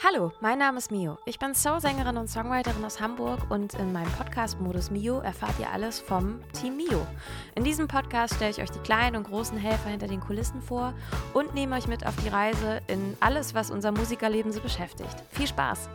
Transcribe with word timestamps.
Hallo, 0.00 0.30
mein 0.40 0.60
Name 0.60 0.78
ist 0.78 0.92
Mio. 0.92 1.18
Ich 1.24 1.40
bin 1.40 1.56
Soul-Sängerin 1.56 2.18
und 2.18 2.28
Songwriterin 2.28 2.84
aus 2.84 3.00
Hamburg 3.00 3.50
und 3.50 3.74
in 3.74 3.92
meinem 3.92 4.10
Podcast 4.12 4.60
Modus 4.60 4.92
Mio 4.92 5.18
erfahrt 5.18 5.58
ihr 5.58 5.68
alles 5.68 5.98
vom 5.98 6.38
Team 6.52 6.76
Mio. 6.76 7.04
In 7.56 7.64
diesem 7.64 7.88
Podcast 7.88 8.36
stelle 8.36 8.52
ich 8.52 8.62
euch 8.62 8.70
die 8.70 8.78
kleinen 8.78 9.16
und 9.16 9.24
großen 9.24 9.58
Helfer 9.58 9.88
hinter 9.88 10.06
den 10.06 10.20
Kulissen 10.20 10.62
vor 10.62 10.94
und 11.34 11.52
nehme 11.52 11.74
euch 11.74 11.88
mit 11.88 12.06
auf 12.06 12.14
die 12.22 12.28
Reise 12.28 12.80
in 12.86 13.16
alles, 13.18 13.54
was 13.54 13.72
unser 13.72 13.90
Musikerleben 13.90 14.52
so 14.52 14.60
beschäftigt. 14.60 15.16
Viel 15.32 15.48
Spaß! 15.48 15.88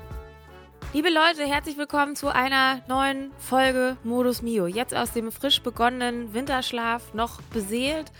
Liebe 0.92 1.10
Leute, 1.10 1.46
herzlich 1.46 1.78
willkommen 1.78 2.18
zu 2.18 2.28
einer 2.28 2.82
neuen 2.90 3.32
Folge 3.38 3.96
Modus 4.04 4.42
Mio. 4.42 4.68
Jetzt 4.68 4.94
aus 4.94 5.14
dem 5.14 5.32
frisch 5.32 5.62
begonnenen 5.62 6.34
Winterschlaf 6.34 7.14
noch 7.14 7.42
beseelt 7.54 8.12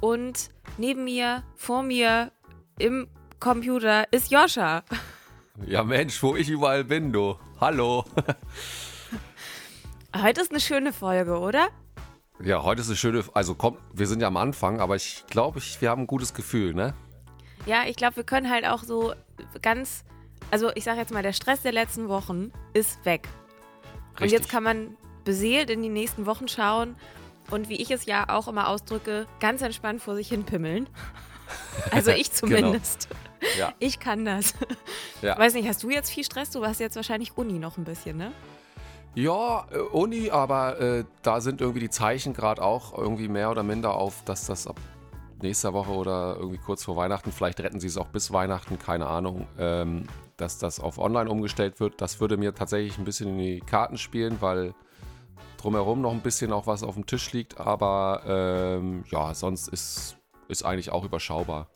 und 0.00 0.50
neben 0.76 1.04
mir, 1.04 1.44
vor 1.56 1.82
mir 1.82 2.30
im 2.78 3.08
Computer 3.40 4.04
ist 4.12 4.30
Joscha. 4.30 4.84
Ja, 5.66 5.84
Mensch, 5.84 6.22
wo 6.22 6.36
ich 6.36 6.48
überall 6.48 6.84
bin, 6.84 7.12
du. 7.12 7.36
Hallo. 7.60 8.04
Heute 10.16 10.40
ist 10.40 10.50
eine 10.50 10.60
schöne 10.60 10.92
Folge, 10.92 11.38
oder? 11.38 11.68
Ja, 12.42 12.64
heute 12.64 12.80
ist 12.80 12.88
eine 12.88 12.96
schöne. 12.96 13.22
Also, 13.34 13.54
komm, 13.54 13.76
wir 13.92 14.06
sind 14.06 14.20
ja 14.20 14.26
am 14.26 14.38
Anfang, 14.38 14.80
aber 14.80 14.96
ich 14.96 15.24
glaube, 15.28 15.58
ich, 15.58 15.80
wir 15.80 15.90
haben 15.90 16.02
ein 16.02 16.06
gutes 16.06 16.34
Gefühl, 16.34 16.74
ne? 16.74 16.94
Ja, 17.66 17.84
ich 17.86 17.96
glaube, 17.96 18.16
wir 18.16 18.24
können 18.24 18.50
halt 18.50 18.66
auch 18.66 18.82
so 18.82 19.12
ganz. 19.62 20.04
Also, 20.50 20.70
ich 20.74 20.82
sage 20.82 20.98
jetzt 20.98 21.12
mal, 21.12 21.22
der 21.22 21.34
Stress 21.34 21.62
der 21.62 21.72
letzten 21.72 22.08
Wochen 22.08 22.50
ist 22.72 23.04
weg. 23.04 23.28
Richtig. 24.12 24.22
Und 24.22 24.32
jetzt 24.32 24.48
kann 24.48 24.64
man 24.64 24.96
beseelt 25.24 25.70
in 25.70 25.82
die 25.82 25.90
nächsten 25.90 26.26
Wochen 26.26 26.48
schauen 26.48 26.96
und 27.50 27.68
wie 27.68 27.76
ich 27.76 27.90
es 27.90 28.06
ja 28.06 28.30
auch 28.30 28.48
immer 28.48 28.68
ausdrücke, 28.68 29.26
ganz 29.38 29.62
entspannt 29.62 30.00
vor 30.00 30.16
sich 30.16 30.28
hin 30.28 30.44
pimmeln. 30.44 30.88
Also 31.90 32.10
ich 32.10 32.32
zumindest. 32.32 33.08
Ja. 33.58 33.72
Ich 33.78 33.98
kann 34.00 34.24
das. 34.24 34.54
Ja. 35.22 35.38
Weiß 35.38 35.54
nicht, 35.54 35.66
hast 35.66 35.82
du 35.82 35.90
jetzt 35.90 36.10
viel 36.10 36.24
Stress? 36.24 36.50
Du 36.50 36.64
hast 36.64 36.78
jetzt 36.78 36.96
wahrscheinlich 36.96 37.36
Uni 37.36 37.58
noch 37.58 37.78
ein 37.78 37.84
bisschen, 37.84 38.16
ne? 38.16 38.32
Ja, 39.14 39.66
äh, 39.70 39.78
Uni, 39.78 40.30
aber 40.30 40.80
äh, 40.80 41.04
da 41.22 41.40
sind 41.40 41.60
irgendwie 41.60 41.80
die 41.80 41.90
Zeichen 41.90 42.32
gerade 42.32 42.62
auch 42.62 42.96
irgendwie 42.96 43.28
mehr 43.28 43.50
oder 43.50 43.62
minder 43.62 43.94
auf, 43.94 44.22
dass 44.24 44.46
das 44.46 44.66
ab 44.66 44.76
nächster 45.42 45.72
Woche 45.72 45.90
oder 45.90 46.36
irgendwie 46.38 46.58
kurz 46.58 46.84
vor 46.84 46.96
Weihnachten, 46.96 47.32
vielleicht 47.32 47.60
retten 47.60 47.80
sie 47.80 47.86
es 47.86 47.96
auch 47.96 48.08
bis 48.08 48.32
Weihnachten, 48.32 48.78
keine 48.78 49.06
Ahnung, 49.06 49.46
ähm, 49.58 50.04
dass 50.36 50.58
das 50.58 50.80
auf 50.80 50.98
online 50.98 51.30
umgestellt 51.30 51.80
wird. 51.80 52.00
Das 52.00 52.20
würde 52.20 52.36
mir 52.36 52.54
tatsächlich 52.54 52.98
ein 52.98 53.04
bisschen 53.04 53.30
in 53.30 53.38
die 53.38 53.60
Karten 53.60 53.98
spielen, 53.98 54.36
weil 54.40 54.74
drumherum 55.56 56.00
noch 56.00 56.12
ein 56.12 56.20
bisschen 56.20 56.52
auch 56.52 56.66
was 56.66 56.82
auf 56.82 56.94
dem 56.94 57.06
Tisch 57.06 57.32
liegt, 57.32 57.58
aber 57.58 58.22
ähm, 58.26 59.04
ja, 59.10 59.34
sonst 59.34 59.68
ist, 59.68 60.16
ist 60.50 60.62
eigentlich 60.62 60.90
auch 60.90 61.04
überschaubar. 61.04 61.70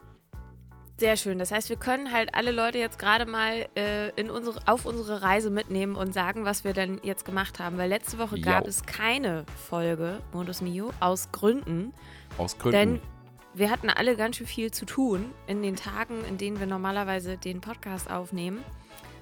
Sehr 0.96 1.16
schön. 1.16 1.40
Das 1.40 1.50
heißt, 1.50 1.70
wir 1.70 1.76
können 1.76 2.12
halt 2.12 2.34
alle 2.34 2.52
Leute 2.52 2.78
jetzt 2.78 3.00
gerade 3.00 3.26
mal 3.26 3.66
äh, 3.76 4.10
in 4.10 4.30
unsere, 4.30 4.60
auf 4.66 4.86
unsere 4.86 5.22
Reise 5.22 5.50
mitnehmen 5.50 5.96
und 5.96 6.14
sagen, 6.14 6.44
was 6.44 6.62
wir 6.62 6.72
denn 6.72 7.00
jetzt 7.02 7.24
gemacht 7.24 7.58
haben. 7.58 7.78
Weil 7.78 7.88
letzte 7.88 8.18
Woche 8.18 8.40
gab 8.40 8.62
Jau. 8.62 8.68
es 8.68 8.86
keine 8.86 9.44
Folge 9.68 10.20
Modus 10.32 10.60
Mio 10.60 10.92
aus 11.00 11.32
Gründen. 11.32 11.92
Aus 12.38 12.56
Gründen. 12.58 12.78
Denn 12.78 13.00
wir 13.54 13.70
hatten 13.70 13.90
alle 13.90 14.16
ganz 14.16 14.36
schön 14.36 14.46
viel 14.46 14.70
zu 14.70 14.84
tun 14.86 15.32
in 15.48 15.62
den 15.62 15.74
Tagen, 15.74 16.24
in 16.28 16.38
denen 16.38 16.60
wir 16.60 16.66
normalerweise 16.66 17.38
den 17.38 17.60
Podcast 17.60 18.08
aufnehmen. 18.08 18.62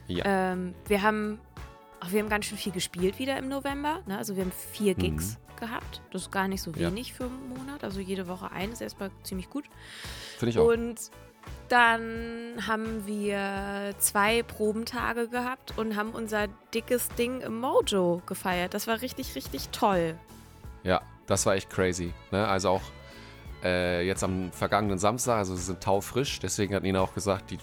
ja. 0.08 0.25
Ähm, 0.53 0.75
wir 0.89 1.00
haben 1.00 1.39
ach, 2.05 2.11
wir 2.12 2.20
haben 2.20 2.28
ganz 2.28 2.47
schön 2.47 2.58
viel 2.58 2.72
gespielt 2.72 3.19
wieder 3.19 3.36
im 3.39 3.48
November. 3.48 4.00
Ne? 4.06 4.19
Also 4.19 4.34
wir 4.36 4.42
haben 4.45 4.53
vier 4.72 4.95
Gigs 4.95 5.39
gehabt. 5.58 6.00
Das 6.11 6.22
ist 6.22 6.33
gar 6.33 6.48
nicht 6.48 6.61
so 6.62 6.70
Mhm. 6.70 6.77
Ja. 6.81 6.89
wenig 6.91 7.12
für 7.12 7.25
einen 7.25 7.48
Monat. 7.48 7.84
Also 7.84 8.00
jede 8.00 8.27
Woche 8.28 8.50
ein 8.50 8.72
ist 8.72 8.81
erstmal 8.81 9.11
ziemlich 9.22 9.48
gut. 9.48 9.64
Finde 10.39 10.50
ich 10.50 10.58
auch. 10.58 10.67
Und 10.67 11.11
dann 11.69 12.67
haben 12.67 13.06
wir 13.06 13.95
zwei 13.98 14.42
Probentage 14.42 15.28
gehabt 15.28 15.77
und 15.78 15.97
haben 15.97 16.11
unser 16.11 16.48
dickes 16.75 17.08
Ding 17.11 17.41
im 17.41 17.61
Mojo 17.61 18.20
gefeiert. 18.27 18.75
Das 18.75 18.86
war 18.86 19.00
richtig, 19.00 19.34
richtig 19.34 19.69
toll. 19.70 20.17
Ja, 20.83 21.00
das 21.27 21.46
war 21.46 21.55
echt 21.55 21.70
crazy. 21.70 22.12
Ne? 22.30 22.46
Also 22.46 22.68
auch 22.70 22.83
äh, 23.62 24.06
jetzt 24.06 24.24
am 24.24 24.50
vergangenen 24.52 24.98
Samstag, 24.98 25.39
also 25.39 25.55
sie 25.55 25.62
sind 25.62 25.83
taufrisch, 25.83 26.40
deswegen 26.40 26.74
hat 26.74 26.83
Nina 26.83 27.00
auch 27.00 27.14
gesagt, 27.14 27.50
die, 27.50 27.58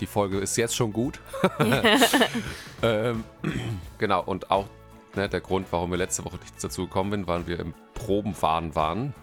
die 0.00 0.06
Folge 0.06 0.38
ist 0.38 0.56
jetzt 0.56 0.74
schon 0.74 0.92
gut. 0.92 1.20
ähm, 2.82 3.24
genau, 3.98 4.22
und 4.22 4.50
auch 4.50 4.66
ne, 5.14 5.28
der 5.28 5.40
Grund, 5.40 5.66
warum 5.70 5.90
wir 5.90 5.98
letzte 5.98 6.24
Woche 6.24 6.36
nicht 6.36 6.62
dazu 6.62 6.86
gekommen 6.86 7.10
sind, 7.12 7.26
weil 7.26 7.46
wir 7.46 7.60
im 7.60 7.74
Probenwahn 7.94 8.74
waren. 8.74 9.14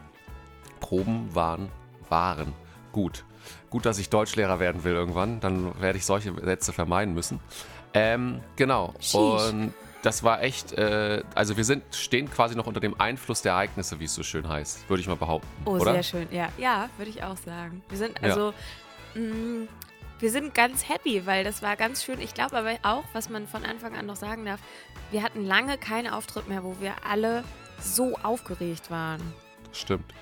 Probenwahn 0.80 1.70
waren. 2.10 2.54
Gut. 2.92 3.24
Gut, 3.70 3.86
dass 3.86 3.98
ich 3.98 4.10
Deutschlehrer 4.10 4.60
werden 4.60 4.84
will 4.84 4.94
irgendwann. 4.94 5.40
Dann 5.40 5.80
werde 5.82 5.98
ich 5.98 6.06
solche 6.06 6.34
Sätze 6.44 6.74
vermeiden 6.74 7.14
müssen. 7.14 7.40
Ähm, 7.94 8.42
genau. 8.56 8.94
Sheesh. 9.00 9.16
Und 9.16 9.74
das 10.02 10.24
war 10.24 10.42
echt, 10.42 10.74
äh, 10.74 11.24
also 11.36 11.58
wir 11.58 11.64
sind, 11.64 11.84
stehen 11.96 12.30
quasi 12.30 12.56
noch 12.56 12.68
unter 12.68 12.80
dem 12.80 13.00
Einfluss 13.00 13.42
der 13.42 13.54
Ereignisse, 13.54 14.00
wie 14.00 14.06
es 14.06 14.16
so 14.16 14.24
schön 14.24 14.48
heißt, 14.48 14.90
würde 14.90 15.02
ich 15.02 15.08
mal 15.08 15.16
behaupten. 15.16 15.48
Oh, 15.66 15.72
oder? 15.72 15.94
sehr 15.94 16.04
schön. 16.04 16.28
Ja, 16.32 16.50
ja 16.58 16.90
würde 16.98 17.12
ich 17.12 17.24
auch 17.24 17.38
sagen. 17.38 17.84
Wir 17.90 17.98
sind 17.98 18.20
Ja. 18.22 18.30
also, 18.30 18.54
mh, 19.16 19.68
wir 20.20 20.30
sind 20.32 20.54
ganz 20.54 20.88
happy, 20.88 21.26
weil 21.26 21.44
das 21.44 21.62
war 21.62 21.76
ganz 21.76 22.04
schön. 22.04 22.20
Ich 22.20 22.34
glaube 22.34 22.58
aber 22.58 22.76
auch, 22.84 23.04
was 23.14 23.30
man 23.30 23.48
von 23.48 23.66
Anfang 23.66 23.96
an 23.96 24.06
noch 24.06 24.16
sagen 24.16 24.46
darf, 24.46 24.60
wir 25.10 25.24
hatten 25.24 25.44
lange 25.46 25.78
keinen 25.78 26.12
Auftritt 26.12 26.48
mehr, 26.48 26.64
wo 26.64 26.76
wir 26.80 26.94
alle 27.08 27.44
so 27.80 28.16
aufgeregt 28.22 28.92
waren. 28.92 29.22
Stimmt. 29.72 30.14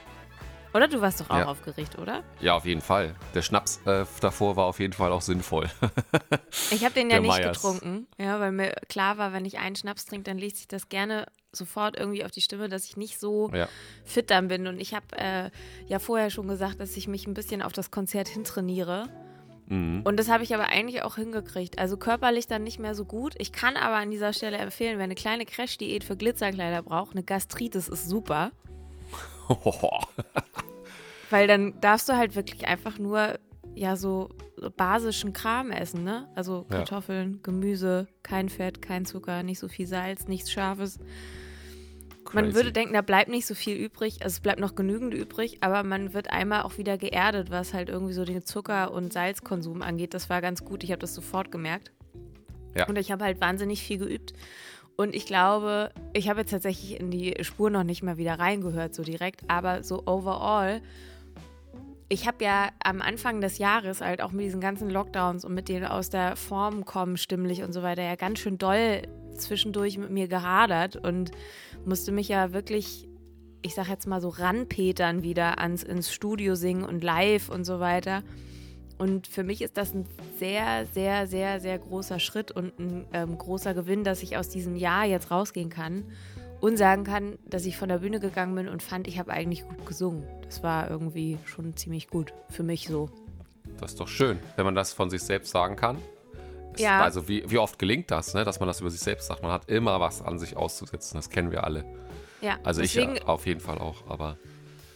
Oder 0.74 0.88
du 0.88 1.02
warst 1.02 1.20
doch 1.20 1.30
auch 1.30 1.38
Ja. 1.38 1.46
aufgeregt, 1.48 1.98
oder? 1.98 2.24
Ja, 2.42 2.56
auf 2.56 2.66
jeden 2.66 2.82
Fall. 2.82 3.16
Der 3.34 3.42
Schnaps 3.42 3.82
äh, 3.86 4.06
davor 4.22 4.56
war 4.56 4.66
auf 4.66 4.80
jeden 4.80 4.94
Fall 4.94 5.12
auch 5.12 5.22
sinnvoll. 5.22 5.70
Ich 6.72 6.84
habe 6.84 6.94
den 6.94 7.10
ja 7.10 7.18
Der 7.20 7.22
nicht 7.22 7.38
Meyers. 7.38 7.58
getrunken, 7.62 8.08
ja, 8.18 8.40
weil 8.40 8.52
mir 8.52 8.72
klar 8.88 9.18
war, 9.18 9.34
wenn 9.34 9.46
ich 9.46 9.58
einen 9.60 9.76
Schnaps 9.76 10.06
trinke, 10.06 10.24
dann 10.24 10.38
legt 10.38 10.58
sich 10.58 10.68
das 10.68 10.90
gerne 10.90 11.26
sofort 11.52 11.98
irgendwie 11.98 12.24
auf 12.26 12.32
die 12.32 12.42
Stimme, 12.42 12.70
dass 12.70 12.86
ich 12.86 12.98
nicht 12.98 13.20
so 13.20 13.50
ja. 13.54 13.68
fit 14.04 14.30
dann 14.30 14.48
bin. 14.48 14.68
Und 14.68 14.80
ich 14.80 14.94
habe 14.94 15.06
äh, 15.18 15.50
ja 15.88 16.00
vorher 16.00 16.30
schon 16.30 16.48
gesagt, 16.48 16.80
dass 16.80 16.96
ich 16.98 17.08
mich 17.08 17.28
ein 17.28 17.34
bisschen 17.34 17.62
auf 17.62 17.74
das 17.74 17.92
Konzert 17.92 18.28
hintrainiere. 18.28 19.10
Mhm. 19.68 20.02
Und 20.04 20.18
das 20.18 20.30
habe 20.30 20.44
ich 20.44 20.54
aber 20.54 20.68
eigentlich 20.68 21.04
auch 21.04 21.16
hingekriegt. 21.16 21.78
Also 21.80 21.98
körperlich 21.98 22.48
dann 22.48 22.64
nicht 22.64 22.80
mehr 22.80 22.96
so 22.96 23.06
gut. 23.06 23.34
Ich 23.38 23.52
kann 23.52 23.78
aber 23.78 23.96
an 23.96 24.12
dieser 24.12 24.34
Stelle 24.34 24.58
empfehlen, 24.58 24.98
wer 24.98 25.04
eine 25.06 25.16
kleine 25.16 25.46
Crash-Diät 25.46 26.04
für 26.04 26.16
Glitzerkleider 26.18 26.82
braucht, 26.84 27.12
eine 27.12 27.24
Gastritis 27.24 27.88
ist 27.88 28.08
super. 28.10 28.52
Weil 31.30 31.48
dann 31.48 31.80
darfst 31.82 32.10
du 32.10 32.14
halt 32.14 32.36
wirklich 32.36 32.68
einfach 32.68 32.98
nur 32.98 33.40
ja 33.76 33.96
so 33.96 34.30
basischen 34.78 35.32
Kram 35.34 35.72
essen, 35.72 36.04
ne? 36.04 36.28
Also 36.36 36.66
Ja. 36.70 36.78
Kartoffeln, 36.78 37.40
Gemüse, 37.44 38.08
kein 38.24 38.50
Fett, 38.50 38.82
kein 38.82 39.06
Zucker, 39.06 39.44
nicht 39.44 39.60
so 39.60 39.68
viel 39.68 39.88
Salz, 39.88 40.28
nichts 40.28 40.52
Scharfes. 40.52 41.00
Man 42.32 42.46
Crazy. 42.46 42.56
würde 42.56 42.72
denken, 42.72 42.94
da 42.94 43.02
bleibt 43.02 43.30
nicht 43.30 43.48
so 43.48 43.56
viel 43.56 43.76
übrig, 43.76 44.22
also 44.22 44.34
es 44.36 44.40
bleibt 44.40 44.60
noch 44.60 44.76
genügend 44.76 45.16
übrig, 45.16 45.58
aber 45.62 45.84
man 45.84 46.14
wird 46.14 46.30
einmal 46.30 46.62
auch 46.62 46.78
wieder 46.78 46.98
geerdet, 46.98 47.50
was 47.50 47.74
halt 47.74 47.90
irgendwie 47.90 48.14
so 48.14 48.24
den 48.24 48.46
Zucker- 48.46 48.92
und 48.92 49.14
Salzkonsum 49.14 49.82
angeht. 49.82 50.14
Das 50.14 50.30
war 50.30 50.40
ganz 50.42 50.64
gut, 50.64 50.84
ich 50.84 50.92
habe 50.92 51.00
das 51.00 51.16
sofort 51.16 51.52
gemerkt. 51.52 51.92
Ja. 52.76 52.88
Und 52.88 52.98
ich 52.98 53.12
habe 53.12 53.24
halt 53.26 53.42
wahnsinnig 53.42 53.82
viel 53.82 53.98
geübt. 53.98 54.34
Und 55.00 55.16
ich 55.16 55.26
glaube, 55.26 55.92
ich 56.12 56.28
habe 56.28 56.42
jetzt 56.42 56.50
tatsächlich 56.50 57.00
in 57.00 57.10
die 57.10 57.34
Spur 57.40 57.70
noch 57.70 57.86
nicht 57.86 58.04
mal 58.04 58.18
wieder 58.18 58.38
reingehört, 58.38 58.94
so 58.94 59.02
direkt, 59.02 59.44
aber 59.48 59.82
so 59.82 60.06
overall. 60.06 60.82
Ich 62.10 62.28
habe 62.28 62.44
ja 62.44 62.68
am 62.84 63.02
Anfang 63.02 63.40
des 63.40 63.60
Jahres 63.60 64.02
halt 64.02 64.22
auch 64.22 64.34
mit 64.34 64.44
diesen 64.44 64.60
ganzen 64.60 64.90
Lockdowns 64.90 65.46
und 65.46 65.54
mit 65.54 65.70
denen 65.70 65.86
aus 65.86 66.10
der 66.10 66.36
Form 66.36 66.84
kommen, 66.84 67.16
stimmlich 67.16 67.64
und 67.64 67.72
so 67.72 67.82
weiter, 67.82 68.02
ja 68.04 68.18
ganz 68.18 68.40
schön 68.40 68.58
doll 68.58 69.04
zwischendurch 69.38 69.98
mit 69.98 70.10
mir 70.10 70.28
gehadert 70.28 70.98
und 70.98 71.32
musste 71.86 72.12
mich 72.12 72.28
ja 72.28 72.52
wirklich, 72.52 73.08
ich 73.62 73.76
sag 73.76 73.88
jetzt 73.88 74.06
mal 74.06 74.20
so, 74.20 74.28
ranpetern 74.28 75.24
wieder 75.24 75.60
ans 75.60 75.82
ins 75.82 76.14
Studio 76.14 76.56
singen 76.56 76.84
und 76.84 77.06
live 77.06 77.48
und 77.48 77.64
so 77.64 77.80
weiter. 77.80 78.22
Und 79.00 79.26
für 79.28 79.44
mich 79.44 79.62
ist 79.62 79.78
das 79.78 79.94
ein 79.96 80.06
sehr, 80.38 80.86
sehr, 80.94 81.26
sehr, 81.26 81.60
sehr 81.60 81.80
großer 81.80 82.20
Schritt 82.20 82.52
und 82.52 82.78
ein 82.80 83.06
ähm, 83.14 83.38
großer 83.38 83.74
Gewinn, 83.74 84.04
dass 84.04 84.22
ich 84.22 84.38
aus 84.38 84.50
diesem 84.50 84.76
Jahr 84.76 85.06
jetzt 85.06 85.32
rausgehen 85.32 85.70
kann 85.70 86.04
und 86.60 86.78
sagen 86.78 87.06
kann, 87.06 87.40
dass 87.46 87.66
ich 87.66 87.78
von 87.78 87.88
der 87.90 88.00
Bühne 88.00 88.20
gegangen 88.20 88.54
bin 88.56 88.68
und 88.68 88.84
fand, 88.84 89.08
ich 89.08 89.18
habe 89.18 89.32
eigentlich 89.32 89.66
gut 89.68 89.86
gesungen. 89.86 90.24
Das 90.44 90.62
war 90.62 90.92
irgendwie 90.92 91.38
schon 91.46 91.76
ziemlich 91.78 92.10
gut 92.10 92.34
für 92.50 92.64
mich 92.64 92.88
so. 92.88 93.10
Das 93.80 93.92
ist 93.92 94.00
doch 94.02 94.08
schön, 94.10 94.38
wenn 94.58 94.66
man 94.66 94.76
das 94.76 94.92
von 94.92 95.10
sich 95.10 95.22
selbst 95.24 95.52
sagen 95.52 95.76
kann. 95.78 95.98
Es- 96.74 96.82
Ja. 96.82 97.02
Also 97.02 97.28
wie, 97.30 97.50
wie 97.50 97.58
oft 97.58 97.80
gelingt 97.80 98.12
das, 98.12 98.34
ne? 98.34 98.44
dass 98.44 98.60
man 98.60 98.68
das 98.68 98.82
über 98.82 98.90
sich 98.90 99.00
selbst 99.00 99.28
sagt? 99.28 99.42
Man 99.42 99.52
hat 99.54 99.70
immer 99.70 100.02
was 100.02 100.22
an 100.22 100.38
sich 100.38 100.58
auszusetzen, 100.58 101.16
das 101.18 101.30
kennen 101.30 101.52
wir 101.52 101.64
alle. 101.64 101.86
Ja, 102.42 102.58
Also 102.64 102.82
deswegen, 102.82 103.16
ich 103.16 103.26
auf 103.26 103.46
jeden 103.46 103.60
Fall 103.62 103.78
auch, 103.78 104.08
aber 104.10 104.38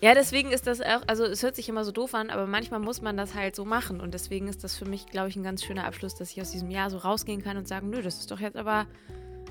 Ja, 0.03 0.13
deswegen 0.13 0.51
ist 0.51 0.67
das 0.67 0.81
auch, 0.81 1.01
also 1.07 1.23
es 1.23 1.44
hört 1.44 1.55
sich 1.55 1.69
immer 1.69 1.85
so 1.85 1.94
doof 1.94 2.13
an, 2.13 2.29
aber 2.29 2.45
manchmal 2.45 2.81
muss 2.81 3.01
man 3.01 3.15
das 3.15 3.35
halt 3.35 3.55
so 3.55 3.63
machen. 3.63 4.01
Und 4.01 4.13
deswegen 4.13 4.50
ist 4.50 4.61
das 4.61 4.75
für 4.75 4.83
mich, 4.83 5.05
glaube 5.05 5.29
ich, 5.29 5.38
ein 5.38 5.44
ganz 5.44 5.63
schöner 5.63 5.85
Abschluss, 5.85 6.13
dass 6.13 6.29
ich 6.29 6.41
aus 6.41 6.51
diesem 6.51 6.69
Jahr 6.69 6.89
so 6.89 6.97
rausgehen 6.97 7.41
kann 7.41 7.55
und 7.55 7.69
sagen, 7.69 7.89
nö, 7.89 8.01
das 8.01 8.19
ist 8.19 8.29
doch 8.29 8.41
jetzt 8.41 8.57
aber. 8.57 8.85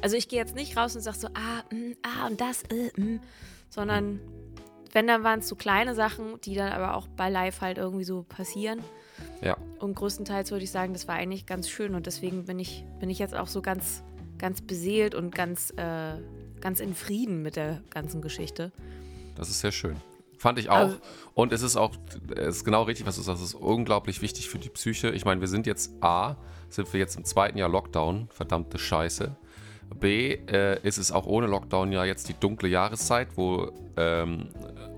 Also 0.03 0.15
ich 0.15 0.29
gehe 0.29 0.39
jetzt 0.39 0.55
nicht 0.55 0.77
raus 0.77 0.95
und 0.95 1.01
sage 1.01 1.17
so, 1.17 1.29
ah, 1.29 1.63
mm, 1.75 1.95
ah 2.03 2.27
und 2.27 2.39
das, 2.39 2.65
äh, 2.65 3.01
mm, 3.01 3.21
sondern 3.71 4.21
wenn, 4.93 5.07
dann 5.07 5.25
waren 5.25 5.39
es 5.39 5.49
so 5.49 5.57
kleine 5.57 5.95
Sachen, 5.95 6.39
die 6.43 6.55
dann 6.55 6.71
aber 6.71 6.97
auch 6.97 7.09
bei 7.09 7.31
Live 7.31 7.63
halt 7.63 7.79
irgendwie 7.79 8.05
so 8.05 8.23
passieren. 8.23 8.81
ja. 9.41 9.57
und 9.79 9.95
größtenteils 9.95 10.51
würde 10.51 10.65
ich 10.65 10.71
sagen, 10.71 10.93
das 10.93 11.09
war 11.09 11.15
eigentlich 11.15 11.47
ganz 11.47 11.71
schön 11.71 11.95
und 11.95 12.05
deswegen 12.05 12.45
bin 12.45 12.59
ich, 12.59 12.85
bin 13.01 13.09
ich 13.09 13.19
jetzt 13.19 13.35
auch 13.35 13.47
so 13.47 13.63
ganz, 13.63 14.03
ganz 14.37 14.61
beseelt 14.61 15.15
und 15.15 15.35
ganz, 15.35 15.71
äh, 15.79 16.19
ganz 16.61 16.81
in 16.81 16.95
Frieden 16.95 17.41
mit 17.41 17.57
der 17.57 17.81
ganzen 17.89 18.21
Geschichte. 18.21 18.71
Das 19.35 19.49
ist 19.49 19.61
sehr 19.61 19.73
schön. 19.73 19.97
Fand 20.43 20.59
ich 20.59 20.71
auch. 20.71 20.77
Also, 20.77 20.97
und 21.35 21.53
es 21.53 21.63
ist 21.63 21.77
auch, 21.77 21.93
es 22.35 22.57
ist 22.57 22.65
genau 22.65 22.83
richtig, 22.83 23.07
was 23.07 23.15
du 23.15 23.23
sagst, 23.23 23.41
es 23.41 23.51
ist 23.51 23.55
unglaublich 23.55 24.23
wichtig 24.23 24.49
für 24.49 24.59
die 24.59 24.71
Psyche. 24.71 25.11
Ich 25.11 25.25
meine, 25.25 25.41
wir 25.41 25.47
sind 25.47 25.69
jetzt 25.69 25.93
A, 26.03 26.35
sind 26.69 26.93
wir 26.93 26.99
jetzt 26.99 27.17
im 27.17 27.25
zweiten 27.25 27.59
Jahr 27.59 27.69
Lockdown, 27.69 28.27
verdammte 28.29 28.77
Scheiße. 28.77 29.37
B, 30.01 30.33
äh, 30.33 30.81
ist 30.83 30.99
es 30.99 31.13
auch 31.13 31.27
ohne 31.27 31.47
Lockdown 31.47 31.93
ja 31.93 32.05
jetzt 32.05 32.29
die 32.29 32.35
dunkle 32.35 32.69
Jahreszeit, 32.69 33.29
wo 33.37 33.71
ähm, 33.97 34.49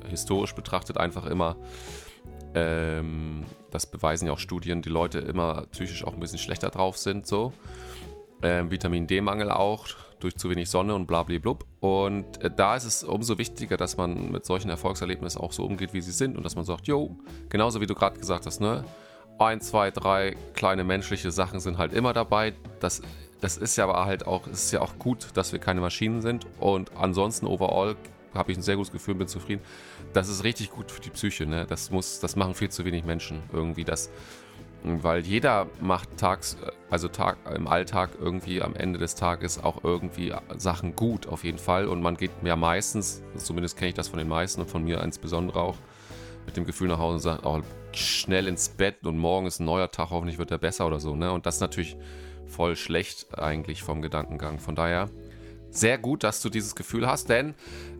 historisch 0.09 0.55
betrachtet 0.55 0.97
einfach 0.97 1.27
immer, 1.27 1.57
ähm, 2.55 3.45
das 3.71 3.85
beweisen 3.85 4.29
ja 4.29 4.33
auch 4.33 4.39
Studien, 4.39 4.81
die 4.81 4.89
Leute 4.89 5.19
immer 5.19 5.67
psychisch 5.73 6.07
auch 6.07 6.15
ein 6.15 6.21
bisschen 6.21 6.39
schlechter 6.39 6.71
drauf 6.71 6.97
sind, 6.97 7.27
so. 7.27 7.53
Ähm, 8.43 8.71
Vitamin 8.71 9.07
D-Mangel 9.07 9.51
auch, 9.51 9.89
durch 10.25 10.37
zu 10.37 10.51
wenig 10.51 10.71
Sonne 10.71 10.95
und 10.95 11.07
blablablub. 11.07 11.65
Und 11.81 12.43
äh, 12.43 12.51
da 12.51 12.77
ist 12.77 12.85
es 12.85 13.05
umso 13.05 13.39
wichtiger, 13.39 13.77
dass 13.77 13.97
man 13.97 14.33
mit 14.33 14.45
solchen 14.45 14.71
Erfolgserlebnissen 14.71 15.41
auch 15.41 15.53
so 15.53 15.65
umgeht, 15.65 15.93
wie 15.93 16.01
sie 16.01 16.13
sind 16.13 16.37
und 16.37 16.45
dass 16.45 16.57
man 16.57 16.65
sagt, 16.65 16.87
jo, 16.87 17.17
genauso 17.51 17.81
wie 17.81 17.87
du 17.87 17.95
gerade 17.95 18.19
gesagt 18.19 18.47
hast, 18.47 18.61
ne? 18.61 18.85
Ein, 19.39 19.61
zwei, 19.61 19.91
drei 19.91 20.37
kleine 20.55 20.85
menschliche 20.85 21.31
Sachen 21.31 21.61
sind 21.61 21.77
halt 21.77 21.93
immer 21.93 22.13
dabei. 22.13 22.55
Das, 22.81 23.03
das 23.41 23.57
ist 23.57 23.77
ja 23.77 23.85
aber 23.85 24.07
halt 24.07 24.27
auch, 24.27 24.47
ist 24.47 24.73
ja 24.73 24.81
auch 24.81 24.97
gut, 24.99 25.29
dass 25.35 25.53
wir 25.53 25.59
keine 25.59 25.81
Maschinen 25.81 26.23
sind. 26.23 26.47
Und 26.61 26.93
ansonsten 26.97 27.47
overall 27.47 27.97
habe 28.33 28.53
ich 28.53 28.59
ein 28.59 28.63
sehr 28.63 28.77
gutes 28.77 28.93
Gefühl, 28.93 29.17
bin 29.17 29.29
zufrieden. 29.29 29.63
Das 30.13 30.29
ist 30.29 30.45
richtig 30.45 30.71
gut 30.71 30.91
für 30.91 31.01
die 31.01 31.11
Psyche, 31.11 31.47
ne? 31.47 31.67
Das 31.69 31.91
muss, 31.91 32.21
das 32.21 32.37
machen 32.37 32.55
viel 32.55 32.71
zu 32.71 32.85
wenig 32.85 33.05
Menschen 33.05 33.43
irgendwie. 33.53 33.85
Das, 33.85 34.09
weil 34.85 35.27
jeder 35.27 35.67
macht 35.81 36.17
tags, 36.19 36.57
also 36.91 37.09
Tag, 37.09 37.39
im 37.55 37.67
Alltag 37.67 38.11
irgendwie 38.21 38.63
am 38.63 38.77
Ende 38.77 38.99
des 38.99 39.15
Tages 39.15 39.63
auch 39.63 39.83
irgendwie 39.83 40.33
Sachen 40.59 40.95
gut 40.95 41.27
auf 41.27 41.43
jeden 41.43 41.59
Fall 41.59 41.89
und 41.89 42.03
man 42.03 42.17
geht 42.17 42.31
ja 42.45 42.55
meistens, 42.55 43.23
zumindest 43.37 43.77
kenne 43.77 43.89
ich 43.89 43.95
das 43.95 44.09
von 44.09 44.19
den 44.19 44.29
meisten 44.29 44.61
und 44.61 44.71
von 44.71 44.85
mir 44.85 45.01
insbesondere 45.03 45.61
auch, 45.61 45.77
mit 46.47 46.57
dem 46.57 46.67
Gefühl 46.67 46.89
nach 46.89 46.99
Hause 46.99 47.15
und 47.15 47.21
sagt, 47.21 47.47
oh, 47.47 47.63
schnell 47.93 48.49
ins 48.49 48.69
Bett 48.69 49.07
und 49.07 49.19
morgen 49.19 49.47
ist 49.47 49.61
ein 49.61 49.65
neuer 49.65 49.91
Tag, 49.91 50.11
hoffentlich 50.11 50.39
wird 50.39 50.51
er 50.51 50.59
besser 50.59 50.87
oder 50.87 51.01
so, 51.01 51.17
ne? 51.17 51.33
Und 51.33 51.47
das 51.47 51.57
ist 51.57 51.61
natürlich 51.61 51.97
voll 52.47 52.77
schlecht 52.77 53.39
eigentlich 53.39 53.83
vom 53.83 54.03
Gedankengang. 54.03 54.59
Von 54.59 54.75
daher 54.75 55.09
sehr 55.71 55.99
gut, 55.99 56.23
dass 56.23 56.43
du 56.43 56.51
dieses 56.51 56.75
Gefühl 56.75 57.07
hast, 57.07 57.29
denn 57.29 57.55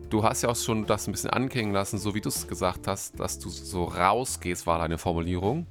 du 0.09 0.23
hast 0.23 0.43
ja 0.43 0.49
auch 0.49 0.55
schon 0.55 0.85
das 0.85 1.07
ein 1.07 1.11
bisschen 1.11 1.31
anklingen 1.31 1.73
lassen, 1.73 1.97
so 1.97 2.13
wie 2.13 2.21
du 2.21 2.29
es 2.29 2.47
gesagt 2.47 2.87
hast, 2.87 3.19
dass 3.19 3.39
du 3.39 3.49
so 3.49 3.85
rausgehst, 3.85 4.67
war 4.67 4.79
deine 4.79 4.97
Formulierung. 4.97 5.65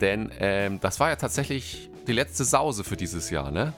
Denn 0.00 0.30
ähm, 0.38 0.80
das 0.80 1.00
war 1.00 1.08
ja 1.08 1.16
tatsächlich 1.16 1.90
die 2.06 2.12
letzte 2.12 2.44
Sause 2.44 2.84
für 2.84 2.96
dieses 2.96 3.30
Jahr, 3.30 3.50
ne? 3.50 3.72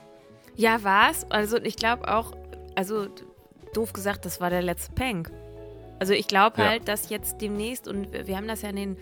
Ja, 0.57 0.83
war 0.83 1.11
es. 1.11 1.31
Also 1.31 1.57
ich 1.59 1.77
glaube 1.77 2.13
auch, 2.13 2.33
also 2.75 3.09
doof 3.75 3.93
gesagt, 3.93 4.25
das 4.25 4.41
war 4.41 4.51
der 4.51 4.63
letzte 4.63 4.93
Peng. 4.93 5.29
Also 6.01 6.13
ich 6.13 6.29
glaube 6.29 6.59
halt, 6.59 6.81
ja. 6.81 6.85
dass 6.93 7.11
jetzt 7.11 7.41
demnächst, 7.41 7.89
und 7.89 8.13
wir 8.13 8.37
haben 8.37 8.49
das 8.49 8.63
ja 8.63 8.71
in 8.71 8.77
den 8.77 8.97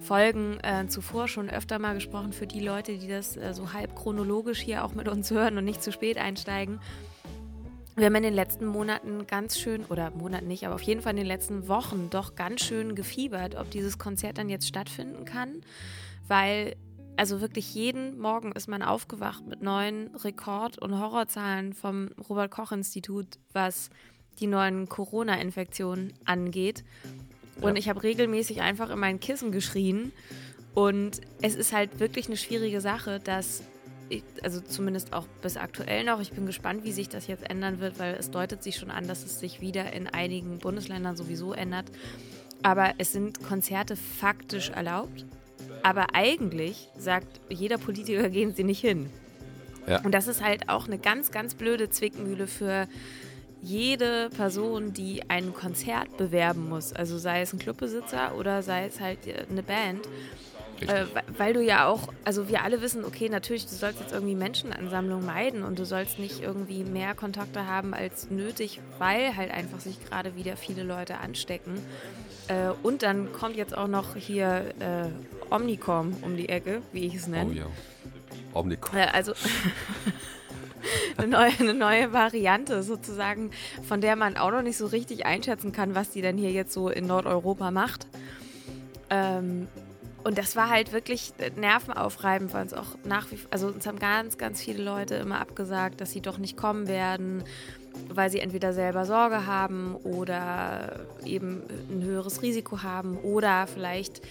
Folgen 0.00 0.58
äh, 0.60 0.86
zuvor 0.88 1.28
schon 1.28 1.48
öfter 1.48 1.78
mal 1.78 1.94
gesprochen, 1.94 2.32
für 2.32 2.46
die 2.46 2.60
Leute, 2.60 2.98
die 2.98 3.08
das 3.08 3.36
äh, 3.36 3.54
so 3.54 3.72
halb 3.72 3.94
chronologisch 3.94 4.60
hier 4.60 4.84
auch 4.84 4.94
mit 4.94 5.08
uns 5.08 5.30
hören 5.30 5.56
und 5.58 5.64
nicht 5.64 5.82
zu 5.82 5.92
spät 5.92 6.18
einsteigen. 6.18 6.80
Wir 7.96 8.06
haben 8.06 8.14
in 8.16 8.24
den 8.24 8.34
letzten 8.34 8.66
Monaten 8.66 9.26
ganz 9.26 9.58
schön, 9.58 9.84
oder 9.84 10.10
Monaten 10.10 10.48
nicht, 10.48 10.66
aber 10.66 10.74
auf 10.74 10.82
jeden 10.82 11.00
Fall 11.00 11.12
in 11.12 11.18
den 11.18 11.26
letzten 11.26 11.68
Wochen 11.68 12.08
doch 12.10 12.34
ganz 12.34 12.62
schön 12.62 12.96
gefiebert, 12.96 13.54
ob 13.54 13.70
dieses 13.70 13.98
Konzert 13.98 14.38
dann 14.38 14.48
jetzt 14.48 14.66
stattfinden 14.66 15.24
kann 15.24 15.62
weil 16.28 16.76
also 17.16 17.40
wirklich 17.40 17.74
jeden 17.74 18.18
Morgen 18.18 18.52
ist 18.52 18.68
man 18.68 18.82
aufgewacht 18.82 19.46
mit 19.46 19.62
neuen 19.62 20.14
Rekord- 20.16 20.78
und 20.78 20.98
Horrorzahlen 20.98 21.72
vom 21.72 22.10
Robert 22.28 22.50
Koch 22.50 22.72
Institut, 22.72 23.26
was 23.52 23.90
die 24.40 24.46
neuen 24.46 24.88
Corona-Infektionen 24.88 26.12
angeht. 26.24 26.84
Und 27.60 27.74
ja. 27.74 27.78
ich 27.78 27.88
habe 27.88 28.02
regelmäßig 28.02 28.62
einfach 28.62 28.90
in 28.90 28.98
mein 28.98 29.20
Kissen 29.20 29.52
geschrien. 29.52 30.12
Und 30.74 31.20
es 31.40 31.54
ist 31.54 31.72
halt 31.72 32.00
wirklich 32.00 32.26
eine 32.26 32.36
schwierige 32.36 32.80
Sache, 32.80 33.20
dass, 33.20 33.62
ich, 34.08 34.24
also 34.42 34.60
zumindest 34.60 35.12
auch 35.12 35.26
bis 35.40 35.56
aktuell 35.56 36.02
noch, 36.02 36.20
ich 36.20 36.32
bin 36.32 36.46
gespannt, 36.46 36.82
wie 36.82 36.90
sich 36.90 37.08
das 37.08 37.28
jetzt 37.28 37.48
ändern 37.48 37.78
wird, 37.78 38.00
weil 38.00 38.14
es 38.14 38.32
deutet 38.32 38.64
sich 38.64 38.76
schon 38.76 38.90
an, 38.90 39.06
dass 39.06 39.24
es 39.24 39.38
sich 39.38 39.60
wieder 39.60 39.92
in 39.92 40.08
einigen 40.08 40.58
Bundesländern 40.58 41.16
sowieso 41.16 41.52
ändert. 41.52 41.92
Aber 42.64 42.94
es 42.98 43.12
sind 43.12 43.40
Konzerte 43.44 43.94
faktisch 43.94 44.70
erlaubt. 44.70 45.24
Aber 45.84 46.06
eigentlich 46.14 46.88
sagt 46.96 47.40
jeder 47.50 47.78
Politiker, 47.78 48.28
gehen 48.30 48.54
Sie 48.54 48.64
nicht 48.64 48.80
hin. 48.80 49.10
Ja. 49.86 50.00
Und 50.00 50.12
das 50.12 50.26
ist 50.26 50.42
halt 50.42 50.70
auch 50.70 50.86
eine 50.86 50.98
ganz, 50.98 51.30
ganz 51.30 51.54
blöde 51.54 51.90
Zwickmühle 51.90 52.46
für 52.46 52.88
jede 53.60 54.30
Person, 54.30 54.94
die 54.94 55.28
ein 55.28 55.52
Konzert 55.52 56.16
bewerben 56.16 56.68
muss. 56.68 56.92
Also 56.92 57.18
sei 57.18 57.42
es 57.42 57.52
ein 57.52 57.58
Clubbesitzer 57.58 58.34
oder 58.34 58.62
sei 58.62 58.86
es 58.86 59.00
halt 59.00 59.26
äh, 59.26 59.44
eine 59.50 59.62
Band. 59.62 60.06
Äh, 60.80 61.04
weil 61.38 61.52
du 61.52 61.62
ja 61.62 61.86
auch, 61.86 62.08
also 62.24 62.48
wir 62.48 62.62
alle 62.62 62.82
wissen, 62.82 63.04
okay, 63.04 63.28
natürlich, 63.28 63.66
du 63.66 63.74
sollst 63.74 64.00
jetzt 64.00 64.12
irgendwie 64.12 64.34
Menschenansammlungen 64.34 65.24
meiden 65.24 65.62
und 65.62 65.78
du 65.78 65.84
sollst 65.84 66.18
nicht 66.18 66.42
irgendwie 66.42 66.82
mehr 66.82 67.14
Kontakte 67.14 67.66
haben 67.66 67.94
als 67.94 68.30
nötig, 68.30 68.80
weil 68.98 69.36
halt 69.36 69.50
einfach 69.50 69.80
sich 69.80 70.02
gerade 70.04 70.34
wieder 70.34 70.56
viele 70.56 70.82
Leute 70.82 71.18
anstecken. 71.18 71.74
Äh, 72.48 72.70
und 72.82 73.02
dann 73.02 73.32
kommt 73.32 73.56
jetzt 73.56 73.76
auch 73.76 73.88
noch 73.88 74.16
hier 74.16 74.74
äh, 74.80 75.08
Omnicom 75.54 76.16
um 76.22 76.36
die 76.36 76.48
Ecke, 76.48 76.82
wie 76.92 77.06
ich 77.06 77.14
es 77.14 77.26
nenne. 77.26 77.50
Oh 77.50 77.54
ja. 77.54 77.66
Omnicom. 78.52 78.98
Also 79.12 79.32
eine, 81.16 81.28
neue, 81.28 81.52
eine 81.58 81.74
neue 81.74 82.12
Variante 82.12 82.82
sozusagen, 82.82 83.50
von 83.86 84.00
der 84.00 84.16
man 84.16 84.36
auch 84.36 84.50
noch 84.50 84.62
nicht 84.62 84.76
so 84.76 84.86
richtig 84.86 85.26
einschätzen 85.26 85.72
kann, 85.72 85.94
was 85.94 86.10
die 86.10 86.22
denn 86.22 86.36
hier 86.36 86.50
jetzt 86.50 86.72
so 86.72 86.88
in 86.88 87.06
Nordeuropa 87.06 87.70
macht. 87.70 88.06
Ähm, 89.10 89.68
und 90.24 90.38
das 90.38 90.56
war 90.56 90.70
halt 90.70 90.92
wirklich 90.92 91.34
nervenaufreibend, 91.56 92.52
weil 92.54 92.62
uns 92.62 92.72
auch 92.72 92.96
nach 93.04 93.30
wie 93.30 93.38
also 93.50 93.68
uns 93.68 93.86
haben 93.86 93.98
ganz, 93.98 94.38
ganz 94.38 94.60
viele 94.60 94.82
Leute 94.82 95.16
immer 95.16 95.38
abgesagt, 95.40 96.00
dass 96.00 96.12
sie 96.12 96.22
doch 96.22 96.38
nicht 96.38 96.56
kommen 96.56 96.88
werden, 96.88 97.44
weil 98.08 98.30
sie 98.30 98.40
entweder 98.40 98.72
selber 98.72 99.04
Sorge 99.04 99.46
haben 99.46 99.96
oder 100.04 101.00
eben 101.24 101.62
ein 101.90 102.02
höheres 102.02 102.42
Risiko 102.42 102.82
haben 102.82 103.18
oder 103.18 103.66
vielleicht 103.66 104.22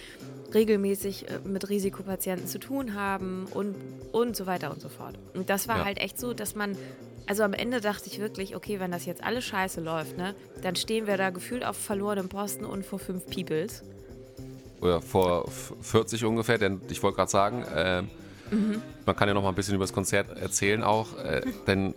regelmäßig 0.54 1.28
äh, 1.28 1.38
mit 1.44 1.68
Risikopatienten 1.68 2.46
zu 2.46 2.58
tun 2.58 2.94
haben 2.94 3.46
und, 3.50 3.74
und 4.12 4.36
so 4.36 4.46
weiter 4.46 4.70
und 4.70 4.80
so 4.80 4.88
fort. 4.88 5.18
Und 5.34 5.50
das 5.50 5.68
war 5.68 5.78
ja. 5.78 5.84
halt 5.84 5.98
echt 5.98 6.18
so, 6.18 6.32
dass 6.32 6.54
man, 6.54 6.76
also 7.26 7.42
am 7.42 7.52
Ende 7.52 7.80
dachte 7.80 8.08
ich 8.08 8.20
wirklich, 8.20 8.54
okay, 8.56 8.80
wenn 8.80 8.92
das 8.92 9.04
jetzt 9.04 9.22
alles 9.22 9.44
scheiße 9.44 9.80
läuft, 9.80 10.16
ne, 10.16 10.34
dann 10.62 10.76
stehen 10.76 11.06
wir 11.06 11.16
da 11.16 11.30
gefühlt 11.30 11.64
auf 11.64 11.76
verlorenem 11.76 12.28
Posten 12.28 12.64
und 12.64 12.86
vor 12.86 12.98
fünf 12.98 13.26
Peoples. 13.26 13.82
Oder 14.80 15.00
vor 15.00 15.50
40 15.80 16.24
ungefähr, 16.24 16.58
denn 16.58 16.80
ich 16.88 17.02
wollte 17.02 17.16
gerade 17.16 17.30
sagen, 17.30 17.62
äh, 17.62 18.02
mhm. 18.50 18.82
man 19.06 19.16
kann 19.16 19.28
ja 19.28 19.34
noch 19.34 19.42
mal 19.42 19.48
ein 19.48 19.54
bisschen 19.54 19.74
über 19.74 19.84
das 19.84 19.92
Konzert 19.92 20.36
erzählen 20.38 20.82
auch, 20.82 21.18
äh, 21.18 21.42
denn 21.66 21.94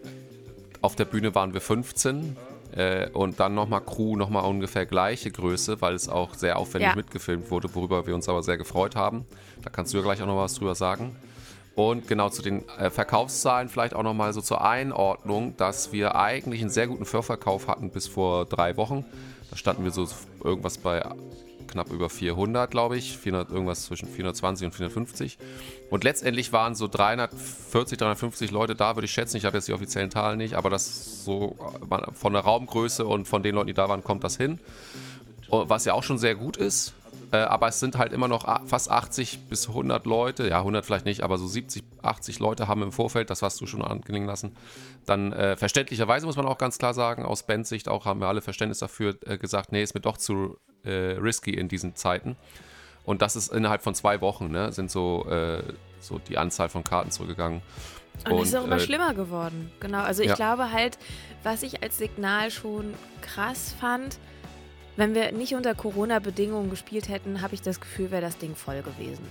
auf 0.81 0.95
der 0.95 1.05
Bühne 1.05 1.35
waren 1.35 1.53
wir 1.53 1.61
15 1.61 2.35
äh, 2.75 3.09
und 3.09 3.39
dann 3.39 3.55
nochmal 3.55 3.81
Crew, 3.81 4.15
nochmal 4.15 4.45
ungefähr 4.45 4.85
gleiche 4.85 5.31
Größe, 5.31 5.81
weil 5.81 5.95
es 5.95 6.09
auch 6.09 6.33
sehr 6.33 6.57
aufwendig 6.57 6.89
ja. 6.89 6.95
mitgefilmt 6.95 7.49
wurde, 7.51 7.73
worüber 7.73 8.05
wir 8.05 8.15
uns 8.15 8.29
aber 8.29 8.43
sehr 8.43 8.57
gefreut 8.57 8.95
haben. 8.95 9.25
Da 9.63 9.69
kannst 9.69 9.93
du 9.93 9.97
ja 9.97 10.03
gleich 10.03 10.21
auch 10.21 10.27
noch 10.27 10.37
was 10.37 10.55
drüber 10.55 10.75
sagen. 10.75 11.15
Und 11.75 12.07
genau 12.07 12.29
zu 12.29 12.41
den 12.41 12.67
äh, 12.79 12.89
Verkaufszahlen 12.89 13.69
vielleicht 13.69 13.93
auch 13.93 14.03
nochmal 14.03 14.33
so 14.33 14.41
zur 14.41 14.65
Einordnung, 14.65 15.55
dass 15.57 15.91
wir 15.91 16.15
eigentlich 16.15 16.61
einen 16.61 16.71
sehr 16.71 16.87
guten 16.87 17.05
Vorverkauf 17.05 17.67
hatten 17.67 17.91
bis 17.91 18.07
vor 18.07 18.45
drei 18.45 18.77
Wochen. 18.77 19.05
Da 19.51 19.57
standen 19.57 19.83
wir 19.83 19.91
so 19.91 20.07
irgendwas 20.43 20.79
bei 20.79 21.03
knapp 21.67 21.91
über 21.91 22.09
400, 22.09 22.69
glaube 22.69 22.97
ich. 22.97 23.17
400, 23.17 23.51
irgendwas 23.51 23.85
zwischen 23.85 24.07
420 24.07 24.65
und 24.65 24.71
450. 24.73 25.37
Und 25.89 26.03
letztendlich 26.03 26.51
waren 26.53 26.75
so 26.75 26.87
340, 26.87 27.97
350 27.97 28.51
Leute 28.51 28.75
da, 28.75 28.95
würde 28.95 29.05
ich 29.05 29.11
schätzen. 29.11 29.37
Ich 29.37 29.45
habe 29.45 29.57
jetzt 29.57 29.67
die 29.67 29.73
offiziellen 29.73 30.11
Zahlen 30.11 30.37
nicht, 30.37 30.55
aber 30.55 30.69
das 30.69 31.23
so 31.23 31.55
von 32.13 32.33
der 32.33 32.41
Raumgröße 32.41 33.05
und 33.05 33.27
von 33.27 33.43
den 33.43 33.55
Leuten, 33.55 33.67
die 33.67 33.73
da 33.73 33.87
waren, 33.89 34.03
kommt 34.03 34.23
das 34.23 34.37
hin. 34.37 34.59
Was 35.49 35.85
ja 35.85 35.93
auch 35.93 36.03
schon 36.03 36.17
sehr 36.17 36.35
gut 36.35 36.57
ist. 36.57 36.93
Äh, 37.31 37.37
aber 37.37 37.67
es 37.67 37.79
sind 37.79 37.97
halt 37.97 38.13
immer 38.13 38.27
noch 38.27 38.45
fast 38.67 38.89
80 38.89 39.49
bis 39.49 39.67
100 39.67 40.05
Leute, 40.05 40.47
ja 40.47 40.59
100 40.59 40.85
vielleicht 40.85 41.05
nicht, 41.05 41.23
aber 41.23 41.37
so 41.37 41.47
70, 41.47 41.83
80 42.01 42.39
Leute 42.39 42.67
haben 42.67 42.83
im 42.83 42.91
Vorfeld, 42.91 43.29
das 43.29 43.41
hast 43.41 43.59
du 43.59 43.65
schon 43.65 43.81
anklingen 43.81 44.27
lassen, 44.27 44.55
dann 45.05 45.33
äh, 45.33 45.57
verständlicherweise 45.57 46.25
muss 46.25 46.37
man 46.37 46.45
auch 46.45 46.57
ganz 46.57 46.77
klar 46.77 46.93
sagen, 46.93 47.25
aus 47.25 47.43
Bandsicht 47.43 47.89
auch 47.89 48.05
haben 48.05 48.21
wir 48.21 48.27
alle 48.27 48.41
Verständnis 48.41 48.79
dafür 48.79 49.15
äh, 49.25 49.37
gesagt, 49.37 49.71
nee, 49.71 49.83
ist 49.83 49.93
mir 49.93 50.01
doch 50.01 50.17
zu 50.17 50.57
äh, 50.83 50.89
risky 50.89 51.53
in 51.53 51.67
diesen 51.67 51.95
Zeiten. 51.95 52.37
Und 53.03 53.21
das 53.21 53.35
ist 53.35 53.53
innerhalb 53.53 53.83
von 53.83 53.95
zwei 53.95 54.19
Wochen, 54.21 54.49
ne, 54.51 54.71
sind 54.71 54.91
so, 54.91 55.25
äh, 55.29 55.63
so 55.99 56.19
die 56.19 56.37
Anzahl 56.37 56.69
von 56.69 56.83
Karten 56.83 57.11
zurückgegangen. 57.11 57.61
Und, 58.25 58.31
und 58.33 58.41
es 58.41 58.49
ist 58.49 58.55
auch 58.55 58.65
immer 58.65 58.77
äh, 58.77 58.79
schlimmer 58.81 59.13
geworden. 59.13 59.71
Genau. 59.79 60.01
Also 60.01 60.23
ich 60.23 60.29
ja. 60.29 60.35
glaube 60.35 60.71
halt, 60.71 60.97
was 61.43 61.63
ich 61.63 61.83
als 61.83 61.97
Signal 61.97 62.51
schon 62.51 62.93
krass 63.21 63.75
fand, 63.79 64.17
wenn 64.97 65.15
wir 65.15 65.31
nicht 65.31 65.55
unter 65.55 65.73
Corona-Bedingungen 65.73 66.69
gespielt 66.69 67.07
hätten, 67.07 67.41
habe 67.41 67.53
ich 67.55 67.61
das 67.61 67.79
Gefühl, 67.79 68.11
wäre 68.11 68.21
das 68.21 68.37
Ding 68.37 68.55
voll 68.55 68.81
gewesen. 68.81 69.25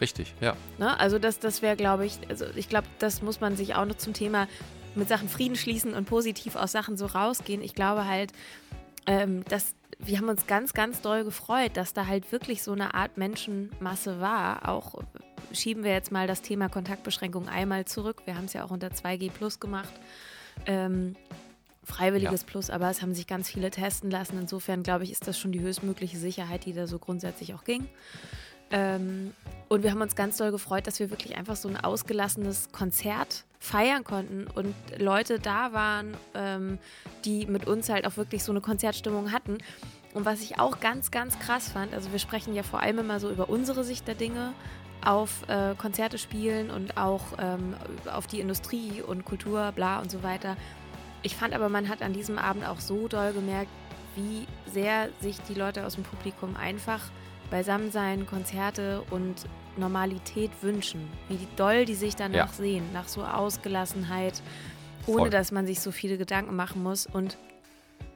richtig, 0.00 0.34
ja. 0.40 0.56
Ne? 0.78 0.98
Also 1.00 1.18
das, 1.18 1.38
das 1.40 1.62
wäre, 1.62 1.74
glaube 1.74 2.06
ich, 2.06 2.18
also 2.28 2.44
ich 2.54 2.68
glaube, 2.68 2.86
das 2.98 3.22
muss 3.22 3.40
man 3.40 3.56
sich 3.56 3.74
auch 3.74 3.86
noch 3.86 3.96
zum 3.96 4.12
Thema 4.12 4.46
mit 4.94 5.08
Sachen 5.08 5.28
Frieden 5.28 5.56
schließen 5.56 5.94
und 5.94 6.06
positiv 6.06 6.54
aus 6.56 6.72
Sachen 6.72 6.96
so 6.96 7.06
rausgehen. 7.06 7.62
Ich 7.62 7.74
glaube 7.74 8.06
halt, 8.06 8.32
ähm, 9.06 9.44
dass 9.48 9.74
wir 9.98 10.18
haben 10.18 10.28
uns 10.28 10.46
ganz, 10.46 10.74
ganz 10.74 11.00
doll 11.00 11.24
gefreut, 11.24 11.72
dass 11.74 11.94
da 11.94 12.06
halt 12.06 12.30
wirklich 12.30 12.62
so 12.62 12.72
eine 12.72 12.94
Art 12.94 13.16
Menschenmasse 13.16 14.20
war. 14.20 14.68
Auch 14.68 15.02
schieben 15.52 15.84
wir 15.84 15.92
jetzt 15.92 16.12
mal 16.12 16.26
das 16.26 16.42
Thema 16.42 16.68
Kontaktbeschränkung 16.68 17.48
einmal 17.48 17.86
zurück. 17.86 18.22
Wir 18.26 18.36
haben 18.36 18.44
es 18.44 18.52
ja 18.52 18.64
auch 18.64 18.70
unter 18.70 18.88
2G 18.88 19.30
Plus 19.30 19.58
gemacht. 19.58 19.92
Ähm, 20.66 21.16
freiwilliges 21.86 22.42
ja. 22.42 22.46
Plus, 22.46 22.68
aber 22.68 22.90
es 22.90 23.00
haben 23.00 23.14
sich 23.14 23.26
ganz 23.26 23.48
viele 23.48 23.70
testen 23.70 24.10
lassen. 24.10 24.38
Insofern 24.38 24.82
glaube 24.82 25.04
ich, 25.04 25.12
ist 25.12 25.26
das 25.26 25.38
schon 25.38 25.52
die 25.52 25.60
höchstmögliche 25.60 26.18
Sicherheit, 26.18 26.66
die 26.66 26.72
da 26.72 26.86
so 26.86 26.98
grundsätzlich 26.98 27.54
auch 27.54 27.64
ging. 27.64 27.88
Ähm, 28.70 29.32
und 29.68 29.84
wir 29.84 29.92
haben 29.92 30.00
uns 30.00 30.16
ganz 30.16 30.36
doll 30.36 30.50
gefreut, 30.50 30.86
dass 30.86 30.98
wir 30.98 31.10
wirklich 31.10 31.36
einfach 31.36 31.54
so 31.54 31.68
ein 31.68 31.76
ausgelassenes 31.76 32.70
Konzert 32.72 33.44
feiern 33.60 34.02
konnten 34.02 34.48
und 34.48 34.74
Leute 34.98 35.38
da 35.38 35.72
waren, 35.72 36.14
ähm, 36.34 36.78
die 37.24 37.46
mit 37.46 37.66
uns 37.66 37.88
halt 37.88 38.06
auch 38.06 38.16
wirklich 38.16 38.42
so 38.42 38.52
eine 38.52 38.60
Konzertstimmung 38.60 39.30
hatten. 39.30 39.58
Und 40.14 40.24
was 40.24 40.40
ich 40.40 40.58
auch 40.58 40.80
ganz, 40.80 41.10
ganz 41.10 41.38
krass 41.38 41.68
fand, 41.68 41.94
also 41.94 42.10
wir 42.10 42.18
sprechen 42.18 42.54
ja 42.54 42.64
vor 42.64 42.80
allem 42.80 42.98
immer 42.98 43.20
so 43.20 43.30
über 43.30 43.48
unsere 43.48 43.84
Sicht 43.84 44.08
der 44.08 44.14
Dinge 44.14 44.52
auf 45.04 45.48
äh, 45.48 45.74
Konzerte 45.76 46.18
spielen 46.18 46.70
und 46.70 46.96
auch 46.96 47.22
ähm, 47.38 47.74
auf 48.12 48.26
die 48.26 48.40
Industrie 48.40 49.02
und 49.06 49.24
Kultur, 49.24 49.72
bla 49.72 50.00
und 50.00 50.10
so 50.10 50.22
weiter. 50.22 50.56
Ich 51.26 51.34
fand 51.34 51.54
aber, 51.54 51.68
man 51.68 51.88
hat 51.88 52.02
an 52.02 52.12
diesem 52.12 52.38
Abend 52.38 52.64
auch 52.64 52.78
so 52.78 53.08
doll 53.08 53.32
gemerkt, 53.32 53.72
wie 54.14 54.46
sehr 54.72 55.08
sich 55.20 55.40
die 55.48 55.54
Leute 55.54 55.84
aus 55.84 55.96
dem 55.96 56.04
Publikum 56.04 56.54
einfach 56.54 57.10
Beisammensein, 57.50 58.28
Konzerte 58.28 59.02
und 59.10 59.34
Normalität 59.76 60.52
wünschen. 60.62 61.00
Wie 61.28 61.48
doll 61.56 61.84
die 61.84 61.96
sich 61.96 62.14
danach 62.14 62.50
ja. 62.50 62.52
sehen, 62.52 62.84
nach 62.92 63.08
so 63.08 63.24
Ausgelassenheit, 63.24 64.40
ohne 65.08 65.22
Voll. 65.22 65.30
dass 65.30 65.50
man 65.50 65.66
sich 65.66 65.80
so 65.80 65.90
viele 65.90 66.16
Gedanken 66.16 66.54
machen 66.54 66.84
muss. 66.84 67.06
Und 67.06 67.36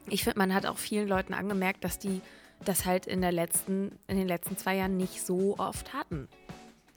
ich 0.08 0.22
finde, 0.22 0.38
man 0.38 0.54
hat 0.54 0.64
auch 0.64 0.78
vielen 0.78 1.08
Leuten 1.08 1.34
angemerkt, 1.34 1.82
dass 1.82 1.98
die 1.98 2.20
das 2.64 2.86
halt 2.86 3.06
in, 3.06 3.22
der 3.22 3.32
letzten, 3.32 3.98
in 4.06 4.18
den 4.18 4.28
letzten 4.28 4.56
zwei 4.56 4.76
Jahren 4.76 4.96
nicht 4.96 5.26
so 5.26 5.58
oft 5.58 5.94
hatten. 5.94 6.28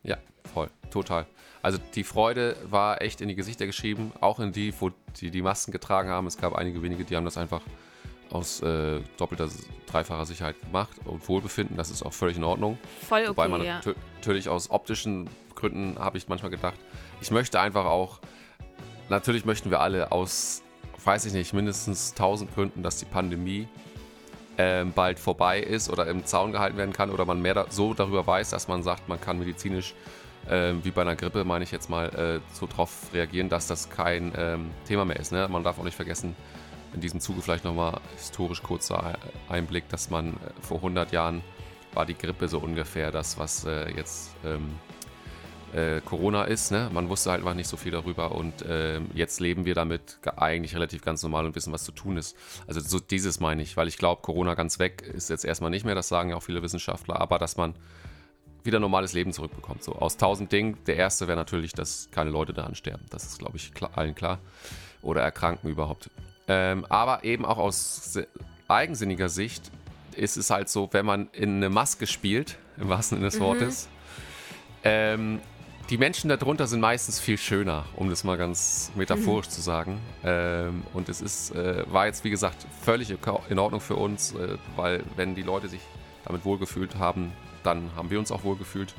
Ja, 0.03 0.17
voll, 0.53 0.69
total. 0.91 1.25
Also 1.63 1.79
die 1.95 2.03
Freude 2.03 2.57
war 2.69 3.01
echt 3.01 3.21
in 3.21 3.29
die 3.29 3.35
Gesichter 3.35 3.65
geschrieben, 3.65 4.11
auch 4.19 4.39
in 4.39 4.51
die, 4.51 4.73
wo 4.79 4.91
die 5.19 5.31
die 5.31 5.41
Masken 5.41 5.71
getragen 5.71 6.09
haben. 6.09 6.27
Es 6.27 6.37
gab 6.37 6.53
einige 6.55 6.83
wenige, 6.83 7.05
die 7.05 7.15
haben 7.15 7.23
das 7.23 7.37
einfach 7.37 7.61
aus 8.31 8.61
äh, 8.61 8.99
doppelter, 9.17 9.47
dreifacher 9.87 10.25
Sicherheit 10.25 10.59
gemacht 10.59 10.91
und 11.05 11.25
Wohlbefinden. 11.29 11.77
Das 11.77 11.89
ist 11.89 12.03
auch 12.03 12.11
völlig 12.11 12.35
in 12.35 12.43
Ordnung. 12.43 12.77
Voll 13.07 13.21
okay, 13.21 13.29
Wobei 13.29 13.47
man 13.47 13.63
ja. 13.63 13.79
natürlich 14.17 14.49
aus 14.49 14.71
optischen 14.71 15.29
Gründen 15.55 15.97
habe 15.97 16.17
ich 16.17 16.27
manchmal 16.27 16.51
gedacht, 16.51 16.75
ich 17.21 17.31
möchte 17.31 17.61
einfach 17.61 17.85
auch, 17.85 18.19
natürlich 19.07 19.45
möchten 19.45 19.71
wir 19.71 19.79
alle 19.79 20.11
aus, 20.11 20.63
weiß 21.05 21.25
ich 21.25 21.33
nicht, 21.33 21.53
mindestens 21.53 22.13
tausend 22.13 22.53
Gründen, 22.53 22.83
dass 22.83 22.97
die 22.97 23.05
Pandemie 23.05 23.69
ähm, 24.57 24.91
bald 24.91 25.17
vorbei 25.17 25.61
ist 25.61 25.89
oder 25.89 26.07
im 26.07 26.25
Zaun 26.25 26.51
gehalten 26.51 26.75
werden 26.75 26.91
kann 26.91 27.09
oder 27.09 27.23
man 27.23 27.41
mehr 27.41 27.53
da, 27.53 27.67
so 27.69 27.93
darüber 27.93 28.27
weiß, 28.27 28.49
dass 28.49 28.67
man 28.67 28.83
sagt, 28.83 29.07
man 29.07 29.21
kann 29.21 29.39
medizinisch 29.39 29.93
äh, 30.49 30.73
wie 30.83 30.91
bei 30.91 31.01
einer 31.01 31.15
Grippe, 31.15 31.43
meine 31.43 31.63
ich 31.63 31.71
jetzt 31.71 31.89
mal, 31.89 32.09
äh, 32.09 32.39
so 32.53 32.67
drauf 32.67 33.07
reagieren, 33.13 33.49
dass 33.49 33.67
das 33.67 33.89
kein 33.89 34.33
ähm, 34.37 34.71
Thema 34.87 35.05
mehr 35.05 35.19
ist. 35.19 35.31
Ne? 35.31 35.47
Man 35.49 35.63
darf 35.63 35.79
auch 35.79 35.83
nicht 35.83 35.95
vergessen, 35.95 36.35
in 36.93 37.01
diesem 37.01 37.19
Zuge 37.19 37.41
vielleicht 37.41 37.63
nochmal 37.63 37.99
historisch 38.15 38.61
kurzer 38.61 39.17
Einblick, 39.49 39.89
dass 39.89 40.09
man 40.09 40.33
äh, 40.33 40.61
vor 40.61 40.77
100 40.77 41.11
Jahren 41.11 41.41
war 41.93 42.05
die 42.05 42.17
Grippe 42.17 42.47
so 42.47 42.59
ungefähr 42.59 43.11
das, 43.11 43.37
was 43.37 43.65
äh, 43.65 43.91
jetzt 43.95 44.31
ähm, 44.43 44.75
äh, 45.73 46.01
Corona 46.01 46.43
ist. 46.43 46.71
Ne? 46.71 46.89
Man 46.91 47.09
wusste 47.09 47.31
halt 47.31 47.41
einfach 47.41 47.55
nicht 47.55 47.67
so 47.67 47.77
viel 47.77 47.91
darüber 47.91 48.33
und 48.33 48.61
äh, 48.63 48.99
jetzt 49.13 49.39
leben 49.39 49.65
wir 49.65 49.75
damit 49.75 50.19
eigentlich 50.35 50.75
relativ 50.75 51.03
ganz 51.03 51.23
normal 51.23 51.45
und 51.45 51.55
wissen, 51.55 51.73
was 51.73 51.83
zu 51.83 51.91
tun 51.91 52.17
ist. 52.17 52.35
Also 52.67 52.79
so 52.79 52.99
dieses 52.99 53.39
meine 53.39 53.61
ich, 53.61 53.75
weil 53.77 53.87
ich 53.87 53.97
glaube, 53.97 54.21
Corona 54.21 54.53
ganz 54.53 54.79
weg 54.79 55.01
ist 55.01 55.29
jetzt 55.29 55.45
erstmal 55.45 55.71
nicht 55.71 55.85
mehr, 55.85 55.95
das 55.95 56.07
sagen 56.07 56.29
ja 56.29 56.35
auch 56.35 56.43
viele 56.43 56.61
Wissenschaftler, 56.61 57.19
aber 57.19 57.39
dass 57.39 57.57
man 57.57 57.75
wieder 58.63 58.79
normales 58.79 59.13
Leben 59.13 59.33
zurückbekommt. 59.33 59.83
So 59.83 59.93
aus 59.93 60.17
tausend 60.17 60.51
Dingen. 60.51 60.77
Der 60.87 60.95
erste 60.95 61.27
wäre 61.27 61.37
natürlich, 61.37 61.73
dass 61.73 62.09
keine 62.11 62.29
Leute 62.29 62.53
daran 62.53 62.75
sterben. 62.75 63.05
Das 63.09 63.23
ist, 63.23 63.39
glaube 63.39 63.57
ich, 63.57 63.73
klar, 63.73 63.91
allen 63.95 64.15
klar. 64.15 64.39
Oder 65.01 65.21
erkranken 65.21 65.69
überhaupt. 65.69 66.09
Ähm, 66.47 66.85
aber 66.89 67.23
eben 67.23 67.45
auch 67.45 67.57
aus 67.57 68.19
eigensinniger 68.67 69.29
Sicht 69.29 69.71
ist 70.15 70.37
es 70.37 70.49
halt 70.49 70.69
so, 70.69 70.89
wenn 70.91 71.05
man 71.05 71.29
in 71.33 71.57
eine 71.57 71.69
Maske 71.69 72.07
spielt, 72.07 72.57
im 72.77 72.89
wahrsten 72.89 73.17
Sinne 73.17 73.27
des 73.29 73.39
mhm. 73.39 73.43
Wortes, 73.43 73.89
ähm, 74.83 75.41
die 75.89 75.97
Menschen 75.97 76.29
darunter 76.29 76.65
sind 76.65 76.79
meistens 76.79 77.19
viel 77.19 77.37
schöner, 77.37 77.85
um 77.95 78.09
das 78.09 78.23
mal 78.23 78.37
ganz 78.37 78.91
metaphorisch 78.95 79.47
mhm. 79.47 79.51
zu 79.51 79.61
sagen. 79.61 80.01
Ähm, 80.23 80.83
und 80.93 81.09
es 81.09 81.21
ist, 81.21 81.51
äh, 81.51 81.83
war 81.91 82.05
jetzt, 82.05 82.23
wie 82.23 82.29
gesagt, 82.29 82.65
völlig 82.81 83.13
in 83.49 83.59
Ordnung 83.59 83.81
für 83.81 83.95
uns, 83.95 84.33
äh, 84.33 84.57
weil 84.75 85.03
wenn 85.15 85.35
die 85.35 85.43
Leute 85.43 85.67
sich 85.67 85.81
damit 86.25 86.45
wohlgefühlt 86.45 86.95
haben, 86.95 87.33
dann 87.63 87.91
haben 87.95 88.09
wir 88.09 88.19
uns 88.19 88.31
auch 88.31 88.43
wohlgefühlt. 88.43 88.93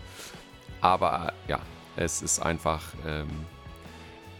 Aber 0.80 1.32
äh, 1.46 1.50
ja, 1.50 1.60
es 1.96 2.22
ist 2.22 2.40
einfach 2.40 2.82
ähm, 3.06 3.28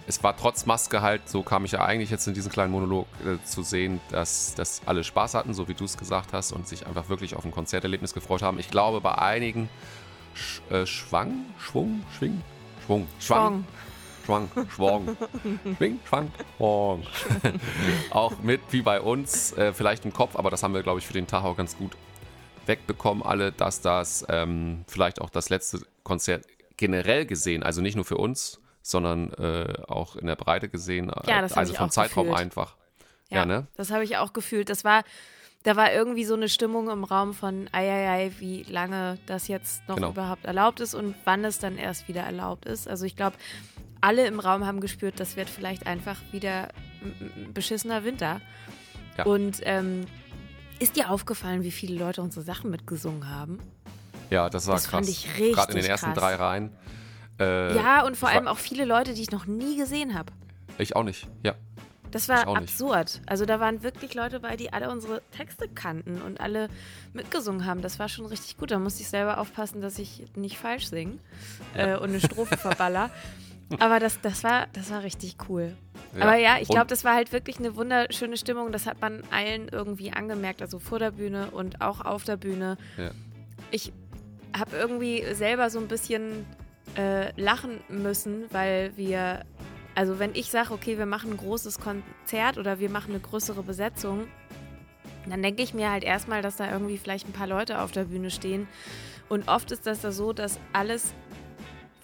es 0.07 0.23
war 0.23 0.37
trotz 0.37 0.67
Maske 0.67 1.03
halt, 1.03 1.29
so 1.29 1.43
kam 1.43 1.65
ich 1.65 1.73
ja 1.73 1.85
eigentlich 1.85 2.11
jetzt 2.11 2.27
in 2.27 2.35
diesem 2.35 2.53
kleinen 2.53 2.73
Monolog 2.73 3.07
äh, 3.25 3.43
zu 3.45 3.63
sehen, 3.63 4.01
dass, 4.11 4.55
dass 4.55 4.83
alle 4.87 5.03
Spaß 5.03 5.35
hatten, 5.35 5.55
so 5.55 5.69
wie 5.69 5.75
du 5.75 5.85
es 5.85 5.97
gesagt 5.97 6.33
hast, 6.33 6.53
und 6.53 6.69
sich 6.69 6.87
einfach 6.87 7.09
wirklich 7.09 7.35
auf 7.35 7.45
ein 7.45 7.51
Konzerterlebnis 7.51 8.13
gefreut 8.13 8.43
haben. 8.43 8.59
Ich 8.59 8.71
glaube, 8.71 9.01
bei 9.01 9.17
einigen 9.17 9.69
sch, 10.35 10.61
äh, 10.71 10.87
Schwang, 10.87 11.47
Schwung, 11.59 12.03
Schwing, 12.17 12.43
Schwung, 12.85 13.09
Schwang. 13.19 13.65
Schwang, 14.25 14.51
Schwang, 14.75 15.17
Schwing, 15.77 16.01
Schwang, 16.07 16.31
Schwang. 16.57 17.03
auch 18.11 18.33
mit, 18.43 18.61
wie 18.71 18.81
bei 18.81 19.01
uns, 19.01 19.53
äh, 19.53 19.73
vielleicht 19.73 20.05
im 20.05 20.13
Kopf, 20.13 20.37
aber 20.37 20.51
das 20.51 20.63
haben 20.63 20.73
wir, 20.73 20.83
glaube 20.83 20.99
ich, 20.99 21.07
für 21.07 21.13
den 21.13 21.27
Tag 21.27 21.45
auch 21.45 21.57
ganz 21.57 21.77
gut 21.77 21.93
wegbekommen, 22.67 23.23
alle, 23.23 23.53
dass 23.53 23.81
das 23.81 24.25
ähm, 24.29 24.85
vielleicht 24.87 25.21
auch 25.21 25.31
das 25.31 25.49
letzte 25.51 25.81
Konzert 26.03 26.47
generell 26.77 27.27
gesehen, 27.27 27.63
also 27.63 27.81
nicht 27.81 27.95
nur 27.95 28.05
für 28.05 28.17
uns, 28.17 28.61
sondern 28.83 29.33
äh, 29.35 29.73
auch 29.89 30.17
in 30.17 30.27
der 30.27 30.37
Breite 30.37 30.69
gesehen. 30.69 31.11
Ja, 31.27 31.41
das 31.41 31.55
also 31.55 31.75
vom 31.75 31.91
Zeitraum 31.91 32.27
gefühlt. 32.27 32.41
einfach. 32.41 32.77
Ja, 33.31 33.39
ja 33.39 33.47
ne? 33.47 33.67
Das 33.77 33.91
habe 33.91 34.05
ich 34.05 34.19
auch 34.19 34.33
gefühlt. 34.33 34.69
Das 34.69 34.85
war, 34.85 35.05
da 35.63 35.77
war 35.77 35.93
irgendwie 35.93 36.25
so 36.25 36.35
eine 36.35 36.49
Stimmung 36.49 36.91
im 36.91 37.05
Raum 37.05 37.33
von 37.33 37.69
ei, 37.73 38.31
wie 38.39 38.63
lange 38.65 39.19
das 39.27 39.49
jetzt 39.49 39.89
noch 39.89 39.97
genau. 39.97 40.11
überhaupt 40.11 40.45
erlaubt 40.45 40.81
ist 40.81 40.95
und 40.95 41.15
wann 41.25 41.45
es 41.45 41.59
dann 41.59 41.79
erst 41.79 42.09
wieder 42.09 42.23
erlaubt 42.23 42.67
ist. 42.67 42.87
Also 42.87 43.07
ich 43.07 43.17
glaube, 43.17 43.37
alle 44.03 44.27
im 44.27 44.39
Raum 44.39 44.67
haben 44.67 44.81
gespürt, 44.81 45.19
das 45.19 45.37
wird 45.37 45.49
vielleicht 45.49 45.87
einfach 45.87 46.21
wieder 46.31 46.69
ein 47.03 47.53
beschissener 47.55 48.05
Winter. 48.05 48.43
Ja. 49.17 49.25
Und 49.25 49.61
ähm, 49.63 50.05
ist 50.79 50.97
dir 50.97 51.11
aufgefallen, 51.11 51.63
wie 51.63 51.71
viele 51.71 51.99
Leute 51.99 52.23
unsere 52.23 52.45
Sachen 52.45 52.71
mitgesungen 52.71 53.29
haben? 53.29 53.59
Ja, 54.31 54.51
das 54.51 54.67
war 54.67 54.75
das 54.75 54.85
krass. 54.85 54.93
Fand 54.93 55.09
ich 55.09 55.29
richtig 55.39 55.55
Gerade 55.55 55.73
in 55.73 55.79
den 55.79 55.87
ersten 55.87 56.13
krass. 56.13 56.19
drei 56.19 56.35
Reihen. 56.35 56.71
Äh, 57.39 57.75
ja, 57.75 58.05
und 58.05 58.17
vor 58.17 58.29
allem 58.29 58.49
auch 58.49 58.59
viele 58.59 58.85
Leute, 58.85 59.15
die 59.15 59.23
ich 59.23 59.31
noch 59.31 59.47
nie 59.47 59.77
gesehen 59.77 60.15
habe. 60.15 60.33
Ich 60.79 60.97
auch 60.97 61.05
nicht, 61.05 61.29
ja. 61.43 61.55
Das 62.11 62.29
war 62.29 62.47
absurd. 62.47 63.21
Also 63.27 63.45
da 63.45 63.59
waren 63.59 63.83
wirklich 63.83 64.15
Leute 64.15 64.39
bei, 64.39 64.57
die 64.57 64.73
alle 64.73 64.89
unsere 64.89 65.21
Texte 65.37 65.69
kannten 65.69 66.23
und 66.23 66.41
alle 66.41 66.69
mitgesungen 67.13 67.67
haben. 67.67 67.83
Das 67.83 67.99
war 67.99 68.09
schon 68.09 68.27
richtig 68.27 68.57
gut. 68.57 68.71
Da 68.71 68.79
musste 68.79 69.03
ich 69.03 69.09
selber 69.09 69.39
aufpassen, 69.39 69.81
dass 69.81 69.99
ich 69.99 70.23
nicht 70.37 70.57
falsch 70.57 70.87
singe 70.87 71.19
ja. 71.77 71.95
äh, 71.95 71.97
und 71.97 72.11
eine 72.11 72.21
Strophe 72.21 72.57
verballer. 72.57 73.11
Aber 73.81 73.99
das, 73.99 74.21
das, 74.21 74.45
war, 74.45 74.69
das 74.73 74.93
war 74.93 75.03
richtig 75.03 75.37
cool. 75.49 75.77
Ja. 76.17 76.23
Aber 76.23 76.37
ja, 76.37 76.57
ich 76.61 76.69
glaube, 76.69 76.87
das 76.87 77.05
war 77.05 77.15
halt 77.15 77.33
wirklich 77.33 77.59
eine 77.59 77.77
wunderschöne 77.77 78.37
Stimmung. 78.37 78.73
Das 78.73 78.87
hat 78.87 79.01
man 79.01 79.23
allen 79.31 79.69
irgendwie 79.69 80.13
angemerkt, 80.13 80.63
also 80.63 80.79
vor 80.79 80.99
der 80.99 81.11
Bühne 81.11 81.51
und 81.51 81.81
auch 81.81 82.05
auf 82.05 82.25
der 82.25 82.37
Bühne. 82.37 82.77
Ja. 82.97 83.11
Ich 83.71 83.93
habe 84.57 84.77
irgendwie 84.77 85.25
selber 85.35 85.71
so 85.71 85.81
ein 85.81 85.89
bisschen 85.89 86.47
äh, 86.97 87.39
lachen 87.41 87.81
müssen, 87.89 88.45
weil 88.51 88.93
wir, 88.97 89.45
also 89.95 90.19
wenn 90.19 90.35
ich 90.35 90.51
sage, 90.51 90.73
okay, 90.73 90.99
wir 90.99 91.07
machen 91.07 91.33
ein 91.33 91.37
großes 91.37 91.81
Konzert 91.81 92.59
oder 92.59 92.79
wir 92.79 92.91
machen 92.91 93.11
eine 93.11 93.21
größere 93.21 93.63
Besetzung, 93.63 94.29
dann 95.29 95.43
denke 95.43 95.63
ich 95.63 95.75
mir 95.75 95.91
halt 95.91 96.05
erstmal, 96.05 96.43
dass 96.43 96.57
da 96.57 96.71
irgendwie 96.71 96.99
vielleicht 96.99 97.29
ein 97.29 97.33
paar 97.33 97.47
Leute 97.47 97.81
auf 97.81 97.93
der 97.93 98.05
Bühne 98.05 98.31
stehen. 98.31 98.69
Und 99.29 99.49
oft 99.49 99.73
ist 99.73 99.87
das 99.87 100.03
da 100.03 100.13
so, 100.13 100.33
dass 100.33 100.61
alles 100.73 101.15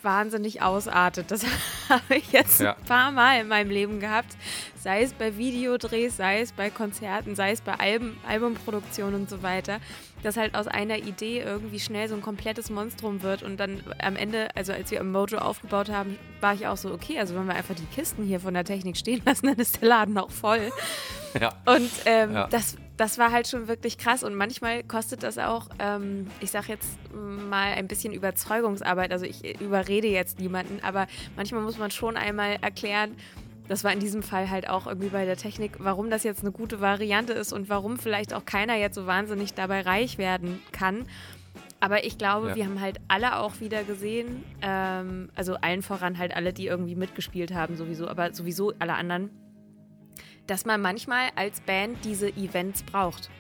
wahnsinnig 0.03 0.63
ausartet. 0.63 1.31
Das 1.31 1.45
habe 1.89 2.17
ich 2.17 2.33
jetzt 2.33 2.61
ja. 2.61 2.77
ein 2.77 2.85
paar 2.85 3.11
Mal 3.11 3.41
in 3.41 3.49
meinem 3.49 3.71
Leben 3.71 4.01
gehabt. 4.01 4.37
Sei 4.77 5.03
es 5.03 5.13
bei 5.13 5.37
Videodrehs, 5.37 6.17
sei 6.17 6.41
es 6.41 6.53
bei 6.53 6.71
Konzerten, 6.71 7.35
sei 7.35 7.53
es 7.53 7.61
bei 7.61 7.75
Alben, 7.75 8.17
Albumproduktionen 8.27 9.15
und 9.15 9.31
so 9.31 9.43
weiter. 9.43 9.79
Dass 10.23 10.37
halt 10.37 10.55
aus 10.55 10.69
einer 10.69 10.99
Idee 10.99 11.41
irgendwie 11.41 11.81
schnell 11.81 12.09
so 12.09 12.15
ein 12.15 12.23
komplettes 12.23 12.71
Monstrum 12.71 13.23
wird 13.23 13.43
und 13.43 13.59
dann 13.59 13.83
am 14.03 14.17
Ende, 14.17 14.49
also 14.55 14.73
als 14.73 14.91
wir 14.91 15.01
im 15.01 15.13
Mojo 15.13 15.39
aufgebaut 15.39 15.91
haben, 15.91 16.19
war 16.41 16.55
ich 16.55 16.67
auch 16.67 16.77
so, 16.77 16.93
okay, 16.93 17.19
also 17.19 17.35
wenn 17.35 17.47
wir 17.47 17.55
einfach 17.55 17.75
die 17.75 17.87
Kisten 17.87 18.25
hier 18.25 18.41
von 18.41 18.55
der 18.55 18.65
Technik 18.65 18.97
stehen 18.97 19.23
lassen, 19.25 19.47
dann 19.49 19.57
ist 19.57 19.81
der 19.81 19.89
Laden 19.89 20.19
auch 20.19 20.31
voll. 20.31 20.71
Ja. 21.39 21.51
Und 21.67 21.91
ähm, 22.07 22.35
ja. 22.35 22.47
das 22.49 22.77
das 23.01 23.17
war 23.17 23.33
halt 23.33 23.49
schon 23.49 23.67
wirklich 23.67 23.97
krass 23.97 24.23
und 24.23 24.35
manchmal 24.35 24.83
kostet 24.83 25.23
das 25.23 25.39
auch, 25.39 25.71
ähm, 25.79 26.27
ich 26.41 26.51
sag 26.51 26.69
jetzt 26.69 26.99
mal 27.15 27.73
ein 27.73 27.89
bisschen 27.89 28.13
Überzeugungsarbeit. 28.13 29.11
Also 29.11 29.25
ich 29.25 29.59
überrede 29.59 30.09
jetzt 30.09 30.39
niemanden, 30.39 30.81
aber 30.83 31.07
manchmal 31.35 31.63
muss 31.63 31.79
man 31.79 31.91
schon 31.91 32.19
einmal 32.19 32.59
erklären, 32.61 33.17
das 33.69 33.85
war 33.85 33.93
in 33.93 34.01
diesem 34.01 34.23
Fall 34.23 34.51
halt 34.51 34.69
auch 34.69 34.87
irgendwie 34.87 35.09
bei 35.09 35.25
der 35.25 35.39
Technik, 35.39 35.77
warum 35.79 36.11
das 36.11 36.25
jetzt 36.25 36.43
eine 36.43 36.53
gute 36.53 36.83
Variante 36.83 37.33
ist 37.33 37.55
und 37.55 37.71
warum 37.71 37.99
vielleicht 37.99 38.35
auch 38.35 38.45
keiner 38.45 38.77
jetzt 38.77 38.97
so 38.97 39.07
wahnsinnig 39.07 39.55
dabei 39.55 39.81
reich 39.81 40.19
werden 40.19 40.61
kann. 40.71 41.07
Aber 41.81 42.05
ich 42.05 42.19
glaube, 42.19 42.51
ja. 42.51 42.57
wir 42.57 42.65
haben 42.67 42.83
halt 42.83 43.01
alle 43.09 43.39
auch 43.39 43.61
wieder 43.61 43.83
gesehen, 43.83 44.45
ähm, 44.61 45.31
also 45.35 45.55
allen 45.55 45.81
voran 45.81 46.19
halt 46.19 46.37
alle, 46.37 46.53
die 46.53 46.67
irgendwie 46.67 46.97
mitgespielt 46.97 47.55
haben, 47.55 47.77
sowieso, 47.77 48.09
aber 48.09 48.35
sowieso 48.35 48.75
alle 48.79 48.93
anderen, 48.93 49.31
dass 50.51 50.65
man 50.65 50.83
manchmal 50.83 51.29
als 51.37 51.61
Band 51.61 52.05
diese 52.05 52.29
Events 52.31 52.83
braucht. 52.83 53.31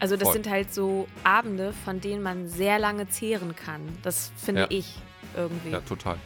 Also 0.00 0.16
das 0.16 0.28
Voll. 0.28 0.32
sind 0.32 0.50
halt 0.50 0.72
so 0.72 1.06
Abende, 1.22 1.74
von 1.84 2.00
denen 2.00 2.22
man 2.22 2.48
sehr 2.48 2.78
lange 2.78 3.08
zehren 3.08 3.54
kann. 3.54 3.82
Das 4.02 4.32
finde 4.36 4.62
ja. 4.62 4.66
ich 4.70 4.96
irgendwie. 5.36 5.70
Ja, 5.70 5.80
total. 5.80 6.16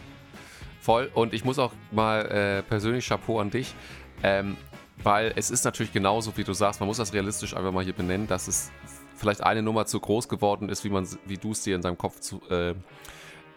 Voll. 0.81 1.11
Und 1.13 1.35
ich 1.35 1.45
muss 1.45 1.59
auch 1.59 1.73
mal 1.91 2.27
äh, 2.27 2.63
persönlich 2.63 3.09
Chapeau 3.09 3.41
an 3.41 3.51
dich, 3.51 3.75
ähm, 4.23 4.57
weil 5.03 5.33
es 5.35 5.51
ist 5.51 5.65
natürlich 5.65 5.93
genauso, 5.93 6.37
wie 6.37 6.45
du 6.45 6.53
sagst, 6.53 6.79
man 6.79 6.87
muss 6.87 6.99
das 6.99 7.13
realistisch 7.13 7.55
einfach 7.55 7.73
mal 7.73 7.83
hier 7.83 7.93
benennen, 7.93 8.29
dass 8.29 8.47
es 8.47 8.71
vielleicht 9.17 9.43
eine 9.43 9.63
Nummer 9.63 9.85
zu 9.85 9.99
groß 9.99 10.29
geworden 10.29 10.69
ist, 10.69 10.85
wie, 10.85 10.93
wie 11.27 11.37
du 11.39 11.51
es 11.51 11.65
dir 11.65 11.75
in 11.75 11.83
seinem 11.83 11.99
Kopf 11.99 12.21
zu, 12.21 12.41
äh, 12.51 12.75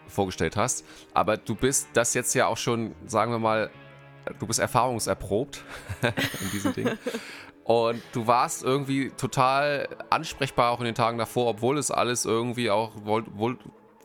vorgestellt 0.08 0.56
hast. 0.56 0.84
Aber 1.14 1.36
du 1.36 1.54
bist 1.54 1.88
das 1.92 2.14
jetzt 2.14 2.34
ja 2.34 2.48
auch 2.48 2.56
schon, 2.56 2.96
sagen 3.06 3.30
wir 3.30 3.38
mal, 3.38 3.70
du 4.38 4.46
bist 4.46 4.58
erfahrungserprobt 4.58 5.64
in 6.02 6.50
diesen 6.52 6.72
Dingen. 6.72 6.98
Und 7.64 8.02
du 8.12 8.26
warst 8.26 8.64
irgendwie 8.64 9.10
total 9.10 9.88
ansprechbar 10.10 10.72
auch 10.72 10.80
in 10.80 10.86
den 10.86 10.94
Tagen 10.94 11.18
davor, 11.18 11.46
obwohl 11.46 11.78
es 11.78 11.90
alles 11.90 12.24
irgendwie 12.24 12.70
auch, 12.70 12.96
obwohl 12.96 13.58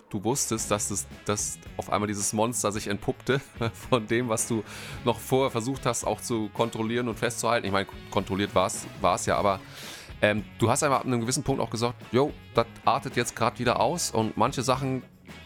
du 0.09 0.23
wusstest, 0.23 0.69
dass, 0.71 0.91
es, 0.91 1.07
dass 1.25 1.57
auf 1.77 1.91
einmal 1.91 2.07
dieses 2.07 2.31
Monster 2.33 2.71
sich 2.71 2.87
entpuppte 2.87 3.41
von 3.89 4.07
dem, 4.07 4.29
was 4.29 4.47
du 4.47 4.63
noch 5.03 5.19
vorher 5.19 5.51
versucht 5.51 5.85
hast, 5.85 6.05
auch 6.05 6.21
zu 6.21 6.49
kontrollieren 6.49 7.07
und 7.07 7.17
festzuhalten. 7.17 7.65
Ich 7.65 7.73
meine, 7.73 7.87
kontrolliert 8.11 8.53
war 8.53 8.67
es 8.67 9.25
ja, 9.25 9.37
aber 9.37 9.59
ähm, 10.21 10.43
du 10.59 10.69
hast 10.69 10.83
einfach 10.83 10.99
ab 10.99 11.05
einem 11.05 11.21
gewissen 11.21 11.43
Punkt 11.43 11.61
auch 11.61 11.69
gesagt, 11.69 11.95
jo, 12.11 12.31
das 12.53 12.67
artet 12.85 13.15
jetzt 13.15 13.35
gerade 13.35 13.59
wieder 13.59 13.79
aus 13.79 14.11
und 14.11 14.37
manche 14.37 14.61
Sachen 14.61 15.03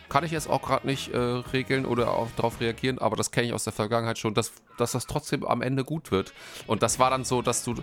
kann 0.09 0.23
ich 0.23 0.31
jetzt 0.31 0.49
auch 0.49 0.61
gerade 0.61 0.85
nicht 0.85 1.13
äh, 1.13 1.17
regeln 1.17 1.85
oder 1.85 2.11
auch 2.11 2.27
darauf 2.35 2.59
reagieren, 2.59 2.99
aber 2.99 3.15
das 3.15 3.31
kenne 3.31 3.47
ich 3.47 3.53
aus 3.53 3.63
der 3.63 3.73
Vergangenheit 3.73 4.17
schon, 4.17 4.33
dass, 4.33 4.51
dass 4.77 4.91
das 4.91 5.07
trotzdem 5.07 5.45
am 5.45 5.61
Ende 5.61 5.83
gut 5.83 6.11
wird. 6.11 6.33
Und 6.67 6.83
das 6.83 6.99
war 6.99 7.09
dann 7.09 7.23
so, 7.23 7.41
dass 7.41 7.63
du, 7.63 7.75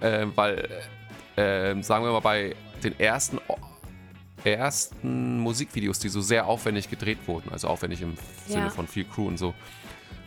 äh, 0.00 0.26
weil, 0.34 0.68
äh, 1.36 1.80
sagen 1.82 2.04
wir 2.04 2.12
mal, 2.12 2.20
bei 2.20 2.54
den 2.84 2.98
ersten, 3.00 3.40
ersten 4.44 5.40
Musikvideos, 5.40 5.98
die 5.98 6.08
so 6.08 6.20
sehr 6.20 6.46
aufwendig 6.46 6.90
gedreht 6.90 7.18
wurden, 7.26 7.50
also 7.50 7.68
aufwendig 7.68 8.02
im 8.02 8.14
ja. 8.46 8.54
Sinne 8.54 8.70
von 8.70 8.86
viel 8.86 9.04
Crew 9.04 9.26
und 9.26 9.38
so, 9.38 9.54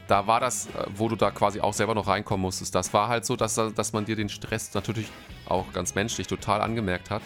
da 0.08 0.26
war 0.26 0.40
das, 0.40 0.66
äh, 0.68 0.86
wo 0.96 1.08
du 1.08 1.16
da 1.16 1.32
quasi 1.32 1.62
auch 1.62 1.74
selber 1.74 1.96
noch 1.96 2.08
reinkommen 2.08 2.42
musstest, 2.42 2.74
das 2.76 2.94
war 2.94 3.08
halt 3.08 3.26
so, 3.26 3.36
dass, 3.36 3.56
dass 3.56 3.94
man 3.94 4.06
dir 4.06 4.16
den 4.16 4.30
Stress 4.30 4.74
natürlich 4.74 5.08
auch 5.46 5.72
ganz 5.74 5.96
menschlich 5.96 6.28
total 6.28 6.62
angemerkt 6.62 7.10
hat. 7.10 7.22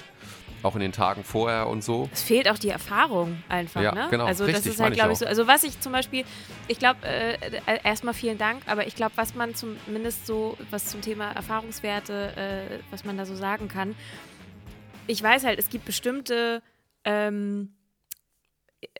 Auch 0.63 0.75
in 0.75 0.81
den 0.81 0.91
Tagen 0.93 1.23
vorher 1.23 1.67
und 1.67 1.83
so. 1.83 2.09
Es 2.11 2.23
fehlt 2.23 2.49
auch 2.49 2.57
die 2.57 2.69
Erfahrung 2.69 3.43
einfach, 3.49 3.81
ja, 3.81 3.93
ne? 3.93 4.07
Genau, 4.09 4.25
also 4.25 4.45
richtig, 4.45 4.63
das 4.63 4.73
ist 4.73 4.79
halt, 4.79 4.93
glaube 4.95 5.11
ich, 5.11 5.19
so. 5.19 5.25
Also 5.25 5.45
was 5.45 5.63
ich 5.63 5.79
zum 5.81 5.91
Beispiel, 5.91 6.25
ich 6.67 6.79
glaube, 6.79 7.05
äh, 7.05 7.33
äh, 7.33 7.79
erstmal 7.83 8.13
vielen 8.13 8.37
Dank, 8.37 8.63
aber 8.65 8.87
ich 8.87 8.95
glaube, 8.95 9.11
was 9.15 9.35
man 9.35 9.53
zumindest 9.53 10.25
so, 10.25 10.57
was 10.71 10.85
zum 10.85 11.01
Thema 11.01 11.31
Erfahrungswerte, 11.33 12.33
äh, 12.35 12.79
was 12.91 13.03
man 13.03 13.17
da 13.17 13.25
so 13.25 13.35
sagen 13.35 13.67
kann, 13.67 13.95
ich 15.05 15.21
weiß 15.21 15.43
halt, 15.43 15.59
es 15.59 15.69
gibt 15.69 15.85
bestimmte 15.85 16.63
ähm, 17.03 17.73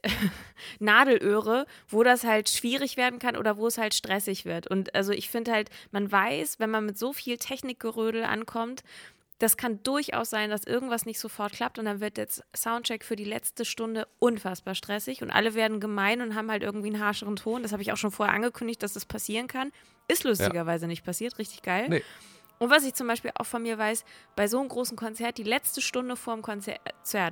Nadelöhre, 0.79 1.65
wo 1.87 2.03
das 2.03 2.23
halt 2.23 2.49
schwierig 2.49 2.97
werden 2.97 3.19
kann 3.19 3.37
oder 3.37 3.57
wo 3.57 3.67
es 3.67 3.77
halt 3.77 3.93
stressig 3.93 4.45
wird. 4.45 4.67
Und 4.67 4.93
also 4.95 5.11
ich 5.11 5.29
finde 5.29 5.51
halt, 5.51 5.69
man 5.91 6.11
weiß, 6.11 6.59
wenn 6.59 6.69
man 6.69 6.85
mit 6.85 6.97
so 6.97 7.13
viel 7.13 7.37
Technikgerödel 7.37 8.23
ankommt, 8.23 8.83
das 9.43 9.57
kann 9.57 9.83
durchaus 9.83 10.29
sein, 10.29 10.49
dass 10.49 10.63
irgendwas 10.63 11.05
nicht 11.05 11.19
sofort 11.19 11.51
klappt 11.51 11.77
und 11.77 11.83
dann 11.83 11.99
wird 11.99 12.17
jetzt 12.17 12.43
Soundcheck 12.55 13.03
für 13.03 13.17
die 13.17 13.25
letzte 13.25 13.65
Stunde 13.65 14.07
unfassbar 14.19 14.73
stressig 14.73 15.21
und 15.21 15.31
alle 15.31 15.53
werden 15.53 15.81
gemein 15.81 16.21
und 16.21 16.33
haben 16.33 16.49
halt 16.49 16.63
irgendwie 16.63 16.87
einen 16.87 17.03
harscheren 17.03 17.35
Ton. 17.35 17.61
Das 17.61 17.73
habe 17.73 17.81
ich 17.81 17.91
auch 17.91 17.97
schon 17.97 18.11
vorher 18.11 18.33
angekündigt, 18.33 18.81
dass 18.81 18.93
das 18.93 19.05
passieren 19.05 19.47
kann. 19.47 19.73
Ist 20.07 20.23
lustigerweise 20.23 20.85
ja. 20.85 20.87
nicht 20.87 21.03
passiert, 21.03 21.39
richtig 21.39 21.61
geil. 21.61 21.87
Nee. 21.89 22.03
Und 22.57 22.69
was 22.69 22.85
ich 22.85 22.93
zum 22.93 23.05
Beispiel 23.05 23.31
auch 23.35 23.45
von 23.45 23.63
mir 23.63 23.77
weiß, 23.77 24.05
bei 24.37 24.47
so 24.47 24.61
einem 24.61 24.69
großen 24.69 24.95
Konzert, 24.95 25.37
die 25.37 25.43
letzte 25.43 25.81
Stunde 25.81 26.15
vor 26.15 26.35
dem 26.35 26.41
Konzert, 26.41 26.79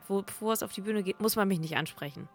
wo, 0.10 0.22
bevor 0.22 0.52
es 0.52 0.64
auf 0.64 0.74
die 0.74 0.82
Bühne 0.82 1.04
geht, 1.04 1.22
muss 1.22 1.38
man 1.38 1.48
mich 1.48 1.62
nicht 1.62 1.78
ansprechen. 1.78 2.28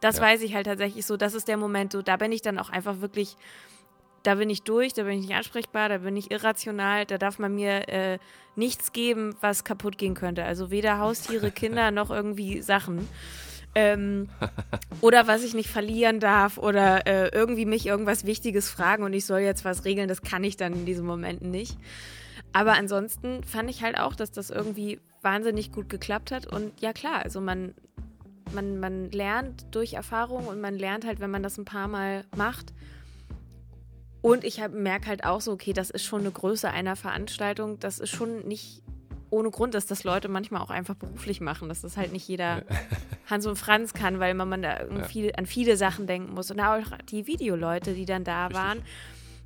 Das 0.00 0.16
ja. 0.16 0.24
weiß 0.24 0.42
ich 0.42 0.56
halt 0.56 0.66
tatsächlich 0.66 1.06
so. 1.06 1.16
Das 1.16 1.34
ist 1.34 1.46
der 1.46 1.56
Moment, 1.56 1.92
so, 1.92 2.02
da 2.02 2.16
bin 2.16 2.32
ich 2.32 2.42
dann 2.42 2.58
auch 2.58 2.70
einfach 2.70 3.00
wirklich, 3.00 3.36
da 4.22 4.34
bin 4.34 4.50
ich 4.50 4.62
durch, 4.62 4.92
da 4.92 5.04
bin 5.04 5.14
ich 5.14 5.28
nicht 5.28 5.34
ansprechbar, 5.34 5.88
da 5.88 5.98
bin 5.98 6.16
ich 6.16 6.30
irrational, 6.30 7.06
da 7.06 7.18
darf 7.18 7.38
man 7.38 7.54
mir 7.54 7.88
äh, 7.88 8.18
nichts 8.54 8.92
geben, 8.92 9.34
was 9.40 9.64
kaputt 9.64 9.98
gehen 9.98 10.14
könnte. 10.14 10.44
Also 10.44 10.70
weder 10.70 10.98
Haustiere, 10.98 11.50
Kinder 11.52 11.90
noch 11.90 12.10
irgendwie 12.10 12.62
Sachen. 12.62 13.08
Ähm, 13.74 14.28
oder 15.00 15.28
was 15.28 15.44
ich 15.44 15.54
nicht 15.54 15.70
verlieren 15.70 16.18
darf 16.18 16.58
oder 16.58 17.06
äh, 17.06 17.28
irgendwie 17.28 17.66
mich 17.66 17.86
irgendwas 17.86 18.26
Wichtiges 18.26 18.68
fragen 18.68 19.04
und 19.04 19.12
ich 19.12 19.24
soll 19.24 19.40
jetzt 19.40 19.64
was 19.64 19.84
regeln, 19.84 20.08
das 20.08 20.22
kann 20.22 20.42
ich 20.42 20.56
dann 20.56 20.72
in 20.72 20.86
diesen 20.86 21.06
Momenten 21.06 21.50
nicht. 21.50 21.76
Aber 22.52 22.72
ansonsten 22.72 23.44
fand 23.44 23.70
ich 23.70 23.82
halt 23.82 23.96
auch, 23.96 24.16
dass 24.16 24.32
das 24.32 24.50
irgendwie 24.50 24.98
wahnsinnig 25.22 25.70
gut 25.70 25.88
geklappt 25.88 26.32
hat 26.32 26.46
und 26.46 26.80
ja 26.80 26.92
klar, 26.92 27.22
also 27.22 27.40
man 27.40 27.74
man, 28.52 28.80
man 28.80 29.10
lernt 29.10 29.66
durch 29.70 29.94
Erfahrung 29.94 30.46
und 30.46 30.60
man 30.60 30.76
lernt 30.76 31.06
halt, 31.06 31.20
wenn 31.20 31.30
man 31.30 31.42
das 31.42 31.58
ein 31.58 31.64
paar 31.64 31.88
Mal 31.88 32.24
macht. 32.36 32.72
Und 34.22 34.44
ich 34.44 34.60
merke 34.68 35.06
halt 35.06 35.24
auch 35.24 35.40
so, 35.40 35.52
okay, 35.52 35.72
das 35.72 35.90
ist 35.90 36.04
schon 36.04 36.20
eine 36.20 36.30
Größe 36.30 36.70
einer 36.70 36.96
Veranstaltung. 36.96 37.78
Das 37.80 37.98
ist 37.98 38.10
schon 38.10 38.46
nicht 38.46 38.82
ohne 39.30 39.50
Grund, 39.50 39.74
dass 39.74 39.86
das 39.86 40.04
Leute 40.04 40.28
manchmal 40.28 40.60
auch 40.60 40.70
einfach 40.70 40.96
beruflich 40.96 41.40
machen, 41.40 41.68
dass 41.68 41.80
das 41.82 41.96
halt 41.96 42.12
nicht 42.12 42.26
jeder 42.28 42.64
Hans 43.30 43.46
und 43.46 43.56
Franz 43.56 43.94
kann, 43.94 44.18
weil 44.18 44.34
man, 44.34 44.48
man 44.48 44.62
da 44.62 44.80
irgendwie 44.80 45.26
ja. 45.26 45.34
an 45.36 45.46
viele 45.46 45.76
Sachen 45.76 46.06
denken 46.06 46.34
muss. 46.34 46.50
Und 46.50 46.60
auch 46.60 46.82
die 47.08 47.26
Videoleute, 47.26 47.94
die 47.94 48.04
dann 48.04 48.24
da 48.24 48.46
Richtig. 48.46 48.62
waren, 48.62 48.82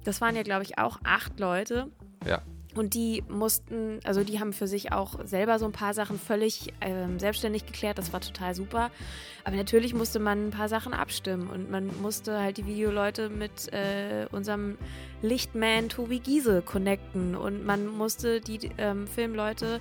das 0.05 0.21
waren 0.21 0.35
ja, 0.35 0.43
glaube 0.43 0.65
ich, 0.65 0.79
auch 0.79 0.99
acht 1.05 1.39
Leute. 1.39 1.91
Ja. 2.27 2.43
Und 2.75 2.95
die 2.95 3.23
mussten, 3.29 4.01
also 4.05 4.25
die 4.25 4.41
haben 4.41 4.53
für 4.53 4.67
sich 4.67 4.93
auch 4.93 5.25
selber 5.25 5.59
so 5.59 5.65
ein 5.65 5.73
paar 5.73 5.95
Sachen 5.95 6.19
völlig 6.19 6.73
ähm, 6.81 7.21
selbstständig 7.21 7.67
geklärt. 7.67 7.99
Das 7.99 8.13
war 8.13 8.21
total 8.21 8.55
super. 8.55 8.91
Aber 9.45 9.57
natürlich 9.57 9.95
musste 9.95 10.19
man 10.19 10.49
ein 10.49 10.51
paar 10.51 10.69
Sachen 10.69 10.93
abstimmen 10.93 11.49
und 11.49 11.71
man 11.71 11.91
musste 12.03 12.41
halt 12.41 12.57
die 12.57 12.67
Videoleute 12.67 13.29
mit 13.29 13.73
äh, 13.73 14.27
unserem 14.33 14.77
Lichtman 15.23 15.89
Tobi 15.89 16.19
Giese 16.19 16.63
connecten 16.63 17.37
und 17.37 17.65
man 17.65 17.87
musste 17.87 18.41
die 18.41 18.71
ähm, 18.79 19.07
Filmleute 19.07 19.81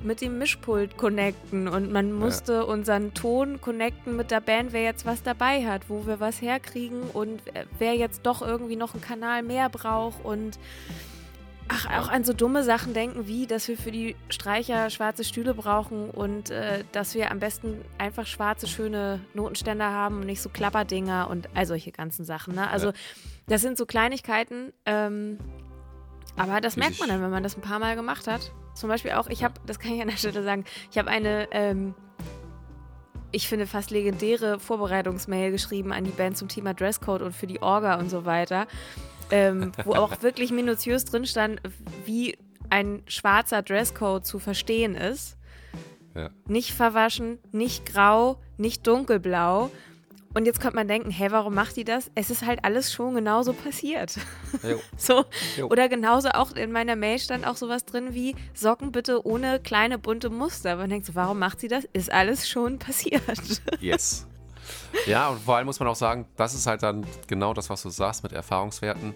mit 0.00 0.20
dem 0.20 0.38
Mischpult 0.38 0.96
connecten 0.96 1.66
und 1.66 1.90
man 1.90 2.12
musste 2.12 2.52
ja. 2.52 2.62
unseren 2.62 3.14
Ton 3.14 3.60
connecten 3.60 4.16
mit 4.16 4.30
der 4.30 4.40
Band, 4.40 4.72
wer 4.72 4.82
jetzt 4.82 5.06
was 5.06 5.22
dabei 5.22 5.66
hat, 5.66 5.88
wo 5.88 6.06
wir 6.06 6.20
was 6.20 6.40
herkriegen 6.40 7.02
und 7.12 7.40
äh, 7.54 7.64
wer 7.78 7.94
jetzt 7.94 8.24
doch 8.24 8.42
irgendwie 8.42 8.76
noch 8.76 8.94
einen 8.94 9.02
Kanal 9.02 9.42
mehr 9.42 9.68
braucht 9.68 10.24
und 10.24 10.58
Ach, 11.70 11.86
auch 12.00 12.08
an 12.08 12.24
so 12.24 12.32
dumme 12.32 12.64
Sachen 12.64 12.94
denken, 12.94 13.26
wie, 13.26 13.46
dass 13.46 13.68
wir 13.68 13.76
für 13.76 13.92
die 13.92 14.16
Streicher 14.30 14.88
schwarze 14.88 15.22
Stühle 15.22 15.52
brauchen 15.52 16.08
und 16.08 16.50
äh, 16.50 16.82
dass 16.92 17.14
wir 17.14 17.30
am 17.30 17.40
besten 17.40 17.84
einfach 17.98 18.26
schwarze, 18.26 18.66
schöne 18.66 19.20
Notenständer 19.34 19.90
haben 19.90 20.20
und 20.20 20.26
nicht 20.26 20.40
so 20.40 20.48
Klapperdinger 20.48 21.28
und 21.28 21.48
all 21.54 21.66
solche 21.66 21.92
ganzen 21.92 22.24
Sachen. 22.24 22.54
Ne? 22.54 22.70
Also, 22.70 22.88
ja. 22.88 22.92
das 23.48 23.60
sind 23.60 23.76
so 23.76 23.84
Kleinigkeiten, 23.84 24.72
ähm, 24.86 25.38
aber 26.36 26.60
das 26.62 26.76
merkt 26.76 27.00
man 27.00 27.10
dann, 27.10 27.20
wenn 27.20 27.30
man 27.30 27.42
das 27.42 27.56
ein 27.56 27.62
paar 27.62 27.78
Mal 27.78 27.96
gemacht 27.96 28.26
hat. 28.26 28.50
Zum 28.74 28.88
Beispiel 28.88 29.12
auch, 29.12 29.28
ich 29.28 29.44
habe, 29.44 29.54
das 29.66 29.78
kann 29.78 29.92
ich 29.92 30.00
an 30.00 30.08
der 30.08 30.16
Stelle 30.16 30.42
sagen, 30.42 30.64
ich 30.90 30.96
habe 30.96 31.10
eine, 31.10 31.48
ähm, 31.50 31.94
ich 33.30 33.46
finde, 33.46 33.66
fast 33.66 33.90
legendäre 33.90 34.58
Vorbereitungsmail 34.58 35.50
geschrieben 35.50 35.92
an 35.92 36.04
die 36.04 36.12
Band 36.12 36.38
zum 36.38 36.48
Thema 36.48 36.72
Dresscode 36.72 37.22
und 37.22 37.34
für 37.34 37.46
die 37.46 37.60
Orga 37.60 37.96
und 37.98 38.08
so 38.08 38.24
weiter 38.24 38.66
ähm, 39.30 39.72
wo 39.84 39.94
auch 39.94 40.22
wirklich 40.22 40.50
minutiös 40.50 41.04
drin 41.04 41.26
stand, 41.26 41.60
wie 42.04 42.36
ein 42.70 43.02
schwarzer 43.06 43.62
Dresscode 43.62 44.24
zu 44.24 44.38
verstehen 44.38 44.94
ist. 44.94 45.36
Ja. 46.14 46.30
Nicht 46.46 46.72
verwaschen, 46.72 47.38
nicht 47.52 47.86
grau, 47.86 48.40
nicht 48.56 48.86
dunkelblau. 48.86 49.70
Und 50.34 50.44
jetzt 50.44 50.60
könnte 50.60 50.76
man 50.76 50.88
denken, 50.88 51.10
hä, 51.10 51.28
warum 51.30 51.54
macht 51.54 51.76
die 51.76 51.84
das? 51.84 52.10
Es 52.14 52.30
ist 52.30 52.44
halt 52.44 52.64
alles 52.64 52.92
schon 52.92 53.14
genauso 53.14 53.52
passiert. 53.52 54.18
Jo. 54.62 54.78
so. 54.96 55.24
Jo. 55.56 55.68
Oder 55.68 55.88
genauso 55.88 56.28
auch 56.30 56.52
in 56.52 56.70
meiner 56.70 56.96
Mail 56.96 57.18
stand 57.18 57.46
auch 57.46 57.56
sowas 57.56 57.84
drin 57.86 58.14
wie 58.14 58.36
Socken 58.52 58.92
bitte 58.92 59.26
ohne 59.26 59.58
kleine 59.58 59.98
bunte 59.98 60.28
Muster. 60.30 60.76
Man 60.76 60.90
denkt 60.90 61.06
so, 61.06 61.14
warum 61.14 61.38
macht 61.38 61.60
sie 61.60 61.68
das? 61.68 61.88
Ist 61.92 62.12
alles 62.12 62.48
schon 62.48 62.78
passiert. 62.78 63.22
Yes. 63.80 64.26
Ja, 65.06 65.28
und 65.28 65.40
vor 65.40 65.56
allem 65.56 65.66
muss 65.66 65.80
man 65.80 65.88
auch 65.88 65.96
sagen, 65.96 66.26
das 66.36 66.54
ist 66.54 66.66
halt 66.66 66.82
dann 66.82 67.06
genau 67.26 67.54
das, 67.54 67.70
was 67.70 67.82
du 67.82 67.90
sagst 67.90 68.22
mit 68.22 68.32
Erfahrungswerten. 68.32 69.14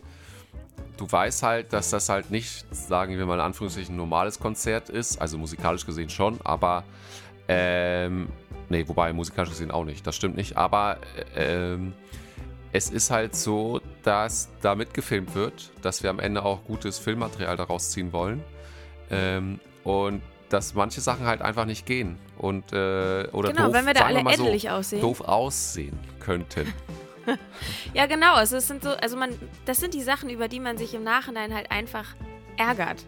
du 0.97 1.11
weißt 1.11 1.43
halt, 1.43 1.73
dass 1.73 1.91
das 1.91 2.09
halt 2.09 2.31
nicht, 2.31 2.65
sagen 2.75 3.19
wir 3.19 3.27
mal 3.27 3.35
in 3.35 3.41
Anführungszeichen, 3.41 3.95
ein 3.95 3.99
normales 3.99 4.39
Konzert 4.39 4.89
ist. 4.89 5.21
Also 5.21 5.39
musikalisch 5.39 5.85
gesehen 5.87 6.11
schon, 6.11 6.39
aber 6.45 6.85
ähm, 7.49 8.29
nee, 8.69 8.87
wobei 8.87 9.13
musikalisch 9.13 9.51
gesehen 9.51 9.71
auch 9.71 9.85
nicht. 9.85 10.07
Das 10.07 10.17
stimmt 10.17 10.37
nicht. 10.37 10.57
Aber 10.57 10.99
ähm, 11.35 11.93
es 12.73 12.89
ist 12.91 13.11
halt 13.11 13.35
so, 13.37 13.81
dass 14.03 14.49
da 14.63 14.75
mitgefilmt 14.75 15.35
wird, 15.35 15.73
dass 15.83 16.03
wir 16.03 16.11
am 16.11 16.19
Ende 16.19 16.45
auch 16.45 16.65
gutes 16.65 16.99
Filmmaterial 16.99 17.57
daraus 17.57 17.91
ziehen 17.91 18.13
wollen. 18.13 18.43
Ähm, 19.11 19.61
und 19.85 20.23
dass 20.53 20.75
manche 20.75 21.01
Sachen 21.01 21.27
halt 21.27 21.43
einfach 21.43 21.65
nicht 21.65 21.87
gehen 21.87 22.19
und 22.39 22.73
äh, 22.73 23.29
oder 23.33 23.51
genau, 23.51 23.67
doof, 23.67 23.75
wenn 23.75 23.87
wir 23.87 23.95
da 23.95 24.05
alle 24.05 24.25
wir 24.25 24.61
so, 24.61 24.69
aussehen. 24.69 25.01
doof 25.01 25.21
aussehen 25.21 25.99
könnten. 26.21 26.73
ja, 27.95 28.07
genau. 28.07 28.35
Also 28.35 28.57
es 28.57 28.67
sind 28.67 28.83
so, 28.83 28.91
also 28.91 29.17
man, 29.17 29.31
das 29.65 29.79
sind 29.79 29.95
die 29.95 30.03
Sachen, 30.03 30.29
über 30.29 30.49
die 30.49 30.61
man 30.61 30.77
sich 30.77 30.95
im 30.95 31.05
Nachhinein 31.05 31.55
halt 31.55 31.71
einfach 31.71 32.15
ärgert. 32.57 33.05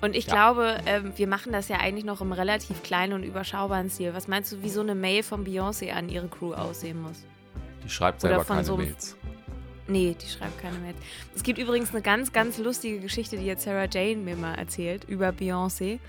Und 0.00 0.14
ich 0.14 0.26
ja. 0.26 0.34
glaube, 0.34 0.78
ähm, 0.86 1.12
wir 1.16 1.26
machen 1.26 1.52
das 1.52 1.68
ja 1.68 1.78
eigentlich 1.78 2.04
noch 2.04 2.20
im 2.20 2.32
relativ 2.32 2.82
kleinen 2.82 3.14
und 3.14 3.22
überschaubaren 3.22 3.88
Stil. 3.90 4.14
Was 4.14 4.28
meinst 4.28 4.52
du, 4.52 4.62
wie 4.62 4.68
so 4.68 4.80
eine 4.80 4.94
Mail 4.94 5.22
von 5.22 5.46
Beyoncé 5.46 5.90
an 5.92 6.08
ihre 6.08 6.28
Crew 6.28 6.52
aussehen 6.52 7.00
muss? 7.00 7.24
Die 7.82 7.88
schreibt 7.88 8.20
selber 8.20 8.44
keine 8.44 8.64
so 8.64 8.76
Mails. 8.76 9.16
Nee, 9.88 10.16
die 10.20 10.28
schreibt 10.28 10.60
keine 10.60 10.78
Mails. 10.78 10.96
Es 11.34 11.42
gibt 11.42 11.58
übrigens 11.58 11.90
eine 11.92 12.02
ganz, 12.02 12.32
ganz 12.32 12.58
lustige 12.58 12.98
Geschichte, 13.00 13.36
die 13.38 13.46
jetzt 13.46 13.64
Sarah 13.64 13.86
Jane 13.90 14.16
mir 14.16 14.36
mal 14.36 14.54
erzählt 14.54 15.04
über 15.04 15.28
Beyoncé. 15.28 16.00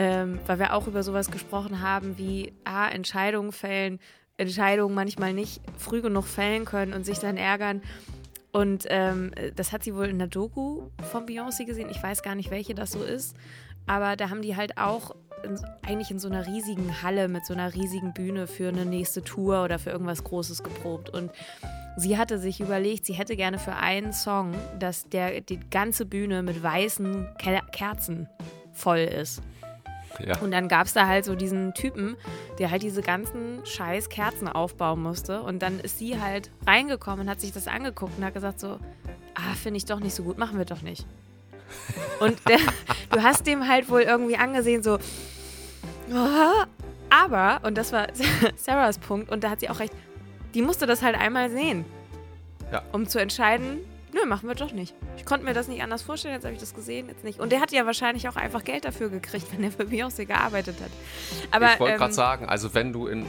Ähm, 0.00 0.38
weil 0.46 0.60
wir 0.60 0.74
auch 0.74 0.86
über 0.86 1.02
sowas 1.02 1.28
gesprochen 1.28 1.82
haben, 1.82 2.18
wie 2.18 2.52
ah, 2.62 2.86
Entscheidungen 2.86 3.50
fällen, 3.50 3.98
Entscheidungen 4.36 4.94
manchmal 4.94 5.32
nicht 5.32 5.60
früh 5.76 6.02
genug 6.02 6.24
fällen 6.24 6.64
können 6.66 6.92
und 6.92 7.04
sich 7.04 7.18
dann 7.18 7.36
ärgern. 7.36 7.82
Und 8.52 8.84
ähm, 8.90 9.32
das 9.56 9.72
hat 9.72 9.82
sie 9.82 9.96
wohl 9.96 10.06
in 10.06 10.20
der 10.20 10.28
Doku 10.28 10.82
von 11.10 11.26
Beyoncé 11.26 11.64
gesehen. 11.64 11.88
Ich 11.90 12.00
weiß 12.00 12.22
gar 12.22 12.36
nicht, 12.36 12.52
welche 12.52 12.76
das 12.76 12.92
so 12.92 13.02
ist. 13.02 13.34
Aber 13.88 14.14
da 14.14 14.30
haben 14.30 14.40
die 14.40 14.54
halt 14.54 14.78
auch 14.78 15.16
in, 15.42 15.58
eigentlich 15.82 16.12
in 16.12 16.20
so 16.20 16.28
einer 16.28 16.46
riesigen 16.46 17.02
Halle 17.02 17.26
mit 17.26 17.44
so 17.44 17.52
einer 17.52 17.74
riesigen 17.74 18.14
Bühne 18.14 18.46
für 18.46 18.68
eine 18.68 18.86
nächste 18.86 19.24
Tour 19.24 19.64
oder 19.64 19.80
für 19.80 19.90
irgendwas 19.90 20.22
Großes 20.22 20.62
geprobt. 20.62 21.10
Und 21.10 21.32
sie 21.96 22.16
hatte 22.16 22.38
sich 22.38 22.60
überlegt, 22.60 23.04
sie 23.04 23.14
hätte 23.14 23.34
gerne 23.34 23.58
für 23.58 23.74
einen 23.74 24.12
Song, 24.12 24.54
dass 24.78 25.08
der 25.08 25.40
die 25.40 25.58
ganze 25.58 26.06
Bühne 26.06 26.44
mit 26.44 26.62
weißen 26.62 27.26
Kerzen 27.72 28.28
voll 28.72 28.98
ist. 28.98 29.42
Ja. 30.24 30.38
Und 30.38 30.50
dann 30.50 30.68
gab 30.68 30.86
es 30.86 30.92
da 30.92 31.06
halt 31.06 31.24
so 31.24 31.34
diesen 31.34 31.74
Typen, 31.74 32.16
der 32.58 32.70
halt 32.70 32.82
diese 32.82 33.02
ganzen 33.02 33.64
scheiß 33.64 34.08
Kerzen 34.08 34.48
aufbauen 34.48 35.02
musste. 35.02 35.42
Und 35.42 35.60
dann 35.60 35.80
ist 35.80 35.98
sie 35.98 36.20
halt 36.20 36.50
reingekommen 36.66 37.20
und 37.20 37.30
hat 37.30 37.40
sich 37.40 37.52
das 37.52 37.68
angeguckt 37.68 38.18
und 38.18 38.24
hat 38.24 38.34
gesagt 38.34 38.60
so, 38.60 38.78
ah, 39.34 39.54
finde 39.60 39.78
ich 39.78 39.84
doch 39.84 40.00
nicht 40.00 40.14
so 40.14 40.22
gut, 40.22 40.38
machen 40.38 40.58
wir 40.58 40.64
doch 40.64 40.82
nicht. 40.82 41.06
Und 42.20 42.36
der, 42.48 42.58
du 43.10 43.22
hast 43.22 43.46
dem 43.46 43.68
halt 43.68 43.88
wohl 43.88 44.02
irgendwie 44.02 44.36
angesehen 44.36 44.82
so, 44.82 44.98
oh, 46.12 46.64
aber, 47.10 47.60
und 47.66 47.78
das 47.78 47.92
war 47.92 48.08
Sarahs 48.56 48.98
Punkt, 48.98 49.30
und 49.30 49.44
da 49.44 49.50
hat 49.50 49.60
sie 49.60 49.70
auch 49.70 49.80
recht, 49.80 49.92
die 50.54 50.62
musste 50.62 50.86
das 50.86 51.02
halt 51.02 51.18
einmal 51.18 51.50
sehen. 51.50 51.84
Ja. 52.72 52.82
Um 52.92 53.06
zu 53.06 53.18
entscheiden, 53.18 53.78
nö, 54.12 54.26
machen 54.26 54.48
wir 54.48 54.54
doch 54.54 54.72
nicht. 54.72 54.94
Ich 55.16 55.24
konnte 55.24 55.44
mir 55.44 55.54
das 55.54 55.68
nicht 55.68 55.82
anders 55.82 56.02
vorstellen, 56.02 56.34
jetzt 56.34 56.44
habe 56.44 56.54
ich 56.54 56.60
das 56.60 56.74
gesehen, 56.74 57.08
jetzt 57.08 57.24
nicht. 57.24 57.40
Und 57.40 57.52
der 57.52 57.60
hat 57.60 57.72
ja 57.72 57.86
wahrscheinlich 57.86 58.28
auch 58.28 58.36
einfach 58.36 58.64
Geld 58.64 58.84
dafür 58.84 59.08
gekriegt, 59.08 59.46
wenn 59.52 59.64
er 59.64 59.70
für 59.70 59.84
Beyoncé 59.84 60.26
gearbeitet 60.26 60.76
hat. 60.80 60.90
Aber, 61.50 61.72
ich 61.72 61.80
wollte 61.80 61.94
ähm, 61.94 61.98
gerade 61.98 62.14
sagen, 62.14 62.46
also 62.46 62.74
wenn 62.74 62.92
du 62.92 63.06
in 63.06 63.26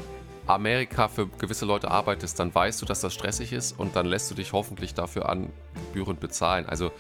Amerika 0.47 1.07
für 1.07 1.27
gewisse 1.27 1.65
Leute 1.65 1.91
arbeitest, 1.91 2.39
dann 2.39 2.53
weißt 2.53 2.81
du, 2.81 2.85
dass 2.85 3.01
das 3.01 3.13
stressig 3.13 3.53
ist 3.53 3.77
und 3.77 3.95
dann 3.95 4.07
lässt 4.07 4.31
du 4.31 4.35
dich 4.35 4.51
hoffentlich 4.51 4.95
dafür 4.95 5.29
an 5.29 5.51
gebührend 5.75 6.19
bezahlen. 6.19 6.65
Also 6.65 6.91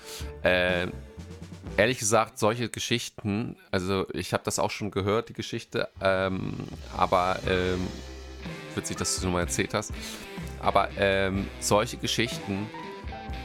äh, 0.43 0.87
ehrlich 1.75 1.97
gesagt, 1.97 2.37
solche 2.37 2.69
Geschichten, 2.69 3.55
also 3.71 4.05
ich 4.13 4.33
habe 4.33 4.43
das 4.43 4.59
auch 4.59 4.69
schon 4.69 4.91
gehört, 4.91 5.29
die 5.29 5.33
Geschichte, 5.33 5.89
ähm, 5.99 6.53
aber 6.95 7.39
ähm, 7.47 7.87
witzig, 8.75 8.97
dass 8.97 9.15
du 9.15 9.19
es 9.19 9.23
nochmal 9.23 9.43
erzählt 9.43 9.73
hast. 9.73 9.93
Aber 10.61 10.89
ähm, 10.97 11.47
solche 11.59 11.97
Geschichten 11.97 12.69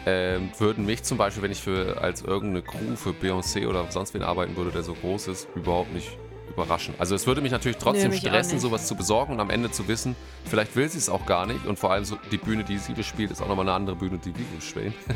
ähm, 0.07 0.51
würden 0.59 0.85
mich 0.85 1.03
zum 1.03 1.19
Beispiel, 1.19 1.43
wenn 1.43 1.53
ich 1.53 1.63
für 1.63 2.01
als 2.01 2.23
irgendeine 2.23 2.63
Crew 2.63 2.97
für 2.97 3.11
Beyoncé 3.11 3.67
oder 3.67 3.91
sonst 3.91 4.15
wen 4.15 4.23
arbeiten 4.23 4.57
würde, 4.57 4.71
der 4.71 4.83
so 4.83 4.95
groß 4.95 5.29
ist, 5.29 5.49
überhaupt 5.55 5.93
nicht 5.93 6.19
überraschen. 6.51 6.95
Also 6.99 7.15
es 7.15 7.27
würde 7.27 7.41
mich 7.41 7.53
natürlich 7.53 7.79
trotzdem 7.79 8.11
nee, 8.11 8.19
stressen, 8.19 8.59
sowas 8.61 8.87
zu 8.87 8.95
besorgen 8.97 9.33
und 9.35 9.41
am 9.41 9.51
Ende 9.51 9.71
zu 9.71 9.89
wissen, 9.89 10.15
vielleicht 10.45 10.77
will 10.77 10.89
sie 10.89 10.99
es 10.99 11.09
auch 11.09 11.27
gar 11.27 11.47
nicht 11.47 11.67
und 11.67 11.79
vor 11.79 11.93
allem 11.93 12.05
so 12.05 12.19
die 12.31 12.37
Bühne, 12.37 12.65
die 12.65 12.79
sie 12.79 12.93
bespielt, 12.93 13.31
ist 13.31 13.43
auch 13.43 13.49
nochmal 13.49 13.67
eine 13.67 13.75
andere 13.75 13.97
Bühne, 13.97 14.19
die 14.19 14.37
wir 14.37 14.45
bespielen. 14.57 14.95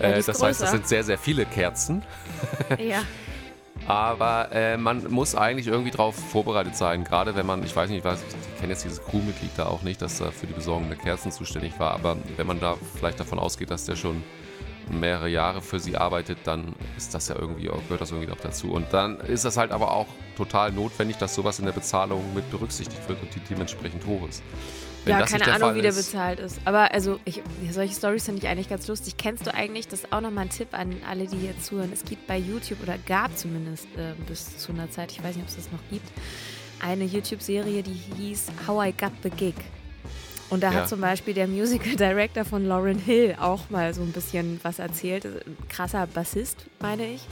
Ja, 0.00 0.08
äh, 0.08 0.14
das 0.16 0.26
größer. 0.26 0.46
heißt, 0.46 0.62
es 0.62 0.70
sind 0.70 0.88
sehr, 0.88 1.04
sehr 1.04 1.18
viele 1.18 1.44
Kerzen. 1.44 2.02
ja. 2.78 3.02
Aber 3.86 4.52
äh, 4.52 4.76
man 4.76 5.10
muss 5.10 5.34
eigentlich 5.34 5.66
irgendwie 5.66 5.90
darauf 5.90 6.14
vorbereitet 6.14 6.76
sein, 6.76 7.04
gerade 7.04 7.34
wenn 7.34 7.46
man, 7.46 7.64
ich 7.64 7.74
weiß 7.74 7.90
nicht, 7.90 7.98
ich, 7.98 8.04
weiß, 8.04 8.22
ich 8.22 8.60
kenne 8.60 8.72
jetzt 8.72 8.84
dieses 8.84 9.02
Crewmitglied 9.02 9.50
da 9.56 9.66
auch 9.66 9.82
nicht, 9.82 10.00
dass 10.00 10.20
er 10.20 10.30
für 10.30 10.46
die 10.46 10.54
Besorgung 10.54 10.88
der 10.88 10.98
Kerzen 10.98 11.32
zuständig 11.32 11.78
war, 11.78 11.92
aber 11.92 12.16
wenn 12.36 12.46
man 12.46 12.60
da 12.60 12.76
vielleicht 12.94 13.18
davon 13.18 13.38
ausgeht, 13.38 13.70
dass 13.70 13.84
der 13.84 13.96
schon 13.96 14.22
mehrere 14.90 15.28
Jahre 15.28 15.62
für 15.62 15.80
sie 15.80 15.96
arbeitet, 15.96 16.38
dann 16.44 16.74
ist 16.96 17.14
das 17.14 17.28
ja 17.28 17.36
irgendwie, 17.36 17.64
gehört 17.64 18.00
das 18.00 18.10
irgendwie 18.10 18.30
auch 18.30 18.40
dazu. 18.40 18.72
Und 18.72 18.92
dann 18.92 19.20
ist 19.20 19.44
das 19.44 19.56
halt 19.56 19.72
aber 19.72 19.92
auch 19.92 20.08
total 20.36 20.72
notwendig, 20.72 21.16
dass 21.18 21.34
sowas 21.34 21.58
in 21.58 21.66
der 21.66 21.72
Bezahlung 21.72 22.22
mit 22.34 22.50
berücksichtigt 22.50 23.08
wird 23.08 23.22
und 23.22 23.34
die 23.34 23.40
dementsprechend 23.40 24.04
hoch 24.06 24.28
ist. 24.28 24.42
Wenn 25.04 25.18
ja, 25.18 25.26
keine 25.26 25.52
Ahnung, 25.52 25.74
wie 25.74 25.82
der 25.82 25.92
bezahlt 25.92 26.38
ist. 26.38 26.60
Aber 26.64 26.92
also, 26.92 27.18
ich, 27.24 27.42
solche 27.70 27.94
Stories 27.94 28.24
finde 28.24 28.42
ich 28.42 28.48
eigentlich 28.48 28.68
ganz 28.68 28.86
lustig. 28.86 29.16
Kennst 29.16 29.46
du 29.46 29.54
eigentlich, 29.54 29.88
das 29.88 30.04
ist 30.04 30.12
auch 30.12 30.20
nochmal 30.20 30.44
ein 30.44 30.50
Tipp 30.50 30.68
an 30.72 30.94
alle, 31.08 31.26
die 31.26 31.38
hier 31.38 31.58
zuhören. 31.60 31.90
Es 31.92 32.04
gibt 32.04 32.26
bei 32.26 32.38
YouTube, 32.38 32.82
oder 32.82 32.96
gab 33.06 33.36
zumindest 33.36 33.86
äh, 33.96 34.12
bis 34.28 34.58
zu 34.58 34.72
einer 34.72 34.90
Zeit, 34.90 35.10
ich 35.12 35.18
weiß 35.22 35.34
nicht, 35.34 35.42
ob 35.42 35.48
es 35.48 35.56
das 35.56 35.72
noch 35.72 35.80
gibt, 35.90 36.08
eine 36.80 37.04
YouTube-Serie, 37.04 37.82
die 37.82 38.00
hieß 38.16 38.46
How 38.66 38.86
I 38.86 38.92
Got 38.92 39.12
the 39.22 39.30
Gig. 39.30 39.54
Und 40.50 40.62
da 40.62 40.70
ja. 40.70 40.80
hat 40.80 40.88
zum 40.88 41.00
Beispiel 41.00 41.32
der 41.34 41.48
Musical 41.48 41.96
Director 41.96 42.44
von 42.44 42.66
Lauren 42.66 42.98
Hill 42.98 43.36
auch 43.40 43.70
mal 43.70 43.94
so 43.94 44.02
ein 44.02 44.12
bisschen 44.12 44.60
was 44.62 44.78
erzählt. 44.78 45.24
Ein 45.24 45.56
krasser 45.68 46.06
Bassist, 46.06 46.66
meine 46.80 47.06
ich. 47.06 47.22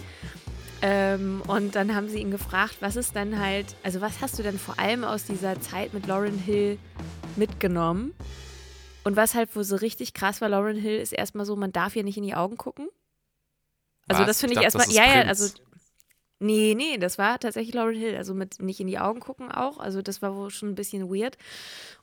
Ähm, 0.83 1.43
und 1.47 1.77
dann 1.77 1.95
haben 1.95 2.09
sie 2.09 2.21
ihn 2.21 2.31
gefragt, 2.31 2.77
was 2.81 2.97
ist 2.97 3.15
dann 3.15 3.39
halt, 3.39 3.67
also 3.83 4.01
was 4.01 4.23
hast 4.23 4.39
du 4.39 4.43
denn 4.43 4.59
vor 4.59 4.79
allem 4.79 5.05
aus 5.05 5.25
dieser 5.25 5.61
Zeit 5.61 5.93
mit 5.93 6.07
Lauren 6.07 6.39
Hill 6.39 6.79
mitgenommen? 7.37 8.15
Und 9.05 9.17
was 9.17 9.35
halt 9.35 9.55
wo 9.55 9.63
so 9.63 9.77
richtig 9.77 10.15
krass 10.15 10.41
war, 10.41 10.49
Lauren 10.49 10.77
Hill 10.77 10.99
ist 10.99 11.13
erstmal 11.13 11.47
so, 11.47 11.57
man 11.57 11.73
darf 11.73 11.97
ihr 11.97 12.05
nicht 12.05 12.19
in 12.19 12.25
die 12.25 12.35
Augen 12.35 12.57
gucken. 12.57 12.89
Also 14.09 14.23
was? 14.23 14.29
das 14.29 14.41
finde 14.41 14.55
ich, 14.55 14.59
ich 14.59 14.65
erstmal, 14.65 14.91
ja, 14.91 15.05
ja, 15.05 15.23
also 15.23 15.49
Nee, 16.43 16.75
nee, 16.75 16.97
das 16.97 17.19
war 17.19 17.39
tatsächlich 17.39 17.75
Lauren 17.75 17.95
Hill. 17.95 18.17
Also 18.17 18.33
mit 18.33 18.63
nicht 18.63 18.81
in 18.81 18.87
die 18.87 18.99
Augen 18.99 19.21
gucken 19.21 19.53
auch. 19.53 19.79
Also 19.79 20.01
das 20.01 20.23
war 20.23 20.35
wohl 20.35 20.49
schon 20.49 20.71
ein 20.71 20.75
bisschen 20.75 21.11
weird. 21.11 21.37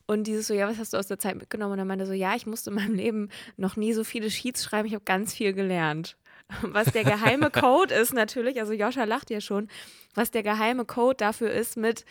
Und 0.06 0.28
dieses 0.28 0.46
so, 0.46 0.54
ja, 0.54 0.68
was 0.68 0.78
hast 0.78 0.92
du 0.92 0.96
aus 0.96 1.08
der 1.08 1.18
Zeit 1.18 1.34
mitgenommen? 1.34 1.72
Und 1.72 1.80
er 1.80 1.84
meinte 1.84 2.06
so, 2.06 2.12
ja, 2.12 2.36
ich 2.36 2.46
musste 2.46 2.70
in 2.70 2.76
meinem 2.76 2.94
Leben 2.94 3.30
noch 3.56 3.74
nie 3.74 3.92
so 3.92 4.04
viele 4.04 4.30
Sheets 4.30 4.62
schreiben. 4.62 4.86
Ich 4.86 4.94
habe 4.94 5.04
ganz 5.04 5.34
viel 5.34 5.52
gelernt. 5.52 6.16
Was 6.62 6.92
der 6.92 7.02
geheime 7.04 7.50
Code 7.50 7.92
ist 7.92 8.14
natürlich, 8.14 8.60
also 8.60 8.72
Joscha 8.72 9.04
lacht 9.04 9.28
ja 9.28 9.42
schon, 9.42 9.68
was 10.14 10.30
der 10.30 10.42
geheime 10.42 10.86
Code 10.86 11.16
dafür 11.16 11.50
ist 11.50 11.76
mit, 11.76 12.06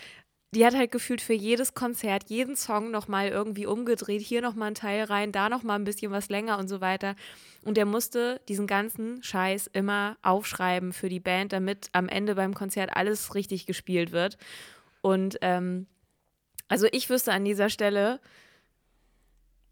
die 0.51 0.65
hat 0.65 0.75
halt 0.75 0.91
gefühlt 0.91 1.21
für 1.21 1.33
jedes 1.33 1.73
Konzert, 1.73 2.29
jeden 2.29 2.55
Song 2.55 2.89
nochmal 2.89 3.27
irgendwie 3.27 3.65
umgedreht, 3.65 4.21
hier 4.21 4.41
nochmal 4.41 4.69
ein 4.69 4.75
Teil 4.75 5.03
rein, 5.03 5.31
da 5.31 5.49
nochmal 5.49 5.77
ein 5.77 5.83
bisschen 5.83 6.12
was 6.12 6.29
länger 6.29 6.57
und 6.57 6.69
so 6.69 6.79
weiter. 6.79 7.15
Und 7.63 7.75
der 7.75 7.86
musste 7.86 8.39
diesen 8.47 8.65
ganzen 8.65 9.21
Scheiß 9.21 9.67
immer 9.73 10.17
aufschreiben 10.21 10.93
für 10.93 11.10
die 11.10 11.19
Band, 11.19 11.51
damit 11.51 11.89
am 11.91 12.07
Ende 12.07 12.36
beim 12.36 12.53
Konzert 12.53 12.95
alles 12.95 13.36
richtig 13.36 13.65
gespielt 13.65 14.13
wird. 14.13 14.38
Und 15.01 15.38
ähm, 15.41 15.86
also 16.69 16.88
ich 16.91 17.10
wüsste 17.10 17.33
an 17.33 17.43
dieser 17.43 17.69
Stelle, 17.69 18.21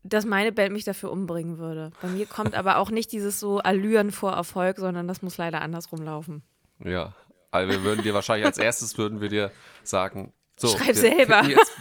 dass 0.04 0.26
meine 0.26 0.52
Band 0.52 0.74
mich 0.74 0.84
dafür 0.84 1.12
umbringen 1.12 1.58
würde. 1.58 1.92
Bei 2.02 2.10
mir 2.10 2.26
kommt 2.26 2.54
aber 2.54 2.78
auch 2.78 2.92
nicht 2.92 3.12
dieses 3.12 3.40
so 3.40 3.60
Allüren 3.60 4.12
vor 4.12 4.34
Erfolg, 4.34 4.78
sondern 4.78 5.08
das 5.08 5.22
muss 5.22 5.38
leider 5.38 5.62
andersrum 5.62 6.02
laufen. 6.02 6.44
Ja, 6.84 7.16
also 7.50 7.72
wir 7.72 7.84
würden 7.84 8.04
dir 8.04 8.14
wahrscheinlich 8.14 8.46
als 8.46 8.58
erstes 8.58 8.98
würden 8.98 9.22
wir 9.22 9.30
dir 9.30 9.52
sagen, 9.84 10.34
so, 10.56 10.68
schreib 10.70 10.96
selber. 10.96 11.44
Jetzt, 11.44 11.72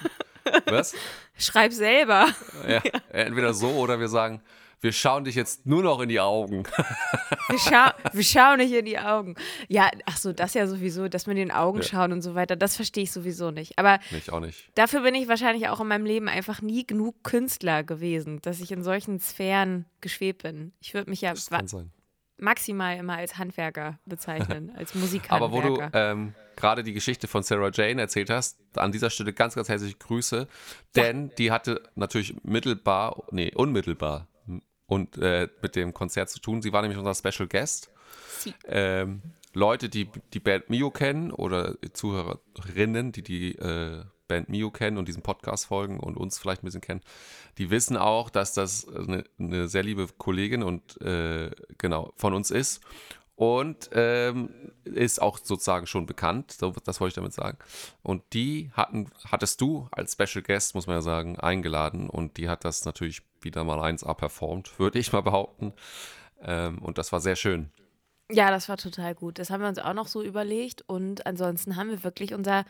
was? 0.67 0.95
Schreib 1.39 1.73
selber. 1.73 2.29
Ja, 2.69 2.83
entweder 3.11 3.55
so 3.55 3.69
oder 3.71 3.99
wir 3.99 4.09
sagen, 4.09 4.43
wir 4.85 4.93
schauen 4.93 5.25
dich 5.25 5.35
jetzt 5.35 5.65
nur 5.65 5.83
noch 5.83 6.01
in 6.01 6.11
die 6.11 6.21
Augen. 6.21 6.65
wir, 7.49 7.59
scha 7.59 7.95
wir 8.13 8.23
schauen 8.23 8.59
nicht 8.59 8.73
in 8.73 8.85
die 8.85 8.99
Augen. 8.99 9.35
Ja, 9.67 9.91
ach 10.05 10.19
so, 10.19 10.35
das 10.35 10.53
ja 10.53 10.67
sowieso, 10.67 11.09
dass 11.09 11.27
wir 11.27 11.33
in 11.33 11.39
den 11.39 11.51
Augen 11.51 11.79
ja. 11.79 11.85
schauen 11.85 12.13
und 12.13 12.21
so 12.21 12.35
weiter, 12.35 12.55
das 12.55 12.77
verstehe 12.77 13.05
ich 13.05 13.11
sowieso 13.11 13.51
nicht. 13.51 13.79
Aber 13.79 13.99
ich 14.11 14.31
auch 14.31 14.41
nicht. 14.41 14.69
dafür 14.75 15.01
bin 15.01 15.15
ich 15.15 15.27
wahrscheinlich 15.27 15.69
auch 15.69 15.81
in 15.81 15.89
meinem 15.89 16.05
Leben 16.05 16.29
einfach 16.29 16.61
nie 16.61 16.87
genug 16.87 17.25
Künstler 17.25 17.83
gewesen, 17.83 18.43
dass 18.43 18.61
ich 18.61 18.73
in 18.73 18.83
solchen 18.83 19.19
Sphären 19.21 19.87
geschwebt 20.03 20.43
bin. 20.43 20.75
Ich 20.81 20.93
würde 20.93 21.09
mich 21.09 21.23
ja 21.23 21.33
maximal 22.37 22.99
immer 22.99 23.17
als 23.17 23.39
Handwerker 23.39 23.99
bezeichnen, 24.05 24.71
als 24.77 24.95
Musikhandwerker. 24.95 25.45
Aber 25.45 25.53
wo 25.53 25.63
du 25.63 25.91
ähm, 25.95 26.35
gerade 26.57 26.83
die 26.83 26.93
Geschichte 26.93 27.29
von 27.29 27.43
Sarah 27.43 27.71
Jane 27.73 28.01
erzählt 28.01 28.31
hast, 28.31 28.59
an 28.77 28.93
dieser 28.93 29.11
Stelle 29.11 29.33
ganz, 29.33 29.55
ganz 29.55 29.69
herzliche 29.69 29.97
Grüße, 29.97 30.49
denn 30.97 31.29
ja. 31.29 31.35
die 31.39 31.51
hatte 31.51 31.83
natürlich 31.95 32.35
mittelbar, 32.43 33.25
nee, 33.31 33.53
unmittelbar 33.55 34.29
und 34.87 35.17
äh, 35.19 35.49
mit 35.63 35.77
dem 35.77 35.95
Konzert 35.95 36.31
zu 36.31 36.41
tun. 36.41 36.63
Sie 36.63 36.73
war 36.73 36.83
nämlich 36.83 36.99
unser 36.99 37.15
Special 37.15 37.49
Guest. 37.49 37.91
Ähm, 38.67 39.23
Leute, 39.55 39.89
die 39.89 40.09
die 40.33 40.41
Band 40.41 40.69
Mio 40.69 40.91
kennen 40.91 41.31
oder 41.31 41.77
Zuhörerinnen, 41.93 43.13
die 43.13 43.23
die 43.23 43.53
äh, 43.57 44.05
Band 44.27 44.49
Mio 44.49 44.71
kennen 44.71 44.99
und 44.99 45.07
diesen 45.07 45.23
Podcast 45.23 45.67
folgen 45.67 46.01
und 46.01 46.17
uns 46.17 46.39
vielleicht 46.39 46.63
ein 46.63 46.67
bisschen 46.67 46.81
kennen, 46.81 47.03
die 47.59 47.71
wissen 47.71 47.97
auch, 47.97 48.31
dass 48.31 48.53
das 48.53 48.89
eine, 48.89 49.25
eine 49.39 49.69
sehr 49.69 49.83
liebe 49.83 50.09
Kollegin 50.19 50.63
und 50.63 51.01
äh, 51.01 51.51
genau 51.79 52.13
von 52.17 52.35
uns 52.35 52.51
ist 52.51 52.81
und 53.37 53.91
ähm, 53.93 54.51
ist 54.85 55.21
auch 55.21 55.39
sozusagen 55.39 55.87
schon 55.87 56.07
bekannt, 56.07 56.57
das 56.61 57.01
wollte 57.01 57.09
ich 57.09 57.15
damit 57.15 57.33
sagen. 57.33 57.59
Und 58.03 58.23
die 58.33 58.71
hatten, 58.75 59.11
hattest 59.25 59.61
du 59.61 59.89
als 59.91 60.13
Special 60.13 60.43
Guest, 60.43 60.75
muss 60.75 60.87
man 60.87 60.97
ja 60.97 61.03
sagen, 61.03 61.39
eingeladen 61.39 62.09
und 62.09 62.37
die 62.37 62.49
hat 62.49 62.65
das 62.65 62.85
natürlich 62.85 63.23
wieder 63.41 63.65
mal 63.65 63.79
1A 63.79 64.15
performt, 64.15 64.79
würde 64.79 64.99
ich 64.99 65.13
mal 65.13 65.23
behaupten. 65.23 65.73
Ähm, 66.43 66.79
und 66.79 66.99
das 66.99 67.13
war 67.13 67.21
sehr 67.21 67.37
schön. 67.37 67.71
Ja, 68.31 68.51
das 68.51 68.69
war 68.69 68.77
total 68.77 69.15
gut. 69.15 69.39
Das 69.39 69.51
haben 69.51 69.61
wir 69.61 69.69
uns 69.69 69.79
auch 69.79 69.93
noch 69.93 70.09
so 70.09 70.23
überlegt. 70.23 70.83
Und 70.87 71.27
ansonsten 71.27 71.77
haben 71.77 71.91
wir 71.91 72.05
wirklich 72.05 72.33
unser 72.33 72.65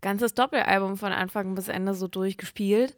ganzes 0.00 0.34
Doppelalbum 0.34 0.96
von 0.96 1.12
Anfang 1.12 1.54
bis 1.54 1.68
Ende 1.68 1.94
so 1.94 2.06
durchgespielt. 2.06 2.96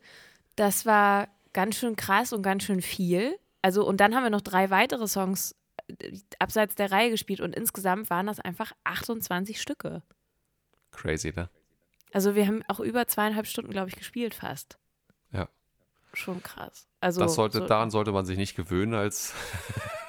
Das 0.57 0.85
war 0.85 1.29
ganz 1.55 1.77
schön 1.77 1.97
krass 1.97 2.33
und 2.33 2.43
ganz 2.43 2.65
schön 2.65 2.83
viel. 2.83 3.39
Also, 3.63 3.87
und 3.87 3.99
dann 4.01 4.15
haben 4.15 4.25
wir 4.25 4.31
noch 4.31 4.43
drei 4.43 4.71
weitere 4.71 5.07
Songs 5.07 5.55
abseits 6.39 6.75
der 6.75 6.91
Reihe 6.91 7.11
gespielt. 7.11 7.41
Und 7.41 7.55
insgesamt 7.55 8.11
waren 8.11 8.27
das 8.27 8.41
einfach 8.41 8.73
28 8.85 9.61
Stücke. 9.61 10.03
Crazy, 10.91 11.33
ne? 11.35 11.49
Also, 12.13 12.35
wir 12.35 12.47
haben 12.47 12.63
auch 12.69 12.81
über 12.81 13.07
zweieinhalb 13.07 13.47
Stunden, 13.47 13.71
glaube 13.71 13.89
ich, 13.89 13.97
gespielt 13.97 14.35
fast. 14.35 14.79
Ja. 15.33 15.49
Schon 16.13 16.43
krass. 16.43 16.87
Also, 17.01 17.21
das 17.21 17.35
sollte, 17.35 17.59
so, 17.59 17.67
daran 17.67 17.91
sollte 17.91 18.13
man 18.13 18.27
sich 18.27 18.37
nicht 18.37 18.55
gewöhnen 18.55 18.93
als, 18.95 19.33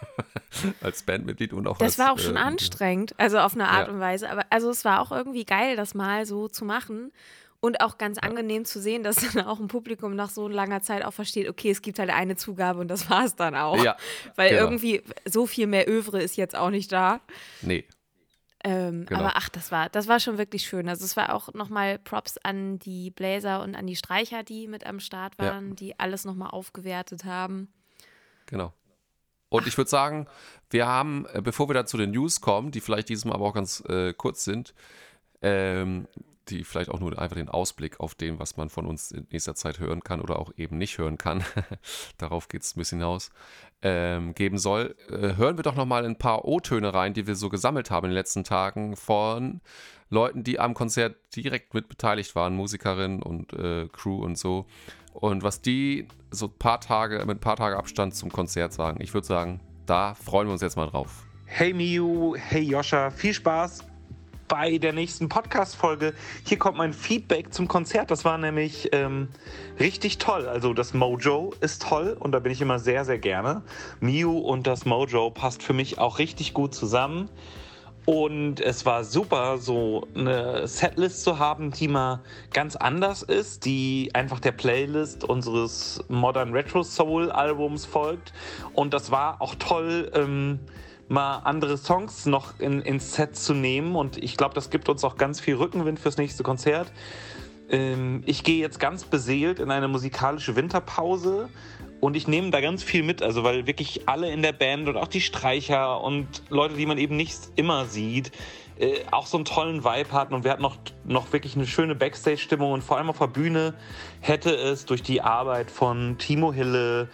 als 0.82 1.04
Bandmitglied 1.04 1.54
und 1.54 1.66
auch 1.68 1.78
Das 1.78 1.94
als, 1.94 2.00
war 2.00 2.12
auch 2.14 2.20
schon 2.20 2.36
äh, 2.36 2.40
anstrengend, 2.40 3.16
also 3.18 3.40
auf 3.40 3.54
eine 3.54 3.70
Art 3.70 3.88
Ja. 3.88 3.94
und 3.94 4.00
Weise. 4.00 4.30
Aber 4.30 4.46
also 4.50 4.70
es 4.70 4.84
war 4.84 5.00
auch 5.02 5.12
irgendwie 5.12 5.46
geil, 5.46 5.76
das 5.78 5.94
mal 5.94 6.26
so 6.26 6.48
zu 6.50 6.66
machen. 6.66 7.12
Und 7.64 7.80
auch 7.80 7.98
ganz 7.98 8.18
angenehm 8.18 8.66
zu 8.66 8.82
sehen, 8.82 9.04
dass 9.04 9.16
dann 9.34 9.46
auch 9.46 9.58
ein 9.58 9.70
Publikum 9.70 10.18
nach 10.18 10.30
so 10.30 10.50
langer 10.50 10.82
Zeit 10.82 11.06
auch 11.06 11.14
versteht, 11.14 11.48
okay, 11.48 11.72
es 11.72 11.82
gibt 11.82 11.98
halt 11.98 12.10
eine 12.10 12.36
Zugabe 12.36 12.82
und 12.82 12.90
das 12.90 13.10
war 13.10 13.24
es 13.24 13.36
dann 13.38 13.56
auch. 13.56 13.82
Ja, 13.82 13.96
Weil 14.36 14.50
genau. 14.50 14.64
irgendwie 14.64 15.02
so 15.24 15.46
viel 15.46 15.68
mehr 15.68 15.90
Övre 15.90 16.22
ist 16.22 16.36
jetzt 16.36 16.58
auch 16.58 16.70
nicht 16.70 16.92
da. 16.92 17.22
Nee, 17.62 17.86
Ähm, 18.66 19.06
Genau. 19.06 19.22
Aber 19.22 19.38
ach, 19.38 19.48
das 19.48 19.72
war, 19.72 19.88
das 19.88 20.10
war 20.10 20.20
schon 20.20 20.38
wirklich 20.38 20.64
schön. 20.64 20.90
Also 20.90 21.06
es 21.06 21.16
war 21.16 21.34
auch 21.34 21.54
nochmal 21.54 22.00
Props 22.00 22.38
an 22.40 22.80
die 22.80 23.12
Bläser 23.12 23.62
und 23.64 23.76
an 23.76 23.88
die 23.88 23.96
Streicher, 23.96 24.44
die 24.44 24.68
mit 24.68 24.86
am 24.86 25.00
Start 25.00 25.36
Ja. 25.40 25.52
waren, 25.52 25.78
die 25.78 25.98
alles 25.98 26.26
nochmal 26.26 26.50
aufgewertet 26.50 27.24
haben. 27.24 27.70
genau. 28.46 28.74
Und 29.48 29.68
ich 29.68 29.78
würde 29.78 29.90
sagen, 29.90 30.28
wir 30.70 30.86
haben, 30.88 31.28
äh, 31.32 31.42
bevor 31.42 31.70
wir 31.70 31.76
dann 31.76 31.88
zu 31.88 31.96
den 31.96 32.12
News 32.12 32.42
kommen, 32.42 32.72
die 32.72 32.82
vielleicht 32.82 33.08
diesmal 33.08 33.36
aber 33.36 33.46
auch 33.46 33.54
ganz 33.54 33.82
äh, 33.88 34.12
kurz 34.12 34.44
sind, 34.44 34.74
ähm, 35.44 36.08
die 36.50 36.64
vielleicht 36.64 36.90
auch 36.90 37.00
nur 37.00 37.18
einfach 37.18 37.36
den 37.36 37.50
Ausblick 37.50 38.00
auf 38.00 38.16
dem, 38.16 38.40
was 38.40 38.58
man 38.58 38.70
von 38.70 38.86
uns 38.86 39.12
in 39.12 39.28
nächster 39.32 39.56
Zeit 39.56 39.80
hören 39.80 40.02
kann 40.02 40.22
oder 40.22 40.40
auch 40.40 40.52
eben 40.58 40.78
nicht 40.78 40.98
hören 40.98 41.18
kann, 41.18 41.44
darauf 42.18 42.48
geht 42.48 42.64
es 42.64 42.76
ein 42.76 42.80
bisschen 42.80 43.00
hinaus, 43.00 43.32
ähm, 43.82 44.34
geben 44.34 44.58
soll, 44.58 44.96
äh, 45.10 45.36
hören 45.36 45.58
wir 45.58 45.64
doch 45.64 45.76
nochmal 45.76 46.06
ein 46.06 46.18
paar 46.18 46.46
O-Töne 46.46 46.94
rein, 46.94 47.14
die 47.14 47.28
wir 47.28 47.36
so 47.36 47.50
gesammelt 47.50 47.92
haben 47.92 48.06
in 48.06 48.12
den 48.12 48.16
letzten 48.16 48.44
Tagen 48.44 48.96
von 48.96 49.62
Leuten, 50.10 50.44
die 50.44 50.60
am 50.60 50.74
Konzert 50.74 51.16
direkt 51.36 51.74
mit 51.74 51.90
beteiligt 51.90 52.36
waren, 52.36 52.56
Musikerinnen 52.56 53.22
und 53.22 53.54
äh, 53.54 53.88
Crew 53.92 54.24
und 54.24 54.38
so. 54.38 54.66
Und 55.14 55.44
was 55.44 55.62
die 55.62 56.08
so 56.32 56.48
ein 56.48 56.58
paar 56.58 56.80
Tage, 56.80 57.20
mit 57.20 57.38
ein 57.38 57.40
paar 57.40 57.56
Tage 57.56 57.78
Abstand 57.78 58.16
zum 58.16 58.32
Konzert 58.32 58.74
sagen, 58.74 59.00
ich 59.02 59.14
würde 59.14 59.28
sagen, 59.28 59.60
da 59.86 60.16
freuen 60.16 60.48
wir 60.48 60.54
uns 60.54 60.62
jetzt 60.62 60.76
mal 60.76 60.88
drauf. 60.88 61.26
Hey 61.46 61.74
Miu, 61.74 62.36
hey 62.36 62.62
Joscha, 62.62 63.12
viel 63.12 63.34
Spaß 63.34 63.93
bei 64.48 64.78
der 64.78 64.94
nächsten 64.94 65.30
Podcast-Folge. 65.30 66.14
Hier 66.46 66.58
kommt 66.58 66.78
mein 66.78 66.94
Feedback 66.94 67.54
zum 67.54 67.68
Konzert. 67.68 68.12
Das 68.12 68.26
war 68.26 68.38
nämlich 68.38 68.90
ähm, 68.92 69.30
richtig 69.80 70.18
toll. 70.18 70.48
Also 70.48 70.74
das 70.74 70.94
Mojo 70.94 71.54
ist 71.62 71.82
toll 71.84 72.16
und 72.20 72.32
da 72.32 72.40
bin 72.40 72.52
ich 72.52 72.62
immer 72.62 72.80
sehr, 72.80 73.06
sehr 73.06 73.20
gerne. 73.20 73.64
Miu 74.00 74.38
und 74.38 74.68
das 74.68 74.86
Mojo 74.86 75.30
passt 75.32 75.64
für 75.64 75.74
mich 75.74 76.00
auch 76.00 76.20
richtig 76.20 76.54
gut 76.54 76.76
zusammen. 76.76 77.30
Und 78.06 78.60
es 78.60 78.86
war 78.86 79.06
super, 79.06 79.58
so 79.58 80.06
eine 80.14 80.68
Setlist 80.68 81.24
zu 81.24 81.40
haben, 81.40 81.72
die 81.72 81.88
mal 81.88 82.22
ganz 82.52 82.76
anders 82.76 83.24
ist, 83.24 83.64
die 83.64 84.12
einfach 84.14 84.42
der 84.42 84.52
Playlist 84.52 85.24
unseres 85.24 86.04
Modern 86.10 86.52
Retro 86.52 86.84
Soul 86.84 87.32
Albums 87.32 87.86
folgt. 87.86 88.34
Und 88.74 88.94
das 88.94 89.10
war 89.10 89.42
auch 89.42 89.56
toll, 89.56 90.12
ähm, 90.14 90.60
mal 91.14 91.38
andere 91.44 91.78
Songs 91.78 92.26
noch 92.26 92.60
in, 92.60 92.82
ins 92.82 93.14
Set 93.14 93.38
zu 93.38 93.54
nehmen. 93.54 93.96
Und 93.96 94.18
ich 94.18 94.36
glaube, 94.36 94.56
das 94.56 94.70
gibt 94.70 94.90
uns 94.90 95.04
auch 95.04 95.16
ganz 95.16 95.40
viel 95.40 95.56
Rückenwind 95.56 96.00
fürs 96.00 96.18
nächste 96.18 96.44
Konzert. 96.44 96.92
Ähm, 97.70 98.24
ich 98.26 98.44
gehe 98.44 98.60
jetzt 98.60 98.80
ganz 98.80 99.06
beseelt 99.06 99.60
in 99.60 99.72
eine 99.72 99.88
musikalische 99.88 100.56
Winterpause 100.56 101.50
und 102.02 102.18
ich 102.18 102.28
nehme 102.28 102.50
da 102.50 102.60
ganz 102.60 102.84
viel 102.84 103.04
mit, 103.04 103.22
also 103.22 103.44
weil 103.44 103.66
wirklich 103.68 104.10
alle 104.10 104.30
in 104.32 104.42
der 104.42 104.52
Band 104.52 104.90
und 104.90 104.98
auch 104.98 105.08
die 105.08 105.22
Streicher 105.22 106.02
und 106.02 106.28
Leute, 106.50 106.76
die 106.76 106.86
man 106.86 106.98
eben 106.98 107.16
nicht 107.16 107.40
immer 107.56 107.86
sieht, 107.86 108.32
äh, 108.78 109.02
auch 109.12 109.28
so 109.28 109.38
einen 109.38 109.46
tollen 109.46 109.84
Vibe 109.86 110.12
hatten 110.12 110.34
und 110.34 110.44
wir 110.44 110.52
hatten 110.52 110.64
noch, 110.64 110.78
noch 111.06 111.32
wirklich 111.32 111.56
eine 111.56 111.68
schöne 111.68 111.96
Backstage-Stimmung 111.96 112.72
und 112.72 112.84
vor 112.84 112.98
allem 112.98 113.10
auf 113.10 113.20
der 113.20 113.28
Bühne 113.28 113.76
hätte 114.20 114.54
es 114.54 114.86
durch 114.86 115.04
die 115.04 115.22
Arbeit 115.22 115.70
von 115.70 116.18
Timo 116.18 116.52
Hille, 116.52 117.08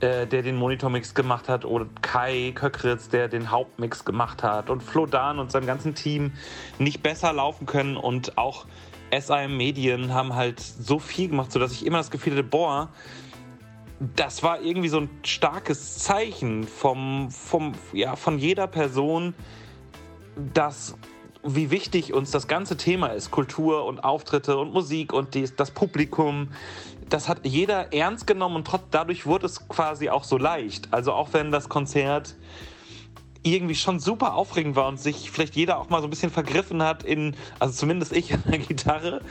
der 0.00 0.26
den 0.26 0.56
Monitormix 0.56 1.14
gemacht 1.14 1.48
hat, 1.48 1.64
oder 1.64 1.86
Kai 2.00 2.52
Köckritz, 2.54 3.08
der 3.08 3.28
den 3.28 3.50
Hauptmix 3.50 4.04
gemacht 4.04 4.42
hat 4.42 4.70
und 4.70 4.82
Flo 4.82 5.06
Dahn 5.06 5.38
und 5.38 5.50
seinem 5.52 5.66
ganzen 5.66 5.94
Team 5.94 6.32
nicht 6.78 7.02
besser 7.02 7.32
laufen 7.32 7.66
können 7.66 7.96
und 7.96 8.38
auch 8.38 8.66
SIM 9.18 9.56
Medien 9.56 10.14
haben 10.14 10.34
halt 10.34 10.60
so 10.60 10.98
viel 10.98 11.28
gemacht, 11.28 11.52
sodass 11.52 11.72
ich 11.72 11.84
immer 11.84 11.98
das 11.98 12.10
Gefühl 12.10 12.34
hatte, 12.34 12.44
boah, 12.44 12.88
das 14.16 14.42
war 14.42 14.60
irgendwie 14.60 14.88
so 14.88 15.00
ein 15.00 15.10
starkes 15.24 15.98
Zeichen 15.98 16.64
vom, 16.66 17.30
vom, 17.30 17.72
ja, 17.92 18.16
von 18.16 18.38
jeder 18.38 18.66
Person, 18.66 19.34
dass 20.54 20.96
wie 21.42 21.70
wichtig 21.70 22.12
uns 22.12 22.30
das 22.30 22.48
ganze 22.48 22.76
Thema 22.76 23.08
ist, 23.08 23.30
Kultur 23.30 23.84
und 23.84 24.04
Auftritte 24.04 24.58
und 24.58 24.72
Musik 24.72 25.12
und 25.12 25.34
die, 25.34 25.48
das 25.56 25.70
Publikum. 25.70 26.48
Das 27.08 27.28
hat 27.28 27.44
jeder 27.44 27.92
ernst 27.92 28.26
genommen 28.26 28.56
und 28.56 28.66
trotz, 28.66 28.82
dadurch 28.90 29.26
wurde 29.26 29.46
es 29.46 29.68
quasi 29.68 30.10
auch 30.10 30.24
so 30.24 30.38
leicht. 30.38 30.88
Also 30.92 31.12
auch 31.12 31.32
wenn 31.32 31.50
das 31.50 31.68
Konzert 31.68 32.36
irgendwie 33.42 33.74
schon 33.74 34.00
super 34.00 34.34
aufregend 34.34 34.76
war 34.76 34.88
und 34.88 35.00
sich 35.00 35.30
vielleicht 35.30 35.56
jeder 35.56 35.78
auch 35.78 35.88
mal 35.88 36.00
so 36.00 36.06
ein 36.06 36.10
bisschen 36.10 36.30
vergriffen 36.30 36.82
hat 36.82 37.02
in, 37.02 37.34
also 37.58 37.74
zumindest 37.74 38.12
ich 38.12 38.34
an 38.34 38.42
der 38.48 38.58
Gitarre, 38.58 39.22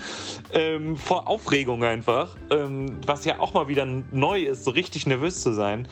ähm, 0.51 0.97
vor 0.97 1.27
Aufregung 1.27 1.83
einfach, 1.83 2.35
ähm, 2.49 2.97
was 3.05 3.25
ja 3.25 3.39
auch 3.39 3.53
mal 3.53 3.67
wieder 3.67 3.85
neu 4.11 4.41
ist, 4.41 4.63
so 4.63 4.71
richtig 4.71 5.05
nervös 5.05 5.41
zu 5.41 5.53
sein. 5.53 5.87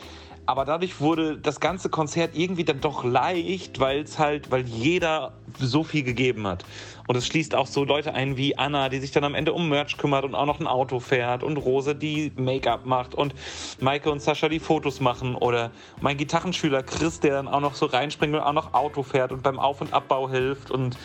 Aber 0.48 0.64
dadurch 0.64 1.02
wurde 1.02 1.38
das 1.38 1.60
ganze 1.60 1.90
Konzert 1.90 2.32
irgendwie 2.34 2.64
dann 2.64 2.80
doch 2.80 3.04
leicht, 3.04 3.82
weil 3.82 4.00
es 4.00 4.18
halt, 4.18 4.50
weil 4.50 4.66
jeder 4.66 5.34
so 5.60 5.84
viel 5.84 6.04
gegeben 6.04 6.48
hat. 6.48 6.64
Und 7.06 7.18
es 7.18 7.28
schließt 7.28 7.54
auch 7.54 7.68
so 7.68 7.84
Leute 7.84 8.14
ein 8.14 8.38
wie 8.38 8.58
Anna, 8.58 8.88
die 8.88 9.00
sich 9.00 9.12
dann 9.12 9.26
am 9.26 9.36
Ende 9.36 9.52
um 9.52 9.68
Merch 9.68 9.98
kümmert 9.98 10.24
und 10.24 10.36
auch 10.36 10.46
noch 10.46 10.62
ein 10.62 10.68
Auto 10.68 11.02
fährt 11.02 11.44
und 11.44 11.58
Rose, 11.58 11.96
die 11.96 12.32
Make-up 12.38 12.86
macht 12.86 13.14
und 13.14 13.36
Maike 13.82 14.10
und 14.10 14.22
Sascha, 14.22 14.48
die 14.48 14.60
Fotos 14.60 15.02
machen 15.02 15.36
oder 15.36 15.72
mein 16.00 16.16
Gitarrenschüler 16.16 16.82
Chris, 16.82 17.20
der 17.20 17.34
dann 17.34 17.50
auch 17.50 17.62
noch 17.62 17.76
so 17.76 17.86
reinspringt 17.86 18.34
und 18.34 18.40
auch 18.40 18.54
noch 18.54 18.74
Auto 18.74 19.04
fährt 19.04 19.34
und 19.34 19.44
beim 19.44 19.60
Auf- 19.60 19.82
und 19.82 19.92
Abbau 19.94 20.30
hilft 20.30 20.72
und 20.72 20.98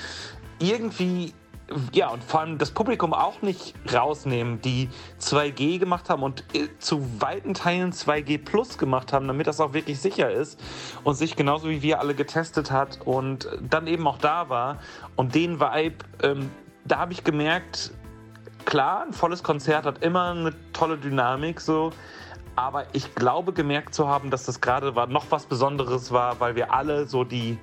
irgendwie 0.61 1.33
ja, 1.93 2.09
und 2.09 2.23
vor 2.23 2.41
allem 2.41 2.59
das 2.59 2.71
Publikum 2.71 3.13
auch 3.13 3.43
nicht 3.43 3.75
rausnehmen, 3.93 4.61
die 4.61 4.89
2G 5.21 5.79
gemacht 5.79 6.09
haben 6.11 6.23
und 6.23 6.45
äh, 6.55 6.69
zu 6.79 7.21
weiten 7.21 7.55
Teilen 7.55 7.93
2G 7.93 8.45
Plus 8.45 8.79
gemacht 8.79 9.13
haben, 9.13 9.27
damit 9.27 9.47
das 9.47 9.61
auch 9.61 9.73
wirklich 9.73 10.01
sicher 10.01 10.31
ist 10.31 10.61
und 11.05 11.15
sich 11.15 11.37
genauso 11.37 11.69
wie 11.69 11.83
wir 11.83 12.01
alle 12.01 12.15
getestet 12.15 12.71
hat 12.71 13.01
und 13.05 13.49
dann 13.69 13.87
eben 13.87 14.07
auch 14.07 14.19
da 14.19 14.49
war. 14.49 14.79
Und 15.17 15.35
den 15.35 15.61
Vibe, 15.61 16.05
ähm, 16.23 16.51
da 16.85 16.99
habe 16.99 17.13
ich 17.13 17.25
gemerkt, 17.25 17.93
klar, 18.65 19.05
ein 19.07 19.13
volles 19.13 19.43
Konzert 19.43 19.85
hat 19.85 20.03
immer 20.03 20.31
eine 20.31 20.53
tolle 20.73 20.99
Dynamik 20.99 21.61
so. 21.61 21.91
Aber 22.55 22.85
ich 22.93 23.15
glaube 23.15 23.53
gemerkt 23.53 23.95
zu 23.95 24.09
haben, 24.09 24.31
dass 24.31 24.45
das 24.45 24.61
gerade 24.61 24.95
war, 24.95 25.07
noch 25.07 25.27
was 25.31 25.47
Besonderes 25.47 26.13
war, 26.13 26.39
weil 26.41 26.55
wir 26.55 26.73
alle 26.73 27.07
so 27.07 27.25
die, 27.25 27.59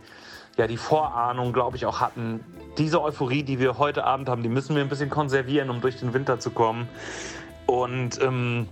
ja, 0.60 0.67
die 0.67 0.78
Vorahnung, 0.78 1.54
glaube 1.54 1.78
ich, 1.78 1.86
auch 1.86 2.02
hatten. 2.02 2.43
Diese 2.78 3.02
Euphorie, 3.02 3.43
die 3.43 3.60
wir 3.60 3.78
heute 3.78 4.04
Abend 4.04 4.28
haben, 4.28 4.43
die 4.43 4.50
müssen 4.50 4.76
wir 4.76 4.84
ein 4.84 4.89
bisschen 4.89 5.10
konservieren, 5.10 5.69
um 5.69 5.80
durch 5.80 5.98
den 6.00 6.13
Winter 6.13 6.38
zu 6.39 6.52
kommen. 6.52 6.89
Und 7.65 8.22
ähm, 8.22 8.67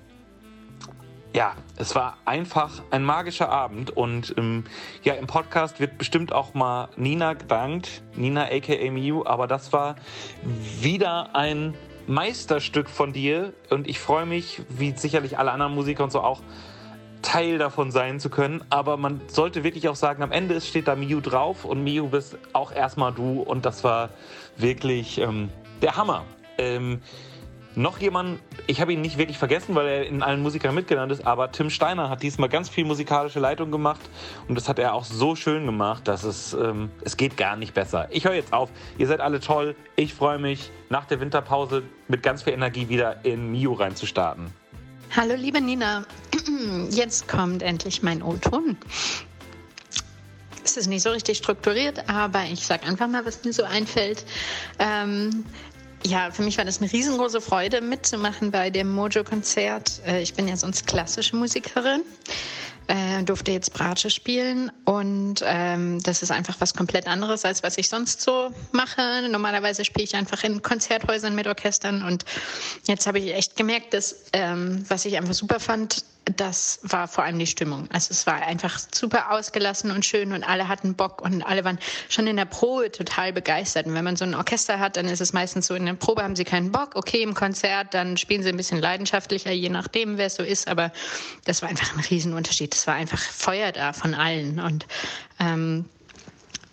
ja, 1.34 1.54
es 1.78 1.96
war 1.96 2.18
einfach 2.26 2.84
ein 2.92 3.06
magischer 3.06 3.48
Abend. 3.48 3.90
Und 3.90 4.36
ähm, 4.38 4.66
ja, 5.04 5.14
im 5.14 5.28
Podcast 5.28 5.80
wird 5.80 5.98
bestimmt 5.98 6.34
auch 6.34 6.54
mal 6.54 6.90
Nina 6.98 7.36
gedankt, 7.36 8.04
Nina 8.16 8.48
aka 8.52 8.92
Miu, 8.92 9.26
aber 9.26 9.48
das 9.48 9.72
war 9.72 9.96
wieder 10.82 11.38
ein 11.38 11.74
Meisterstück 12.06 12.90
von 12.90 13.14
dir. 13.14 13.54
Und 13.70 13.88
ich 13.88 14.00
freue 14.00 14.26
mich, 14.26 14.62
wie 14.68 14.92
sicherlich 14.92 15.40
alle 15.40 15.54
anderen 15.54 15.74
Musiker 15.74 16.04
und 16.04 16.12
so 16.12 16.20
auch, 16.20 16.42
Teil 17.22 17.58
davon 17.58 17.92
sein 17.92 18.20
zu 18.20 18.30
können. 18.30 18.64
Aber 18.70 18.98
man 18.98 19.22
sollte 19.28 19.64
wirklich 19.64 19.90
auch 19.90 19.96
sagen, 19.96 20.24
am 20.24 20.32
Ende 20.32 20.60
steht 20.62 20.88
da 20.88 20.96
Miu 20.96 21.20
drauf 21.22 21.66
und 21.66 21.84
Miu 21.84 22.08
bist 22.08 22.38
auch 22.54 22.72
erstmal 22.72 23.14
du. 23.14 23.42
Und 23.42 23.66
das 23.66 23.84
war 23.84 24.10
wirklich 24.58 25.20
ähm, 25.20 25.50
der 25.82 25.98
Hammer. 25.98 26.24
Ähm, 26.58 27.02
noch 27.78 28.00
jemand, 28.00 28.40
ich 28.66 28.82
habe 28.82 28.92
ihn 28.92 29.02
nicht 29.02 29.20
wirklich 29.20 29.38
vergessen, 29.38 29.76
weil 29.76 29.88
er 29.88 30.08
in 30.08 30.24
allen 30.24 30.42
Musikern 30.42 30.74
mitgenannt 30.74 31.12
ist, 31.12 31.28
aber 31.28 31.52
Tim 31.52 31.70
Steiner 31.70 32.10
hat 32.10 32.24
diesmal 32.24 32.50
ganz 32.50 32.70
viel 32.70 32.86
musikalische 32.86 33.40
Leitung 33.40 33.70
gemacht 33.70 34.02
und 34.48 34.56
das 34.56 34.68
hat 34.68 34.80
er 34.80 34.96
auch 34.96 35.04
so 35.04 35.36
schön 35.36 35.68
gemacht, 35.68 36.08
dass 36.08 36.24
es, 36.24 36.54
ähm, 36.54 36.90
es 37.04 37.18
geht 37.18 37.38
gar 37.38 37.56
nicht 37.56 37.76
besser. 37.76 38.08
Ich 38.10 38.26
höre 38.26 38.34
jetzt 38.34 38.52
auf, 38.52 38.72
ihr 38.98 39.06
seid 39.06 39.22
alle 39.22 39.40
toll, 39.40 39.76
ich 39.96 40.16
freue 40.16 40.40
mich, 40.40 40.72
nach 40.90 41.06
der 41.06 41.20
Winterpause 41.20 41.84
mit 42.08 42.24
ganz 42.24 42.42
viel 42.42 42.54
Energie 42.54 42.90
wieder 42.90 43.24
in 43.24 43.52
Mio 43.52 43.74
reinzustarten. 43.74 44.52
Hallo 45.16 45.36
liebe 45.36 45.62
Nina, 45.62 46.04
jetzt 46.90 47.28
kommt 47.28 47.64
endlich 47.64 48.04
mein 48.04 48.22
O-Ton. 48.22 48.78
Es 50.64 50.76
ist 50.76 50.88
nicht 50.88 51.04
so 51.04 51.12
richtig 51.12 51.38
strukturiert, 51.38 52.10
aber 52.10 52.44
ich 52.44 52.66
sage 52.66 52.86
einfach 52.86 53.08
mal, 53.08 53.26
was 53.26 53.44
mir 53.44 53.54
so 53.54 53.64
einfällt. 53.64 54.26
Ähm, 54.80 55.46
ja, 56.06 56.32
für 56.32 56.42
mich 56.42 56.58
war 56.58 56.66
das 56.66 56.82
eine 56.82 56.92
riesengroße 56.92 57.42
Freude, 57.42 57.82
mitzumachen 57.82 58.52
bei 58.52 58.70
dem 58.70 58.94
Mojo-Konzert. 58.94 60.02
Äh, 60.06 60.22
ich 60.22 60.34
bin 60.34 60.48
ja 60.48 60.56
sonst 60.56 60.86
klassische 60.88 61.36
Musikerin, 61.36 62.02
äh, 62.88 63.24
durfte 63.24 63.52
jetzt 63.52 63.74
Bratsche 63.74 64.10
spielen 64.10 64.72
und 64.86 65.42
ähm, 65.44 66.02
das 66.04 66.22
ist 66.22 66.32
einfach 66.32 66.56
was 66.60 66.74
komplett 66.74 67.08
anderes, 67.08 67.46
als 67.46 67.64
was 67.64 67.78
ich 67.78 67.90
sonst 67.90 68.22
so 68.22 68.52
mache. 68.72 69.28
Normalerweise 69.30 69.84
spiele 69.86 70.06
ich 70.06 70.16
einfach 70.16 70.44
in 70.44 70.62
Konzerthäusern 70.62 71.36
mit 71.36 71.48
Orchestern 71.48 72.04
und 72.04 72.26
jetzt 72.88 73.08
habe 73.08 73.20
ich 73.20 73.34
echt 73.34 73.56
gemerkt, 73.56 73.94
dass 73.94 74.16
ähm, 74.34 74.86
was 74.88 75.06
ich 75.06 75.18
einfach 75.18 75.34
super 75.34 75.60
fand, 75.60 76.04
das 76.36 76.80
war 76.84 77.08
vor 77.08 77.24
allem 77.24 77.40
die 77.40 77.48
Stimmung. 77.48 77.88
Also 77.92 78.12
es 78.12 78.28
war 78.28 78.36
einfach 78.36 78.80
super 78.94 79.32
ausgelassen 79.32 79.92
und 79.92 80.06
schön 80.06 80.34
und 80.34 80.44
alle 80.44 80.68
hatten 80.68 80.96
Bock 80.96 81.22
und 81.22 81.44
alle 81.44 81.64
waren 81.64 81.80
schon 82.10 82.28
in 82.28 82.36
der 82.36 82.46
Probe 82.46 82.92
total 82.92 83.34
begeistert. 83.34 83.86
Und 83.86 83.94
wenn 83.94 84.04
man 84.04 84.16
so 84.16 84.26
ein 84.26 84.36
Orchester 84.36 84.80
hat, 84.80 84.98
dann 84.98 85.08
ist 85.08 85.22
es 85.22 85.34
meistens 85.34 85.68
so, 85.68 85.76
in 85.76 85.86
der 85.86 85.94
Probe 85.94 86.24
haben 86.24 86.36
sie 86.36 86.44
keinen 86.44 86.72
Bock. 86.72 86.96
Okay, 86.96 87.22
im 87.22 87.34
Konzert, 87.34 87.94
dann 87.94 88.18
spielen 88.18 88.44
sie 88.44 88.50
ein 88.50 88.58
bisschen 88.58 88.80
leidenschaftlicher, 88.80 89.52
je 89.52 89.70
nachdem, 89.70 90.18
wer 90.18 90.28
es 90.28 90.36
so 90.36 90.44
ist. 90.44 90.68
Aber 90.68 90.92
das 91.46 91.62
war 91.62 91.70
einfach 91.70 91.94
ein 91.94 92.02
Riesenunterschied. 92.02 92.74
Es 92.76 92.88
war 92.88 92.96
einfach 92.96 93.20
Feuer 93.20 93.72
da 93.72 93.94
von 93.94 94.14
allen. 94.14 94.60
Und 94.60 94.86
ähm, 95.40 95.86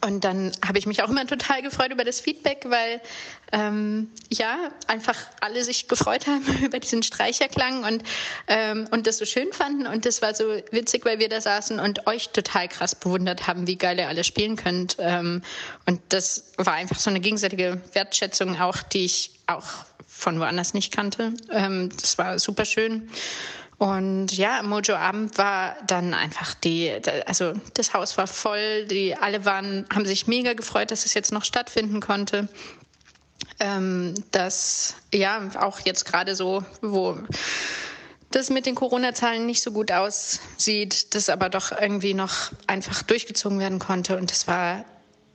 und 0.04 0.22
dann 0.24 0.52
habe 0.64 0.78
ich 0.78 0.86
mich 0.86 1.02
auch 1.02 1.08
immer 1.08 1.26
total 1.26 1.62
gefreut 1.62 1.90
über 1.90 2.04
das 2.04 2.20
Feedback, 2.20 2.66
weil 2.68 3.00
ähm, 3.52 4.10
ja 4.30 4.70
einfach 4.86 5.16
alle 5.40 5.64
sich 5.64 5.88
gefreut 5.88 6.26
haben 6.26 6.44
über 6.62 6.78
diesen 6.78 7.02
Streicherklang 7.02 7.84
und 7.84 8.02
ähm, 8.46 8.86
und 8.90 9.06
das 9.06 9.18
so 9.18 9.24
schön 9.24 9.52
fanden 9.52 9.86
und 9.86 10.04
das 10.04 10.22
war 10.22 10.34
so 10.34 10.44
witzig, 10.70 11.04
weil 11.04 11.18
wir 11.18 11.28
da 11.28 11.40
saßen 11.40 11.80
und 11.80 12.06
euch 12.06 12.28
total 12.30 12.68
krass 12.68 12.94
bewundert 12.94 13.46
haben, 13.46 13.66
wie 13.66 13.76
geil 13.76 13.98
ihr 13.98 14.08
alle 14.08 14.24
spielen 14.24 14.56
könnt 14.56 14.96
ähm, 14.98 15.42
und 15.86 16.00
das 16.10 16.52
war 16.56 16.74
einfach 16.74 16.98
so 16.98 17.10
eine 17.10 17.20
gegenseitige 17.20 17.80
Wertschätzung 17.92 18.60
auch, 18.60 18.82
die 18.82 19.06
ich 19.06 19.30
auch 19.46 19.64
von 20.06 20.38
woanders 20.38 20.74
nicht 20.74 20.92
kannte. 20.92 21.34
Ähm, 21.50 21.90
das 22.00 22.18
war 22.18 22.38
super 22.38 22.64
schön. 22.64 23.10
Und 23.84 24.34
ja, 24.34 24.62
Mojo 24.62 24.94
Abend 24.94 25.36
war 25.36 25.76
dann 25.86 26.14
einfach 26.14 26.54
die, 26.54 26.90
also 27.26 27.52
das 27.74 27.92
Haus 27.92 28.16
war 28.16 28.26
voll, 28.26 28.86
die 28.86 29.14
alle 29.14 29.44
waren, 29.44 29.84
haben 29.92 30.06
sich 30.06 30.26
mega 30.26 30.54
gefreut, 30.54 30.90
dass 30.90 31.04
es 31.04 31.12
jetzt 31.12 31.32
noch 31.32 31.44
stattfinden 31.44 32.00
konnte. 32.00 32.48
Ähm, 33.60 34.14
das 34.30 34.94
ja 35.12 35.50
auch 35.60 35.80
jetzt 35.80 36.06
gerade 36.06 36.34
so, 36.34 36.64
wo 36.80 37.18
das 38.30 38.48
mit 38.48 38.64
den 38.64 38.74
Corona-Zahlen 38.74 39.44
nicht 39.44 39.60
so 39.60 39.70
gut 39.70 39.92
aussieht, 39.92 41.14
das 41.14 41.28
aber 41.28 41.50
doch 41.50 41.70
irgendwie 41.70 42.14
noch 42.14 42.52
einfach 42.66 43.02
durchgezogen 43.02 43.58
werden 43.58 43.80
konnte. 43.80 44.16
Und 44.16 44.30
das 44.30 44.48
war 44.48 44.86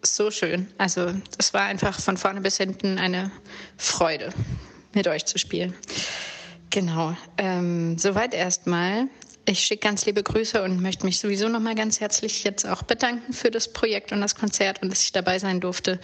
so 0.02 0.32
schön. 0.32 0.68
Also 0.80 1.14
das 1.38 1.54
war 1.54 1.66
einfach 1.66 2.00
von 2.00 2.18
vorne 2.18 2.42
bis 2.42 2.58
hinten 2.58 2.98
eine 2.98 3.30
Freude, 3.78 4.34
mit 4.96 5.08
euch 5.08 5.28
zu 5.28 5.38
spielen. 5.38 5.76
Genau. 6.70 7.16
Ähm, 7.38 7.98
soweit 7.98 8.34
erstmal. 8.34 9.08
Ich 9.46 9.62
schicke 9.62 9.88
ganz 9.88 10.06
liebe 10.06 10.22
Grüße 10.22 10.62
und 10.62 10.80
möchte 10.80 11.06
mich 11.06 11.20
sowieso 11.20 11.50
nochmal 11.50 11.74
ganz 11.74 12.00
herzlich 12.00 12.44
jetzt 12.44 12.68
auch 12.68 12.84
bedanken 12.84 13.34
für 13.34 13.50
das 13.50 13.74
Projekt 13.74 14.12
und 14.12 14.22
das 14.22 14.36
Konzert 14.36 14.84
und 14.84 14.92
dass 14.92 15.02
ich 15.02 15.12
dabei 15.12 15.40
sein 15.40 15.60
durfte. 15.60 16.00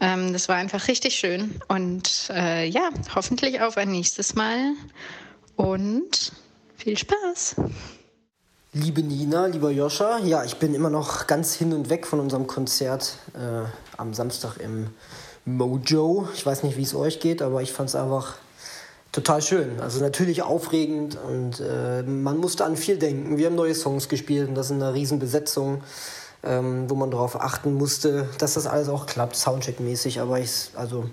Ähm, 0.00 0.34
das 0.34 0.48
war 0.50 0.56
einfach 0.56 0.86
richtig 0.88 1.14
schön. 1.14 1.58
Und 1.68 2.28
äh, 2.30 2.68
ja, 2.68 2.90
hoffentlich 3.14 3.62
auf 3.62 3.78
ein 3.78 3.90
nächstes 3.90 4.34
Mal. 4.34 4.74
Und 5.56 6.32
viel 6.76 6.98
Spaß. 6.98 7.56
Liebe 8.74 9.02
Nina, 9.02 9.46
lieber 9.46 9.70
Joscha, 9.70 10.18
ja, 10.18 10.44
ich 10.44 10.56
bin 10.56 10.74
immer 10.74 10.90
noch 10.90 11.26
ganz 11.26 11.54
hin 11.54 11.72
und 11.72 11.88
weg 11.88 12.06
von 12.06 12.20
unserem 12.20 12.46
Konzert 12.46 13.18
äh, 13.34 13.66
am 13.96 14.12
Samstag 14.12 14.56
im 14.58 14.90
Mojo. 15.44 16.28
Ich 16.34 16.44
weiß 16.44 16.64
nicht, 16.64 16.76
wie 16.76 16.82
es 16.82 16.94
euch 16.94 17.20
geht, 17.20 17.40
aber 17.40 17.62
ich 17.62 17.72
fand 17.72 17.88
es 17.88 17.94
einfach 17.94 18.36
total 19.14 19.40
schön. 19.40 19.80
Also 19.80 20.00
natürlich 20.00 20.42
aufregend 20.42 21.16
und 21.16 21.60
äh, 21.60 22.02
man 22.02 22.36
musste 22.38 22.64
an 22.64 22.76
viel 22.76 22.98
denken. 22.98 23.38
Wir 23.38 23.46
haben 23.46 23.54
neue 23.54 23.74
Songs 23.74 24.08
gespielt 24.08 24.48
und 24.48 24.56
das 24.56 24.66
ist 24.66 24.72
eine 24.72 24.92
Riesenbesetzung, 24.92 25.82
ähm, 26.42 26.90
wo 26.90 26.96
man 26.96 27.12
darauf 27.12 27.40
achten 27.40 27.74
musste, 27.74 28.28
dass 28.38 28.54
das 28.54 28.66
alles 28.66 28.88
auch 28.88 29.06
klappt, 29.06 29.36
Soundcheck-mäßig. 29.36 30.20
Aber 30.20 30.40
ich, 30.40 30.70
also 30.74 31.04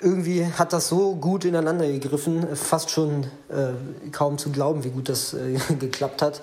irgendwie 0.00 0.46
hat 0.46 0.72
das 0.72 0.88
so 0.88 1.16
gut 1.16 1.44
ineinander 1.44 1.86
gegriffen, 1.88 2.54
fast 2.54 2.90
schon 2.90 3.24
äh, 3.48 4.10
kaum 4.12 4.38
zu 4.38 4.50
glauben, 4.50 4.84
wie 4.84 4.90
gut 4.90 5.08
das 5.08 5.34
äh, 5.34 5.58
geklappt 5.80 6.22
hat. 6.22 6.40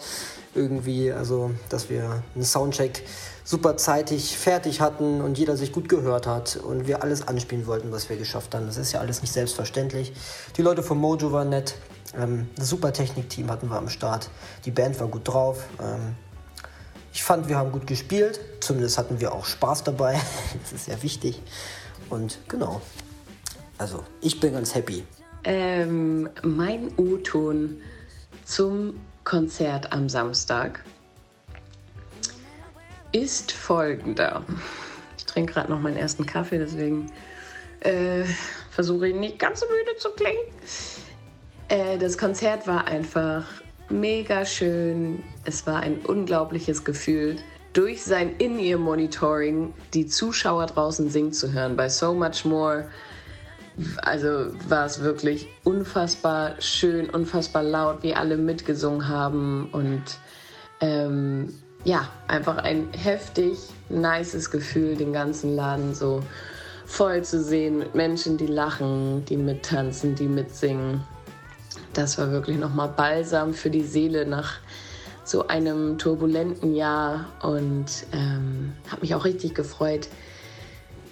Irgendwie, 0.54 1.14
also, 1.14 1.52
dass 1.70 1.90
wir 1.90 2.24
einen 2.36 2.44
Soundcheck 2.44 3.04
super 3.44 3.78
zeitig 3.78 4.38
fertig 4.38 4.82
hatten 4.82 5.22
und 5.22 5.38
jeder 5.38 5.58
sich 5.58 5.72
gut 5.72 5.90
gehört 5.90 6.28
hat 6.28 6.56
und 6.56 6.88
wir 6.88 7.04
alles 7.04 7.28
anspielen 7.28 7.68
wollten, 7.68 7.92
was 7.92 8.10
wir 8.10 8.18
geschafft 8.18 8.56
haben. 8.56 8.66
Das 8.66 8.78
ist 8.78 8.94
ja 8.94 9.00
alles 9.00 9.22
nicht 9.22 9.34
selbstverständlich. 9.34 10.14
Die 10.58 10.62
Leute 10.62 10.84
von 10.84 10.98
Mojo 10.98 11.32
waren 11.32 11.50
nett. 11.50 11.76
Ähm, 12.16 12.48
ein 12.58 12.64
super 12.64 12.94
Technikteam 12.94 13.50
hatten 13.50 13.70
wir 13.70 13.78
am 13.78 13.90
Start. 13.90 14.30
Die 14.66 14.72
Band 14.72 15.00
war 15.00 15.08
gut 15.08 15.28
drauf. 15.28 15.66
Ähm, 15.82 16.16
ich 17.12 17.24
fand, 17.24 17.48
wir 17.48 17.58
haben 17.58 17.72
gut 17.72 17.86
gespielt. 17.86 18.40
Zumindest 18.60 18.98
hatten 18.98 19.20
wir 19.20 19.34
auch 19.34 19.46
Spaß 19.46 19.84
dabei. 19.84 20.20
das 20.64 20.74
ist 20.74 20.86
sehr 20.86 21.02
wichtig. 21.04 21.42
Und 22.10 22.40
genau. 22.48 22.82
Also, 23.78 24.04
ich 24.22 24.40
bin 24.40 24.54
ganz 24.54 24.74
happy. 24.74 25.04
Ähm, 25.44 26.30
mein 26.44 26.92
U-Ton 26.98 27.82
zum 28.46 29.00
Konzert 29.24 29.92
am 29.92 30.10
Samstag 30.10 30.84
ist 33.14 33.52
folgender. 33.52 34.44
Ich 35.18 35.26
trinke 35.26 35.54
gerade 35.54 35.72
noch 35.72 35.80
meinen 35.80 35.98
ersten 35.98 36.26
Kaffee, 36.26 36.58
deswegen 36.58 37.12
äh, 37.80 38.24
versuche 38.72 39.08
ich 39.08 39.16
nicht 39.16 39.40
ganz 39.40 39.62
so 39.62 39.66
müde 39.68 39.98
zu 39.98 40.10
klingen. 40.12 40.44
Äh, 41.70 41.98
das 41.98 42.18
Konzert 42.18 42.68
war 42.68 42.88
einfach 42.88 43.46
mega 43.90 44.46
schön. 44.46 45.24
Es 45.46 45.66
war 45.66 45.80
ein 45.80 46.00
unglaubliches 46.00 46.84
Gefühl, 46.84 47.38
durch 47.74 48.04
sein 48.04 48.36
In-Ear-Monitoring 48.38 49.74
die 49.94 50.08
Zuschauer 50.08 50.66
draußen 50.66 51.10
singen 51.10 51.34
zu 51.34 51.54
hören. 51.54 51.76
Bei 51.76 51.90
So 51.90 52.14
Much 52.14 52.46
More 52.46 52.86
also 53.98 54.54
war 54.68 54.86
es 54.86 55.02
wirklich 55.02 55.48
unfassbar 55.64 56.62
schön, 56.62 57.10
unfassbar 57.10 57.64
laut, 57.64 58.04
wie 58.04 58.14
alle 58.14 58.38
mitgesungen 58.38 59.08
haben 59.08 59.70
und 59.72 60.04
ähm, 60.80 61.54
ja, 61.84 62.08
einfach 62.28 62.58
ein 62.58 62.88
heftig 62.94 63.58
nices 63.90 64.52
Gefühl, 64.52 64.96
den 64.96 65.14
ganzen 65.14 65.56
Laden 65.56 65.94
so 65.94 66.22
voll 66.86 67.24
zu 67.24 67.42
sehen 67.42 67.80
mit 67.80 67.96
Menschen, 67.96 68.38
die 68.38 68.48
lachen, 68.48 69.26
die 69.26 69.38
mittanzen, 69.38 70.16
die 70.16 70.28
mitsingen. 70.28 71.04
Das 71.94 72.18
war 72.18 72.32
wirklich 72.32 72.58
nochmal 72.58 72.90
Balsam 72.90 73.54
für 73.54 73.70
die 73.70 73.84
Seele 73.84 74.26
nach 74.26 74.60
so 75.24 75.48
einem 75.48 75.98
turbulenten 75.98 76.76
Jahr 76.76 77.26
und 77.42 77.86
ähm, 78.12 78.74
habe 78.90 79.02
mich 79.02 79.16
auch 79.16 79.26
richtig 79.26 79.56
gefreut, 79.56 80.10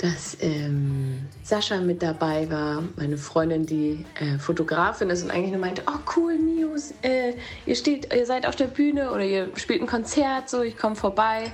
dass 0.02 0.36
ähm, 0.42 1.28
Sascha 1.44 1.80
mit 1.80 2.02
dabei 2.02 2.50
war, 2.50 2.84
meine 2.96 3.18
Freundin, 3.18 3.68
die 3.68 4.04
äh, 4.20 4.40
Fotografin 4.40 5.12
ist 5.12 5.22
und 5.22 5.30
eigentlich 5.30 5.52
nur 5.52 5.62
meinte, 5.62 5.84
oh 5.86 6.00
cool, 6.16 6.40
Mius, 6.40 6.92
äh, 7.04 7.36
ihr, 7.68 7.76
steht, 7.76 8.12
ihr 8.12 8.26
seid 8.26 8.48
auf 8.48 8.56
der 8.56 8.66
Bühne 8.66 9.12
oder 9.12 9.24
ihr 9.24 9.50
spielt 9.58 9.80
ein 9.80 9.88
Konzert, 9.88 10.50
so 10.50 10.64
ich 10.64 10.76
komme 10.76 10.96
vorbei. 10.96 11.52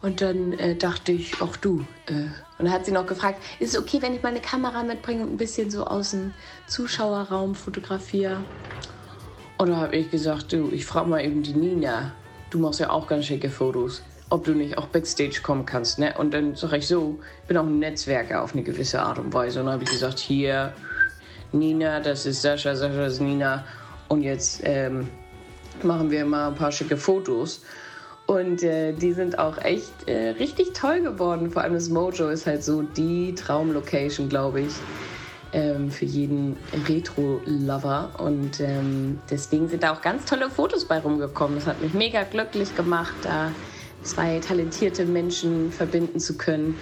Und 0.00 0.20
dann 0.20 0.52
äh, 0.52 0.76
dachte 0.76 1.10
ich, 1.10 1.32
ach 1.40 1.56
du. 1.56 1.84
Äh, 2.06 2.12
und 2.12 2.66
dann 2.66 2.70
hat 2.70 2.86
sie 2.86 2.92
noch 2.92 3.06
gefragt, 3.06 3.42
ist 3.58 3.74
es 3.74 3.80
okay, 3.80 4.00
wenn 4.00 4.14
ich 4.14 4.22
meine 4.22 4.40
Kamera 4.40 4.84
mitbringe 4.84 5.24
und 5.24 5.32
ein 5.32 5.36
bisschen 5.36 5.68
so 5.68 5.84
aus 5.84 6.12
dem 6.12 6.34
Zuschauerraum 6.68 7.56
fotografiere? 7.56 8.44
Und 9.58 9.70
da 9.70 9.76
habe 9.78 9.96
ich 9.96 10.08
gesagt, 10.12 10.52
du, 10.52 10.70
ich 10.70 10.86
frage 10.86 11.08
mal 11.08 11.24
eben 11.24 11.42
die 11.42 11.54
Nina. 11.54 12.12
Du 12.50 12.60
machst 12.60 12.78
ja 12.78 12.90
auch 12.90 13.08
ganz 13.08 13.24
schicke 13.24 13.50
Fotos 13.50 14.02
ob 14.28 14.44
du 14.44 14.54
nicht 14.54 14.76
auch 14.78 14.86
Backstage 14.86 15.40
kommen 15.42 15.66
kannst. 15.66 15.98
Ne? 15.98 16.14
Und 16.18 16.34
dann 16.34 16.54
sage 16.54 16.78
ich 16.78 16.88
so, 16.88 17.18
ich 17.42 17.48
bin 17.48 17.56
auch 17.56 17.64
ein 17.64 17.78
Netzwerker 17.78 18.42
auf 18.42 18.54
eine 18.54 18.62
gewisse 18.62 19.00
Art 19.00 19.18
und 19.18 19.32
Weise. 19.32 19.60
Und 19.60 19.66
dann 19.66 19.74
habe 19.74 19.84
ich 19.84 19.90
gesagt, 19.90 20.18
hier, 20.18 20.72
Nina, 21.52 22.00
das 22.00 22.26
ist 22.26 22.42
Sascha, 22.42 22.74
Sascha 22.74 23.06
ist 23.06 23.20
Nina. 23.20 23.64
Und 24.08 24.22
jetzt 24.22 24.60
ähm, 24.64 25.08
machen 25.82 26.10
wir 26.10 26.22
immer 26.22 26.48
ein 26.48 26.54
paar 26.54 26.72
schicke 26.72 26.96
Fotos. 26.96 27.62
Und 28.26 28.64
äh, 28.64 28.92
die 28.92 29.12
sind 29.12 29.38
auch 29.38 29.58
echt 29.58 30.08
äh, 30.08 30.30
richtig 30.30 30.72
toll 30.72 31.00
geworden. 31.02 31.50
Vor 31.52 31.62
allem 31.62 31.74
das 31.74 31.88
Mojo 31.88 32.28
ist 32.28 32.46
halt 32.46 32.64
so 32.64 32.82
die 32.82 33.32
Traumlocation, 33.36 34.28
glaube 34.28 34.62
ich, 34.62 34.74
ähm, 35.52 35.92
für 35.92 36.06
jeden 36.06 36.56
Retro-Lover. 36.88 38.10
Und 38.18 38.58
ähm, 38.58 39.20
deswegen 39.30 39.68
sind 39.68 39.84
da 39.84 39.92
auch 39.92 40.02
ganz 40.02 40.24
tolle 40.24 40.50
Fotos 40.50 40.84
bei 40.84 40.98
rumgekommen. 40.98 41.56
Das 41.56 41.68
hat 41.68 41.80
mich 41.80 41.94
mega 41.94 42.24
glücklich 42.24 42.74
gemacht, 42.74 43.14
da 43.22 43.52
zwei 44.06 44.38
talentierte 44.38 45.04
Menschen 45.04 45.72
verbinden 45.72 46.20
zu 46.20 46.38
können. 46.38 46.78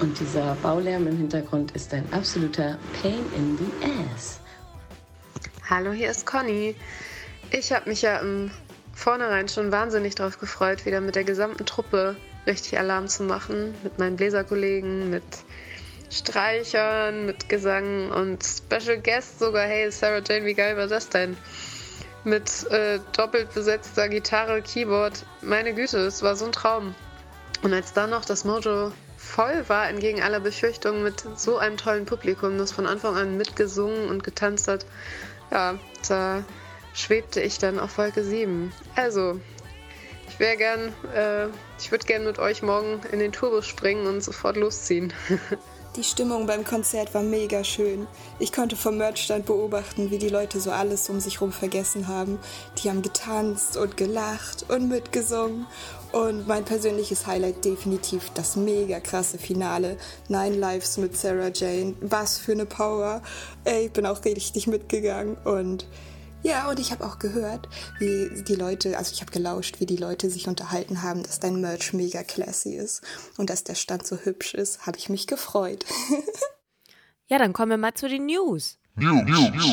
Und 0.00 0.18
dieser 0.18 0.56
Baulärm 0.56 1.06
im 1.06 1.16
Hintergrund 1.16 1.72
ist 1.72 1.94
ein 1.94 2.04
absoluter 2.12 2.78
Pain 3.00 3.24
in 3.36 3.56
the 3.58 3.86
Ass. 4.12 4.40
Hallo, 5.68 5.92
hier 5.92 6.10
ist 6.10 6.26
Conny. 6.26 6.74
Ich 7.50 7.72
habe 7.72 7.88
mich 7.88 8.02
ja 8.02 8.18
im 8.18 8.50
Vornherein 8.92 9.48
schon 9.48 9.70
wahnsinnig 9.70 10.14
darauf 10.14 10.38
gefreut, 10.38 10.84
wieder 10.86 11.00
mit 11.00 11.14
der 11.14 11.24
gesamten 11.24 11.64
Truppe 11.64 12.16
richtig 12.46 12.78
Alarm 12.78 13.08
zu 13.08 13.22
machen. 13.22 13.74
Mit 13.82 13.98
meinen 13.98 14.16
Bläserkollegen, 14.16 15.10
mit 15.10 15.22
Streichern, 16.10 17.26
mit 17.26 17.48
Gesang 17.48 18.10
und 18.10 18.42
Special 18.44 19.00
Guest 19.00 19.38
sogar. 19.38 19.66
Hey, 19.66 19.90
Sarah 19.90 20.22
Jane, 20.26 20.44
wie 20.44 20.54
geil 20.54 20.76
war 20.76 20.86
das 20.86 21.08
denn? 21.08 21.36
Mit 22.24 22.70
äh, 22.70 23.00
doppelt 23.12 23.52
besetzter 23.52 24.08
Gitarre, 24.08 24.62
Keyboard. 24.62 25.26
Meine 25.42 25.74
Güte, 25.74 25.98
es 25.98 26.22
war 26.22 26.36
so 26.36 26.46
ein 26.46 26.52
Traum. 26.52 26.94
Und 27.62 27.72
als 27.72 27.92
dann 27.92 28.10
noch 28.10 28.24
das 28.24 28.44
Mojo 28.44 28.92
voll 29.16 29.64
war, 29.68 29.88
entgegen 29.88 30.22
aller 30.22 30.40
Befürchtungen, 30.40 31.02
mit 31.02 31.24
so 31.36 31.58
einem 31.58 31.76
tollen 31.76 32.06
Publikum, 32.06 32.58
das 32.58 32.72
von 32.72 32.86
Anfang 32.86 33.16
an 33.16 33.36
mitgesungen 33.36 34.08
und 34.08 34.24
getanzt 34.24 34.68
hat, 34.68 34.86
ja, 35.50 35.78
da 36.08 36.44
schwebte 36.94 37.40
ich 37.40 37.58
dann 37.58 37.78
auf 37.78 37.98
Wolke 37.98 38.22
7. 38.22 38.72
Also, 38.96 39.40
ich 40.28 40.38
wäre 40.38 40.56
gern, 40.56 40.92
äh, 41.14 41.46
ich 41.78 41.90
würde 41.90 42.06
gern 42.06 42.24
mit 42.24 42.38
euch 42.38 42.62
morgen 42.62 43.00
in 43.12 43.18
den 43.18 43.32
Tourbus 43.32 43.66
springen 43.66 44.06
und 44.06 44.22
sofort 44.22 44.56
losziehen. 44.56 45.12
Die 45.96 46.02
Stimmung 46.02 46.46
beim 46.46 46.64
Konzert 46.64 47.14
war 47.14 47.22
mega 47.22 47.62
schön. 47.62 48.08
Ich 48.40 48.52
konnte 48.52 48.74
vom 48.74 48.96
Merchstand 48.98 49.46
beobachten, 49.46 50.10
wie 50.10 50.18
die 50.18 50.28
Leute 50.28 50.58
so 50.58 50.72
alles 50.72 51.08
um 51.08 51.20
sich 51.20 51.34
herum 51.34 51.52
vergessen 51.52 52.08
haben. 52.08 52.40
Die 52.78 52.90
haben 52.90 53.00
getanzt 53.00 53.76
und 53.76 53.96
gelacht 53.96 54.68
und 54.68 54.88
mitgesungen. 54.88 55.66
Und 56.10 56.48
mein 56.48 56.64
persönliches 56.64 57.28
Highlight 57.28 57.64
definitiv 57.64 58.30
das 58.34 58.56
mega 58.56 58.98
krasse 58.98 59.38
Finale. 59.38 59.96
Nine 60.28 60.56
Lives 60.56 60.96
mit 60.96 61.16
Sarah 61.16 61.52
Jane. 61.54 61.94
Was 62.00 62.38
für 62.38 62.52
eine 62.52 62.66
Power. 62.66 63.22
Ey, 63.62 63.86
ich 63.86 63.92
bin 63.92 64.04
auch 64.04 64.24
richtig 64.24 64.66
mitgegangen 64.66 65.36
und 65.44 65.86
ja, 66.44 66.68
und 66.68 66.78
ich 66.78 66.92
habe 66.92 67.04
auch 67.04 67.18
gehört, 67.18 67.68
wie 67.98 68.42
die 68.42 68.54
Leute, 68.54 68.98
also 68.98 69.12
ich 69.12 69.22
habe 69.22 69.32
gelauscht, 69.32 69.80
wie 69.80 69.86
die 69.86 69.96
Leute 69.96 70.28
sich 70.28 70.46
unterhalten 70.46 71.02
haben, 71.02 71.22
dass 71.22 71.40
dein 71.40 71.60
Merch 71.60 71.94
mega 71.94 72.22
classy 72.22 72.76
ist 72.76 73.02
und 73.38 73.48
dass 73.48 73.64
der 73.64 73.74
Stand 73.74 74.06
so 74.06 74.16
hübsch 74.16 74.54
ist. 74.54 74.86
Habe 74.86 74.98
ich 74.98 75.08
mich 75.08 75.26
gefreut. 75.26 75.86
ja, 77.26 77.38
dann 77.38 77.54
kommen 77.54 77.70
wir 77.70 77.78
mal 77.78 77.94
zu 77.94 78.08
den 78.08 78.26
News. 78.26 78.78
News. 78.94 79.24
News. 79.26 79.66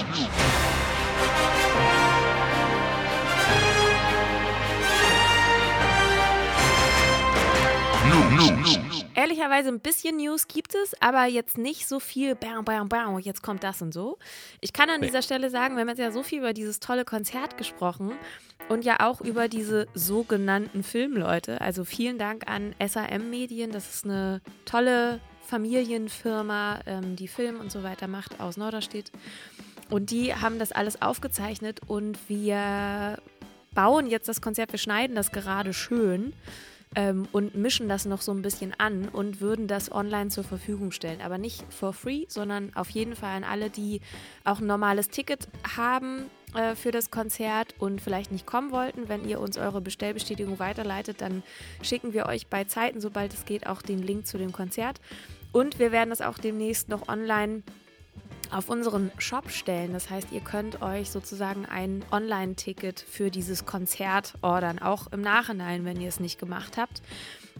Ehrlicherweise 9.22 9.70
ein 9.70 9.80
bisschen 9.80 10.18
News 10.18 10.48
gibt 10.48 10.74
es, 10.74 11.00
aber 11.00 11.26
jetzt 11.26 11.56
nicht 11.56 11.88
so 11.88 12.00
viel, 12.00 12.34
bam, 12.34 12.66
bam, 12.66 12.90
bam, 12.90 13.20
jetzt 13.20 13.44
kommt 13.44 13.64
das 13.64 13.84
und 13.84 13.94
so. 13.94 14.18
Ich 14.62 14.74
kann 14.74 14.90
an 14.90 15.04
dieser 15.04 15.22
Stelle 15.22 15.52
sagen, 15.52 15.76
wir 15.76 15.82
haben 15.82 15.90
jetzt 15.90 16.00
ja 16.00 16.12
so 16.12 16.24
viel 16.24 16.40
über 16.40 16.54
dieses 16.54 16.80
tolle 16.80 17.06
Konzert 17.06 17.56
gesprochen 17.56 18.14
und 18.68 18.84
ja 18.84 18.96
auch 19.02 19.22
über 19.22 19.48
diese 19.48 19.86
sogenannten 19.94 20.82
Filmleute. 20.82 21.62
Also 21.62 21.84
vielen 21.84 22.18
Dank 22.18 22.50
an 22.50 22.74
SAM 22.84 23.30
Medien, 23.30 23.72
das 23.72 23.94
ist 23.94 24.06
eine 24.06 24.42
tolle 24.66 25.20
Familienfirma, 25.46 26.80
ähm, 26.88 27.16
die 27.16 27.28
Film 27.28 27.60
und 27.60 27.72
so 27.72 27.84
weiter 27.84 28.08
macht 28.08 28.40
aus 28.40 28.58
Norderstedt. 28.58 29.12
Und 29.92 30.10
die 30.10 30.34
haben 30.34 30.58
das 30.58 30.72
alles 30.72 31.00
aufgezeichnet 31.00 31.82
und 31.86 32.18
wir 32.28 33.20
bauen 33.76 34.08
jetzt 34.08 34.28
das 34.28 34.42
Konzert, 34.42 34.72
wir 34.72 34.80
schneiden 34.80 35.16
das 35.16 35.32
gerade 35.32 35.74
schön 35.74 36.34
ähm, 36.96 37.28
und 37.32 37.56
mischen 37.56 37.88
das 37.88 38.06
noch 38.06 38.22
so 38.22 38.32
ein 38.34 38.42
bisschen 38.42 38.74
an 38.78 39.08
und 39.08 39.40
würden 39.40 39.68
das 39.68 39.92
online 39.92 40.30
zur 40.30 40.44
Verfügung 40.44 40.92
stellen. 40.92 41.22
Aber 41.22 41.38
nicht 41.38 41.64
for 41.72 41.94
free, 41.94 42.26
sondern 42.28 42.76
auf 42.76 42.90
jeden 42.90 43.16
Fall 43.16 43.36
an 43.36 43.44
alle, 43.44 43.70
die 43.70 44.02
auch 44.44 44.60
ein 44.60 44.68
normales 44.68 45.10
Ticket 45.10 45.48
haben 45.78 46.30
äh, 46.54 46.76
für 46.76 46.92
das 46.92 47.10
Konzert 47.10 47.76
und 47.80 48.02
vielleicht 48.02 48.32
nicht 48.32 48.46
kommen 48.46 48.72
wollten. 48.72 49.08
Wenn 49.08 49.28
ihr 49.28 49.40
uns 49.40 49.58
eure 49.58 49.80
Bestellbestätigung 49.80 50.60
weiterleitet, 50.60 51.22
dann 51.22 51.44
schicken 51.82 52.14
wir 52.14 52.26
euch 52.26 52.48
bei 52.48 52.66
Zeiten, 52.66 53.00
sobald 53.00 53.34
es 53.34 53.46
geht, 53.46 53.68
auch 53.68 53.82
den 53.82 54.00
Link 54.00 54.28
zu 54.28 54.38
dem 54.38 54.52
Konzert. 54.52 55.00
Und 55.54 55.80
wir 55.80 55.92
werden 55.92 56.10
das 56.10 56.22
auch 56.22 56.38
demnächst 56.38 56.90
noch 56.90 57.08
online 57.08 57.64
auf 58.52 58.70
unseren 58.70 59.12
Shop 59.18 59.50
stellen. 59.50 59.94
Das 59.94 60.10
heißt, 60.10 60.32
ihr 60.32 60.42
könnt 60.42 60.82
euch 60.82 61.10
sozusagen 61.10 61.66
ein 61.66 62.04
Online-Ticket 62.12 63.00
für 63.00 63.32
dieses 63.32 63.66
Konzert 63.66 64.34
ordern, 64.42 64.80
auch 64.80 65.08
im 65.12 65.22
Nachhinein, 65.22 65.86
wenn 65.86 66.00
ihr 66.00 66.10
es 66.10 66.20
nicht 66.20 66.40
gemacht 66.40 66.78
habt. 66.78 67.02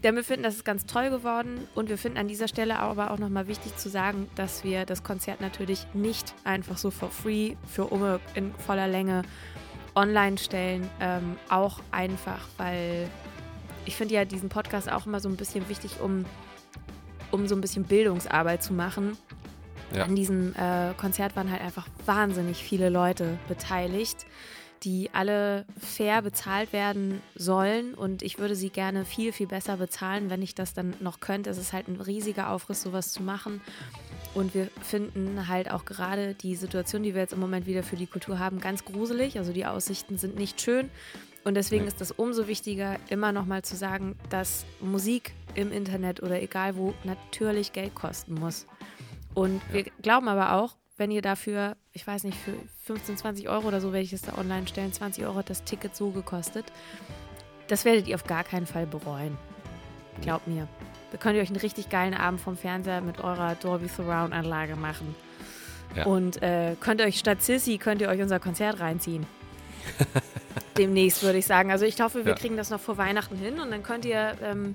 Denn 0.02 0.16
wir 0.16 0.24
finden, 0.24 0.42
das 0.42 0.56
ist 0.56 0.64
ganz 0.64 0.84
toll 0.86 1.10
geworden 1.10 1.66
und 1.74 1.88
wir 1.88 1.98
finden 1.98 2.18
an 2.18 2.28
dieser 2.28 2.48
Stelle 2.48 2.78
aber 2.78 3.10
auch 3.10 3.18
nochmal 3.18 3.46
wichtig 3.48 3.76
zu 3.76 3.88
sagen, 3.88 4.28
dass 4.34 4.64
wir 4.64 4.84
das 4.84 5.02
Konzert 5.02 5.40
natürlich 5.40 5.86
nicht 5.94 6.34
einfach 6.44 6.76
so 6.76 6.90
for 6.90 7.10
free 7.10 7.56
für 7.66 7.86
Umme 7.86 8.20
in 8.34 8.54
voller 8.54 8.88
Länge 8.88 9.22
online 9.94 10.38
stellen. 10.38 10.88
Ähm, 11.00 11.36
auch 11.48 11.80
einfach, 11.90 12.48
weil 12.56 13.08
ich 13.84 13.96
finde 13.96 14.14
ja 14.14 14.24
diesen 14.24 14.48
Podcast 14.48 14.90
auch 14.90 15.06
immer 15.06 15.20
so 15.20 15.28
ein 15.28 15.36
bisschen 15.36 15.68
wichtig, 15.68 16.00
um, 16.00 16.24
um 17.30 17.46
so 17.46 17.54
ein 17.54 17.60
bisschen 17.60 17.84
Bildungsarbeit 17.84 18.62
zu 18.62 18.72
machen 18.72 19.16
ja. 19.94 20.04
An 20.04 20.14
diesem 20.14 20.54
äh, 20.54 20.94
Konzert 20.96 21.36
waren 21.36 21.50
halt 21.50 21.62
einfach 21.62 21.86
wahnsinnig 22.06 22.62
viele 22.62 22.88
Leute 22.88 23.38
beteiligt, 23.48 24.26
die 24.84 25.10
alle 25.12 25.64
fair 25.78 26.22
bezahlt 26.22 26.72
werden 26.72 27.20
sollen. 27.34 27.94
Und 27.94 28.22
ich 28.22 28.38
würde 28.38 28.56
sie 28.56 28.70
gerne 28.70 29.04
viel, 29.04 29.32
viel 29.32 29.46
besser 29.46 29.76
bezahlen, 29.76 30.30
wenn 30.30 30.42
ich 30.42 30.54
das 30.54 30.74
dann 30.74 30.94
noch 31.00 31.20
könnte. 31.20 31.50
Es 31.50 31.58
ist 31.58 31.72
halt 31.72 31.88
ein 31.88 32.00
riesiger 32.00 32.50
Aufriss, 32.50 32.82
sowas 32.82 33.12
zu 33.12 33.22
machen. 33.22 33.60
Und 34.34 34.54
wir 34.54 34.68
finden 34.82 35.46
halt 35.46 35.70
auch 35.70 35.84
gerade 35.84 36.34
die 36.34 36.56
Situation, 36.56 37.02
die 37.02 37.14
wir 37.14 37.20
jetzt 37.20 37.34
im 37.34 37.40
Moment 37.40 37.66
wieder 37.66 37.82
für 37.82 37.96
die 37.96 38.06
Kultur 38.06 38.38
haben, 38.38 38.60
ganz 38.60 38.84
gruselig. 38.84 39.38
Also 39.38 39.52
die 39.52 39.66
Aussichten 39.66 40.18
sind 40.18 40.36
nicht 40.36 40.60
schön. 40.60 40.90
Und 41.44 41.54
deswegen 41.54 41.86
ist 41.86 42.00
es 42.00 42.12
umso 42.12 42.46
wichtiger, 42.46 42.96
immer 43.08 43.32
nochmal 43.32 43.62
zu 43.62 43.76
sagen, 43.76 44.16
dass 44.30 44.64
Musik 44.80 45.32
im 45.54 45.72
Internet 45.72 46.22
oder 46.22 46.40
egal 46.40 46.76
wo 46.76 46.94
natürlich 47.04 47.72
Geld 47.72 47.94
kosten 47.94 48.34
muss. 48.34 48.66
Und 49.34 49.60
ja. 49.68 49.74
wir 49.74 49.84
glauben 50.02 50.28
aber 50.28 50.54
auch, 50.54 50.76
wenn 50.96 51.10
ihr 51.10 51.22
dafür, 51.22 51.76
ich 51.92 52.06
weiß 52.06 52.24
nicht, 52.24 52.38
für 52.38 52.54
15, 52.84 53.16
20 53.16 53.48
Euro 53.48 53.68
oder 53.68 53.80
so 53.80 53.92
werde 53.92 54.04
ich 54.04 54.12
es 54.12 54.22
da 54.22 54.36
online 54.38 54.66
stellen, 54.66 54.92
20 54.92 55.24
Euro 55.24 55.36
hat 55.36 55.50
das 55.50 55.64
Ticket 55.64 55.96
so 55.96 56.10
gekostet. 56.10 56.66
Das 57.68 57.84
werdet 57.84 58.06
ihr 58.06 58.14
auf 58.14 58.24
gar 58.24 58.44
keinen 58.44 58.66
Fall 58.66 58.86
bereuen. 58.86 59.38
Glaubt 60.20 60.46
mir. 60.46 60.68
Da 61.10 61.18
könnt 61.18 61.36
ihr 61.36 61.42
euch 61.42 61.48
einen 61.48 61.60
richtig 61.60 61.88
geilen 61.88 62.14
Abend 62.14 62.40
vom 62.40 62.56
Fernseher 62.56 63.00
mit 63.00 63.18
eurer 63.18 63.54
Dolby 63.54 63.88
Surround 63.88 64.32
Anlage 64.32 64.76
machen. 64.76 65.14
Ja. 65.96 66.06
Und 66.06 66.42
äh, 66.42 66.76
könnt 66.80 67.00
ihr 67.00 67.06
euch 67.06 67.18
statt 67.18 67.42
Sissy, 67.42 67.78
könnt 67.78 68.00
ihr 68.00 68.08
euch 68.08 68.20
unser 68.20 68.40
Konzert 68.40 68.80
reinziehen. 68.80 69.26
Demnächst 70.78 71.22
würde 71.22 71.38
ich 71.38 71.46
sagen. 71.46 71.70
Also 71.70 71.84
ich 71.84 72.00
hoffe, 72.00 72.24
wir 72.24 72.32
ja. 72.32 72.38
kriegen 72.38 72.56
das 72.56 72.70
noch 72.70 72.80
vor 72.80 72.96
Weihnachten 72.96 73.36
hin 73.36 73.60
und 73.60 73.70
dann 73.70 73.82
könnt 73.82 74.04
ihr 74.04 74.36
ähm, 74.42 74.74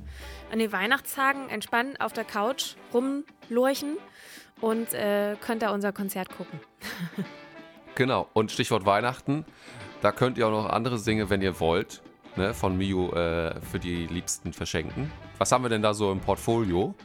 an 0.51 0.59
den 0.59 0.71
Weihnachtstagen 0.71 1.49
entspannt 1.49 2.01
auf 2.01 2.13
der 2.13 2.23
Couch 2.23 2.75
rumlurchen 2.93 3.97
und 4.61 4.93
äh, 4.93 5.35
könnt 5.41 5.61
da 5.61 5.71
unser 5.71 5.91
Konzert 5.91 6.29
gucken. 6.35 6.59
genau, 7.95 8.27
und 8.33 8.51
Stichwort 8.51 8.85
Weihnachten, 8.85 9.45
da 10.01 10.11
könnt 10.11 10.37
ihr 10.37 10.47
auch 10.47 10.51
noch 10.51 10.69
andere 10.69 10.99
Dinge, 10.99 11.29
wenn 11.29 11.41
ihr 11.41 11.59
wollt, 11.59 12.01
ne, 12.35 12.53
von 12.53 12.77
Miu 12.77 13.11
äh, 13.11 13.59
für 13.61 13.79
die 13.79 14.07
Liebsten 14.07 14.53
verschenken. 14.53 15.11
Was 15.37 15.51
haben 15.51 15.63
wir 15.63 15.69
denn 15.69 15.81
da 15.81 15.93
so 15.93 16.11
im 16.11 16.19
Portfolio? 16.19 16.95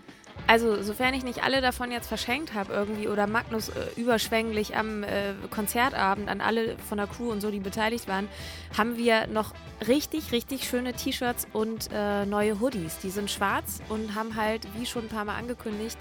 Also, 0.46 0.82
sofern 0.82 1.14
ich 1.14 1.24
nicht 1.24 1.44
alle 1.44 1.60
davon 1.60 1.92
jetzt 1.92 2.08
verschenkt 2.08 2.54
habe 2.54 2.72
irgendwie 2.72 3.06
oder 3.06 3.26
Magnus 3.26 3.68
äh, 3.68 3.86
überschwänglich 3.96 4.76
am 4.76 5.02
äh, 5.02 5.34
Konzertabend 5.50 6.28
an 6.28 6.40
alle 6.40 6.76
von 6.78 6.98
der 6.98 7.06
Crew 7.06 7.30
und 7.30 7.40
so, 7.40 7.50
die 7.50 7.60
beteiligt 7.60 8.08
waren, 8.08 8.28
haben 8.76 8.96
wir 8.96 9.28
noch 9.28 9.54
richtig, 9.86 10.32
richtig 10.32 10.68
schöne 10.68 10.94
T-Shirts 10.94 11.46
und 11.52 11.88
äh, 11.92 12.26
neue 12.26 12.60
Hoodies. 12.60 12.98
Die 12.98 13.10
sind 13.10 13.30
schwarz 13.30 13.80
und 13.88 14.14
haben 14.14 14.36
halt, 14.36 14.66
wie 14.76 14.86
schon 14.86 15.04
ein 15.04 15.08
paar 15.08 15.24
Mal 15.24 15.36
angekündigt, 15.36 15.98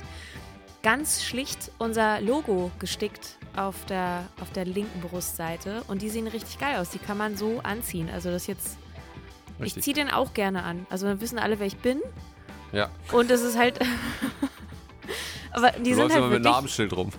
ganz 0.83 1.23
schlicht 1.23 1.71
unser 1.77 2.21
Logo 2.21 2.71
gestickt 2.79 3.37
auf 3.55 3.85
der, 3.85 4.27
auf 4.39 4.51
der 4.51 4.65
linken 4.65 5.01
Brustseite. 5.01 5.83
Und 5.87 6.01
die 6.01 6.09
sehen 6.09 6.27
richtig 6.27 6.59
geil 6.59 6.77
aus. 6.77 6.89
Die 6.89 6.99
kann 6.99 7.17
man 7.17 7.37
so 7.37 7.59
anziehen. 7.63 8.09
Also 8.11 8.31
das 8.31 8.47
jetzt. 8.47 8.77
Richtig. 9.59 9.77
Ich 9.77 9.83
ziehe 9.83 9.93
den 9.93 10.09
auch 10.09 10.33
gerne 10.33 10.63
an. 10.63 10.85
Also 10.89 11.05
dann 11.07 11.21
wissen 11.21 11.37
alle, 11.37 11.59
wer 11.59 11.67
ich 11.67 11.77
bin. 11.77 12.01
Ja. 12.71 12.89
Und 13.11 13.29
es 13.29 13.41
ist 13.41 13.57
halt. 13.57 13.79
Aber 15.51 15.71
die 15.71 15.89
du 15.89 15.95
sind 15.97 16.09
halt. 16.09 16.17
immer 16.17 16.29
mit 16.29 16.43
Namensschild 16.43 16.93
rum. 16.93 17.11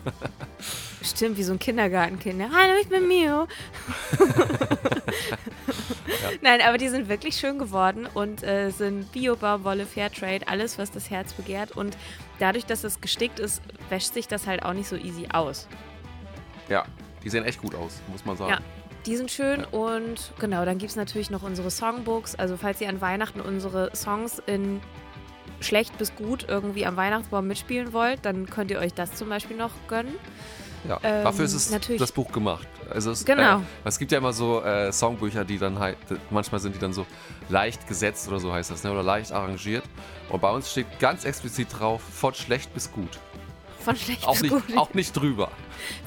Stimmt, 1.03 1.37
wie 1.37 1.43
so 1.43 1.53
ein 1.53 1.59
Kindergartenkind. 1.59 2.43
Hallo, 2.43 2.75
ich 2.81 2.89
bin 2.89 3.07
Mio. 3.07 3.47
Nein, 6.43 6.61
aber 6.61 6.79
die 6.79 6.89
sind 6.89 7.09
wirklich 7.09 7.37
schön 7.37 7.59
geworden 7.59 8.09
und 8.13 8.43
äh, 8.43 8.71
sind 8.71 9.11
Bio-Baumwolle, 9.13 9.87
Fairtrade, 9.87 10.49
alles, 10.49 10.79
was 10.79 10.91
das 10.91 11.11
Herz 11.11 11.33
begehrt. 11.33 11.73
Und 11.73 11.97
dadurch, 12.39 12.67
dass 12.67 12.85
es 12.85 13.01
gestickt 13.01 13.39
ist, 13.39 13.63
wäscht 13.89 14.15
sich 14.15 14.29
das 14.29 14.47
halt 14.47 14.65
auch 14.65 14.73
nicht 14.73 14.89
so 14.89 14.97
easy 14.97 15.29
aus. 15.33 15.69
Ja, 16.69 16.85
die 17.23 17.31
sehen 17.31 17.45
echt 17.45 17.61
gut 17.61 17.75
aus, 17.75 18.01
muss 18.11 18.25
man 18.25 18.37
sagen. 18.37 18.53
Ja, 18.53 18.59
die 19.07 19.17
sind 19.17 19.31
schön 19.31 19.65
und 19.65 20.33
genau, 20.39 20.65
dann 20.65 20.79
gibt 20.79 20.91
es 20.91 20.97
natürlich 20.97 21.31
noch 21.31 21.43
unsere 21.43 21.71
Songbooks. 21.71 22.35
Also 22.35 22.57
falls 22.57 22.81
ihr 22.81 22.89
an 22.89 23.01
Weihnachten 23.01 23.41
unsere 23.41 23.95
Songs 23.95 24.41
in 24.47 24.81
schlecht 25.61 25.97
bis 25.99 26.15
gut 26.15 26.47
irgendwie 26.49 26.87
am 26.87 26.97
Weihnachtsbaum 26.97 27.47
mitspielen 27.47 27.93
wollt, 27.93 28.25
dann 28.25 28.49
könnt 28.49 28.71
ihr 28.71 28.79
euch 28.79 28.95
das 28.95 29.15
zum 29.15 29.29
Beispiel 29.29 29.57
noch 29.57 29.73
gönnen. 29.89 30.15
Ja, 30.89 30.99
Ähm, 31.03 31.25
dafür 31.25 31.45
ist 31.45 31.55
es 31.55 31.71
natürlich. 31.71 32.01
das 32.01 32.13
Buch 32.13 32.33
gemacht. 32.33 32.67
Also 32.91 33.13
es, 33.13 33.25
Genau. 33.25 33.59
Äh, 33.59 33.63
es 33.85 33.99
gibt 33.99 34.11
ja 34.13 34.19
immer 34.19 34.33
so 34.33 34.63
äh, 34.63 34.91
Songbücher, 34.93 35.45
die 35.45 35.59
dann 35.59 35.79
halt, 35.79 35.97
manchmal 36.31 36.61
sind 36.61 36.75
die 36.75 36.79
dann 36.81 36.93
so 36.93 37.07
leicht 37.49 37.87
gesetzt 37.87 38.29
oder 38.29 38.41
so 38.41 38.53
heißt 38.53 38.71
das, 38.71 38.83
ne? 38.83 38.91
oder 38.93 39.03
leicht 39.03 39.33
arrangiert. 39.33 39.85
Und 40.29 40.41
bei 40.41 40.51
uns 40.51 40.71
steht 40.71 40.99
ganz 40.99 41.25
explizit 41.25 41.69
drauf, 41.79 42.03
von 42.03 42.35
schlecht 42.35 42.75
bis 42.75 42.91
gut. 42.91 43.19
Von 43.81 43.97
schlecht 43.97 44.27
Auch 44.27 44.33
bis 44.33 44.43
nicht, 44.43 44.53
gut. 44.53 44.77
auch 44.77 44.95
nicht 44.95 45.13
drüber. 45.17 45.51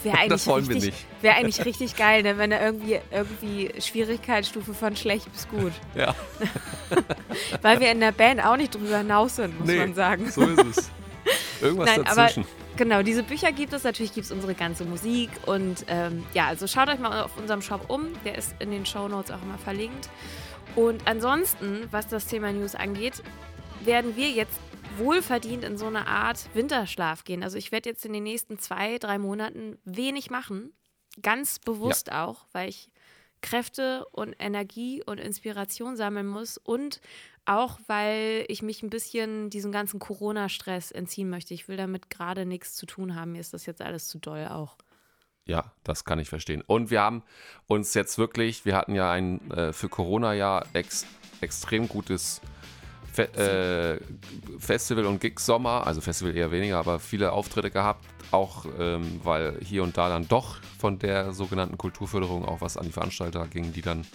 Das 0.30 0.48
wollen 0.48 0.68
wir 0.68 0.76
richtig, 0.76 0.94
nicht. 0.94 1.06
Wäre 1.22 1.36
eigentlich 1.36 1.66
richtig 1.66 1.96
geil, 1.98 2.24
ne? 2.24 2.38
wenn 2.38 2.50
da 2.50 2.62
irgendwie, 2.62 3.00
irgendwie 3.12 3.72
Schwierigkeitsstufe 3.80 4.74
von 4.74 4.96
schlecht 4.96 5.32
bis 5.34 5.48
gut. 5.50 5.74
Ja, 5.96 6.16
Weil 7.62 7.80
wir 7.80 7.92
in 7.92 8.00
der 8.00 8.12
Band 8.14 8.44
auch 8.46 8.56
nicht 8.58 8.74
drüber 8.74 9.00
hinaus 9.00 9.38
sind, 9.38 9.58
muss 9.60 9.68
nee, 9.68 9.78
man 9.80 9.94
sagen. 9.94 10.30
so 10.32 10.42
ist 10.44 10.78
es. 10.78 10.90
Irgendwas 11.62 11.90
Nein, 11.90 12.06
aber 12.08 12.16
dazwischen. 12.16 12.46
Genau, 12.78 13.02
diese 13.02 13.24
Bücher 13.24 13.52
gibt 13.52 13.74
es. 13.74 13.84
Natürlich 13.84 14.14
gibt 14.14 14.26
es 14.26 14.32
unsere 14.32 14.54
ganze 14.54 14.86
Musik. 14.86 15.30
Und 15.46 15.86
ähm, 15.88 16.24
ja, 16.34 16.48
also 16.48 16.68
schaut 16.68 16.90
euch 16.90 17.00
mal 17.00 17.24
auf 17.24 17.38
unserem 17.38 17.62
Shop 17.62 17.90
um. 17.90 18.08
Der 18.24 18.38
ist 18.38 18.56
in 18.60 18.72
den 18.72 18.86
Shownotes 18.86 19.32
auch 19.32 19.42
immer 19.42 19.58
verlinkt. 19.58 20.10
Und 20.76 21.08
ansonsten, 21.08 21.88
was 21.92 22.08
das 22.08 22.28
Thema 22.28 22.52
News 22.52 22.76
angeht, 22.76 23.24
werden 23.84 24.16
wir 24.16 24.30
jetzt 24.30 24.60
wohlverdient 24.98 25.64
in 25.64 25.78
so 25.78 25.88
eine 25.88 26.08
Art 26.08 26.50
Winterschlaf 26.54 27.24
gehen. 27.24 27.44
Also 27.44 27.58
ich 27.58 27.72
werde 27.72 27.90
jetzt 27.90 28.06
in 28.06 28.14
den 28.14 28.24
nächsten 28.24 28.60
zwei, 28.60 28.98
drei 28.98 29.18
Monaten 29.18 29.78
wenig 29.86 30.30
machen. 30.30 30.74
Ganz 31.22 31.60
bewusst 31.60 32.12
auch, 32.12 32.46
weil 32.52 32.70
ich 32.70 32.90
Kräfte 33.46 34.08
und 34.12 34.36
Energie 34.40 35.04
und 35.06 35.20
Inspiration 35.20 35.96
sammeln 35.96 36.26
muss 36.26 36.58
und 36.58 37.00
auch, 37.46 37.80
weil 37.86 38.44
ich 38.48 38.64
mich 38.64 38.82
ein 38.82 38.90
bisschen 38.90 39.52
diesem 39.52 39.72
ganzen 39.72 40.00
Corona-Stress 40.00 40.90
entziehen 40.90 41.30
möchte. 41.30 41.54
Ich 41.54 41.68
will 41.68 41.78
damit 41.78 42.10
gerade 42.10 42.48
nichts 42.48 42.74
zu 42.76 42.88
tun 42.88 43.16
haben. 43.16 43.34
Mir 43.34 43.42
ist 43.42 43.54
das 43.54 43.68
jetzt 43.68 43.84
alles 43.84 44.08
zu 44.08 44.18
doll 44.18 44.48
auch. 44.48 44.78
Ja, 45.46 45.72
das 45.84 46.06
kann 46.06 46.18
ich 46.18 46.28
verstehen. 46.28 46.64
Und 46.66 46.90
wir 46.90 47.02
haben 47.02 47.22
uns 47.68 47.94
jetzt 47.94 48.18
wirklich, 48.18 48.66
wir 48.66 48.76
hatten 48.76 48.96
ja 48.96 49.12
ein 49.12 49.52
äh, 49.52 49.74
für 49.74 49.90
Corona 49.90 50.34
ja 50.34 50.66
ex, 50.74 51.06
extrem 51.42 51.88
gutes 51.88 52.42
Fe 53.16 53.34
äh, 53.38 54.60
Festival 54.60 55.06
und 55.06 55.22
Gig 55.22 55.40
Sommer, 55.40 55.88
also 55.88 56.02
Festival 56.02 56.36
eher 56.36 56.52
weniger, 56.52 56.78
aber 56.78 57.00
viele 57.00 57.32
Auftritte 57.32 57.72
gehabt, 57.72 58.06
auch 58.32 58.66
ähm, 58.78 59.22
weil 59.24 59.58
hier 59.64 59.84
und 59.84 59.98
da 59.98 60.10
dann 60.10 60.28
doch 60.28 60.58
von 60.78 61.00
der 61.00 61.32
sogenannten 61.32 61.78
Kulturförderung 61.78 62.44
auch 62.44 62.60
was 62.60 62.76
an 62.76 62.86
die 62.86 62.92
Veranstalter 62.92 63.48
ging, 63.48 63.72
die 63.72 63.82
dann 63.82 64.06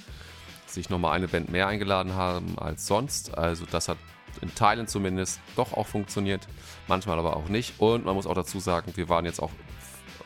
sich 0.66 0.90
nochmal 0.90 1.12
eine 1.12 1.28
Band 1.28 1.50
mehr 1.50 1.66
eingeladen 1.66 2.14
haben 2.14 2.58
als 2.58 2.86
sonst. 2.86 3.36
Also 3.38 3.64
das 3.70 3.88
hat 3.88 3.96
in 4.42 4.54
Teilen 4.54 4.86
zumindest 4.86 5.40
doch 5.56 5.72
auch 5.72 5.86
funktioniert, 5.86 6.46
manchmal 6.86 7.18
aber 7.18 7.36
auch 7.36 7.48
nicht. 7.48 7.80
Und 7.80 8.04
man 8.04 8.14
muss 8.14 8.26
auch 8.26 8.34
dazu 8.34 8.60
sagen, 8.60 8.92
wir 8.96 9.08
waren 9.08 9.24
jetzt 9.24 9.40
auch 9.40 9.50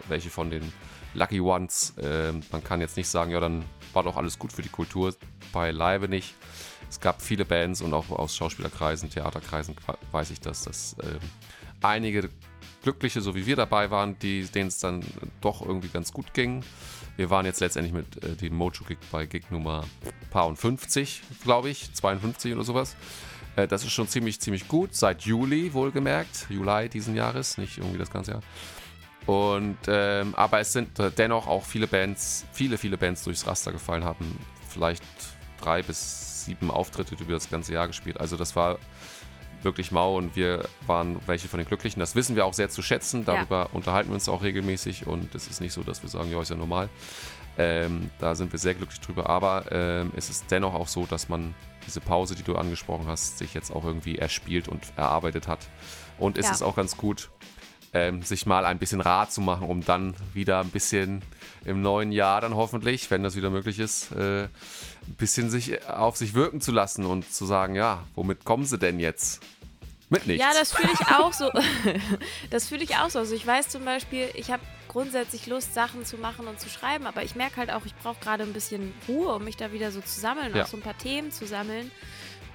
welche 0.08 0.30
von 0.30 0.50
den 0.50 0.72
Lucky 1.14 1.40
Ones. 1.40 1.94
Ähm, 2.02 2.40
man 2.50 2.64
kann 2.64 2.80
jetzt 2.80 2.96
nicht 2.96 3.08
sagen, 3.08 3.30
ja, 3.30 3.38
dann 3.38 3.64
war 3.92 4.02
doch 4.02 4.16
alles 4.16 4.36
gut 4.36 4.52
für 4.52 4.62
die 4.62 4.68
Kultur. 4.68 5.14
Beileibe 5.52 6.08
nicht. 6.08 6.34
Es 6.88 7.00
gab 7.00 7.22
viele 7.22 7.44
Bands 7.44 7.80
und 7.80 7.92
auch 7.94 8.10
aus 8.10 8.36
Schauspielerkreisen, 8.36 9.10
Theaterkreisen 9.10 9.76
weiß 10.12 10.30
ich 10.30 10.40
das, 10.40 10.62
dass 10.62 10.96
ähm, 11.02 11.18
einige 11.82 12.30
Glückliche, 12.82 13.20
so 13.20 13.34
wie 13.34 13.46
wir 13.46 13.56
dabei 13.56 13.90
waren, 13.90 14.18
denen 14.18 14.68
es 14.68 14.78
dann 14.78 15.02
doch 15.40 15.64
irgendwie 15.64 15.88
ganz 15.88 16.12
gut 16.12 16.34
ging. 16.34 16.62
Wir 17.16 17.30
waren 17.30 17.46
jetzt 17.46 17.60
letztendlich 17.60 17.94
mit 17.94 18.22
äh, 18.22 18.34
dem 18.36 18.54
Mojo-Gig 18.54 18.98
bei 19.10 19.26
Gig 19.26 19.44
Nummer 19.50 19.84
paar 20.30 20.46
und 20.46 20.56
50, 20.56 21.22
glaube 21.42 21.70
ich, 21.70 21.92
52 21.94 22.52
oder 22.52 22.64
sowas. 22.64 22.96
Äh, 23.56 23.68
das 23.68 23.84
ist 23.84 23.92
schon 23.92 24.08
ziemlich, 24.08 24.40
ziemlich 24.40 24.68
gut. 24.68 24.94
Seit 24.94 25.22
Juli 25.22 25.72
wohlgemerkt, 25.72 26.46
Juli 26.50 26.88
diesen 26.88 27.14
Jahres, 27.14 27.56
nicht 27.56 27.78
irgendwie 27.78 27.98
das 27.98 28.10
ganze 28.10 28.32
Jahr. 28.32 28.42
Und 29.26 29.78
ähm, 29.86 30.34
aber 30.34 30.60
es 30.60 30.72
sind 30.72 30.98
äh, 30.98 31.10
dennoch 31.10 31.46
auch 31.46 31.64
viele 31.64 31.86
Bands, 31.86 32.44
viele, 32.52 32.76
viele 32.76 32.98
Bands 32.98 33.24
durchs 33.24 33.46
Raster 33.46 33.72
gefallen, 33.72 34.04
haben 34.04 34.38
vielleicht 34.68 35.04
drei 35.60 35.82
bis 35.82 36.33
sieben 36.44 36.70
Auftritte 36.70 37.14
über 37.20 37.32
das 37.32 37.50
ganze 37.50 37.72
Jahr 37.72 37.86
gespielt. 37.86 38.20
Also 38.20 38.36
das 38.36 38.54
war 38.56 38.78
wirklich 39.62 39.90
mau 39.92 40.16
und 40.16 40.36
wir 40.36 40.68
waren 40.86 41.18
welche 41.26 41.48
von 41.48 41.58
den 41.58 41.66
Glücklichen. 41.66 41.98
Das 42.00 42.14
wissen 42.14 42.36
wir 42.36 42.44
auch 42.44 42.52
sehr 42.54 42.68
zu 42.68 42.82
schätzen. 42.82 43.24
Darüber 43.24 43.70
unterhalten 43.72 44.10
wir 44.10 44.14
uns 44.14 44.28
auch 44.28 44.42
regelmäßig 44.42 45.06
und 45.06 45.34
es 45.34 45.48
ist 45.48 45.60
nicht 45.60 45.72
so, 45.72 45.82
dass 45.82 46.02
wir 46.02 46.10
sagen, 46.10 46.30
ja, 46.30 46.40
ist 46.40 46.50
ja 46.50 46.56
normal. 46.56 46.88
Ähm, 47.56 48.10
da 48.18 48.34
sind 48.34 48.52
wir 48.52 48.58
sehr 48.58 48.74
glücklich 48.74 49.00
drüber. 49.00 49.28
Aber 49.30 49.64
ähm, 49.72 50.12
es 50.16 50.28
ist 50.28 50.50
dennoch 50.50 50.74
auch 50.74 50.88
so, 50.88 51.06
dass 51.06 51.28
man 51.28 51.54
diese 51.86 52.00
Pause, 52.00 52.34
die 52.34 52.42
du 52.42 52.56
angesprochen 52.56 53.06
hast, 53.06 53.38
sich 53.38 53.54
jetzt 53.54 53.70
auch 53.70 53.84
irgendwie 53.84 54.18
erspielt 54.18 54.68
und 54.68 54.82
erarbeitet 54.96 55.48
hat. 55.48 55.60
Und 56.18 56.36
es 56.36 56.46
Ja. 56.46 56.52
ist 56.52 56.62
auch 56.62 56.76
ganz 56.76 56.96
gut, 56.96 57.30
ähm, 57.94 58.22
sich 58.22 58.44
mal 58.44 58.66
ein 58.66 58.78
bisschen 58.78 59.00
Rat 59.00 59.32
zu 59.32 59.40
machen, 59.40 59.68
um 59.68 59.84
dann 59.84 60.14
wieder 60.34 60.60
ein 60.60 60.68
bisschen 60.70 61.22
im 61.64 61.80
neuen 61.80 62.12
Jahr 62.12 62.40
dann 62.40 62.54
hoffentlich, 62.54 63.10
wenn 63.10 63.22
das 63.22 63.36
wieder 63.36 63.50
möglich 63.50 63.78
ist, 63.78 64.10
äh, 64.12 64.44
ein 64.44 64.50
bisschen 65.16 65.48
sich 65.48 65.86
auf 65.88 66.16
sich 66.16 66.34
wirken 66.34 66.60
zu 66.60 66.72
lassen 66.72 67.06
und 67.06 67.32
zu 67.32 67.46
sagen, 67.46 67.74
ja, 67.76 68.02
womit 68.14 68.44
kommen 68.44 68.64
sie 68.66 68.78
denn 68.78 68.98
jetzt? 69.00 69.42
Mit 70.10 70.26
nichts. 70.26 70.44
Ja, 70.44 70.50
das 70.52 70.72
fühle 70.72 70.92
ich 70.92 71.06
auch 71.08 71.32
so. 71.32 71.50
das 72.50 72.68
fühle 72.68 72.84
ich 72.84 72.96
auch 72.96 73.08
so. 73.08 73.20
Also 73.20 73.34
ich 73.34 73.46
weiß 73.46 73.68
zum 73.70 73.84
Beispiel, 73.86 74.28
ich 74.34 74.50
habe 74.50 74.62
grundsätzlich 74.88 75.46
Lust, 75.46 75.72
Sachen 75.72 76.04
zu 76.04 76.18
machen 76.18 76.46
und 76.46 76.60
zu 76.60 76.68
schreiben, 76.68 77.06
aber 77.06 77.22
ich 77.22 77.34
merke 77.34 77.56
halt 77.56 77.72
auch, 77.72 77.86
ich 77.86 77.94
brauche 77.96 78.20
gerade 78.20 78.42
ein 78.44 78.52
bisschen 78.52 78.92
Ruhe, 79.08 79.34
um 79.34 79.44
mich 79.44 79.56
da 79.56 79.72
wieder 79.72 79.90
so 79.90 80.00
zu 80.02 80.20
sammeln, 80.20 80.54
Ja. 80.54 80.64
auch 80.64 80.66
so 80.66 80.76
ein 80.76 80.82
paar 80.82 80.98
Themen 80.98 81.32
zu 81.32 81.46
sammeln. 81.46 81.90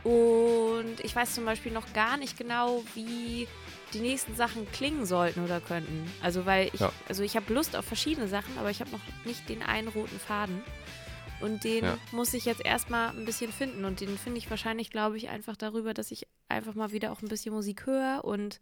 Und 0.04 1.00
ich 1.04 1.16
weiß 1.16 1.34
zum 1.36 1.44
Beispiel 1.46 1.72
noch 1.72 1.92
gar 1.94 2.18
nicht 2.18 2.38
genau, 2.38 2.84
wie 2.94 3.48
die 3.94 4.00
nächsten 4.00 4.36
Sachen 4.36 4.70
klingen 4.72 5.06
sollten 5.06 5.44
oder 5.44 5.60
könnten. 5.62 6.10
Also 6.22 6.46
weil 6.46 6.70
ich, 6.74 6.80
Ja. 6.80 6.92
also 7.08 7.24
ich 7.24 7.36
habe 7.36 7.54
Lust 7.54 7.76
auf 7.76 7.86
verschiedene 7.86 8.28
Sachen, 8.28 8.58
aber 8.58 8.70
ich 8.70 8.80
habe 8.82 8.92
noch 8.92 9.02
nicht 9.26 9.48
den 9.50 9.64
einen 9.64 9.88
roten 9.88 10.20
Faden. 10.20 10.62
Und 11.42 11.64
den 11.64 11.86
Ja. 11.86 11.98
muss 12.12 12.34
ich 12.34 12.44
jetzt 12.46 12.66
erstmal 12.66 13.10
ein 13.10 13.24
bisschen 13.26 13.52
finden. 13.54 13.86
Und 13.86 14.02
den 14.02 14.18
finde 14.18 14.40
ich 14.40 14.50
wahrscheinlich, 14.50 14.90
glaube 14.90 15.16
ich, 15.18 15.30
einfach 15.30 15.56
darüber, 15.56 15.94
dass 15.94 16.12
ich 16.12 16.28
einfach 16.50 16.76
mal 16.76 16.92
wieder 16.92 17.12
auch 17.14 17.22
ein 17.22 17.30
bisschen 17.30 17.54
Musik 17.54 17.86
höre 17.86 18.26
und 18.26 18.60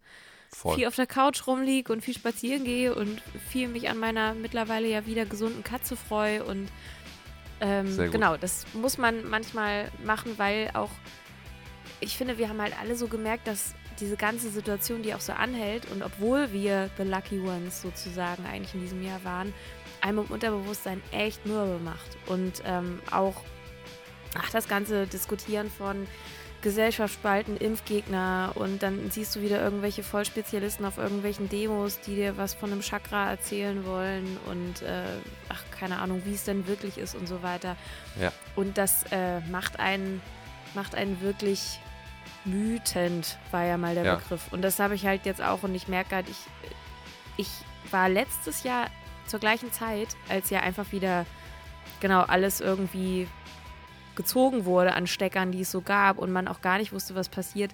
Voll. 0.50 0.76
viel 0.76 0.86
auf 0.86 0.94
der 0.94 1.06
Couch 1.08 1.46
rumliege 1.46 1.92
und 1.92 2.02
viel 2.02 2.14
spazieren 2.14 2.62
gehe 2.64 2.94
und 2.94 3.20
viel 3.50 3.66
mich 3.68 3.88
an 3.90 3.98
meiner 3.98 4.32
mittlerweile 4.34 4.86
ja 4.88 5.06
wieder 5.06 5.26
gesunden 5.26 5.64
Katze 5.64 5.96
freue. 5.96 6.44
Und 6.44 6.68
ähm, 7.60 7.96
genau, 8.12 8.36
das 8.36 8.64
muss 8.74 8.96
man 8.96 9.28
manchmal 9.28 9.90
machen, 10.04 10.34
weil 10.38 10.70
auch, 10.74 10.90
ich 11.98 12.16
finde, 12.16 12.38
wir 12.38 12.48
haben 12.48 12.62
halt 12.62 12.78
alle 12.80 12.94
so 12.94 13.08
gemerkt, 13.08 13.48
dass 13.48 13.74
diese 14.00 14.16
ganze 14.16 14.50
Situation, 14.50 15.02
die 15.02 15.14
auch 15.14 15.20
so 15.20 15.32
anhält 15.32 15.90
und 15.90 16.02
obwohl 16.02 16.52
wir 16.52 16.90
The 16.96 17.04
Lucky 17.04 17.40
Ones 17.40 17.82
sozusagen 17.82 18.44
eigentlich 18.46 18.74
in 18.74 18.80
diesem 18.80 19.02
Jahr 19.02 19.22
waren, 19.24 19.52
einem 20.00 20.18
im 20.18 20.26
Unterbewusstsein 20.26 21.02
echt 21.12 21.44
mürbe 21.46 21.78
macht. 21.82 22.16
Und 22.26 22.62
ähm, 22.64 23.00
auch 23.10 23.42
ach, 24.36 24.50
das 24.50 24.68
ganze 24.68 25.06
Diskutieren 25.06 25.70
von 25.70 26.06
Gesellschaftsspalten, 26.60 27.56
Impfgegner 27.56 28.52
und 28.56 28.82
dann 28.82 29.10
siehst 29.12 29.36
du 29.36 29.42
wieder 29.42 29.62
irgendwelche 29.62 30.02
Vollspezialisten 30.02 30.84
auf 30.84 30.98
irgendwelchen 30.98 31.48
Demos, 31.48 32.00
die 32.00 32.16
dir 32.16 32.36
was 32.36 32.54
von 32.54 32.72
einem 32.72 32.80
Chakra 32.80 33.30
erzählen 33.30 33.86
wollen 33.86 34.36
und 34.46 34.82
äh, 34.82 35.04
ach, 35.48 35.62
keine 35.70 36.00
Ahnung, 36.00 36.22
wie 36.24 36.34
es 36.34 36.44
denn 36.44 36.66
wirklich 36.66 36.98
ist 36.98 37.14
und 37.14 37.28
so 37.28 37.44
weiter. 37.44 37.76
Ja. 38.20 38.32
Und 38.56 38.76
das 38.76 39.04
äh, 39.12 39.38
macht 39.50 39.78
einen, 39.78 40.20
macht 40.74 40.96
einen 40.96 41.20
wirklich 41.20 41.78
wütend, 42.44 43.38
war 43.50 43.64
ja 43.64 43.76
mal 43.76 43.94
der 43.94 44.04
Ja. 44.04 44.14
Begriff. 44.16 44.52
Und 44.52 44.62
das 44.62 44.78
habe 44.78 44.94
ich 44.94 45.06
halt 45.06 45.26
jetzt 45.26 45.42
auch 45.42 45.62
und 45.62 45.74
ich 45.74 45.88
merke 45.88 46.16
halt, 46.16 46.26
ich, 46.28 46.36
ich 47.36 47.48
war 47.92 48.08
letztes 48.08 48.62
Jahr 48.62 48.88
zur 49.26 49.40
gleichen 49.40 49.72
Zeit, 49.72 50.08
als 50.28 50.50
ja 50.50 50.60
einfach 50.60 50.92
wieder 50.92 51.26
genau 52.00 52.22
alles 52.22 52.60
irgendwie 52.60 53.28
gezogen 54.16 54.64
wurde 54.64 54.94
an 54.94 55.06
Steckern, 55.06 55.52
die 55.52 55.60
es 55.60 55.70
so 55.70 55.80
gab 55.80 56.18
und 56.18 56.32
man 56.32 56.48
auch 56.48 56.60
gar 56.60 56.78
nicht 56.78 56.92
wusste, 56.92 57.14
was 57.14 57.28
passiert. 57.28 57.72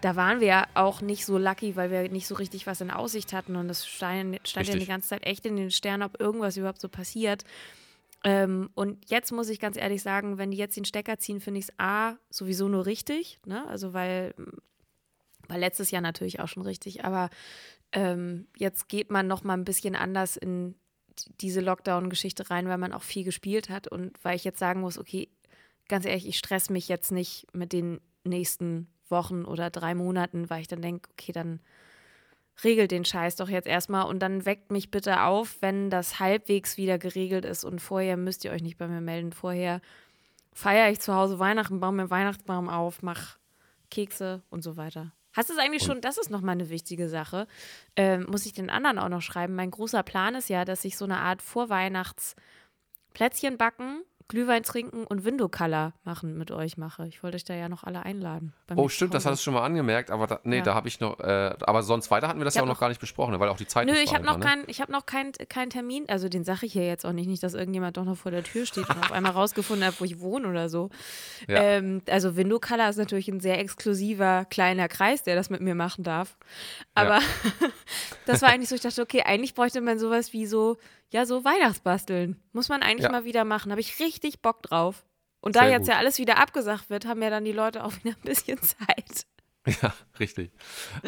Da 0.00 0.16
waren 0.16 0.40
wir 0.40 0.46
ja 0.46 0.66
auch 0.74 1.00
nicht 1.00 1.24
so 1.24 1.38
lucky, 1.38 1.76
weil 1.76 1.90
wir 1.90 2.08
nicht 2.08 2.26
so 2.26 2.34
richtig 2.36 2.66
was 2.66 2.80
in 2.80 2.90
Aussicht 2.90 3.32
hatten 3.32 3.56
und 3.56 3.68
es 3.68 3.86
stand, 3.86 4.40
stand 4.46 4.68
ja 4.68 4.76
die 4.76 4.86
ganze 4.86 5.08
Zeit 5.08 5.24
echt 5.26 5.44
in 5.46 5.56
den 5.56 5.70
Sternen, 5.70 6.02
ob 6.02 6.20
irgendwas 6.20 6.56
überhaupt 6.56 6.80
so 6.80 6.88
passiert. 6.88 7.44
Ähm, 8.24 8.70
und 8.74 9.08
jetzt 9.10 9.32
muss 9.32 9.48
ich 9.48 9.60
ganz 9.60 9.76
ehrlich 9.76 10.02
sagen, 10.02 10.38
wenn 10.38 10.50
die 10.50 10.56
jetzt 10.56 10.76
den 10.76 10.84
Stecker 10.84 11.18
ziehen, 11.18 11.40
finde 11.40 11.60
ich 11.60 11.66
es 11.66 11.74
A, 11.78 12.16
sowieso 12.30 12.68
nur 12.68 12.86
richtig, 12.86 13.38
ne? 13.46 13.66
Also 13.68 13.92
weil, 13.92 14.34
war 15.46 15.58
letztes 15.58 15.90
Jahr 15.90 16.02
natürlich 16.02 16.40
auch 16.40 16.48
schon 16.48 16.64
richtig, 16.64 17.04
aber 17.04 17.30
ähm, 17.92 18.48
jetzt 18.56 18.88
geht 18.88 19.10
man 19.10 19.26
noch 19.26 19.44
mal 19.44 19.54
ein 19.54 19.64
bisschen 19.64 19.94
anders 19.94 20.36
in 20.36 20.74
diese 21.40 21.60
Lockdown-Geschichte 21.60 22.50
rein, 22.50 22.68
weil 22.68 22.78
man 22.78 22.92
auch 22.92 23.02
viel 23.02 23.24
gespielt 23.24 23.70
hat 23.70 23.88
und 23.88 24.12
weil 24.22 24.36
ich 24.36 24.44
jetzt 24.44 24.58
sagen 24.58 24.80
muss, 24.80 24.98
okay, 24.98 25.28
ganz 25.88 26.04
ehrlich, 26.04 26.28
ich 26.28 26.38
stress 26.38 26.70
mich 26.70 26.88
jetzt 26.88 27.10
nicht 27.10 27.46
mit 27.52 27.72
den 27.72 28.00
nächsten 28.24 28.88
Wochen 29.08 29.44
oder 29.44 29.70
drei 29.70 29.94
Monaten, 29.94 30.50
weil 30.50 30.60
ich 30.60 30.68
dann 30.68 30.82
denke, 30.82 31.08
okay, 31.12 31.32
dann 31.32 31.60
regelt 32.64 32.90
den 32.90 33.04
Scheiß 33.04 33.36
doch 33.36 33.48
jetzt 33.48 33.68
erstmal 33.68 34.06
und 34.06 34.20
dann 34.20 34.44
weckt 34.44 34.70
mich 34.70 34.90
bitte 34.90 35.22
auf, 35.22 35.56
wenn 35.60 35.90
das 35.90 36.18
halbwegs 36.18 36.76
wieder 36.76 36.98
geregelt 36.98 37.44
ist 37.44 37.64
und 37.64 37.80
vorher 37.80 38.16
müsst 38.16 38.44
ihr 38.44 38.50
euch 38.50 38.62
nicht 38.62 38.78
bei 38.78 38.88
mir 38.88 39.00
melden. 39.00 39.32
Vorher 39.32 39.80
feiere 40.52 40.90
ich 40.90 41.00
zu 41.00 41.14
Hause 41.14 41.38
Weihnachten, 41.38 41.80
baue 41.80 41.92
mir 41.92 42.10
Weihnachtsbaum 42.10 42.68
auf, 42.68 43.02
mach 43.02 43.38
Kekse 43.90 44.42
und 44.50 44.62
so 44.62 44.76
weiter. 44.76 45.12
Hast 45.34 45.50
du 45.50 45.54
es 45.54 45.60
eigentlich 45.60 45.84
schon, 45.84 46.00
das 46.00 46.18
ist 46.18 46.30
nochmal 46.30 46.54
eine 46.54 46.68
wichtige 46.68 47.08
Sache, 47.08 47.46
ähm, 47.94 48.26
muss 48.28 48.46
ich 48.46 48.54
den 48.54 48.70
anderen 48.70 48.98
auch 48.98 49.08
noch 49.08 49.22
schreiben. 49.22 49.54
Mein 49.54 49.70
großer 49.70 50.02
Plan 50.02 50.34
ist 50.34 50.48
ja, 50.48 50.64
dass 50.64 50.84
ich 50.84 50.96
so 50.96 51.04
eine 51.04 51.18
Art 51.18 51.42
Vorweihnachtsplätzchen 51.42 53.56
backen 53.56 54.02
Glühwein 54.28 54.62
trinken 54.62 55.04
und 55.04 55.24
Window 55.24 55.48
Color 55.48 55.94
machen 56.04 56.36
mit 56.36 56.50
euch 56.50 56.76
mache. 56.76 57.08
Ich 57.08 57.22
wollte 57.22 57.36
euch 57.36 57.44
da 57.44 57.54
ja 57.54 57.70
noch 57.70 57.84
alle 57.84 58.02
einladen. 58.02 58.52
Oh, 58.76 58.90
stimmt, 58.90 59.14
das 59.14 59.24
hattest 59.24 59.40
du 59.40 59.44
schon 59.44 59.54
mal 59.54 59.64
angemerkt, 59.64 60.10
aber 60.10 60.26
da, 60.26 60.40
nee, 60.44 60.58
ja. 60.58 60.62
da 60.62 60.74
habe 60.74 60.86
ich 60.86 61.00
noch, 61.00 61.18
äh, 61.20 61.54
aber 61.60 61.82
sonst 61.82 62.10
weiter 62.10 62.28
hatten 62.28 62.38
wir 62.38 62.44
das 62.44 62.54
ja 62.54 62.62
auch 62.62 62.66
noch 62.66 62.78
gar 62.78 62.90
nicht 62.90 63.00
besprochen, 63.00 63.38
weil 63.40 63.48
auch 63.48 63.56
die 63.56 63.66
Zeit 63.66 63.86
Nö, 63.86 63.94
ich 63.94 64.12
habe 64.12 64.26
noch, 64.26 64.36
ne? 64.36 64.44
kein, 64.44 64.64
ich 64.66 64.82
hab 64.82 64.90
noch 64.90 65.06
keinen 65.06 65.32
kein 65.48 65.70
Termin, 65.70 66.04
also 66.08 66.28
den 66.28 66.44
sage 66.44 66.66
ich 66.66 66.74
hier 66.74 66.86
jetzt 66.86 67.06
auch 67.06 67.12
nicht, 67.12 67.26
nicht, 67.26 67.42
dass 67.42 67.54
irgendjemand 67.54 67.96
doch 67.96 68.04
noch 68.04 68.18
vor 68.18 68.30
der 68.30 68.44
Tür 68.44 68.66
steht 68.66 68.88
und 68.90 68.98
auf 68.98 69.12
einmal 69.12 69.32
rausgefunden 69.32 69.86
hat, 69.86 69.98
wo 69.98 70.04
ich 70.04 70.20
wohne 70.20 70.46
oder 70.46 70.68
so. 70.68 70.90
Ja. 71.46 71.62
Ähm, 71.62 72.02
also 72.10 72.36
Window 72.36 72.60
Color 72.60 72.90
ist 72.90 72.98
natürlich 72.98 73.28
ein 73.28 73.40
sehr 73.40 73.58
exklusiver 73.58 74.44
kleiner 74.44 74.88
Kreis, 74.88 75.22
der 75.22 75.36
das 75.36 75.48
mit 75.48 75.62
mir 75.62 75.74
machen 75.74 76.04
darf. 76.04 76.36
Aber 76.94 77.18
ja. 77.18 77.68
das 78.26 78.42
war 78.42 78.50
eigentlich 78.50 78.68
so, 78.68 78.74
ich 78.74 78.82
dachte, 78.82 79.00
okay, 79.00 79.22
eigentlich 79.22 79.54
bräuchte 79.54 79.80
man 79.80 79.98
sowas 79.98 80.34
wie 80.34 80.44
so 80.44 80.76
ja, 81.10 81.24
so 81.24 81.44
Weihnachtsbasteln. 81.44 82.40
Muss 82.52 82.68
man 82.68 82.82
eigentlich 82.82 83.04
ja. 83.04 83.10
mal 83.10 83.24
wieder 83.24 83.44
machen. 83.44 83.70
Habe 83.70 83.80
ich 83.80 83.98
richtig 84.00 84.40
Bock 84.40 84.62
drauf. 84.62 85.04
Und 85.40 85.56
da 85.56 85.60
Sehr 85.60 85.70
jetzt 85.70 85.86
gut. 85.86 85.90
ja 85.90 85.98
alles 85.98 86.18
wieder 86.18 86.38
abgesagt 86.38 86.90
wird, 86.90 87.06
haben 87.06 87.22
ja 87.22 87.30
dann 87.30 87.44
die 87.44 87.52
Leute 87.52 87.84
auch 87.84 87.92
wieder 87.96 88.16
ein 88.16 88.22
bisschen 88.22 88.58
Zeit. 88.62 89.26
Ja, 89.82 89.92
richtig. 90.18 90.50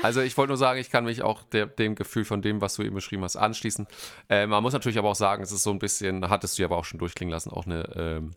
Also 0.02 0.20
ich 0.20 0.36
wollte 0.36 0.50
nur 0.50 0.58
sagen, 0.58 0.78
ich 0.78 0.90
kann 0.90 1.04
mich 1.04 1.22
auch 1.22 1.42
der, 1.44 1.66
dem 1.66 1.94
Gefühl 1.94 2.24
von 2.24 2.42
dem, 2.42 2.60
was 2.60 2.74
du 2.74 2.82
eben 2.82 2.94
beschrieben 2.94 3.24
hast, 3.24 3.36
anschließen. 3.36 3.86
Äh, 4.28 4.46
man 4.46 4.62
muss 4.62 4.72
natürlich 4.72 4.98
aber 4.98 5.08
auch 5.08 5.16
sagen, 5.16 5.42
es 5.42 5.52
ist 5.52 5.62
so 5.62 5.70
ein 5.70 5.78
bisschen, 5.78 6.28
hattest 6.28 6.58
du 6.58 6.62
ja 6.62 6.68
aber 6.68 6.76
auch 6.76 6.84
schon 6.84 6.98
durchklingen 6.98 7.32
lassen, 7.32 7.50
auch 7.50 7.64
eine, 7.64 7.88
ähm, 7.96 8.34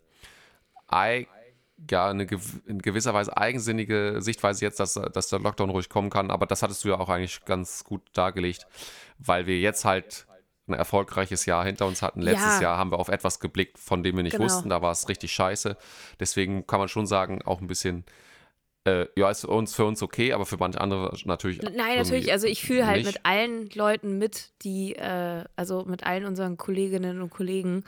ja, 1.90 2.08
eine 2.08 2.26
in 2.66 2.80
gewisser 2.80 3.12
Weise 3.12 3.36
eigensinnige 3.36 4.16
Sichtweise 4.20 4.64
jetzt, 4.64 4.80
dass, 4.80 4.94
dass 4.94 5.28
der 5.28 5.40
Lockdown 5.40 5.70
ruhig 5.70 5.88
kommen 5.88 6.08
kann. 6.08 6.30
Aber 6.30 6.46
das 6.46 6.62
hattest 6.62 6.84
du 6.84 6.88
ja 6.88 6.98
auch 6.98 7.08
eigentlich 7.08 7.44
ganz 7.44 7.84
gut 7.84 8.02
dargelegt, 8.12 8.66
weil 9.18 9.46
wir 9.46 9.58
jetzt 9.58 9.84
halt 9.84 10.26
ein 10.66 10.74
erfolgreiches 10.74 11.46
Jahr 11.46 11.64
hinter 11.64 11.86
uns 11.86 12.02
hatten. 12.02 12.22
Letztes 12.22 12.56
ja. 12.56 12.62
Jahr 12.62 12.78
haben 12.78 12.90
wir 12.90 12.98
auf 12.98 13.08
etwas 13.08 13.40
geblickt, 13.40 13.78
von 13.78 14.02
dem 14.02 14.16
wir 14.16 14.22
nicht 14.22 14.32
genau. 14.32 14.44
wussten. 14.44 14.70
Da 14.70 14.80
war 14.80 14.92
es 14.92 15.08
richtig 15.08 15.32
scheiße. 15.32 15.76
Deswegen 16.20 16.66
kann 16.66 16.78
man 16.78 16.88
schon 16.88 17.06
sagen, 17.06 17.42
auch 17.42 17.60
ein 17.60 17.66
bisschen, 17.66 18.04
äh, 18.84 19.06
ja, 19.16 19.30
ist 19.30 19.44
uns, 19.44 19.74
für 19.74 19.84
uns 19.84 20.02
okay, 20.02 20.32
aber 20.32 20.46
für 20.46 20.56
manche 20.56 20.80
andere 20.80 21.14
natürlich. 21.24 21.60
Nein, 21.60 21.98
natürlich. 21.98 22.32
Also 22.32 22.46
ich 22.46 22.62
fühle 22.62 22.86
halt 22.86 23.04
mit 23.04 23.20
allen 23.24 23.68
Leuten 23.74 24.18
mit, 24.18 24.52
die, 24.62 24.94
äh, 24.94 25.44
also 25.56 25.84
mit 25.84 26.04
allen 26.04 26.24
unseren 26.24 26.56
Kolleginnen 26.56 27.20
und 27.20 27.30
Kollegen, 27.30 27.84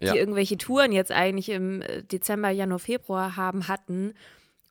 die 0.00 0.06
ja. 0.06 0.14
irgendwelche 0.14 0.58
Touren 0.58 0.92
jetzt 0.92 1.12
eigentlich 1.12 1.48
im 1.48 1.80
äh, 1.82 2.02
Dezember, 2.02 2.50
Januar, 2.50 2.80
Februar 2.80 3.36
haben, 3.36 3.68
hatten 3.68 4.14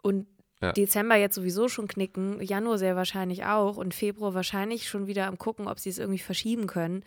und 0.02 0.28
ja. 0.62 0.72
Dezember 0.72 1.16
jetzt 1.16 1.36
sowieso 1.36 1.68
schon 1.68 1.88
knicken, 1.88 2.42
Januar 2.42 2.78
sehr 2.78 2.96
wahrscheinlich 2.96 3.46
auch 3.46 3.78
und 3.78 3.94
Februar 3.94 4.34
wahrscheinlich 4.34 4.88
schon 4.88 5.08
wieder 5.08 5.28
am 5.28 5.38
gucken, 5.38 5.68
ob 5.68 5.80
sie 5.80 5.90
es 5.90 6.00
irgendwie 6.00 6.20
verschieben 6.20 6.68
können. 6.68 7.04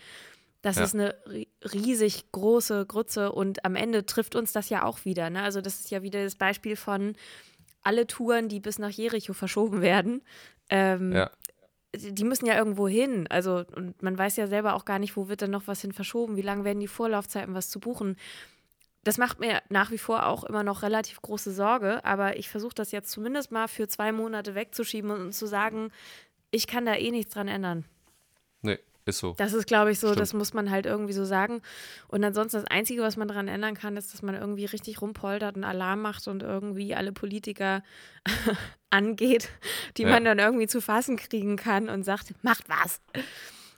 Das 0.62 0.76
ja. 0.76 0.84
ist 0.84 0.94
eine 0.94 1.14
riesig 1.62 2.32
große 2.32 2.84
Grütze 2.86 3.30
und 3.32 3.64
am 3.64 3.76
Ende 3.76 4.06
trifft 4.06 4.34
uns 4.34 4.52
das 4.52 4.68
ja 4.70 4.84
auch 4.84 5.04
wieder. 5.04 5.30
Ne? 5.30 5.42
Also 5.42 5.60
das 5.60 5.80
ist 5.80 5.90
ja 5.90 6.02
wieder 6.02 6.24
das 6.24 6.34
Beispiel 6.34 6.74
von 6.74 7.14
alle 7.82 8.06
Touren, 8.06 8.48
die 8.48 8.60
bis 8.60 8.78
nach 8.78 8.90
Jericho 8.90 9.32
verschoben 9.32 9.80
werden. 9.80 10.22
Ähm, 10.68 11.12
ja. 11.12 11.30
Die 11.94 12.24
müssen 12.24 12.46
ja 12.46 12.56
irgendwo 12.56 12.88
hin. 12.88 13.26
Also 13.30 13.64
und 13.74 14.02
man 14.02 14.18
weiß 14.18 14.36
ja 14.36 14.48
selber 14.48 14.74
auch 14.74 14.84
gar 14.84 14.98
nicht, 14.98 15.16
wo 15.16 15.28
wird 15.28 15.42
denn 15.42 15.52
noch 15.52 15.66
was 15.66 15.80
hin 15.80 15.92
verschoben, 15.92 16.36
wie 16.36 16.42
lange 16.42 16.64
werden 16.64 16.80
die 16.80 16.88
Vorlaufzeiten, 16.88 17.54
was 17.54 17.70
zu 17.70 17.78
buchen. 17.78 18.16
Das 19.04 19.16
macht 19.16 19.38
mir 19.38 19.62
nach 19.68 19.92
wie 19.92 19.98
vor 19.98 20.26
auch 20.26 20.44
immer 20.44 20.64
noch 20.64 20.82
relativ 20.82 21.22
große 21.22 21.52
Sorge, 21.52 22.04
aber 22.04 22.36
ich 22.36 22.48
versuche 22.50 22.74
das 22.74 22.90
jetzt 22.90 23.10
zumindest 23.10 23.52
mal 23.52 23.68
für 23.68 23.86
zwei 23.86 24.12
Monate 24.12 24.54
wegzuschieben 24.54 25.10
und 25.10 25.32
zu 25.32 25.46
sagen, 25.46 25.92
ich 26.50 26.66
kann 26.66 26.84
da 26.84 26.94
eh 26.94 27.10
nichts 27.10 27.32
dran 27.32 27.48
ändern. 27.48 27.84
Ist 29.08 29.20
so. 29.20 29.32
Das 29.38 29.54
ist, 29.54 29.66
glaube 29.66 29.90
ich, 29.90 29.98
so, 29.98 30.08
Stimmt. 30.08 30.20
das 30.20 30.34
muss 30.34 30.52
man 30.52 30.70
halt 30.70 30.84
irgendwie 30.84 31.14
so 31.14 31.24
sagen. 31.24 31.62
Und 32.08 32.22
ansonsten 32.22 32.58
das 32.58 32.66
Einzige, 32.70 33.00
was 33.00 33.16
man 33.16 33.26
daran 33.26 33.48
ändern 33.48 33.74
kann, 33.74 33.96
ist, 33.96 34.12
dass 34.12 34.20
man 34.20 34.34
irgendwie 34.34 34.66
richtig 34.66 35.00
rumpoltert 35.00 35.56
und 35.56 35.64
Alarm 35.64 36.02
macht 36.02 36.28
und 36.28 36.42
irgendwie 36.42 36.94
alle 36.94 37.12
Politiker 37.12 37.82
angeht, 38.90 39.48
die 39.96 40.02
ja. 40.02 40.10
man 40.10 40.26
dann 40.26 40.38
irgendwie 40.38 40.66
zu 40.66 40.82
fassen 40.82 41.16
kriegen 41.16 41.56
kann 41.56 41.88
und 41.88 42.02
sagt, 42.02 42.34
macht 42.42 42.68
was. 42.68 43.00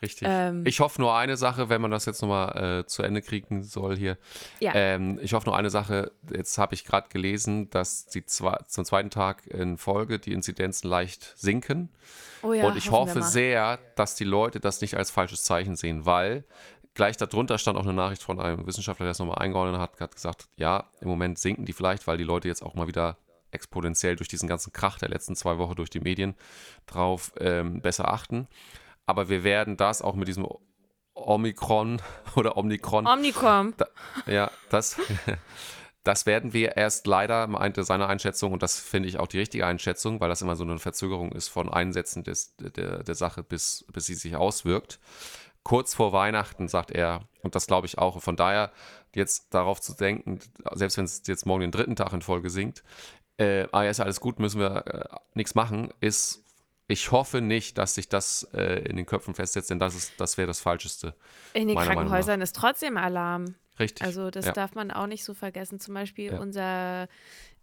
Richtig. 0.02 0.26
Ähm, 0.30 0.64
ich 0.66 0.80
hoffe 0.80 1.00
nur 1.00 1.14
eine 1.14 1.36
Sache, 1.36 1.68
wenn 1.68 1.80
man 1.80 1.90
das 1.90 2.06
jetzt 2.06 2.22
nochmal 2.22 2.80
äh, 2.80 2.86
zu 2.86 3.02
Ende 3.02 3.20
kriegen 3.20 3.62
soll 3.62 3.96
hier. 3.96 4.16
Ja. 4.58 4.72
Ähm, 4.74 5.18
ich 5.22 5.34
hoffe 5.34 5.46
nur 5.46 5.56
eine 5.56 5.70
Sache. 5.70 6.12
Jetzt 6.32 6.56
habe 6.58 6.74
ich 6.74 6.84
gerade 6.84 7.08
gelesen, 7.08 7.68
dass 7.70 8.06
die 8.06 8.24
zwei, 8.24 8.56
zum 8.66 8.84
zweiten 8.84 9.10
Tag 9.10 9.46
in 9.46 9.76
Folge 9.76 10.18
die 10.18 10.32
Inzidenzen 10.32 10.88
leicht 10.88 11.34
sinken. 11.36 11.90
Oh 12.42 12.54
ja, 12.54 12.66
und 12.66 12.76
ich 12.76 12.90
hoffe 12.90 13.22
sehr, 13.22 13.78
dass 13.96 14.14
die 14.14 14.24
Leute 14.24 14.60
das 14.60 14.80
nicht 14.80 14.96
als 14.96 15.10
falsches 15.10 15.42
Zeichen 15.42 15.76
sehen, 15.76 16.06
weil 16.06 16.44
gleich 16.94 17.16
darunter 17.18 17.58
stand 17.58 17.78
auch 17.78 17.84
eine 17.84 17.92
Nachricht 17.92 18.22
von 18.22 18.40
einem 18.40 18.66
Wissenschaftler, 18.66 19.04
der 19.04 19.12
es 19.12 19.18
nochmal 19.18 19.38
eingeordnet 19.38 19.80
hat, 19.80 20.00
hat 20.00 20.14
gesagt, 20.14 20.48
ja, 20.56 20.90
im 21.00 21.08
Moment 21.08 21.38
sinken 21.38 21.66
die 21.66 21.72
vielleicht, 21.72 22.06
weil 22.06 22.16
die 22.16 22.24
Leute 22.24 22.48
jetzt 22.48 22.62
auch 22.62 22.74
mal 22.74 22.88
wieder 22.88 23.18
exponentiell 23.50 24.16
durch 24.16 24.28
diesen 24.28 24.48
ganzen 24.48 24.72
Krach 24.72 24.98
der 24.98 25.08
letzten 25.08 25.36
zwei 25.36 25.58
Wochen 25.58 25.74
durch 25.74 25.90
die 25.90 26.00
Medien 26.00 26.34
drauf 26.86 27.32
ähm, 27.38 27.80
besser 27.80 28.12
achten. 28.12 28.48
Aber 29.10 29.28
wir 29.28 29.42
werden 29.42 29.76
das 29.76 30.02
auch 30.02 30.14
mit 30.14 30.28
diesem 30.28 30.46
Omikron 31.14 32.00
oder 32.36 32.56
Omikron. 32.56 33.08
Omikron. 33.08 33.74
Da, 33.76 33.86
ja, 34.26 34.50
das 34.70 34.96
Das 36.02 36.24
werden 36.24 36.54
wir 36.54 36.78
erst 36.78 37.06
leider, 37.06 37.46
meinte 37.46 37.84
seine 37.84 38.06
Einschätzung, 38.06 38.54
und 38.54 38.62
das 38.62 38.78
finde 38.80 39.08
ich 39.08 39.18
auch 39.18 39.26
die 39.26 39.38
richtige 39.38 39.66
Einschätzung, 39.66 40.18
weil 40.20 40.30
das 40.30 40.40
immer 40.40 40.56
so 40.56 40.64
eine 40.64 40.78
Verzögerung 40.78 41.32
ist 41.32 41.48
von 41.48 41.68
Einsätzen 41.68 42.24
des, 42.24 42.56
der, 42.56 43.02
der 43.02 43.14
Sache, 43.14 43.42
bis, 43.42 43.84
bis 43.92 44.06
sie 44.06 44.14
sich 44.14 44.34
auswirkt. 44.34 44.98
Kurz 45.62 45.92
vor 45.92 46.14
Weihnachten, 46.14 46.68
sagt 46.68 46.90
er, 46.90 47.28
und 47.42 47.54
das 47.54 47.66
glaube 47.66 47.86
ich 47.86 47.98
auch. 47.98 48.22
Von 48.22 48.36
daher, 48.36 48.72
jetzt 49.14 49.52
darauf 49.52 49.78
zu 49.82 49.94
denken, 49.94 50.40
selbst 50.72 50.96
wenn 50.96 51.04
es 51.04 51.22
jetzt 51.26 51.44
morgen 51.44 51.60
den 51.60 51.70
dritten 51.70 51.96
Tag 51.96 52.14
in 52.14 52.22
Folge 52.22 52.48
singt, 52.48 52.82
äh, 53.36 53.66
ah 53.70 53.82
ja, 53.82 53.90
ist 53.90 54.00
alles 54.00 54.20
gut, 54.20 54.38
müssen 54.38 54.58
wir 54.58 54.86
äh, 54.86 55.16
nichts 55.34 55.54
machen, 55.54 55.92
ist, 56.00 56.44
ich 56.90 57.12
hoffe 57.12 57.40
nicht, 57.40 57.78
dass 57.78 57.94
sich 57.94 58.08
das 58.08 58.48
äh, 58.52 58.80
in 58.88 58.96
den 58.96 59.06
Köpfen 59.06 59.34
festsetzt, 59.34 59.70
denn 59.70 59.78
das, 59.78 60.12
das 60.16 60.36
wäre 60.36 60.48
das 60.48 60.60
Falscheste. 60.60 61.14
In 61.54 61.68
den 61.68 61.76
Krankenhäusern 61.76 62.40
ist 62.40 62.56
trotzdem 62.56 62.96
Alarm. 62.96 63.54
Richtig. 63.78 64.04
Also 64.04 64.30
das 64.30 64.46
ja. 64.46 64.52
darf 64.52 64.74
man 64.74 64.90
auch 64.90 65.06
nicht 65.06 65.24
so 65.24 65.32
vergessen. 65.32 65.80
Zum 65.80 65.94
Beispiel 65.94 66.32
ja. 66.32 66.38
unser 66.38 67.08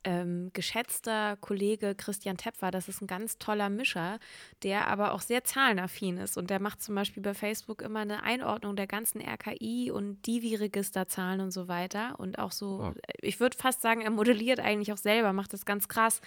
ähm, 0.08 0.52
geschätzter 0.54 1.36
Kollege 1.42 1.94
Christian 1.94 2.38
Tepfer, 2.38 2.72
das 2.72 2.88
ist 2.88 3.02
ein 3.02 3.08
ganz 3.08 3.38
toller 3.40 3.70
Mischer, 3.70 4.20
der 4.64 4.88
aber 4.88 5.12
auch 5.12 5.20
sehr 5.20 5.44
zahlenaffin 5.44 6.18
ist. 6.18 6.38
Und 6.38 6.50
der 6.50 6.62
macht 6.62 6.82
zum 6.82 6.96
Beispiel 6.96 7.22
bei 7.22 7.34
Facebook 7.34 7.82
immer 7.82 8.00
eine 8.00 8.24
Einordnung 8.24 8.78
der 8.78 8.88
ganzen 8.88 9.20
RKI 9.20 9.92
und 9.92 10.26
Divi-Registerzahlen 10.26 11.42
und 11.42 11.52
so 11.52 11.68
weiter. 11.68 12.18
Und 12.20 12.40
auch 12.40 12.54
so, 12.54 12.86
oh. 12.86 12.94
ich 13.22 13.42
würde 13.42 13.58
fast 13.58 13.82
sagen, 13.82 14.00
er 14.00 14.10
modelliert 14.10 14.62
eigentlich 14.62 14.94
auch 14.94 14.98
selber, 14.98 15.34
macht 15.34 15.52
das 15.52 15.66
ganz 15.66 15.90
krass 15.90 16.22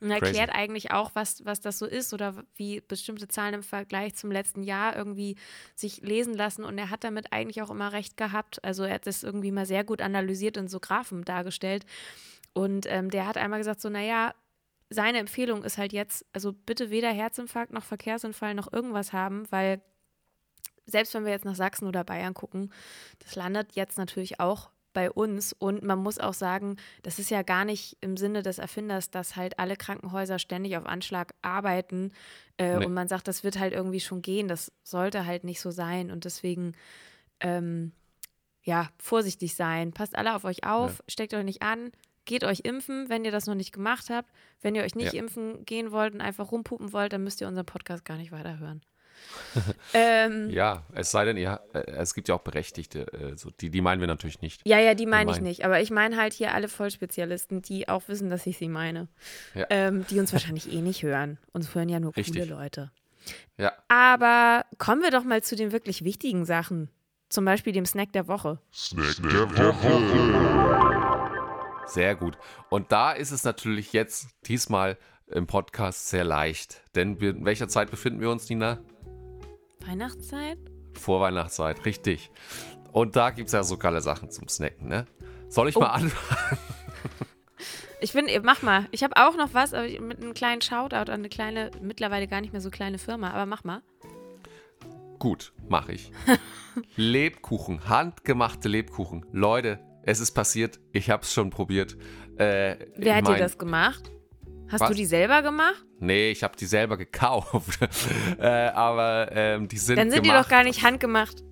und 0.00 0.10
erklärt 0.10 0.48
Crazy. 0.48 0.58
eigentlich 0.58 0.90
auch, 0.92 1.10
was, 1.12 1.44
was 1.44 1.60
das 1.60 1.78
so 1.78 1.84
ist 1.84 2.14
oder 2.14 2.42
wie 2.54 2.80
bestimmte 2.80 3.28
Zahlen 3.28 3.52
im 3.52 3.62
Vergleich 3.62 4.14
zum 4.14 4.32
letzten 4.32 4.62
Jahr 4.62 4.96
irgendwie 4.96 5.36
sich 5.74 6.00
lesen 6.00 6.32
lassen. 6.32 6.64
Und 6.64 6.78
er 6.78 6.88
hat 6.88 7.04
damit 7.04 7.34
eigentlich 7.34 7.60
auch 7.60 7.70
immer 7.70 7.92
recht 7.92 8.16
gehabt. 8.16 8.64
Also 8.64 8.84
er 8.84 8.94
hat 8.94 9.06
das 9.06 9.22
irgendwie 9.22 9.52
mal 9.52 9.66
sehr 9.66 9.84
gut 9.84 10.00
analysiert 10.00 10.56
und 10.56 10.68
so 10.68 10.80
Graphen 10.80 11.22
dargestellt. 11.22 11.84
Und 12.56 12.86
ähm, 12.88 13.10
der 13.10 13.26
hat 13.26 13.36
einmal 13.36 13.58
gesagt, 13.58 13.82
so, 13.82 13.90
naja, 13.90 14.32
seine 14.88 15.18
Empfehlung 15.18 15.62
ist 15.62 15.76
halt 15.76 15.92
jetzt, 15.92 16.24
also 16.32 16.54
bitte 16.54 16.88
weder 16.88 17.12
Herzinfarkt 17.12 17.70
noch 17.70 17.84
Verkehrsunfall 17.84 18.54
noch 18.54 18.72
irgendwas 18.72 19.12
haben, 19.12 19.44
weil 19.50 19.82
selbst 20.86 21.12
wenn 21.12 21.26
wir 21.26 21.32
jetzt 21.32 21.44
nach 21.44 21.54
Sachsen 21.54 21.86
oder 21.86 22.02
Bayern 22.02 22.32
gucken, 22.32 22.72
das 23.18 23.36
landet 23.36 23.74
jetzt 23.74 23.98
natürlich 23.98 24.40
auch 24.40 24.70
bei 24.94 25.10
uns. 25.10 25.52
Und 25.52 25.82
man 25.82 25.98
muss 25.98 26.18
auch 26.18 26.32
sagen, 26.32 26.76
das 27.02 27.18
ist 27.18 27.28
ja 27.28 27.42
gar 27.42 27.66
nicht 27.66 27.98
im 28.00 28.16
Sinne 28.16 28.42
des 28.42 28.58
Erfinders, 28.58 29.10
dass 29.10 29.36
halt 29.36 29.58
alle 29.58 29.76
Krankenhäuser 29.76 30.38
ständig 30.38 30.78
auf 30.78 30.86
Anschlag 30.86 31.34
arbeiten. 31.42 32.10
Äh, 32.56 32.78
nee. 32.78 32.86
Und 32.86 32.94
man 32.94 33.06
sagt, 33.06 33.28
das 33.28 33.44
wird 33.44 33.58
halt 33.58 33.74
irgendwie 33.74 34.00
schon 34.00 34.22
gehen. 34.22 34.48
Das 34.48 34.72
sollte 34.82 35.26
halt 35.26 35.44
nicht 35.44 35.60
so 35.60 35.70
sein. 35.70 36.10
Und 36.10 36.24
deswegen, 36.24 36.72
ähm, 37.40 37.92
ja, 38.62 38.88
vorsichtig 38.96 39.54
sein. 39.54 39.92
Passt 39.92 40.16
alle 40.16 40.34
auf 40.34 40.44
euch 40.44 40.64
auf, 40.64 40.98
ja. 41.00 41.04
steckt 41.08 41.34
euch 41.34 41.44
nicht 41.44 41.60
an, 41.60 41.92
geht 42.26 42.44
euch 42.44 42.60
impfen, 42.64 43.08
wenn 43.08 43.24
ihr 43.24 43.30
das 43.30 43.46
noch 43.46 43.54
nicht 43.54 43.72
gemacht 43.72 44.10
habt. 44.10 44.30
Wenn 44.60 44.74
ihr 44.74 44.82
euch 44.82 44.94
nicht 44.94 45.14
ja. 45.14 45.20
impfen 45.20 45.64
gehen 45.64 45.92
wollt 45.92 46.14
und 46.14 46.20
einfach 46.20 46.52
rumpupen 46.52 46.92
wollt, 46.92 47.12
dann 47.12 47.24
müsst 47.24 47.40
ihr 47.40 47.48
unseren 47.48 47.66
Podcast 47.66 48.04
gar 48.04 48.16
nicht 48.18 48.32
weiterhören. 48.32 48.82
ähm, 49.94 50.50
Ja, 50.50 50.84
es 50.92 51.10
sei 51.10 51.24
denn, 51.24 51.36
ihr, 51.36 51.60
äh, 51.72 51.80
es 51.92 52.14
gibt 52.14 52.28
ja 52.28 52.34
auch 52.34 52.40
Berechtigte, 52.40 53.12
äh, 53.12 53.36
so, 53.36 53.50
die, 53.50 53.70
die 53.70 53.80
meinen 53.80 54.00
wir 54.00 54.06
natürlich 54.06 54.42
nicht. 54.42 54.60
ja, 54.66 54.78
ja, 54.78 54.94
die 54.94 55.06
meine 55.06 55.30
ich 55.30 55.40
nicht. 55.40 55.64
Aber 55.64 55.80
ich 55.80 55.90
meine 55.90 56.16
halt 56.16 56.32
hier 56.32 56.52
alle 56.52 56.68
Vollspezialisten, 56.68 57.62
die 57.62 57.88
auch 57.88 58.08
wissen, 58.08 58.28
dass 58.28 58.46
ich 58.46 58.58
sie 58.58 58.68
meine. 58.68 59.08
Ja. 59.54 59.66
Ähm, 59.70 60.06
die 60.10 60.18
uns 60.20 60.32
wahrscheinlich 60.34 60.72
eh 60.72 60.82
nicht 60.82 61.02
hören. 61.02 61.38
Uns 61.52 61.74
hören 61.74 61.88
ja 61.88 62.00
nur 62.00 62.12
coole 62.12 62.26
Richtig. 62.26 62.48
Leute. 62.48 62.90
Ja, 63.58 63.72
Aber 63.88 64.64
kommen 64.78 65.02
wir 65.02 65.10
doch 65.10 65.24
mal 65.24 65.42
zu 65.42 65.56
den 65.56 65.72
wirklich 65.72 66.04
wichtigen 66.04 66.44
Sachen. 66.44 66.90
Zum 67.28 67.44
Beispiel 67.44 67.72
dem 67.72 67.86
Snack 67.86 68.12
der 68.12 68.28
Woche. 68.28 68.60
Sehr 71.86 72.14
gut. 72.14 72.36
Und 72.70 72.92
da 72.92 73.12
ist 73.12 73.30
es 73.30 73.44
natürlich 73.44 73.92
jetzt 73.92 74.28
diesmal 74.46 74.98
im 75.28 75.46
Podcast 75.46 76.08
sehr 76.08 76.24
leicht. 76.24 76.82
Denn 76.94 77.20
wir, 77.20 77.30
in 77.30 77.44
welcher 77.44 77.68
Zeit 77.68 77.90
befinden 77.90 78.20
wir 78.20 78.30
uns, 78.30 78.48
Nina? 78.48 78.78
Weihnachtszeit? 79.84 80.58
Vorweihnachtszeit, 80.94 81.84
richtig. 81.84 82.30
Und 82.92 83.16
da 83.16 83.30
gibt 83.30 83.48
es 83.48 83.52
ja 83.52 83.62
so 83.62 83.76
geile 83.76 84.00
Sachen 84.00 84.30
zum 84.30 84.48
Snacken, 84.48 84.88
ne? 84.88 85.06
Soll 85.48 85.68
ich 85.68 85.76
Oh. 85.76 85.80
mal 85.80 85.90
anfangen? 85.90 86.58
Ich 87.98 88.12
bin, 88.12 88.26
mach 88.42 88.60
mal. 88.60 88.86
Ich 88.90 89.02
habe 89.02 89.14
auch 89.16 89.36
noch 89.38 89.54
was 89.54 89.72
aber 89.72 89.88
mit 89.88 90.20
einem 90.22 90.34
kleinen 90.34 90.60
Shoutout 90.60 91.10
an 91.10 91.20
eine 91.20 91.30
kleine, 91.30 91.70
mittlerweile 91.80 92.28
gar 92.28 92.42
nicht 92.42 92.52
mehr 92.52 92.60
so 92.60 92.68
kleine 92.68 92.98
Firma, 92.98 93.30
aber 93.30 93.46
mach 93.46 93.64
mal. 93.64 93.80
Gut, 95.18 95.54
mache 95.66 95.92
ich. 95.94 96.12
Lebkuchen, 96.96 97.88
handgemachte 97.88 98.68
Lebkuchen. 98.68 99.24
Leute, 99.32 99.80
es 100.06 100.20
ist 100.20 100.30
passiert. 100.32 100.80
Ich 100.92 101.10
habe 101.10 101.22
es 101.22 101.32
schon 101.32 101.50
probiert. 101.50 101.96
Äh, 102.38 102.76
Wer 102.96 103.16
hat 103.16 103.24
mein- 103.24 103.34
dir 103.34 103.40
das 103.40 103.58
gemacht? 103.58 104.10
Hast 104.68 104.80
Was? 104.80 104.88
du 104.90 104.94
die 104.96 105.04
selber 105.06 105.42
gemacht? 105.42 105.84
Nee, 106.00 106.30
ich 106.30 106.42
habe 106.42 106.56
die 106.56 106.66
selber 106.66 106.96
gekauft. 106.96 107.78
äh, 108.40 108.46
aber 108.46 109.28
ähm, 109.32 109.68
die 109.68 109.76
sind 109.78 109.96
Dann 109.96 110.10
sind 110.10 110.24
die 110.24 110.30
gemacht. 110.30 110.46
doch 110.46 110.50
gar 110.50 110.64
nicht 110.64 110.82
handgemacht. 110.82 111.42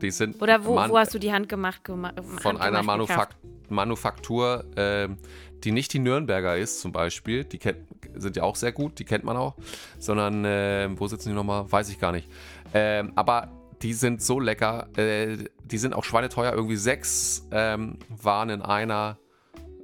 Die 0.00 0.10
sind 0.10 0.40
Oder 0.40 0.64
wo, 0.64 0.74
Man- 0.76 0.90
wo 0.90 0.98
hast 0.98 1.12
du 1.12 1.18
die 1.18 1.32
handgemacht 1.32 1.82
gemacht? 1.84 2.14
von 2.40 2.56
einer 2.56 2.82
Manufak 2.82 3.34
Manufaktur, 3.70 4.64
ähm, 4.76 5.18
die 5.64 5.72
nicht 5.72 5.92
die 5.92 5.98
Nürnberger 5.98 6.56
ist, 6.56 6.80
zum 6.80 6.90
Beispiel. 6.92 7.44
Die 7.44 7.58
kennt, 7.58 7.78
sind 8.14 8.36
ja 8.36 8.42
auch 8.44 8.56
sehr 8.56 8.72
gut, 8.72 8.98
die 8.98 9.04
kennt 9.04 9.24
man 9.24 9.36
auch. 9.36 9.56
Sondern, 9.98 10.42
ähm, 10.46 10.98
wo 10.98 11.06
sitzen 11.06 11.28
die 11.30 11.34
nochmal? 11.34 11.70
Weiß 11.70 11.90
ich 11.90 11.98
gar 11.98 12.12
nicht. 12.12 12.28
Ähm, 12.72 13.12
aber 13.14 13.50
die 13.82 13.92
sind 13.92 14.22
so 14.22 14.40
lecker. 14.40 14.88
Äh, 14.96 15.36
die 15.64 15.78
sind 15.78 15.94
auch 15.94 16.04
schweineteuer. 16.04 16.52
Irgendwie 16.52 16.76
sechs 16.76 17.46
ähm, 17.50 17.98
waren 18.08 18.50
in 18.50 18.62
einer 18.62 19.18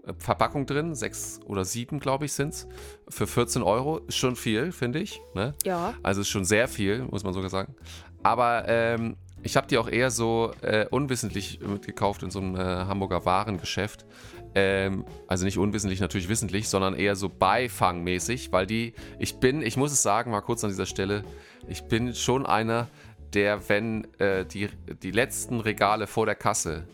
äh, 0.06 0.12
Verpackung 0.18 0.66
drin. 0.66 0.94
Sechs 0.94 1.40
oder 1.46 1.64
sieben, 1.64 2.00
glaube 2.00 2.24
ich, 2.24 2.32
sind 2.32 2.54
es. 2.54 2.68
Für 3.08 3.26
14 3.26 3.62
Euro. 3.62 3.98
Ist 3.98 4.16
schon 4.16 4.36
viel, 4.36 4.72
finde 4.72 4.98
ich. 5.00 5.20
Ne? 5.34 5.54
Ja. 5.64 5.94
Also 6.02 6.22
ist 6.22 6.28
schon 6.28 6.44
sehr 6.44 6.68
viel, 6.68 7.04
muss 7.04 7.24
man 7.24 7.32
sogar 7.32 7.50
sagen. 7.50 7.74
Aber 8.22 8.64
ähm, 8.68 9.16
ich 9.44 9.56
habe 9.56 9.66
die 9.66 9.78
auch 9.78 9.88
eher 9.88 10.10
so 10.10 10.52
äh, 10.62 10.86
unwissentlich 10.90 11.60
mitgekauft 11.60 12.22
in 12.22 12.30
so 12.30 12.40
einem 12.40 12.56
äh, 12.56 12.60
Hamburger 12.60 13.24
Warengeschäft. 13.26 14.06
Ähm, 14.54 15.04
also 15.26 15.44
nicht 15.44 15.58
unwissentlich, 15.58 16.00
natürlich 16.00 16.28
wissentlich, 16.28 16.68
sondern 16.68 16.94
eher 16.94 17.16
so 17.16 17.28
beifangmäßig, 17.28 18.52
weil 18.52 18.66
die, 18.66 18.94
ich 19.18 19.36
bin, 19.36 19.62
ich 19.62 19.76
muss 19.76 19.92
es 19.92 20.02
sagen, 20.02 20.30
mal 20.30 20.40
kurz 20.40 20.64
an 20.64 20.70
dieser 20.70 20.86
Stelle, 20.86 21.24
ich 21.68 21.84
bin 21.84 22.14
schon 22.14 22.46
einer, 22.46 22.88
der, 23.34 23.68
wenn 23.68 24.06
äh, 24.18 24.44
die, 24.44 24.68
die 25.02 25.10
letzten 25.10 25.60
Regale 25.60 26.06
vor 26.06 26.26
der 26.26 26.34
Kasse, 26.34 26.86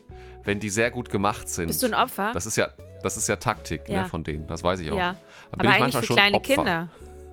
wenn 0.45 0.59
die 0.61 0.71
sehr 0.71 0.91
gut 0.91 1.11
gemacht 1.11 1.49
sind. 1.49 1.67
Bist 1.69 1.83
du 1.83 1.87
ein 1.87 1.95
Opfer? 1.95 2.31
Das 2.35 2.47
ist 2.47 2.57
ja, 2.57 2.69
das 3.03 3.17
ist 3.17 3.29
ja 3.29 3.37
Taktik 3.37 3.83
Ja. 3.89 4.03
Ne, 4.03 4.09
von 4.09 4.25
denen, 4.25 4.47
das 4.47 4.63
weiß 4.65 4.81
ich 4.81 4.91
auch. 4.91 4.97
ja. 4.97 5.17
Aber 5.53 5.69
eigentlich 5.69 5.97
für 5.97 6.15
kleine 6.15 6.37
Opfer. 6.37 6.55
Kinder. 6.55 6.89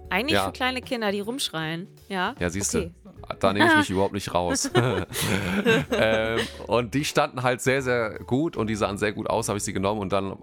Eigentlich 0.09 0.33
Ja. 0.35 0.45
für 0.45 0.51
kleine 0.53 0.81
Kinder, 0.81 1.11
die 1.11 1.19
rumschreien. 1.21 1.87
Ja, 2.09 2.35
Ja, 2.39 2.49
siehst 2.49 2.73
okay. 2.75 2.91
du, 3.03 3.35
da 3.39 3.53
nehme 3.53 3.67
ich 3.67 3.75
mich 3.77 3.89
überhaupt 3.89 4.13
nicht 4.13 4.33
raus. 4.33 4.69
ähm, 5.91 6.39
und 6.67 6.93
die 6.93 7.05
standen 7.05 7.43
halt 7.43 7.61
sehr, 7.61 7.81
sehr 7.81 8.19
gut 8.25 8.57
und 8.57 8.67
die 8.67 8.75
sahen 8.75 8.97
sehr 8.97 9.11
gut 9.13 9.29
aus, 9.29 9.49
habe 9.49 9.57
ich 9.57 9.63
sie 9.63 9.73
genommen 9.73 10.01
und 10.01 10.11
dann 10.13 10.37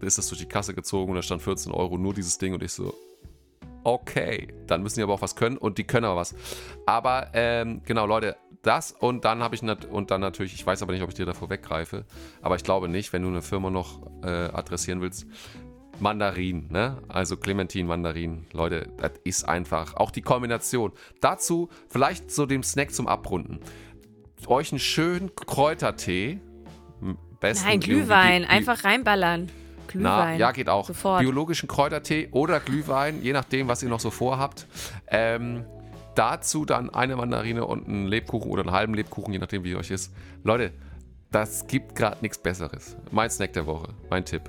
ist 0.00 0.18
das 0.18 0.28
durch 0.28 0.40
die 0.40 0.46
Kasse 0.48 0.74
gezogen 0.74 1.10
und 1.10 1.16
da 1.16 1.22
stand 1.22 1.42
14 1.42 1.72
Euro 1.72 1.96
nur 1.98 2.14
dieses 2.14 2.38
Ding 2.38 2.54
und 2.54 2.62
ich 2.62 2.72
so, 2.72 2.94
okay, 3.84 4.48
dann 4.66 4.82
müssen 4.82 4.98
die 4.98 5.02
aber 5.02 5.14
auch 5.14 5.22
was 5.22 5.36
können 5.36 5.56
und 5.56 5.78
die 5.78 5.84
können 5.84 6.04
aber 6.06 6.16
was. 6.16 6.34
Aber 6.86 7.28
ähm, 7.34 7.82
genau, 7.84 8.06
Leute, 8.06 8.36
das 8.62 8.92
und 8.92 9.24
dann 9.24 9.42
habe 9.42 9.54
ich 9.56 9.62
und 9.62 10.10
dann 10.10 10.20
natürlich, 10.20 10.54
ich 10.54 10.64
weiß 10.66 10.82
aber 10.82 10.92
nicht, 10.92 11.02
ob 11.02 11.08
ich 11.08 11.14
dir 11.16 11.26
davor 11.26 11.50
weggreife, 11.50 12.04
aber 12.42 12.56
ich 12.56 12.62
glaube 12.64 12.88
nicht, 12.88 13.12
wenn 13.12 13.22
du 13.22 13.28
eine 13.28 13.42
Firma 13.42 13.70
noch 13.70 14.00
äh, 14.22 14.28
adressieren 14.28 15.00
willst, 15.00 15.26
Mandarin, 16.00 16.68
ne? 16.70 16.98
Also 17.08 17.36
Clementin, 17.36 17.86
Mandarin. 17.86 18.46
Leute, 18.52 18.88
das 18.96 19.12
ist 19.24 19.44
einfach 19.48 19.94
auch 19.94 20.10
die 20.10 20.22
Kombination. 20.22 20.92
Dazu 21.20 21.68
vielleicht 21.88 22.30
so 22.30 22.46
dem 22.46 22.62
Snack 22.62 22.92
zum 22.92 23.06
Abrunden. 23.06 23.60
Euch 24.46 24.72
einen 24.72 24.80
schönen 24.80 25.34
Kräutertee. 25.36 26.40
Besten 27.40 27.68
Nein, 27.68 27.80
Glühwein. 27.80 28.42
Glüh- 28.42 28.48
Einfach 28.48 28.84
reinballern. 28.84 29.50
Na, 29.94 30.22
Glühwein. 30.22 30.40
ja, 30.40 30.52
geht 30.52 30.68
auch. 30.68 30.86
Sofort. 30.86 31.20
Biologischen 31.20 31.68
Kräutertee 31.68 32.28
oder 32.32 32.60
Glühwein, 32.60 33.22
je 33.22 33.32
nachdem, 33.32 33.68
was 33.68 33.82
ihr 33.82 33.88
noch 33.88 34.00
so 34.00 34.10
vorhabt. 34.10 34.66
Ähm, 35.08 35.64
dazu 36.14 36.64
dann 36.64 36.90
eine 36.90 37.16
Mandarine 37.16 37.66
und 37.66 37.88
einen 37.88 38.06
Lebkuchen 38.06 38.50
oder 38.50 38.62
einen 38.62 38.72
halben 38.72 38.94
Lebkuchen, 38.94 39.32
je 39.32 39.38
nachdem, 39.38 39.64
wie 39.64 39.76
euch 39.76 39.90
ist. 39.90 40.12
Leute, 40.44 40.72
das 41.30 41.66
gibt 41.66 41.94
gerade 41.94 42.18
nichts 42.20 42.38
Besseres. 42.38 42.96
Mein 43.10 43.30
Snack 43.30 43.52
der 43.54 43.66
Woche, 43.66 43.88
mein 44.10 44.24
Tipp. 44.24 44.42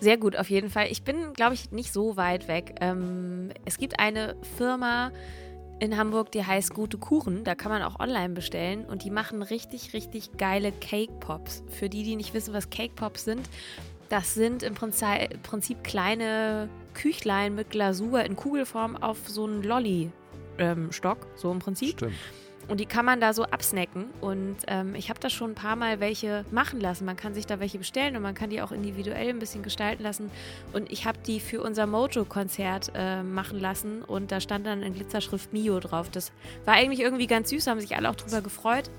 Sehr 0.00 0.16
gut, 0.16 0.36
auf 0.36 0.48
jeden 0.48 0.70
Fall. 0.70 0.86
Ich 0.90 1.02
bin, 1.02 1.32
glaube 1.32 1.54
ich, 1.54 1.72
nicht 1.72 1.92
so 1.92 2.16
weit 2.16 2.46
weg. 2.48 2.76
Ähm, 2.80 3.50
es 3.64 3.78
gibt 3.78 3.98
eine 3.98 4.36
Firma 4.56 5.10
in 5.80 5.96
Hamburg, 5.96 6.32
die 6.32 6.44
heißt 6.44 6.72
Gute 6.74 6.98
Kuchen. 6.98 7.44
Da 7.44 7.54
kann 7.54 7.70
man 7.70 7.82
auch 7.82 7.98
online 7.98 8.30
bestellen 8.34 8.84
und 8.84 9.04
die 9.04 9.10
machen 9.10 9.42
richtig, 9.42 9.92
richtig 9.92 10.36
geile 10.36 10.72
Cake 10.72 11.12
Pops. 11.20 11.62
Für 11.68 11.88
die, 11.88 12.04
die 12.04 12.16
nicht 12.16 12.32
wissen, 12.32 12.54
was 12.54 12.70
Cake 12.70 12.94
Pops 12.94 13.24
sind, 13.24 13.48
das 14.08 14.34
sind 14.34 14.62
im 14.62 14.74
Prinzip, 14.74 15.84
kleine 15.84 16.68
Küchlein 16.94 17.54
mit 17.54 17.70
Glasur 17.70 18.22
in 18.24 18.36
Kugelform 18.36 18.96
auf 18.96 19.28
so 19.28 19.44
einen 19.44 19.62
Lolli-Stock, 19.62 21.26
so 21.36 21.52
im 21.52 21.58
Prinzip. 21.58 21.90
Stimmt. 21.90 22.14
Und 22.68 22.80
die 22.80 22.86
kann 22.86 23.06
man 23.06 23.18
da 23.18 23.32
so 23.32 23.44
absnacken. 23.44 24.06
Und 24.20 24.56
ähm, 24.66 24.94
ich 24.94 25.08
habe 25.08 25.18
da 25.18 25.30
schon 25.30 25.52
ein 25.52 25.54
paar 25.54 25.74
Mal 25.74 26.00
welche 26.00 26.44
machen 26.50 26.80
lassen. 26.80 27.06
Man 27.06 27.16
kann 27.16 27.32
sich 27.32 27.46
da 27.46 27.60
welche 27.60 27.78
bestellen 27.78 28.14
und 28.14 28.22
man 28.22 28.34
kann 28.34 28.50
die 28.50 28.60
auch 28.60 28.72
individuell 28.72 29.30
ein 29.30 29.38
bisschen 29.38 29.62
gestalten 29.62 30.02
lassen. 30.02 30.30
Und 30.74 30.92
ich 30.92 31.06
habe 31.06 31.18
die 31.26 31.40
für 31.40 31.62
unser 31.62 31.86
Mojo-Konzert 31.86 32.92
äh, 32.94 33.22
machen 33.22 33.58
lassen. 33.58 34.02
Und 34.02 34.32
da 34.32 34.40
stand 34.40 34.66
dann 34.66 34.82
in 34.82 34.92
Glitzerschrift 34.92 35.52
Mio 35.54 35.80
drauf. 35.80 36.10
Das 36.10 36.30
war 36.66 36.74
eigentlich 36.74 37.00
irgendwie 37.00 37.26
ganz 37.26 37.48
süß, 37.48 37.66
haben 37.66 37.80
sich 37.80 37.96
alle 37.96 38.10
auch 38.10 38.16
drüber 38.16 38.42
gefreut. 38.42 38.90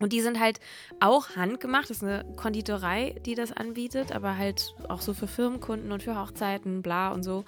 Und 0.00 0.12
die 0.12 0.20
sind 0.22 0.40
halt 0.40 0.58
auch 1.00 1.36
handgemacht. 1.36 1.88
Das 1.88 1.98
ist 1.98 2.02
eine 2.02 2.24
Konditorei, 2.36 3.14
die 3.24 3.36
das 3.36 3.52
anbietet, 3.52 4.10
aber 4.12 4.36
halt 4.36 4.74
auch 4.88 5.00
so 5.00 5.14
für 5.14 5.28
Firmenkunden 5.28 5.92
und 5.92 6.02
für 6.02 6.18
Hochzeiten, 6.20 6.82
bla 6.82 7.12
und 7.12 7.22
so. 7.22 7.44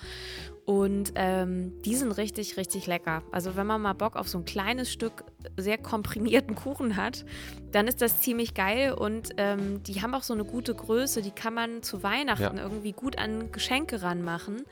Und 0.65 1.13
ähm, 1.17 1.73
die 1.85 1.95
sind 1.97 2.13
richtig, 2.13 2.57
richtig 2.57 2.87
lecker. 2.87 3.23
Also 3.33 3.57
wenn 3.57 3.67
man 3.67 3.81
mal 3.83 3.93
Bock 3.95 4.17
auf 4.17 4.29
so 4.29 4.39
ein 4.39 4.45
kleines 4.45 4.93
Stück 4.93 5.25
sehr 5.57 5.79
komprimierten 5.79 6.55
Kuchen 6.55 6.97
hat, 6.97 7.25
dann 7.73 7.89
ist 7.89 8.01
das 8.01 8.21
ziemlich 8.21 8.55
geil. 8.55 8.93
Und 8.93 9.31
ähm, 9.39 9.83
die 9.83 10.03
haben 10.03 10.15
auch 10.15 10.23
so 10.23 10.35
eine 10.35 10.45
gute 10.45 10.75
Größe. 10.75 11.23
Die 11.23 11.31
kann 11.33 11.55
man 11.55 11.83
zu 11.83 12.03
Weihnachten 12.05 12.57
Ja. 12.57 12.63
irgendwie 12.63 12.93
gut 12.93 13.19
an 13.19 13.51
Geschenke 13.53 14.03
ranmachen. 14.03 14.63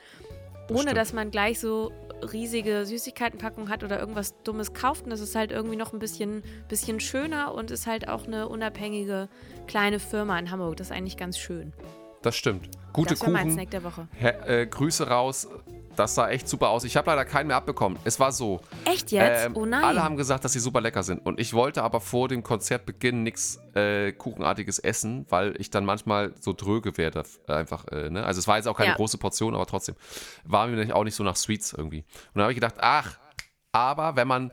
Ohne 0.69 0.81
stimmt. 0.81 0.97
dass 0.97 1.13
man 1.13 1.29
gleich 1.29 1.59
so 1.59 1.91
riesige 2.21 2.85
Süßigkeitenpackungen 2.85 3.69
hat 3.69 3.83
oder 3.83 3.99
irgendwas 3.99 4.41
Dummes 4.43 4.73
kauft. 4.73 5.05
Und 5.05 5.09
das 5.09 5.19
ist 5.19 5.35
halt 5.35 5.51
irgendwie 5.51 5.75
noch 5.75 5.93
ein 5.93 5.99
bisschen, 5.99 6.43
bisschen 6.67 6.99
schöner 6.99 7.53
und 7.53 7.71
ist 7.71 7.87
halt 7.87 8.07
auch 8.07 8.27
eine 8.27 8.49
unabhängige 8.49 9.29
kleine 9.67 9.99
Firma 9.99 10.37
in 10.39 10.51
Hamburg. 10.51 10.77
Das 10.77 10.87
ist 10.87 10.95
eigentlich 10.95 11.17
ganz 11.17 11.37
schön. 11.37 11.73
Das 12.25 12.35
stimmt. 12.35 12.71
Gute 12.91 13.13
das 13.13 13.21
war 13.21 13.29
mein 13.29 13.43
Kuchen. 13.43 13.53
Snack 13.53 13.69
der 13.69 13.83
Woche. 13.83 14.07
Her 14.13 14.49
äh, 14.49 14.65
Grüße 14.65 15.07
raus. 15.07 15.47
Das 15.95 16.15
sah 16.15 16.27
echt 16.27 16.49
super 16.49 16.69
aus. 16.69 16.83
Ich 16.83 16.97
habe 16.97 17.11
leider 17.11 17.23
keinen 17.23 17.47
mehr 17.47 17.55
abbekommen. 17.55 17.99
Es 18.03 18.19
war 18.19 18.31
so. 18.31 18.61
Echt 18.85 19.11
jetzt? 19.11 19.45
ähm, 19.45 19.55
oh 19.55 19.67
nein. 19.67 19.83
Alle 19.83 20.03
haben 20.03 20.17
gesagt, 20.17 20.43
dass 20.43 20.53
sie 20.53 20.59
super 20.59 20.81
lecker 20.81 21.03
sind. 21.03 21.23
Und 21.23 21.39
ich 21.39 21.53
wollte 21.53 21.83
aber 21.83 22.01
vor 22.01 22.27
dem 22.27 22.41
Konzertbeginn 22.41 23.21
nichts 23.21 23.59
äh, 23.75 24.11
Kuchenartiges 24.11 24.79
essen, 24.79 25.27
weil 25.29 25.53
ich 25.61 25.69
dann 25.69 25.85
manchmal 25.85 26.33
so 26.41 26.51
dröge 26.51 26.97
werde. 26.97 27.23
Einfach, 27.45 27.85
äh, 27.89 28.09
ne? 28.09 28.25
Also 28.25 28.39
es 28.39 28.47
war 28.47 28.57
jetzt 28.57 28.67
auch 28.67 28.75
keine 28.75 28.89
Ja. 28.89 28.95
große 28.95 29.19
Portion, 29.19 29.53
aber 29.53 29.67
trotzdem. 29.67 29.93
War 30.43 30.65
mir 30.65 30.95
auch 30.95 31.03
nicht 31.03 31.15
so 31.15 31.23
nach 31.23 31.35
Sweets 31.35 31.73
irgendwie. 31.73 31.99
Und 31.99 32.07
dann 32.33 32.43
habe 32.45 32.53
ich 32.53 32.57
gedacht, 32.57 32.75
ach, 32.79 33.19
aber 33.71 34.15
wenn 34.15 34.27
man 34.27 34.51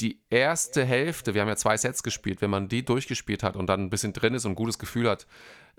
die 0.00 0.20
erste 0.30 0.84
Hälfte, 0.84 1.34
wir 1.34 1.42
haben 1.42 1.48
ja 1.48 1.56
zwei 1.56 1.76
Sets 1.76 2.02
gespielt, 2.02 2.40
wenn 2.42 2.50
man 2.50 2.68
die 2.68 2.84
durchgespielt 2.84 3.42
hat 3.42 3.56
und 3.56 3.66
dann 3.66 3.82
ein 3.84 3.90
bisschen 3.90 4.12
drin 4.12 4.34
ist 4.34 4.44
und 4.44 4.52
ein 4.52 4.56
gutes 4.56 4.78
Gefühl 4.78 5.08
hat, 5.08 5.26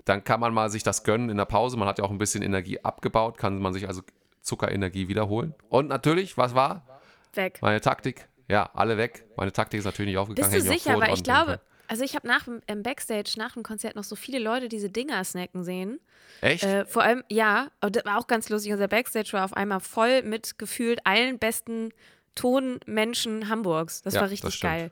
dann 0.04 0.24
kann 0.24 0.40
man 0.40 0.52
mal 0.52 0.70
sich 0.70 0.82
das 0.82 1.04
gönnen 1.04 1.30
in 1.30 1.36
der 1.36 1.44
Pause. 1.44 1.76
Man 1.76 1.88
hat 1.88 1.98
ja 1.98 2.04
auch 2.04 2.10
ein 2.10 2.18
bisschen 2.18 2.42
Energie 2.42 2.80
abgebaut, 2.80 3.38
kann 3.38 3.60
man 3.60 3.72
sich 3.72 3.86
also 3.88 4.02
Zuckerenergie 4.40 5.08
wiederholen. 5.08 5.54
Und 5.68 5.88
natürlich, 5.88 6.36
was 6.36 6.54
war? 6.54 6.86
Weg. 7.34 7.58
Meine 7.62 7.80
Taktik, 7.80 8.28
ja, 8.48 8.70
alle 8.74 8.96
weg. 8.98 9.24
Meine 9.36 9.52
Taktik 9.52 9.78
ist 9.78 9.84
natürlich 9.84 10.10
nicht 10.10 10.18
aufgegangen. 10.18 10.52
Bist 10.52 10.66
du 10.66 10.70
sicher? 10.72 10.98
Weil 11.00 11.14
ich 11.14 11.22
glaube, 11.22 11.60
also 11.88 12.04
ich 12.04 12.14
habe 12.14 12.26
nach 12.26 12.44
dem 12.44 12.60
im 12.66 12.82
Backstage, 12.82 13.34
nach 13.36 13.52
dem 13.54 13.62
Konzert 13.62 13.96
noch 13.96 14.04
so 14.04 14.16
viele 14.16 14.38
Leute 14.38 14.68
diese 14.68 14.90
Dinger 14.90 15.22
snacken 15.24 15.62
sehen. 15.64 16.00
Echt? 16.40 16.64
Äh, 16.64 16.84
vor 16.86 17.02
allem, 17.02 17.22
ja, 17.30 17.68
und 17.80 17.96
das 17.96 18.04
war 18.04 18.18
auch 18.18 18.26
ganz 18.26 18.48
lustig. 18.48 18.72
Unser 18.72 18.88
Backstage 18.88 19.32
war 19.32 19.44
auf 19.44 19.54
einmal 19.54 19.80
voll 19.80 20.22
mit 20.22 20.58
gefühlt 20.58 21.06
allen 21.06 21.38
besten 21.38 21.90
Tonmenschen 22.34 23.48
Hamburgs. 23.48 24.02
Das 24.02 24.14
Ja, 24.14 24.20
war 24.20 24.26
das 24.26 24.32
richtig 24.32 24.54
stimmt. 24.54 24.72
geil. 24.72 24.90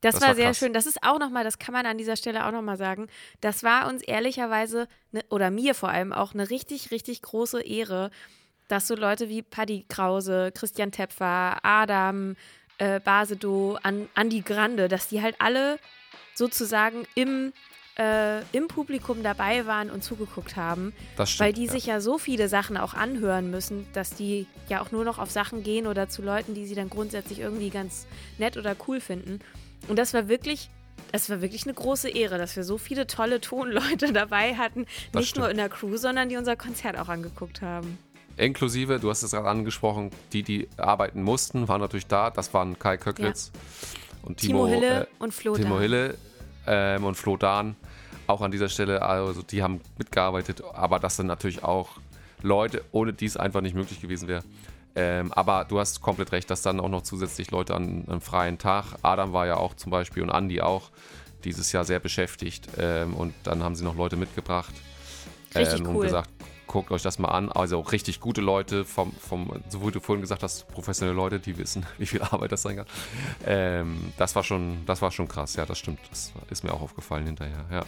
Das, 0.00 0.14
Das 0.14 0.22
war, 0.22 0.28
war 0.28 0.34
sehr 0.34 0.46
krass. 0.46 0.58
schön. 0.58 0.72
Das 0.72 0.86
ist 0.86 1.02
auch 1.02 1.18
nochmal, 1.18 1.44
das 1.44 1.58
kann 1.58 1.72
man 1.72 1.86
an 1.86 1.98
dieser 1.98 2.16
Stelle 2.16 2.46
auch 2.46 2.52
nochmal 2.52 2.76
sagen. 2.76 3.08
Das 3.40 3.62
war 3.62 3.88
uns 3.88 4.02
ehrlicherweise, 4.02 4.88
ne, 5.12 5.22
oder 5.28 5.50
mir 5.50 5.74
vor 5.74 5.90
allem 5.90 6.12
auch, 6.12 6.32
eine 6.32 6.48
richtig, 6.48 6.90
richtig 6.90 7.22
große 7.22 7.60
Ehre, 7.62 8.10
dass 8.68 8.86
so 8.86 8.94
Leute 8.94 9.28
wie 9.28 9.42
Paddy 9.42 9.84
Krause, 9.88 10.52
Christian 10.54 10.92
Tepfer, 10.92 11.58
Adam, 11.62 12.36
äh, 12.78 13.00
Basedo, 13.00 13.78
An 13.82 14.08
Andi 14.14 14.40
Grande, 14.40 14.88
dass 14.88 15.08
die 15.08 15.20
halt 15.20 15.36
alle 15.38 15.78
sozusagen 16.34 17.06
im, 17.14 17.52
äh, 17.98 18.40
im 18.52 18.68
Publikum 18.68 19.22
dabei 19.22 19.66
waren 19.66 19.90
und 19.90 20.02
zugeguckt 20.02 20.56
haben. 20.56 20.94
Stimmt. 21.16 21.40
Weil 21.40 21.52
die 21.52 21.66
ja. 21.66 21.72
sich 21.72 21.86
ja 21.86 22.00
so 22.00 22.16
viele 22.16 22.48
Sachen 22.48 22.78
auch 22.78 22.94
anhören 22.94 23.50
müssen, 23.50 23.86
dass 23.92 24.10
die 24.14 24.46
ja 24.68 24.80
auch 24.80 24.92
nur 24.92 25.04
noch 25.04 25.18
auf 25.18 25.30
Sachen 25.30 25.62
gehen 25.62 25.86
oder 25.86 26.08
zu 26.08 26.22
Leuten, 26.22 26.54
die 26.54 26.64
sie 26.64 26.74
dann 26.74 26.88
grundsätzlich 26.88 27.40
irgendwie 27.40 27.68
ganz 27.70 28.06
nett 28.38 28.56
oder 28.56 28.74
cool 28.88 29.00
finden. 29.00 29.40
Und 29.88 29.98
das 29.98 30.14
war 30.14 30.28
wirklich, 30.28 30.70
das 31.12 31.30
war 31.30 31.40
wirklich 31.40 31.64
eine 31.64 31.74
große 31.74 32.08
Ehre, 32.08 32.38
dass 32.38 32.56
wir 32.56 32.64
so 32.64 32.78
viele 32.78 33.06
tolle 33.06 33.40
Tonleute 33.40 34.12
dabei 34.12 34.54
hatten. 34.56 34.86
Das 35.12 35.22
Nicht 35.22 35.36
nur 35.36 35.46
stimmt. 35.46 35.50
in 35.50 35.56
der 35.56 35.68
Crew, 35.68 35.96
sondern 35.96 36.28
die 36.28 36.36
unser 36.36 36.56
Konzert 36.56 36.98
auch 36.98 37.08
angeguckt 37.08 37.62
haben. 37.62 37.98
Inklusive, 38.36 38.98
du 39.00 39.10
hast 39.10 39.22
es 39.22 39.32
gerade 39.32 39.48
angesprochen, 39.48 40.10
die, 40.32 40.42
die 40.42 40.68
arbeiten 40.78 41.22
mussten, 41.22 41.68
waren 41.68 41.80
natürlich 41.80 42.06
da. 42.06 42.30
Das 42.30 42.54
waren 42.54 42.78
Kai 42.78 42.96
Köcklitz 42.96 43.52
und 44.22 44.38
Timo, 44.38 44.66
Timo, 44.66 44.68
Hille 44.68 45.00
äh, 45.02 45.06
und 45.18 45.34
Flo 45.34 45.54
Timo 45.54 45.74
Dahn. 45.74 45.80
Hille 45.80 46.18
ähm, 46.66 47.04
und 47.04 47.16
Flo 47.16 47.36
Dahn. 47.36 47.76
Auch 48.26 48.40
an 48.40 48.50
dieser 48.50 48.68
Stelle, 48.68 49.02
also 49.02 49.42
die 49.42 49.62
haben 49.62 49.80
mitgearbeitet, 49.98 50.62
aber 50.72 51.00
das 51.00 51.16
sind 51.16 51.26
natürlich 51.26 51.64
auch 51.64 51.98
Leute, 52.42 52.84
ohne 52.92 53.12
die 53.12 53.26
es 53.26 53.36
einfach 53.36 53.60
nicht 53.60 53.74
möglich 53.74 54.00
gewesen 54.00 54.28
wäre. 54.28 54.42
Ähm, 54.96 55.32
aber 55.32 55.64
du 55.64 55.78
hast 55.78 56.00
komplett 56.00 56.32
recht, 56.32 56.50
dass 56.50 56.62
dann 56.62 56.80
auch 56.80 56.88
noch 56.88 57.02
zusätzlich 57.02 57.50
Leute 57.50 57.74
an 57.74 58.04
einem 58.08 58.20
freien 58.20 58.58
Tag, 58.58 58.96
Adam 59.02 59.32
war 59.32 59.46
ja 59.46 59.56
auch 59.56 59.74
zum 59.74 59.90
Beispiel 59.90 60.22
und 60.22 60.30
Andi 60.30 60.60
auch, 60.60 60.90
dieses 61.44 61.72
Jahr 61.72 61.84
sehr 61.84 62.00
beschäftigt 62.00 62.68
ähm, 62.78 63.14
und 63.14 63.34
dann 63.44 63.62
haben 63.62 63.74
sie 63.74 63.84
noch 63.84 63.96
Leute 63.96 64.16
mitgebracht 64.16 64.74
ähm, 65.54 65.86
cool. 65.86 65.96
und 65.96 66.00
gesagt, 66.02 66.28
guckt 66.66 66.92
euch 66.92 67.02
das 67.02 67.18
mal 67.18 67.28
an. 67.28 67.50
Also 67.50 67.80
richtig 67.80 68.20
gute 68.20 68.40
Leute, 68.40 68.84
vom, 68.84 69.12
vom, 69.12 69.50
so 69.68 69.86
wie 69.86 69.90
du 69.90 70.00
vorhin 70.00 70.20
gesagt 70.20 70.42
hast, 70.42 70.68
professionelle 70.68 71.16
Leute, 71.16 71.40
die 71.40 71.58
wissen, 71.58 71.84
wie 71.98 72.06
viel 72.06 72.22
Arbeit 72.22 72.52
das 72.52 72.62
sein 72.62 72.76
kann. 72.76 72.86
Ähm, 73.44 74.12
das 74.16 74.36
war 74.36 74.44
schon, 74.44 74.84
das 74.86 75.02
war 75.02 75.10
schon 75.10 75.26
krass, 75.28 75.56
ja, 75.56 75.66
das 75.66 75.78
stimmt. 75.78 76.00
Das 76.10 76.32
ist 76.50 76.62
mir 76.62 76.72
auch 76.72 76.80
aufgefallen 76.82 77.26
hinterher, 77.26 77.64
ja. 77.70 77.84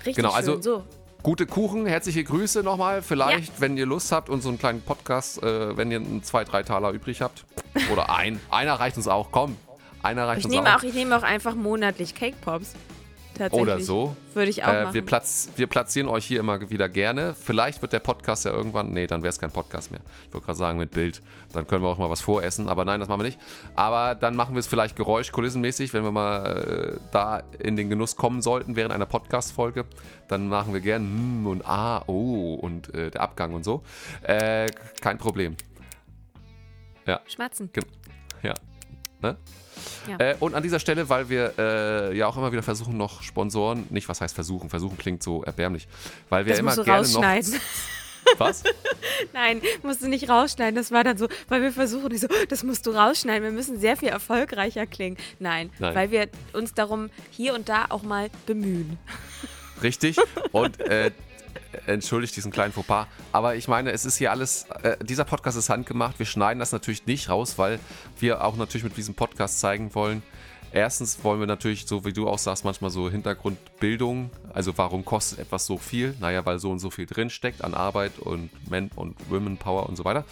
Richtig 0.00 0.16
Genau, 0.16 0.28
schön. 0.28 0.36
also- 0.36 0.60
so. 0.62 0.84
Gute 1.22 1.46
Kuchen, 1.46 1.86
herzliche 1.86 2.22
Grüße 2.22 2.62
nochmal. 2.62 3.02
Vielleicht, 3.02 3.60
wenn 3.60 3.76
ihr 3.76 3.86
Lust 3.86 4.12
habt 4.12 4.28
und 4.30 4.42
so 4.42 4.48
einen 4.48 4.58
kleinen 4.58 4.80
Podcast, 4.82 5.42
äh, 5.42 5.76
wenn 5.76 5.90
ihr 5.90 5.98
einen 5.98 6.22
zwei, 6.22 6.44
drei 6.44 6.62
Taler 6.62 6.90
übrig 6.90 7.20
habt. 7.20 7.44
Oder 7.92 8.10
ein. 8.14 8.40
Einer 8.48 8.74
reicht 8.74 8.96
uns 8.96 9.08
auch, 9.08 9.30
komm. 9.32 9.56
Einer 10.02 10.28
reicht 10.28 10.40
Ich 10.40 10.44
uns 10.44 10.54
nehme 10.54 10.70
auch. 10.72 10.78
auch, 10.78 10.82
ich 10.84 10.94
nehme 10.94 11.16
auch 11.16 11.24
einfach 11.24 11.56
monatlich 11.56 12.14
Cake 12.14 12.36
Pops. 12.42 12.74
Tatsächlich. 13.36 13.60
Oder 13.60 13.80
so. 13.80 14.16
Würde 14.34 14.50
ich 14.50 14.64
auch 14.64 14.68
Äh, 14.72 14.82
machen. 14.84 14.94
wir, 14.94 15.04
platz, 15.04 15.50
wir 15.56 15.66
platzieren 15.66 16.08
euch 16.08 16.24
hier 16.24 16.40
immer 16.40 16.70
wieder 16.70 16.88
gerne. 16.88 17.34
Vielleicht 17.34 17.82
wird 17.82 17.92
der 17.92 18.00
Podcast 18.00 18.44
ja 18.44 18.52
irgendwann. 18.52 18.92
Nee, 18.92 19.06
dann 19.06 19.22
wäre 19.22 19.28
es 19.30 19.38
kein 19.38 19.50
Podcast 19.50 19.90
mehr. 19.90 20.00
Ich 20.26 20.32
wollte 20.34 20.46
gerade 20.46 20.58
sagen 20.58 20.78
mit 20.78 20.90
Bild. 20.92 21.20
Dann 21.52 21.66
können 21.66 21.82
wir 21.82 21.88
auch 21.88 21.98
mal 21.98 22.08
was 22.10 22.20
voressen. 22.20 22.68
Aber 22.68 22.84
nein, 22.84 23.00
das 23.00 23.08
machen 23.08 23.20
wir 23.20 23.24
nicht. 23.26 23.38
Aber 23.74 24.14
dann 24.14 24.36
machen 24.36 24.54
wir 24.54 24.60
es 24.60 24.66
vielleicht 24.66 24.96
geräuschkulissenmäßig, 24.96 25.92
wenn 25.92 26.02
wir 26.04 26.12
mal 26.12 26.96
äh, 26.96 27.00
da 27.12 27.42
in 27.58 27.76
den 27.76 27.90
Genuss 27.90 28.16
kommen 28.16 28.40
sollten 28.42 28.76
während 28.76 28.92
einer 28.92 29.06
Podcast-Folge. 29.06 29.84
Dann 30.28 30.48
machen 30.48 30.72
wir 30.72 30.80
gern 30.80 31.02
hm 31.02 31.46
und 31.46 31.66
ah, 31.66 32.02
oh 32.06 32.54
und 32.54 32.92
äh, 32.94 33.10
der 33.10 33.20
Abgang 33.20 33.52
und 33.54 33.64
so. 33.64 33.82
Äh, 34.22 34.66
kein 35.00 35.18
Problem. 35.18 35.56
Schmatzen. 37.28 37.70
Ja. 38.42 38.54
Ne? 39.22 39.36
Ja. 40.08 40.18
Äh, 40.18 40.36
und 40.40 40.54
an 40.54 40.62
dieser 40.62 40.78
Stelle, 40.78 41.08
weil 41.08 41.28
wir 41.28 41.54
äh, 41.58 42.16
ja 42.16 42.26
auch 42.26 42.36
immer 42.36 42.52
wieder 42.52 42.62
versuchen, 42.62 42.96
noch 42.96 43.22
Sponsoren, 43.22 43.86
nicht 43.90 44.08
was 44.08 44.20
heißt 44.20 44.34
versuchen, 44.34 44.70
versuchen 44.70 44.96
klingt 44.98 45.22
so 45.22 45.42
erbärmlich, 45.42 45.88
weil 46.28 46.46
wir 46.46 46.52
Das 46.52 46.60
immer 46.60 46.68
musst 46.70 46.78
du 46.78 46.84
gerne 46.84 46.98
rausschneiden. 47.00 47.52
noch. 47.52 47.60
Was? 48.38 48.64
Nein, 49.32 49.62
musst 49.84 50.02
du 50.02 50.08
nicht 50.08 50.28
rausschneiden. 50.28 50.74
Das 50.74 50.90
war 50.90 51.04
dann 51.04 51.16
so, 51.16 51.28
weil 51.48 51.62
wir 51.62 51.70
versuchen, 51.70 52.12
ich 52.12 52.20
so, 52.20 52.26
das 52.48 52.64
musst 52.64 52.84
du 52.86 52.90
rausschneiden. 52.90 53.44
Wir 53.44 53.52
müssen 53.52 53.78
sehr 53.78 53.96
viel 53.96 54.08
erfolgreicher 54.08 54.84
klingen. 54.84 55.16
Nein, 55.38 55.70
Nein. 55.78 55.94
weil 55.94 56.10
wir 56.10 56.28
uns 56.52 56.74
darum 56.74 57.10
hier 57.30 57.54
und 57.54 57.68
da 57.68 57.86
auch 57.88 58.02
mal 58.02 58.28
bemühen. 58.44 58.98
Richtig. 59.80 60.16
Und 60.50 60.80
äh, 60.80 61.12
entschuldigt 61.86 62.36
diesen 62.36 62.50
kleinen 62.52 62.72
Fauxpas. 62.72 63.06
Aber 63.32 63.56
ich 63.56 63.68
meine, 63.68 63.90
es 63.92 64.04
ist 64.04 64.16
hier 64.16 64.30
alles, 64.30 64.66
äh, 64.82 64.96
dieser 65.02 65.24
Podcast 65.24 65.56
ist 65.56 65.68
handgemacht. 65.68 66.18
Wir 66.18 66.26
schneiden 66.26 66.58
das 66.58 66.72
natürlich 66.72 67.06
nicht 67.06 67.28
raus, 67.28 67.58
weil 67.58 67.78
wir 68.18 68.44
auch 68.44 68.56
natürlich 68.56 68.84
mit 68.84 68.96
diesem 68.96 69.14
Podcast 69.14 69.60
zeigen 69.60 69.94
wollen. 69.94 70.22
Erstens 70.72 71.22
wollen 71.24 71.40
wir 71.40 71.46
natürlich, 71.46 71.86
so 71.86 72.04
wie 72.04 72.12
du 72.12 72.28
auch 72.28 72.38
sagst, 72.38 72.64
manchmal 72.64 72.90
so 72.90 73.10
Hintergrundbildung. 73.10 74.30
Also 74.52 74.76
warum 74.76 75.04
kostet 75.04 75.38
etwas 75.38 75.66
so 75.66 75.78
viel? 75.78 76.14
Naja, 76.20 76.44
weil 76.44 76.58
so 76.58 76.70
und 76.70 76.78
so 76.78 76.90
viel 76.90 77.06
drinsteckt 77.06 77.62
an 77.64 77.74
Arbeit 77.74 78.18
und 78.18 78.50
Men 78.70 78.90
und 78.96 79.16
Women 79.30 79.56
Power 79.56 79.88
und 79.88 79.96
so 79.96 80.04
weiter. 80.04 80.24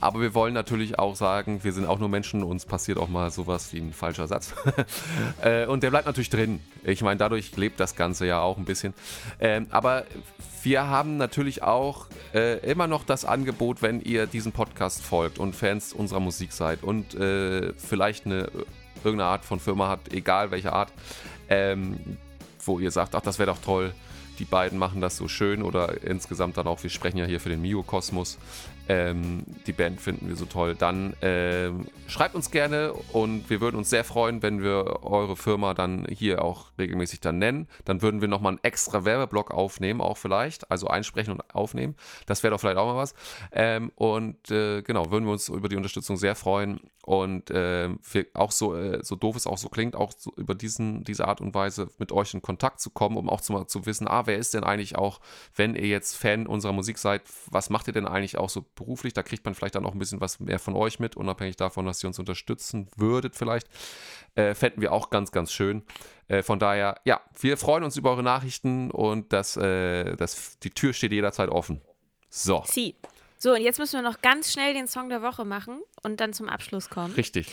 Aber 0.00 0.20
wir 0.20 0.34
wollen 0.34 0.54
natürlich 0.54 0.98
auch 0.98 1.16
sagen, 1.16 1.64
wir 1.64 1.72
sind 1.72 1.86
auch 1.86 1.98
nur 1.98 2.08
Menschen, 2.08 2.42
uns 2.42 2.66
passiert 2.66 2.98
auch 2.98 3.08
mal 3.08 3.30
sowas 3.30 3.72
wie 3.72 3.78
ein 3.78 3.92
falscher 3.92 4.26
Satz. 4.26 4.54
äh, 5.42 5.66
und 5.66 5.82
der 5.82 5.90
bleibt 5.90 6.06
natürlich 6.06 6.30
drin. 6.30 6.60
Ich 6.84 7.02
meine, 7.02 7.18
dadurch 7.18 7.56
lebt 7.56 7.80
das 7.80 7.96
Ganze 7.96 8.26
ja 8.26 8.40
auch 8.40 8.58
ein 8.58 8.64
bisschen. 8.64 8.94
Ähm, 9.40 9.66
aber 9.70 10.04
wir 10.62 10.88
haben 10.88 11.16
natürlich 11.16 11.62
auch 11.62 12.06
äh, 12.34 12.58
immer 12.68 12.86
noch 12.86 13.04
das 13.04 13.24
Angebot, 13.24 13.82
wenn 13.82 14.00
ihr 14.00 14.26
diesem 14.26 14.52
Podcast 14.52 15.02
folgt 15.02 15.38
und 15.38 15.54
Fans 15.54 15.92
unserer 15.92 16.20
Musik 16.20 16.52
seid 16.52 16.82
und 16.82 17.14
äh, 17.14 17.72
vielleicht 17.74 18.26
eine 18.26 18.50
irgendeine 19.04 19.30
Art 19.30 19.44
von 19.44 19.60
Firma 19.60 19.88
habt, 19.88 20.12
egal 20.12 20.50
welche 20.50 20.72
Art, 20.72 20.92
ähm, 21.48 21.98
wo 22.64 22.78
ihr 22.78 22.90
sagt, 22.90 23.14
ach, 23.14 23.20
das 23.20 23.38
wäre 23.38 23.50
doch 23.50 23.60
toll, 23.62 23.92
die 24.38 24.44
beiden 24.44 24.78
machen 24.78 25.00
das 25.00 25.16
so 25.16 25.28
schön 25.28 25.62
oder 25.62 26.02
insgesamt 26.02 26.56
dann 26.56 26.66
auch, 26.66 26.82
wir 26.82 26.90
sprechen 26.90 27.18
ja 27.18 27.24
hier 27.24 27.40
für 27.40 27.48
den 27.48 27.62
Mio-Kosmos, 27.62 28.38
ähm, 28.88 29.44
die 29.66 29.72
Band 29.72 30.00
finden 30.00 30.28
wir 30.28 30.36
so 30.36 30.44
toll, 30.44 30.74
dann 30.74 31.14
ähm, 31.22 31.86
schreibt 32.06 32.34
uns 32.34 32.50
gerne 32.50 32.92
und 33.12 33.50
wir 33.50 33.60
würden 33.60 33.76
uns 33.76 33.90
sehr 33.90 34.04
freuen, 34.04 34.42
wenn 34.42 34.62
wir 34.62 35.02
eure 35.04 35.36
Firma 35.36 35.74
dann 35.74 36.06
hier 36.08 36.42
auch 36.42 36.66
regelmäßig 36.78 37.20
dann 37.20 37.38
nennen. 37.38 37.68
Dann 37.84 38.02
würden 38.02 38.20
wir 38.20 38.28
nochmal 38.28 38.52
einen 38.52 38.64
extra 38.64 39.04
Werbeblock 39.04 39.50
aufnehmen, 39.50 40.00
auch 40.00 40.16
vielleicht, 40.16 40.70
also 40.70 40.86
einsprechen 40.86 41.32
und 41.32 41.54
aufnehmen. 41.54 41.96
Das 42.26 42.42
wäre 42.42 42.52
doch 42.52 42.60
vielleicht 42.60 42.78
auch 42.78 42.86
mal 42.86 42.96
was. 42.96 43.14
Ähm, 43.52 43.90
und 43.96 44.50
äh, 44.50 44.82
genau, 44.82 45.10
würden 45.10 45.24
wir 45.24 45.32
uns 45.32 45.48
über 45.48 45.68
die 45.68 45.76
Unterstützung 45.76 46.16
sehr 46.16 46.34
freuen 46.34 46.80
und 47.06 47.52
äh, 47.52 47.88
wir 47.88 48.26
auch 48.34 48.50
so, 48.50 48.74
äh, 48.74 48.98
so 49.04 49.14
doof 49.14 49.36
es 49.36 49.46
auch 49.46 49.58
so 49.58 49.68
klingt, 49.68 49.94
auch 49.94 50.12
so 50.16 50.32
über 50.36 50.56
diesen, 50.56 51.04
diese 51.04 51.28
Art 51.28 51.40
und 51.40 51.54
Weise 51.54 51.88
mit 51.98 52.10
euch 52.10 52.34
in 52.34 52.42
Kontakt 52.42 52.80
zu 52.80 52.90
kommen, 52.90 53.16
um 53.16 53.30
auch 53.30 53.40
zu, 53.40 53.62
zu 53.64 53.86
wissen, 53.86 54.08
ah, 54.08 54.26
wer 54.26 54.36
ist 54.36 54.54
denn 54.54 54.64
eigentlich 54.64 54.96
auch, 54.96 55.20
wenn 55.54 55.76
ihr 55.76 55.86
jetzt 55.86 56.16
Fan 56.16 56.48
unserer 56.48 56.72
Musik 56.72 56.98
seid, 56.98 57.22
was 57.48 57.70
macht 57.70 57.86
ihr 57.86 57.92
denn 57.92 58.08
eigentlich 58.08 58.38
auch 58.38 58.48
so 58.50 58.64
beruflich? 58.76 59.12
Da 59.12 59.22
kriegt 59.22 59.44
man 59.44 59.54
vielleicht 59.54 59.74
dann 59.74 59.84
auch 59.84 59.92
ein 59.92 59.98
bisschen 59.98 60.20
was 60.20 60.38
mehr 60.38 60.58
von 60.58 60.74
euch 60.74 61.00
mit, 61.00 61.16
unabhängig 61.16 61.56
davon, 61.56 61.86
dass 61.86 62.02
ihr 62.04 62.08
uns 62.08 62.18
unterstützen 62.18 62.88
würdet 62.96 63.34
vielleicht. 63.34 63.68
Äh, 64.36 64.54
fänden 64.54 64.80
wir 64.80 64.92
auch 64.92 65.10
ganz, 65.10 65.32
ganz 65.32 65.50
schön. 65.50 65.82
Äh, 66.28 66.42
von 66.42 66.58
daher, 66.58 67.00
ja, 67.04 67.20
wir 67.40 67.56
freuen 67.56 67.82
uns 67.82 67.96
über 67.96 68.10
eure 68.10 68.22
Nachrichten 68.22 68.90
und 68.90 69.32
das, 69.32 69.56
äh, 69.56 70.14
das, 70.16 70.58
die 70.60 70.70
Tür 70.70 70.92
steht 70.92 71.12
jederzeit 71.12 71.48
offen. 71.48 71.80
So, 72.28 72.62
Sie. 72.66 72.94
So, 73.38 73.52
und 73.52 73.60
jetzt 73.60 73.78
müssen 73.78 74.00
wir 74.00 74.08
noch 74.08 74.22
ganz 74.22 74.52
schnell 74.52 74.72
den 74.74 74.88
Song 74.88 75.08
der 75.08 75.22
Woche 75.22 75.44
machen 75.44 75.80
und 76.02 76.20
dann 76.20 76.32
zum 76.32 76.48
Abschluss 76.48 76.88
kommen. 76.88 77.14
richtig. 77.14 77.48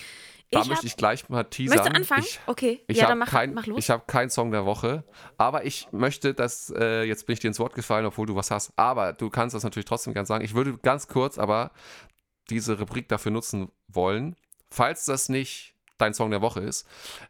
Da 0.53 0.61
Ich 0.61 0.67
möchte 0.67 0.87
ich 0.87 0.97
gleich 0.97 1.27
mal 1.29 1.43
teasern. 1.43 1.77
Möchtest 1.77 1.95
du 1.95 1.97
anfangen? 1.97 2.25
Ich, 2.25 2.39
okay. 2.47 2.83
Ich 2.87 2.97
ja, 2.97 3.03
habe 3.03 3.11
dann 3.11 3.19
mach, 3.19 3.29
kein, 3.29 3.53
mach 3.53 3.65
los. 3.65 3.79
ich 3.79 3.89
hab 3.89 4.07
keinen 4.07 4.29
Song 4.29 4.51
der 4.51 4.65
Woche, 4.65 5.03
aber 5.37 5.65
ich 5.65 5.87
möchte, 5.91 6.33
dass, 6.33 6.73
äh, 6.75 7.03
jetzt 7.03 7.25
bin 7.25 7.33
ich 7.33 7.39
dir 7.39 7.47
ins 7.47 7.59
Wort 7.59 7.75
gefallen, 7.75 8.05
obwohl 8.05 8.27
du 8.27 8.35
was 8.35 8.51
hast, 8.51 8.73
aber 8.75 9.13
du 9.13 9.29
kannst 9.29 9.55
das 9.55 9.63
natürlich 9.63 9.85
trotzdem 9.85 10.13
gerne 10.13 10.25
sagen. 10.25 10.43
Ich 10.43 10.53
würde 10.53 10.77
ganz 10.77 11.07
kurz 11.07 11.37
aber 11.37 11.71
diese 12.49 12.79
Rubrik 12.79 13.07
dafür 13.09 13.31
nutzen 13.31 13.71
wollen, 13.87 14.35
falls 14.69 15.05
das 15.05 15.29
nicht 15.29 15.73
dein 15.97 16.13
Song 16.13 16.31
der 16.31 16.41
Woche 16.41 16.59
ist, 16.61 16.87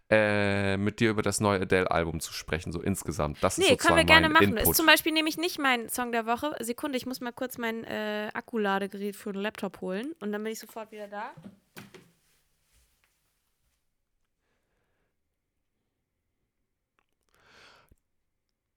äh, 0.09 0.77
mit 0.77 0.99
dir 0.99 1.11
über 1.11 1.21
das 1.21 1.39
neue 1.39 1.61
Adele-Album 1.61 2.19
zu 2.19 2.33
sprechen, 2.33 2.71
so 2.71 2.81
insgesamt. 2.81 3.43
Das 3.43 3.57
ist 3.57 3.69
Nee, 3.69 3.75
können 3.77 3.97
wir 3.97 4.03
gerne 4.03 4.29
machen. 4.29 4.49
Input. 4.49 4.63
Ist 4.63 4.75
zum 4.75 4.85
Beispiel 4.85 5.11
nämlich 5.11 5.37
nicht 5.37 5.59
mein 5.59 5.89
Song 5.89 6.11
der 6.11 6.25
Woche. 6.25 6.55
Sekunde, 6.59 6.97
ich 6.97 7.05
muss 7.05 7.21
mal 7.21 7.33
kurz 7.33 7.57
mein 7.57 7.83
äh, 7.83 8.29
Akkuladegerät 8.33 9.15
für 9.15 9.33
den 9.33 9.41
Laptop 9.41 9.81
holen 9.81 10.13
und 10.19 10.31
dann 10.31 10.43
bin 10.43 10.53
ich 10.53 10.59
sofort 10.59 10.91
wieder 10.91 11.07
da. 11.07 11.31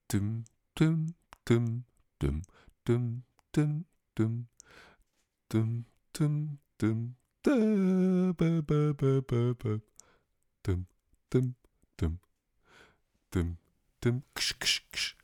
Dum, 0.08 0.44
dum, 0.74 1.14
dum, 1.44 1.84
dum, 2.20 2.42
dum, 2.84 3.22
dum, 3.52 3.84
dum, 4.14 4.46
dum, 5.48 5.86
dum, 6.12 6.58
dum, 6.78 7.16
da, 7.42 8.32
ba, 8.32 8.62
ba, 8.62 8.92
ba, 8.94 9.20
ba, 9.20 9.54
ba. 9.54 9.80
Dum, 10.62 10.86
dum, 11.30 11.54
dum, 11.96 12.20
dum, 13.32 13.58
dum, 14.00 14.22
ksch, 14.34 14.54
ksch, 14.60 14.82
ksch. 14.92 15.16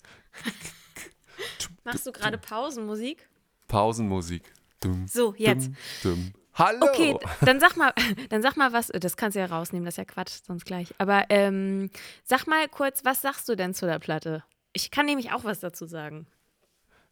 Machst 1.84 2.06
du 2.06 2.12
gerade 2.12 2.38
Pausenmusik? 2.38 3.28
Pausenmusik. 3.68 4.52
Dum, 4.80 5.06
So, 5.06 5.34
jetzt. 5.36 5.70
Dum, 6.02 6.32
Hallo. 6.54 6.86
Okay, 6.86 7.16
dann 7.42 7.60
sag 7.60 7.76
mal, 7.76 7.94
dann 8.28 8.42
sag 8.42 8.56
mal 8.56 8.72
was, 8.72 8.88
das 8.88 9.16
kannst 9.16 9.36
du 9.36 9.40
ja 9.40 9.46
rausnehmen, 9.46 9.84
das 9.84 9.94
ist 9.94 9.98
ja 9.98 10.04
Quatsch, 10.04 10.40
sonst 10.46 10.64
gleich. 10.66 10.92
Aber 10.98 11.24
ähm, 11.30 11.88
sag 12.24 12.46
mal 12.46 12.68
kurz, 12.68 13.04
was 13.04 13.22
sagst 13.22 13.48
du 13.48 13.54
denn 13.54 13.74
zu 13.74 13.86
der 13.86 13.98
Platte? 13.98 14.44
Ich 14.72 14.90
kann 14.90 15.06
nämlich 15.06 15.32
auch 15.32 15.44
was 15.44 15.60
dazu 15.60 15.86
sagen. 15.86 16.26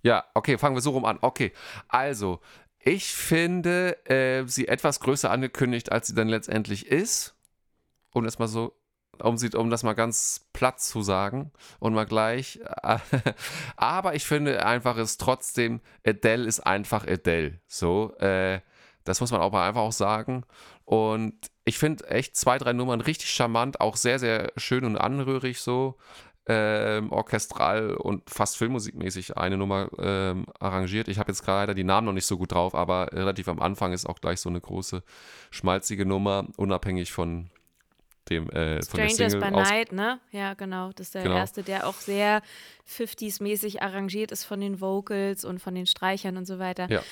Ja, 0.02 0.24
okay, 0.34 0.56
fangen 0.56 0.76
wir 0.76 0.80
so 0.80 0.90
rum 0.90 1.04
an. 1.04 1.18
Okay, 1.20 1.52
also, 1.88 2.40
ich 2.78 3.12
finde 3.12 4.04
äh, 4.06 4.46
sie 4.46 4.68
etwas 4.68 5.00
größer 5.00 5.30
angekündigt, 5.30 5.92
als 5.92 6.06
sie 6.06 6.14
dann 6.14 6.28
letztendlich 6.28 6.86
ist. 6.86 7.34
Um 8.12 8.24
das 8.24 8.38
mal 8.38 8.48
so, 8.48 8.72
um, 9.22 9.36
sie, 9.36 9.50
um 9.54 9.70
das 9.70 9.82
mal 9.82 9.92
ganz 9.92 10.48
platt 10.52 10.80
zu 10.80 11.02
sagen 11.02 11.52
und 11.78 11.94
mal 11.94 12.06
gleich. 12.06 12.60
aber 13.76 14.14
ich 14.14 14.24
finde 14.24 14.64
einfach 14.64 14.96
es 14.96 15.18
trotzdem, 15.18 15.80
Adele 16.04 16.46
ist 16.46 16.60
einfach 16.60 17.06
Adele. 17.06 17.60
So, 17.66 18.16
äh, 18.16 18.60
das 19.04 19.20
muss 19.20 19.30
man 19.30 19.40
auch 19.40 19.52
mal 19.52 19.68
einfach 19.68 19.82
auch 19.82 19.92
sagen. 19.92 20.44
Und 20.84 21.34
ich 21.64 21.78
finde 21.78 22.08
echt 22.08 22.36
zwei, 22.36 22.58
drei 22.58 22.72
Nummern 22.72 23.00
richtig 23.00 23.30
charmant, 23.30 23.80
auch 23.80 23.96
sehr, 23.96 24.18
sehr 24.18 24.52
schön 24.56 24.84
und 24.84 24.96
anrührig 24.96 25.60
so. 25.60 25.98
Ähm, 26.46 27.12
orchestral 27.12 27.94
und 27.94 28.28
fast 28.28 28.56
filmmusikmäßig 28.56 29.36
eine 29.36 29.56
Nummer 29.58 29.88
ähm, 29.98 30.46
arrangiert. 30.58 31.06
Ich 31.08 31.18
habe 31.18 31.30
jetzt 31.30 31.44
gerade 31.44 31.74
die 31.74 31.84
Namen 31.84 32.06
noch 32.06 32.12
nicht 32.14 32.26
so 32.26 32.38
gut 32.38 32.52
drauf, 32.52 32.74
aber 32.74 33.12
relativ 33.12 33.46
am 33.46 33.60
Anfang 33.60 33.92
ist 33.92 34.06
auch 34.06 34.20
gleich 34.20 34.40
so 34.40 34.48
eine 34.48 34.60
große, 34.60 35.02
schmalzige 35.50 36.06
Nummer, 36.06 36.46
unabhängig 36.56 37.12
von 37.12 37.50
dem 38.30 38.48
äh, 38.50 38.82
von 38.82 38.98
der 39.00 39.08
Strangers 39.10 39.32
Single 39.32 39.40
by 39.40 39.50
Night, 39.50 39.92
ne? 39.92 40.18
Ja, 40.32 40.54
genau. 40.54 40.90
Das 40.94 41.08
ist 41.08 41.14
der 41.14 41.22
Genau. 41.24 41.36
erste, 41.36 41.62
der 41.62 41.86
auch 41.86 41.94
sehr 41.94 42.42
50s-mäßig 42.88 43.82
arrangiert 43.82 44.32
ist 44.32 44.44
von 44.44 44.60
den 44.60 44.80
Vocals 44.80 45.44
und 45.44 45.60
von 45.60 45.74
den 45.74 45.86
Streichern 45.86 46.36
und 46.36 46.46
so 46.46 46.58
weiter. 46.58 46.88
Ja. 46.90 47.02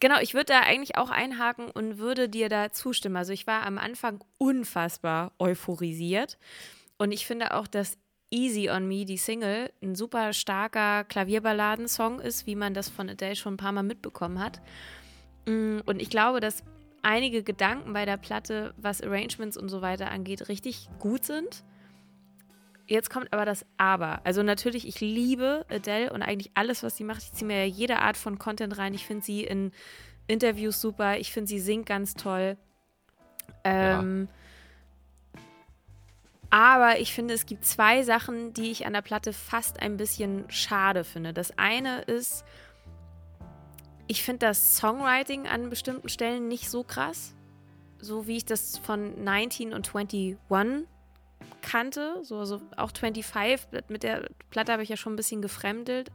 Genau, 0.00 0.20
ich 0.20 0.34
würde 0.34 0.46
da 0.52 0.60
eigentlich 0.60 0.96
auch 0.96 1.10
einhaken 1.10 1.70
und 1.70 1.98
würde 1.98 2.28
dir 2.28 2.48
da 2.48 2.70
zustimmen. 2.70 3.16
Also 3.16 3.32
ich 3.32 3.46
war 3.46 3.66
am 3.66 3.78
Anfang 3.78 4.22
unfassbar 4.38 5.32
euphorisiert 5.40 6.38
und 6.98 7.10
ich 7.12 7.26
finde 7.26 7.54
auch, 7.54 7.66
dass 7.66 7.98
Easy 8.30 8.68
on 8.68 8.86
Me, 8.86 9.04
die 9.04 9.16
Single, 9.16 9.70
ein 9.82 9.94
super 9.94 10.32
starker 10.32 11.04
Klavierballadensong 11.04 12.20
ist, 12.20 12.46
wie 12.46 12.56
man 12.56 12.74
das 12.74 12.88
von 12.88 13.08
Adele 13.08 13.36
schon 13.36 13.54
ein 13.54 13.58
paar 13.58 13.72
Mal 13.72 13.82
mitbekommen 13.82 14.38
hat. 14.38 14.60
Mm, 15.46 15.78
Und 15.86 16.02
ich 16.02 16.10
glaube, 16.10 16.40
dass 16.40 16.62
einige 17.02 17.42
Gedanken 17.42 17.92
bei 17.92 18.04
der 18.04 18.16
Platte, 18.18 18.74
was 18.76 19.00
Arrangements 19.02 19.56
und 19.56 19.68
so 19.68 19.80
weiter 19.80 20.10
angeht, 20.10 20.48
richtig 20.48 20.88
gut 20.98 21.24
sind. 21.24 21.64
Jetzt 22.86 23.10
kommt 23.10 23.32
aber 23.32 23.44
das 23.44 23.66
Aber. 23.76 24.20
Also 24.24 24.42
natürlich, 24.42 24.86
ich 24.88 25.00
liebe 25.00 25.64
Adele 25.70 26.12
und 26.12 26.22
eigentlich 26.22 26.50
alles, 26.54 26.82
was 26.82 26.96
sie 26.96 27.04
macht. 27.04 27.22
Ich 27.22 27.32
ziehe 27.32 27.46
mir 27.46 27.58
ja 27.58 27.70
jede 27.70 28.00
Art 28.00 28.16
von 28.16 28.38
Content 28.38 28.78
rein. 28.78 28.94
Ich 28.94 29.06
finde 29.06 29.24
sie 29.24 29.44
in 29.44 29.72
Interviews 30.26 30.80
super. 30.80 31.18
Ich 31.18 31.32
finde 31.32 31.48
sie 31.48 31.60
singt 31.60 31.86
ganz 31.86 32.14
toll. 32.14 32.56
Ähm, 33.64 34.28
Aber 36.50 36.98
ich 36.98 37.12
finde, 37.12 37.34
es 37.34 37.44
gibt 37.44 37.64
zwei 37.64 38.02
Sachen, 38.02 38.54
die 38.54 38.70
ich 38.70 38.86
an 38.86 38.94
der 38.94 39.02
Platte 39.02 39.32
fast 39.32 39.80
ein 39.80 39.96
bisschen 39.96 40.50
schade 40.50 41.04
finde. 41.04 41.34
Das 41.34 41.58
eine 41.58 42.00
ist, 42.02 42.44
ich 44.06 44.22
finde 44.22 44.46
das 44.46 44.76
Songwriting 44.76 45.46
an 45.46 45.68
bestimmten 45.68 46.08
Stellen 46.08 46.48
nicht 46.48 46.70
so 46.70 46.82
krass. 46.84 47.34
So 48.00 48.26
wie 48.26 48.38
ich 48.38 48.44
das 48.44 48.78
von 48.78 49.22
19 49.24 49.74
und 49.74 49.94
21 49.94 50.36
kannte. 51.60 52.20
So, 52.22 52.44
so 52.44 52.62
auch 52.76 52.92
25. 52.96 53.82
Mit 53.88 54.02
der 54.02 54.28
Platte 54.50 54.72
habe 54.72 54.82
ich 54.82 54.88
ja 54.88 54.96
schon 54.96 55.12
ein 55.12 55.16
bisschen 55.16 55.42
gefremdelt. 55.42 56.10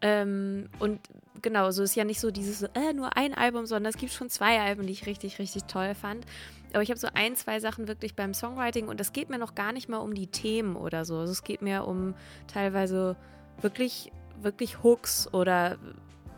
Ähm, 0.00 0.68
und 0.78 1.00
genau, 1.42 1.70
so 1.70 1.82
ist 1.82 1.94
ja 1.94 2.04
nicht 2.04 2.20
so 2.20 2.30
dieses, 2.30 2.62
äh, 2.62 2.92
nur 2.94 3.16
ein 3.16 3.34
Album, 3.34 3.66
sondern 3.66 3.90
es 3.90 3.98
gibt 3.98 4.12
schon 4.12 4.30
zwei 4.30 4.60
Alben, 4.60 4.86
die 4.86 4.92
ich 4.92 5.06
richtig, 5.06 5.38
richtig 5.38 5.64
toll 5.64 5.94
fand. 5.94 6.24
Aber 6.72 6.82
ich 6.82 6.90
habe 6.90 6.98
so 6.98 7.08
ein, 7.14 7.36
zwei 7.36 7.60
Sachen 7.60 7.88
wirklich 7.88 8.14
beim 8.14 8.34
Songwriting 8.34 8.88
und 8.88 9.00
es 9.00 9.12
geht 9.12 9.30
mir 9.30 9.38
noch 9.38 9.54
gar 9.54 9.72
nicht 9.72 9.88
mal 9.88 9.98
um 9.98 10.14
die 10.14 10.26
Themen 10.26 10.76
oder 10.76 11.04
so. 11.04 11.18
Also 11.18 11.32
es 11.32 11.44
geht 11.44 11.62
mir 11.62 11.86
um 11.86 12.14
teilweise 12.46 13.16
wirklich, 13.60 14.12
wirklich 14.40 14.82
Hooks 14.82 15.32
oder 15.32 15.78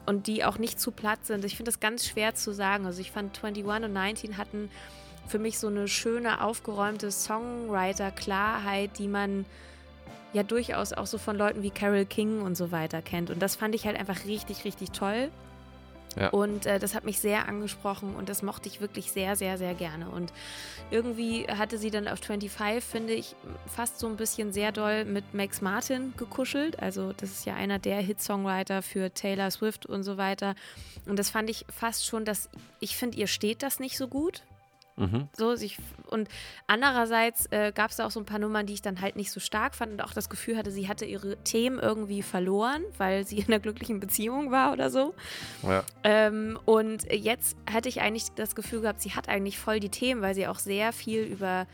und 0.07 0.27
die 0.27 0.43
auch 0.45 0.59
nicht 0.59 0.81
zu 0.81 0.91
platt 0.91 1.27
sind. 1.27 1.45
Ich 1.45 1.57
finde 1.57 1.69
das 1.71 1.81
ganz 1.81 2.07
schwer 2.07 2.35
zu 2.35 2.55
sagen. 2.55 2.87
Also 2.87 3.01
ich 3.01 3.11
fand 3.11 3.37
21 3.37 3.65
und 3.65 3.93
19 3.93 4.39
hatten 4.39 4.71
für 5.27 5.39
mich 5.39 5.59
so 5.59 5.67
eine 5.67 5.87
schöne, 5.87 6.43
aufgeräumte 6.43 7.11
Songwriter-Klarheit, 7.11 8.99
die 8.99 9.09
man 9.09 9.45
ja 10.33 10.43
durchaus 10.43 10.95
auch 10.95 11.07
so 11.07 11.19
von 11.19 11.37
Leuten 11.37 11.63
wie 11.63 11.71
Carol 11.71 12.07
King 12.07 12.41
und 12.41 12.57
so 12.57 12.73
weiter 12.73 13.03
kennt. 13.03 13.31
Und 13.31 13.41
das 13.41 13.57
fand 13.57 13.75
ich 13.75 13.87
halt 13.87 13.99
einfach 13.99 14.25
richtig, 14.25 14.65
richtig 14.65 14.93
toll. 14.93 15.31
Ja. 16.19 16.31
Und 16.31 16.67
äh, 16.67 16.79
das 16.79 16.95
hat 16.95 17.05
mich 17.05 17.21
sehr 17.21 17.49
angesprochen 17.49 18.15
und 18.17 18.29
das 18.29 18.43
mochte 18.43 18.69
ich 18.69 18.81
wirklich 18.81 19.13
sehr, 19.13 19.37
sehr, 19.37 19.57
sehr 19.59 19.75
gerne. 19.75 20.09
Und 20.09 20.33
irgendwie 20.91 21.47
hatte 21.47 21.79
sie 21.79 21.91
dann 21.91 22.09
auf 22.09 22.19
25, 22.21 22.83
finde 22.83 23.13
ich, 23.13 23.37
fast 23.67 23.99
so 23.99 24.07
ein 24.09 24.17
bisschen 24.17 24.53
sehr 24.53 24.73
doll 24.73 25.05
mit 25.05 25.35
Max 25.35 25.61
Martin 25.61 26.15
gekuschelt. 26.17 26.81
Also 26.81 27.13
das 27.13 27.31
ist 27.31 27.47
ja 27.47 27.55
einer 27.55 27.79
der 27.79 28.01
Hit-Songwriter 28.01 28.83
für 28.83 29.13
Taylor 29.13 29.51
Swift 29.51 29.87
und 29.87 30.03
so 30.03 30.17
weiter. 30.17 30.55
Und 31.07 31.19
das 31.19 31.31
fand 31.31 31.51
ich 31.51 31.65
fast 31.71 32.07
schon, 32.07 32.25
dass 32.25 32.49
ich 32.81 32.97
finde, 32.97 33.19
ihr 33.19 33.27
steht 33.27 33.63
das 33.63 33.79
nicht 33.79 33.97
so 33.97 34.09
gut. 34.09 34.43
Mhm. 34.99 35.29
So, 35.37 35.55
sich, 35.55 35.79
und 36.11 36.29
andererseits 36.67 37.47
äh, 37.51 37.73
gab 37.73 37.91
es 37.91 37.97
da 37.97 38.07
auch 38.07 38.11
so 38.11 38.21
ein 38.21 38.27
paar 38.27 38.39
Nummern, 38.39 38.67
die 38.67 38.75
ich 38.75 38.83
dann 38.83 39.01
halt 39.01 39.17
nicht 39.17 39.31
so 39.31 39.41
stark 39.41 39.75
fand 39.75 39.93
und 39.93 40.03
auch 40.03 40.13
das 40.13 40.29
Gefühl 40.29 40.57
hatte, 40.57 40.71
sie 40.71 40.89
hatte 40.89 41.05
ihre 41.05 41.37
Themen 41.45 41.79
irgendwie 41.79 42.23
verloren, 42.23 42.83
weil 42.97 43.27
sie 43.27 43.39
in 43.39 43.47
einer 43.47 43.61
glücklichen 43.61 44.01
Beziehung 44.01 44.51
war 44.51 44.73
oder 44.73 44.91
so. 44.91 45.15
Ja. 45.63 45.85
Ähm, 46.05 46.59
und 46.65 47.11
jetzt 47.13 47.57
hatte 47.71 47.89
ich 47.89 48.01
eigentlich 48.01 48.31
das 48.35 48.55
Gefühl 48.55 48.81
gehabt, 48.81 49.01
sie 49.01 49.15
hat 49.15 49.29
eigentlich 49.29 49.59
voll 49.59 49.81
die 49.81 49.91
Themen, 49.91 50.21
weil 50.21 50.35
sie 50.35 50.47
auch 50.47 50.59
sehr 50.59 50.93
viel 50.93 51.23
über 51.23 51.67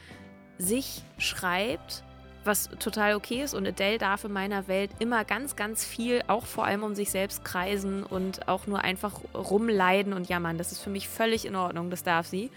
sich 0.59 1.03
schreibt, 1.19 2.05
was 2.45 2.69
total 2.79 3.15
okay 3.15 3.43
ist. 3.43 3.55
Und 3.55 3.67
Adele 3.67 3.99
darf 3.99 4.25
in 4.25 4.33
meiner 4.33 4.69
Welt 4.69 4.91
immer 4.99 5.25
ganz, 5.25 5.57
ganz 5.57 5.85
viel, 5.85 6.23
auch 6.27 6.47
vor 6.47 6.65
allem 6.65 6.83
um 6.83 6.95
sich 6.95 7.11
selbst 7.11 7.45
kreisen 7.45 8.05
und 8.05 8.49
auch 8.49 8.67
nur 8.67 8.81
einfach 8.81 9.21
rumleiden 9.35 10.13
und 10.13 10.29
jammern. 10.29 10.59
Das 10.59 10.73
ist 10.73 10.81
für 10.81 10.91
mich 10.91 11.09
völlig 11.09 11.47
in 11.47 11.57
Ordnung, 11.57 11.91
das 11.91 12.03
darf 12.03 12.27
sie. 12.27 12.51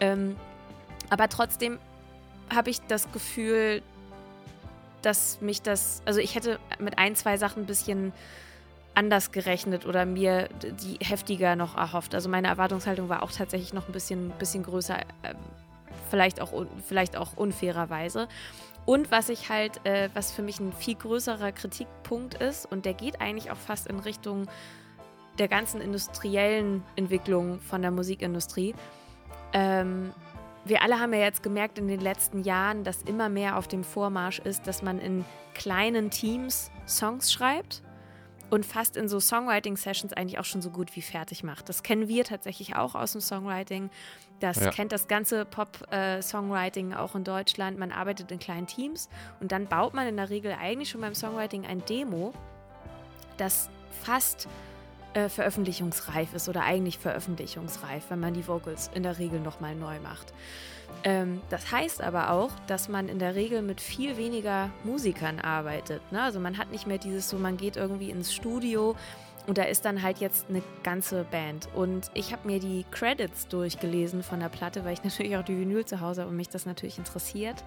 Ähm, 0.00 0.36
aber 1.08 1.28
trotzdem 1.28 1.78
habe 2.54 2.70
ich 2.70 2.80
das 2.82 3.10
Gefühl, 3.12 3.82
dass 5.02 5.40
mich 5.40 5.62
das, 5.62 6.02
also 6.04 6.20
ich 6.20 6.34
hätte 6.34 6.58
mit 6.78 6.98
ein, 6.98 7.16
zwei 7.16 7.36
Sachen 7.36 7.62
ein 7.62 7.66
bisschen 7.66 8.12
anders 8.94 9.32
gerechnet 9.32 9.86
oder 9.86 10.04
mir 10.04 10.48
die 10.62 10.98
heftiger 11.04 11.56
noch 11.56 11.76
erhofft. 11.76 12.14
Also 12.14 12.28
meine 12.28 12.48
Erwartungshaltung 12.48 13.08
war 13.08 13.22
auch 13.22 13.32
tatsächlich 13.32 13.72
noch 13.72 13.88
ein 13.88 13.92
bisschen, 13.92 14.30
bisschen 14.38 14.62
größer, 14.62 14.98
ähm, 15.22 15.36
vielleicht, 16.10 16.40
auch, 16.40 16.66
vielleicht 16.86 17.16
auch 17.16 17.36
unfairerweise. 17.36 18.28
Und 18.86 19.10
was 19.10 19.28
ich 19.28 19.48
halt, 19.48 19.84
äh, 19.86 20.08
was 20.14 20.32
für 20.32 20.42
mich 20.42 20.58
ein 20.60 20.72
viel 20.72 20.94
größerer 20.94 21.52
Kritikpunkt 21.52 22.34
ist, 22.34 22.66
und 22.66 22.84
der 22.84 22.94
geht 22.94 23.20
eigentlich 23.20 23.50
auch 23.50 23.56
fast 23.56 23.86
in 23.86 23.98
Richtung 23.98 24.46
der 25.38 25.48
ganzen 25.48 25.80
industriellen 25.80 26.82
Entwicklung 26.96 27.60
von 27.60 27.82
der 27.82 27.90
Musikindustrie. 27.90 28.74
Ähm, 29.52 30.12
wir 30.64 30.82
alle 30.82 31.00
haben 31.00 31.14
ja 31.14 31.20
jetzt 31.20 31.42
gemerkt 31.42 31.78
in 31.78 31.88
den 31.88 32.00
letzten 32.00 32.42
Jahren, 32.42 32.84
dass 32.84 33.02
immer 33.02 33.28
mehr 33.28 33.56
auf 33.56 33.66
dem 33.66 33.84
Vormarsch 33.84 34.38
ist, 34.40 34.66
dass 34.66 34.82
man 34.82 34.98
in 34.98 35.24
kleinen 35.54 36.10
Teams 36.10 36.70
Songs 36.86 37.32
schreibt 37.32 37.82
und 38.50 38.66
fast 38.66 38.96
in 38.96 39.08
so 39.08 39.20
Songwriting-Sessions 39.20 40.12
eigentlich 40.12 40.38
auch 40.38 40.44
schon 40.44 40.60
so 40.60 40.70
gut 40.70 40.94
wie 40.96 41.02
fertig 41.02 41.42
macht. 41.44 41.68
Das 41.68 41.82
kennen 41.82 42.08
wir 42.08 42.24
tatsächlich 42.24 42.76
auch 42.76 42.94
aus 42.94 43.12
dem 43.12 43.20
Songwriting. 43.20 43.90
Das 44.40 44.56
Ja. 44.58 44.70
kennt 44.70 44.90
das 44.92 45.06
ganze 45.06 45.44
Pop-Songwriting 45.44 46.94
auch 46.94 47.14
in 47.14 47.24
Deutschland. 47.24 47.78
Man 47.78 47.92
arbeitet 47.92 48.30
in 48.32 48.38
kleinen 48.38 48.66
Teams 48.66 49.08
und 49.40 49.52
dann 49.52 49.66
baut 49.66 49.94
man 49.94 50.06
in 50.06 50.16
der 50.16 50.30
Regel 50.30 50.54
eigentlich 50.60 50.90
schon 50.90 51.00
beim 51.00 51.14
Songwriting 51.14 51.66
ein 51.66 51.84
Demo, 51.84 52.32
das 53.36 53.68
fast 54.02 54.48
äh, 55.12 55.28
veröffentlichungsreif 55.28 56.34
ist 56.34 56.48
oder 56.48 56.62
eigentlich 56.62 56.98
veröffentlichungsreif, 56.98 58.04
wenn 58.10 58.20
man 58.20 58.32
die 58.32 58.46
Vocals 58.46 58.90
in 58.94 59.02
der 59.02 59.18
Regel 59.18 59.40
nochmal 59.40 59.74
neu 59.74 59.98
macht. 60.00 60.32
Ähm, 61.02 61.40
das 61.50 61.72
heißt 61.72 62.00
aber 62.02 62.30
auch, 62.30 62.50
dass 62.66 62.88
man 62.88 63.08
in 63.08 63.18
der 63.18 63.34
Regel 63.34 63.62
mit 63.62 63.80
viel 63.80 64.16
weniger 64.16 64.70
Musikern 64.84 65.40
arbeitet. 65.40 66.00
Ne? 66.12 66.22
Also 66.22 66.38
man 66.40 66.58
hat 66.58 66.70
nicht 66.70 66.86
mehr 66.86 66.98
dieses 66.98 67.28
so, 67.28 67.38
man 67.38 67.56
geht 67.56 67.76
irgendwie 67.76 68.10
ins 68.10 68.32
Studio 68.32 68.94
und 69.46 69.58
da 69.58 69.62
ist 69.62 69.84
dann 69.84 70.02
halt 70.02 70.18
jetzt 70.18 70.46
eine 70.48 70.62
ganze 70.82 71.24
Band. 71.24 71.68
Und 71.74 72.10
ich 72.14 72.32
habe 72.32 72.46
mir 72.46 72.60
die 72.60 72.84
Credits 72.90 73.48
durchgelesen 73.48 74.22
von 74.22 74.40
der 74.40 74.48
Platte, 74.48 74.84
weil 74.84 74.92
ich 74.92 75.04
natürlich 75.04 75.36
auch 75.36 75.44
die 75.44 75.58
Vinyl 75.58 75.84
zu 75.84 76.00
Hause 76.00 76.22
habe 76.22 76.30
und 76.30 76.36
mich 76.36 76.48
das 76.48 76.66
natürlich 76.66 76.98
interessiert. 76.98 77.64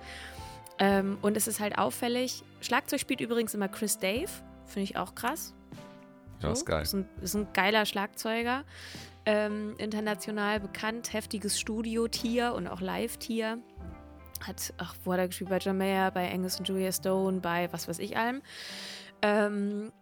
Ähm, 0.79 1.17
und 1.21 1.37
es 1.37 1.47
ist 1.47 1.59
halt 1.59 1.77
auffällig. 1.77 2.43
Schlagzeug 2.61 2.99
spielt 2.99 3.21
übrigens 3.21 3.53
immer 3.53 3.67
Chris 3.67 3.97
Dave. 3.97 4.29
Finde 4.65 4.83
ich 4.83 4.97
auch 4.97 5.13
krass. 5.15 5.53
Ja, 6.41 6.51
ist 6.51 6.65
geil. 6.65 6.81
Ist 6.81 6.93
ein, 6.93 7.07
ist 7.21 7.35
ein 7.35 7.47
geiler 7.53 7.85
Schlagzeuger. 7.85 8.63
Ähm, 9.25 9.75
international 9.77 10.59
bekannt, 10.59 11.13
heftiges 11.13 11.59
Studio-Tier 11.59 12.53
und 12.53 12.67
auch 12.67 12.81
Live-Tier. 12.81 13.59
Hat, 14.45 14.73
ach, 14.77 14.95
wo 15.05 15.13
hat 15.13 15.19
er 15.19 15.27
gespielt? 15.27 15.49
Bei 15.49 15.59
John 15.59 15.77
Mayer, 15.77 16.11
bei 16.11 16.29
Angus 16.29 16.59
und 16.59 16.67
Julia 16.67 16.91
Stone, 16.91 17.39
bei 17.39 17.71
was 17.71 17.87
weiß 17.87 17.99
ich 17.99 18.17
allem. 18.17 18.41
Ähm, 19.21 19.93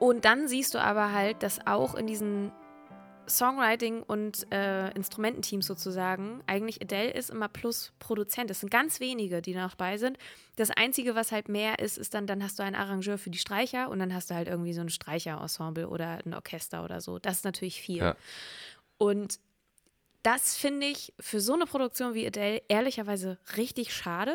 und 0.00 0.24
dann 0.24 0.48
siehst 0.48 0.74
du 0.74 0.78
aber 0.80 1.12
halt, 1.12 1.42
dass 1.42 1.66
auch 1.66 1.94
in 1.94 2.06
diesen 2.06 2.50
Songwriting 3.28 4.02
und 4.02 4.50
äh, 4.50 4.90
Instrumententeams 4.92 5.66
sozusagen. 5.66 6.42
Eigentlich 6.46 6.80
Adele 6.80 7.10
ist 7.10 7.28
immer 7.28 7.48
plus 7.48 7.92
Produzent. 7.98 8.50
Es 8.50 8.60
sind 8.60 8.70
ganz 8.70 8.98
wenige, 8.98 9.42
die 9.42 9.54
noch 9.54 9.74
bei 9.76 9.98
sind. 9.98 10.16
Das 10.56 10.70
Einzige, 10.70 11.14
was 11.14 11.32
halt 11.32 11.50
mehr 11.50 11.78
ist, 11.78 11.98
ist 11.98 12.14
dann, 12.14 12.26
dann 12.26 12.42
hast 12.42 12.58
du 12.58 12.62
einen 12.62 12.76
Arrangeur 12.76 13.18
für 13.18 13.28
die 13.28 13.38
Streicher 13.38 13.90
und 13.90 13.98
dann 13.98 14.14
hast 14.14 14.30
du 14.30 14.34
halt 14.34 14.48
irgendwie 14.48 14.72
so 14.72 14.80
ein 14.80 14.88
Streicherensemble 14.88 15.86
oder 15.86 16.18
ein 16.24 16.32
Orchester 16.32 16.82
oder 16.82 17.02
so. 17.02 17.18
Das 17.18 17.36
ist 17.36 17.44
natürlich 17.44 17.80
viel. 17.82 17.98
Ja. 17.98 18.16
Und 18.96 19.38
das 20.22 20.56
finde 20.56 20.86
ich 20.86 21.12
für 21.20 21.40
so 21.40 21.52
eine 21.52 21.66
Produktion 21.66 22.14
wie 22.14 22.26
Adele 22.26 22.62
ehrlicherweise 22.68 23.38
richtig 23.58 23.94
schade. 23.94 24.34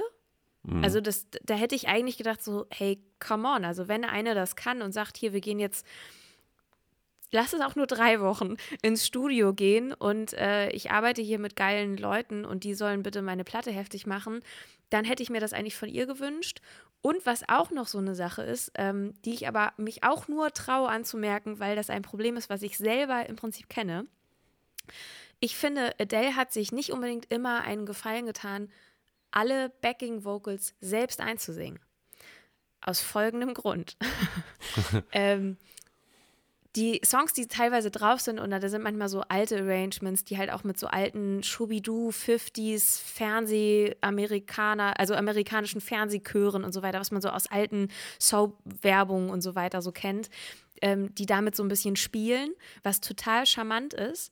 Mhm. 0.66 0.84
Also 0.84 1.02
das, 1.02 1.28
da 1.44 1.56
hätte 1.56 1.76
ich 1.76 1.88
eigentlich 1.88 2.18
gedacht 2.18 2.44
so, 2.44 2.66
hey, 2.70 3.00
come 3.20 3.48
on, 3.48 3.66
also 3.66 3.88
wenn 3.88 4.04
eine 4.06 4.36
das 4.36 4.56
kann 4.56 4.82
und 4.82 4.92
sagt, 4.92 5.18
hier, 5.18 5.34
wir 5.34 5.42
gehen 5.42 5.60
jetzt 5.60 5.86
lass 7.32 7.54
es 7.54 7.62
auch 7.62 7.76
nur 7.76 7.86
drei 7.86 8.22
Wochen 8.22 8.56
ins 8.82 9.06
Studio 9.06 9.54
gehen 9.54 9.94
und 9.94 10.34
äh, 10.34 10.70
ich 10.70 10.92
arbeite 10.92 11.22
hier 11.22 11.38
mit 11.40 11.56
geilen 11.56 11.98
Leuten 11.98 12.46
und 12.46 12.64
die 12.64 12.74
sollen 12.74 13.04
bitte 13.04 13.22
meine 13.22 13.44
Platte 13.44 13.72
heftig 13.72 14.08
machen, 14.08 14.40
dann 14.90 15.06
hätte 15.06 15.22
ich 15.22 15.30
mir 15.30 15.42
das 15.42 15.54
eigentlich 15.54 15.76
von 15.76 15.90
ihr 15.90 16.06
gewünscht. 16.06 16.62
Und 17.02 17.24
was 17.26 17.48
auch 17.48 17.70
noch 17.70 17.88
so 17.88 18.00
eine 18.00 18.16
Sache 18.16 18.42
ist, 18.42 18.72
ähm, 18.76 19.14
die 19.26 19.34
ich 19.34 19.48
aber 19.48 19.74
mich 19.78 20.04
auch 20.04 20.28
nur 20.28 20.52
traue 20.54 20.90
anzumerken, 20.90 21.60
weil 21.60 21.76
das 21.76 21.92
ein 21.92 22.02
Problem 22.02 22.36
ist, 22.36 22.50
was 22.50 22.64
ich 22.64 22.78
selber 22.78 23.28
im 23.30 23.36
Prinzip 23.36 23.70
kenne. 23.70 24.08
Ich 25.40 25.56
finde, 25.56 25.94
Adele 26.00 26.36
hat 26.36 26.52
sich 26.52 26.72
nicht 26.72 26.92
unbedingt 26.92 27.32
immer 27.32 27.62
einen 27.62 27.86
Gefallen 27.86 28.26
getan, 28.26 28.70
alle 29.36 29.70
Backing 29.82 30.24
Vocals 30.24 30.74
selbst 30.82 31.20
einzusingen. 31.20 31.80
Aus 32.82 33.02
folgendem 33.02 33.54
Grund. 33.54 33.98
ähm, 35.12 35.58
die 36.76 37.00
Songs, 37.06 37.34
die 37.34 37.48
teilweise 37.48 37.90
drauf 37.90 38.20
sind, 38.20 38.40
und 38.40 38.52
da 38.52 38.68
sind 38.68 38.84
manchmal 38.84 39.08
so 39.08 39.22
alte 39.22 39.58
Arrangements, 39.58 40.26
die 40.26 40.38
halt 40.38 40.52
auch 40.52 40.64
mit 40.64 40.78
so 40.78 40.88
alten 40.88 41.42
Schubidu, 41.42 42.10
50s, 42.10 43.02
Fernseh-Amerikaner, 43.02 45.00
also 45.00 45.16
amerikanischen 45.16 45.80
Fernsehchören 45.80 46.64
und 46.64 46.74
so 46.74 46.82
weiter, 46.82 47.00
was 47.00 47.12
man 47.12 47.22
so 47.22 47.30
aus 47.30 47.48
alten 47.48 47.90
Soap-Werbungen 48.20 49.30
und 49.30 49.42
so 49.42 49.56
weiter 49.56 49.82
so 49.82 49.92
kennt, 49.92 50.30
ähm, 50.82 51.16
die 51.16 51.26
damit 51.26 51.56
so 51.56 51.64
ein 51.64 51.70
bisschen 51.70 51.96
spielen, 51.96 52.54
was 52.84 53.00
total 53.00 53.46
charmant 53.46 53.94
ist. 53.94 54.32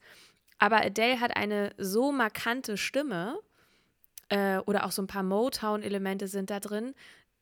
Aber 0.59 0.83
Adele 0.83 1.19
hat 1.19 1.35
eine 1.35 1.73
so 1.77 2.11
markante 2.11 2.77
Stimme 2.77 3.39
äh, 4.29 4.57
oder 4.59 4.85
auch 4.85 4.91
so 4.91 5.01
ein 5.01 5.07
paar 5.07 5.23
Motown-Elemente 5.23 6.27
sind 6.27 6.49
da 6.49 6.59
drin, 6.59 6.93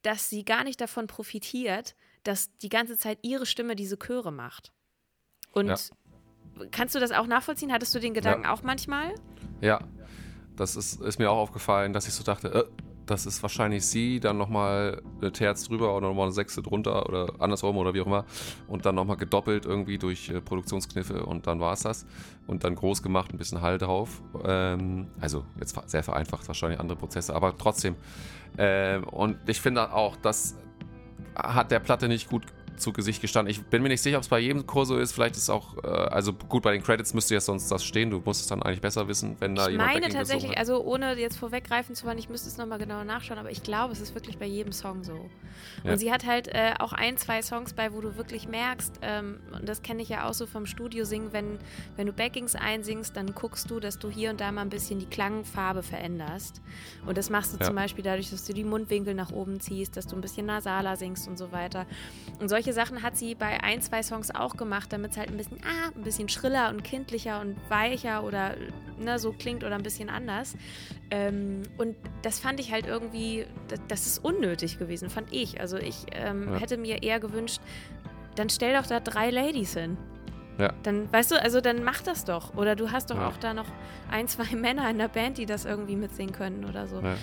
dass 0.02 0.30
sie 0.30 0.44
gar 0.44 0.64
nicht 0.64 0.82
davon 0.82 1.08
profitiert, 1.08 1.96
dass 2.24 2.56
die 2.58 2.70
ganze 2.70 2.98
Zeit 2.98 3.20
ihre 3.22 3.46
Stimme 3.46 3.76
diese 3.76 3.98
Chöre 3.98 4.32
macht. 4.32 4.72
Und 5.54 5.68
ja. 5.68 5.76
kannst 6.72 6.96
du 6.96 7.00
das 7.00 7.12
auch 7.12 7.28
nachvollziehen? 7.28 7.72
Hattest 7.72 7.94
du 7.94 8.00
den 8.00 8.14
Gedanken 8.14 8.46
ja. 8.46 8.54
auch 8.54 8.64
manchmal? 8.64 9.14
Ja, 9.60 9.82
das 10.56 10.76
ist, 10.76 11.02
ist, 11.02 11.20
mir 11.20 11.30
auch 11.32 11.38
aufgefallen, 11.38 11.94
dass 11.94 12.08
ich 12.08 12.14
so 12.14 12.24
dachte, 12.24 12.48
äh, 12.50 12.64
das 13.12 13.26
ist 13.26 13.44
wahrscheinlich 13.44 13.86
sie, 13.86 14.20
dann 14.20 14.38
nochmal 14.38 15.02
eine 15.20 15.32
Terz 15.32 15.68
drüber 15.68 15.96
oder 15.96 16.08
nochmal 16.08 16.26
eine 16.26 16.34
Sechste 16.34 16.62
drunter 16.62 17.08
oder 17.08 17.34
andersrum 17.40 17.78
oder 17.78 17.94
wie 17.94 18.02
auch 18.02 18.06
immer 18.06 18.26
und 18.68 18.86
dann 18.86 18.96
nochmal 18.96 19.18
gedoppelt 19.18 19.66
irgendwie 19.66 19.98
durch 19.98 20.30
äh, 20.30 20.40
Produktionskniffe 20.40 21.26
und 21.26 21.46
dann 21.46 21.60
war 21.60 21.74
es 21.74 21.82
das 21.82 22.06
und 22.48 22.64
dann 22.64 22.76
groß 22.76 23.04
gemacht, 23.04 23.34
ein 23.34 23.38
bisschen 23.38 23.62
Hall 23.62 23.78
drauf. 23.78 24.22
Ähm, 24.46 25.08
also 25.20 25.44
jetzt 25.60 25.78
sehr 25.88 26.04
vereinfacht, 26.04 26.48
wahrscheinlich 26.48 26.80
andere 26.80 26.98
Prozesse, 26.98 27.36
aber 27.36 27.58
trotzdem. 27.58 27.96
Ähm, 28.58 29.04
und 29.04 29.38
ich 29.48 29.60
finde 29.60 29.94
auch, 29.94 30.16
das 30.16 30.56
hat 31.36 31.72
der 31.72 31.80
Platte 31.80 32.08
nicht 32.08 32.30
gut 32.30 32.44
zu 32.82 32.92
Gesicht 32.94 33.22
gestanden. 33.22 33.52
Ich 33.52 33.62
bin 33.62 33.82
mir 33.82 33.90
nicht 33.90 34.02
sicher, 34.02 34.18
ob 34.18 34.24
es 34.24 34.30
bei 34.30 34.40
jedem 34.40 34.66
Chor 34.68 34.86
so 34.86 34.98
ist. 34.98 35.14
Vielleicht 35.14 35.36
ist 35.36 35.50
auch, 35.50 35.78
äh, 35.84 35.88
also 35.88 36.34
gut, 36.34 36.64
bei 36.64 36.72
den 36.74 36.84
Credits 36.84 37.14
müsste 37.14 37.34
ja 37.34 37.42
sonst 37.42 37.70
das 37.72 37.84
stehen. 37.84 38.10
Du 38.10 38.22
musst 38.24 38.42
es 38.42 38.48
dann 38.48 38.62
eigentlich 38.62 38.82
besser 38.82 39.08
wissen, 39.08 39.38
wenn 39.40 39.56
da 39.56 39.66
ich 39.66 39.72
jemand 39.74 39.96
Ich 39.96 40.02
meine 40.02 40.14
tatsächlich, 40.14 40.58
also 40.58 40.84
ohne 40.84 41.18
jetzt 41.18 41.38
vorweggreifen 41.38 41.96
zu 41.96 42.06
wollen, 42.06 42.18
ich 42.18 42.30
müsste 42.30 42.50
es 42.50 42.58
nochmal 42.58 42.80
genauer 42.80 43.04
nachschauen, 43.04 43.40
aber 43.40 43.52
ich 43.52 43.64
glaube, 43.64 43.94
es 43.94 44.02
ist 44.02 44.16
wirklich 44.16 44.38
bei 44.38 44.46
jedem 44.46 44.74
Song 44.74 45.04
so. 45.04 45.30
Ja. 45.84 45.92
Und 45.92 45.98
sie 45.98 46.12
hat 46.12 46.26
halt 46.26 46.48
äh, 46.48 46.74
auch 46.80 46.94
ein, 46.94 47.18
zwei 47.18 47.42
Songs 47.42 47.74
bei, 47.74 47.94
wo 47.94 48.02
du 48.02 48.18
wirklich 48.18 48.48
merkst, 48.48 49.00
ähm, 49.02 49.40
und 49.52 49.68
das 49.68 49.82
kenne 49.82 50.02
ich 50.02 50.10
ja 50.10 50.28
auch 50.28 50.34
so 50.34 50.46
vom 50.46 50.66
Studio 50.66 51.06
singen, 51.06 51.34
wenn, 51.34 51.60
wenn 51.96 52.08
du 52.08 52.14
Backings 52.14 52.56
einsingst, 52.56 53.16
dann 53.16 53.34
guckst 53.34 53.70
du, 53.70 53.80
dass 53.80 54.00
du 54.00 54.10
hier 54.10 54.30
und 54.30 54.42
da 54.42 54.52
mal 54.52 54.62
ein 54.62 54.70
bisschen 54.70 55.00
die 55.00 55.06
Klangfarbe 55.06 55.84
veränderst. 55.84 56.62
Und 57.06 57.18
das 57.18 57.30
machst 57.30 57.54
du 57.54 57.58
ja. 57.58 57.66
zum 57.66 57.76
Beispiel 57.76 58.04
dadurch, 58.04 58.30
dass 58.30 58.46
du 58.46 58.54
die 58.54 58.64
Mundwinkel 58.64 59.14
nach 59.14 59.32
oben 59.32 59.60
ziehst, 59.60 59.98
dass 59.98 60.08
du 60.08 60.16
ein 60.16 60.22
bisschen 60.22 60.46
nasaler 60.46 60.96
singst 60.96 61.28
und 61.28 61.38
so 61.38 61.52
weiter. 61.52 61.86
Und 62.40 62.50
solche 62.50 62.71
Sachen 62.74 63.04
hat 63.04 63.18
sie 63.18 63.36
bei 63.36 63.62
ein, 63.64 63.82
zwei 63.82 64.04
Songs 64.04 64.34
auch 64.34 64.58
gemacht, 64.58 64.92
damit 64.94 65.12
es 65.12 65.18
halt 65.18 65.30
ein 65.30 65.38
bisschen, 65.38 65.60
ah, 65.64 65.92
ein 65.96 66.04
bisschen 66.04 66.30
schriller 66.30 66.70
und 66.70 66.84
kindlicher 66.84 67.42
und 67.42 67.58
weicher 67.70 68.24
oder 68.24 68.56
ne, 68.98 69.20
so 69.20 69.32
klingt 69.32 69.64
oder 69.64 69.76
ein 69.76 69.84
bisschen 69.84 70.10
anders. 70.10 70.56
Ähm, 71.10 71.64
und 71.78 71.96
das 72.22 72.40
fand 72.40 72.60
ich 72.60 72.72
halt 72.72 72.88
irgendwie, 72.88 73.46
das, 73.68 73.80
das, 73.88 74.08
ist 74.08 74.24
unnötig 74.24 74.80
gewesen, 74.80 75.10
fand 75.10 75.32
ich. 75.34 75.60
Also 75.60 75.78
ich 75.78 76.06
ähm, 76.14 76.54
ja. 76.54 76.60
hätte 76.60 76.78
mir 76.78 77.04
eher 77.04 77.20
gewünscht, 77.20 77.62
dann 78.36 78.50
stell 78.50 78.74
doch 78.74 78.88
da 78.88 79.00
drei 79.00 79.30
Ladies 79.30 79.74
hin. 79.74 79.98
Ja. 80.58 80.74
Dann, 80.84 81.12
weißt 81.12 81.32
du, 81.32 81.42
also 81.42 81.62
dann 81.62 81.84
mach 81.84 82.02
das 82.02 82.26
doch. 82.26 82.56
Oder 82.56 82.76
du 82.76 82.92
hast 82.92 83.10
doch 83.10 83.18
ja. 83.18 83.28
auch 83.28 83.38
da 83.38 83.54
noch 83.54 83.68
ein, 84.10 84.28
zwei 84.28 84.56
Männer 84.56 84.90
in 84.90 84.98
der 84.98 85.08
Band, 85.08 85.38
die 85.38 85.46
das 85.46 85.66
irgendwie 85.66 85.96
mitsingen 85.96 86.34
können 86.34 86.66
oder 86.66 86.88
so. 86.88 87.00
Ja. 87.00 87.16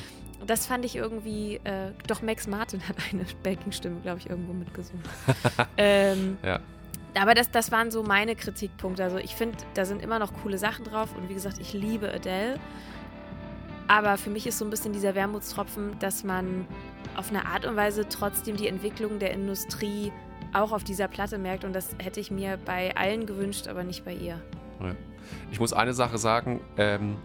Das 0.47 0.66
fand 0.66 0.84
ich 0.84 0.97
irgendwie, 0.97 1.57
äh, 1.64 1.93
doch 2.07 2.22
Max 2.22 2.47
Martin 2.47 2.86
hat 2.89 2.97
eine 3.12 3.24
Backing-Stimme, 3.43 4.01
glaube 4.01 4.20
ich, 4.20 4.30
irgendwo 4.30 4.53
mitgesungen. 4.53 5.03
ähm, 5.76 6.39
ja. 6.43 6.61
Aber 7.14 7.34
das, 7.34 7.51
das 7.51 7.72
waren 7.72 7.91
so 7.91 8.03
meine 8.03 8.36
Kritikpunkte. 8.36 9.03
Also 9.03 9.18
ich 9.18 9.34
finde, 9.34 9.59
da 9.74 9.84
sind 9.84 10.03
immer 10.03 10.18
noch 10.18 10.32
coole 10.43 10.59
Sachen 10.59 10.84
drauf. 10.84 11.09
Und 11.16 11.28
wie 11.28 11.34
gesagt, 11.34 11.59
ich 11.59 11.72
liebe 11.72 12.12
Adele. 12.12 12.59
Aber 13.89 14.18
für 14.18 14.30
mich 14.30 14.47
ist 14.47 14.59
so 14.59 14.64
ein 14.64 14.70
bisschen 14.70 14.93
dieser 14.93 15.14
Wermutstropfen, 15.14 15.99
dass 15.99 16.22
man 16.22 16.66
auf 17.16 17.30
eine 17.30 17.47
Art 17.47 17.64
und 17.66 17.74
Weise 17.74 18.07
trotzdem 18.09 18.57
die 18.57 18.68
Entwicklung 18.68 19.18
der 19.18 19.32
Industrie 19.32 20.12
auch 20.53 20.72
auf 20.72 20.84
dieser 20.84 21.09
Platte 21.09 21.39
merkt. 21.39 21.64
Und 21.64 21.72
das 21.72 21.97
hätte 21.99 22.20
ich 22.20 22.30
mir 22.30 22.59
bei 22.64 22.95
allen 22.97 23.26
gewünscht, 23.26 23.66
aber 23.66 23.82
nicht 23.82 24.05
bei 24.05 24.12
ihr. 24.12 24.41
Ich 25.51 25.59
muss 25.59 25.72
eine 25.72 25.95
Sache 25.95 26.18
sagen, 26.18 26.61
ähm, 26.76 27.16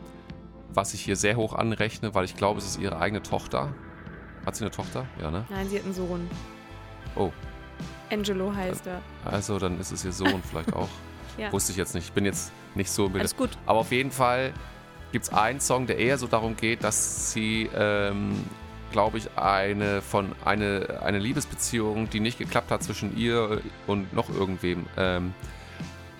was 0.75 0.93
ich 0.93 1.01
hier 1.01 1.15
sehr 1.15 1.35
hoch 1.35 1.53
anrechne, 1.53 2.13
weil 2.13 2.25
ich 2.25 2.35
glaube, 2.35 2.59
es 2.59 2.65
ist 2.65 2.79
ihre 2.79 2.99
eigene 2.99 3.21
Tochter. 3.21 3.73
Hat 4.45 4.55
sie 4.55 4.63
eine 4.63 4.71
Tochter? 4.71 5.05
Ja, 5.21 5.31
ne? 5.31 5.45
Nein, 5.49 5.69
sie 5.69 5.77
hat 5.77 5.85
einen 5.85 5.93
Sohn. 5.93 6.29
Oh. 7.15 7.31
Angelo 8.11 8.53
heißt 8.53 8.87
er. 8.87 9.01
Also, 9.25 9.57
dann 9.59 9.79
ist 9.79 9.91
es 9.91 10.03
ihr 10.03 10.11
Sohn 10.11 10.41
vielleicht 10.49 10.73
auch. 10.73 10.89
ja. 11.37 11.51
Wusste 11.51 11.71
ich 11.71 11.77
jetzt 11.77 11.95
nicht. 11.95 12.05
Ich 12.07 12.13
bin 12.13 12.25
jetzt 12.25 12.51
nicht 12.75 12.89
so 12.89 13.05
im 13.05 13.15
Alles 13.15 13.35
gut. 13.35 13.51
Aber 13.65 13.79
auf 13.79 13.91
jeden 13.91 14.11
Fall 14.11 14.53
gibt 15.11 15.25
es 15.25 15.33
einen 15.33 15.59
Song, 15.59 15.87
der 15.87 15.97
eher 15.97 16.17
so 16.17 16.27
darum 16.27 16.55
geht, 16.57 16.83
dass 16.83 17.31
sie, 17.31 17.69
ähm, 17.75 18.33
glaube 18.91 19.17
ich, 19.19 19.29
eine 19.37 20.01
von 20.01 20.33
eine, 20.43 21.01
eine 21.03 21.19
Liebesbeziehung, 21.19 22.09
die 22.09 22.19
nicht 22.19 22.37
geklappt 22.39 22.71
hat 22.71 22.83
zwischen 22.83 23.15
ihr 23.15 23.61
und 23.87 24.13
noch 24.13 24.29
irgendwem, 24.29 24.85
ähm, 24.97 25.33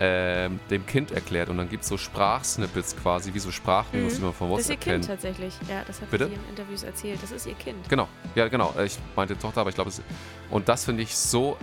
ähm, 0.06 0.60
dem 0.70 0.86
Kind 0.86 1.12
erklärt. 1.12 1.48
Und 1.48 1.58
dann 1.58 1.70
gibt 1.70 1.84
es 1.84 1.90
so 1.90 1.98
Sprachsnippets 1.98 2.98
quasi, 2.98 3.34
wie 3.34 3.40
so 3.40 3.52
Sprachmemos, 3.52 4.14
mhm. 4.14 4.18
die 4.18 4.24
man 4.24 4.34
von 4.34 4.50
WhatsApp 4.50 4.82
kennt. 4.82 5.08
Das 5.08 5.16
ist 5.16 5.24
ihr 5.24 5.30
Kind 5.30 5.38
tatsächlich. 5.40 5.70
Ja, 5.70 5.84
das 5.88 6.02
hat 6.02 6.12
Bitte? 6.12 6.28
sie 6.28 6.34
in 6.34 6.50
Interviews 6.50 6.84
erzählt. 6.84 7.24
Das 7.24 7.32
ist 7.32 7.48
ihr 7.48 7.54
Kind. 7.54 7.88
Genau. 7.88 8.10
Ja, 8.36 8.50
genau. 8.50 8.74
Ich 8.84 8.98
meinte 9.16 9.40
Tochter, 9.40 9.62
aber 9.62 9.70
ich 9.70 9.76
glaube, 9.76 9.92
es 9.92 10.02
Und 10.50 10.68
das 10.68 10.84
finde 10.84 11.04
ich 11.04 11.16
so 11.16 11.58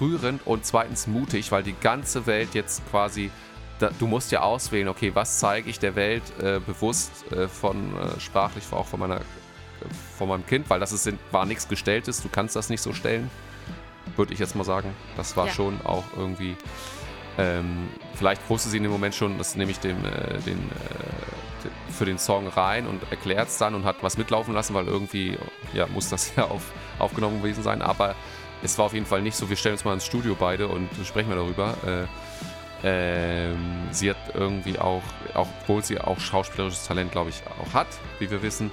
rührend 0.00 0.46
und 0.46 0.64
zweitens 0.64 1.06
mutig, 1.06 1.52
weil 1.52 1.62
die 1.62 1.74
ganze 1.78 2.26
Welt 2.26 2.54
jetzt 2.54 2.82
quasi 2.90 3.30
da, 3.80 3.90
du 3.98 4.06
musst 4.06 4.32
ja 4.32 4.40
auswählen, 4.40 4.88
okay, 4.88 5.10
was 5.14 5.40
zeige 5.40 5.68
ich 5.68 5.78
der 5.78 5.94
Welt 5.94 6.22
äh, 6.40 6.60
bewusst 6.60 7.30
äh, 7.32 7.48
von 7.48 7.76
äh, 7.96 8.20
sprachlich, 8.20 8.64
auch 8.70 8.86
von 8.86 9.00
meiner 9.00 9.20
von 10.16 10.28
meinem 10.28 10.46
Kind, 10.46 10.70
weil 10.70 10.80
das 10.80 10.92
ist, 10.92 11.12
war 11.30 11.44
nichts 11.44 11.68
Gestelltes, 11.68 12.22
du 12.22 12.28
kannst 12.30 12.56
das 12.56 12.70
nicht 12.70 12.80
so 12.80 12.94
stellen, 12.94 13.30
würde 14.16 14.32
ich 14.32 14.38
jetzt 14.38 14.56
mal 14.56 14.64
sagen. 14.64 14.94
Das 15.16 15.36
war 15.36 15.48
ja. 15.48 15.52
schon 15.52 15.78
auch 15.84 16.04
irgendwie 16.16 16.56
ähm, 17.38 17.88
vielleicht 18.14 18.48
wusste 18.48 18.68
sie 18.68 18.76
in 18.76 18.82
dem 18.84 18.92
Moment 18.92 19.14
schon, 19.14 19.38
das 19.38 19.56
nehme 19.56 19.70
ich 19.70 19.80
dem, 19.80 20.04
äh, 20.04 20.38
den, 20.46 20.58
äh, 20.58 21.92
für 21.92 22.04
den 22.04 22.18
Song 22.18 22.48
rein 22.48 22.86
und 22.86 23.02
erklärt 23.10 23.48
es 23.48 23.58
dann 23.58 23.74
und 23.74 23.84
hat 23.84 23.96
was 24.02 24.18
mitlaufen 24.18 24.54
lassen, 24.54 24.74
weil 24.74 24.86
irgendwie 24.86 25.38
ja, 25.72 25.86
muss 25.86 26.10
das 26.10 26.34
ja 26.36 26.44
auf, 26.44 26.72
aufgenommen 26.98 27.42
gewesen 27.42 27.62
sein. 27.62 27.82
Aber 27.82 28.14
es 28.62 28.78
war 28.78 28.86
auf 28.86 28.94
jeden 28.94 29.06
Fall 29.06 29.22
nicht 29.22 29.36
so, 29.36 29.48
wir 29.48 29.56
stellen 29.56 29.74
uns 29.74 29.84
mal 29.84 29.94
ins 29.94 30.06
Studio 30.06 30.36
beide 30.38 30.68
und 30.68 30.88
sprechen 31.04 31.28
wir 31.28 31.36
darüber. 31.36 31.74
Äh, 31.86 32.06
ähm, 32.86 33.88
sie 33.90 34.10
hat 34.10 34.16
irgendwie 34.34 34.78
auch, 34.78 35.02
auch, 35.32 35.48
obwohl 35.62 35.82
sie 35.82 35.98
auch 35.98 36.20
schauspielerisches 36.20 36.86
Talent, 36.86 37.12
glaube 37.12 37.30
ich, 37.30 37.42
auch 37.60 37.72
hat, 37.72 37.86
wie 38.18 38.30
wir 38.30 38.42
wissen, 38.42 38.70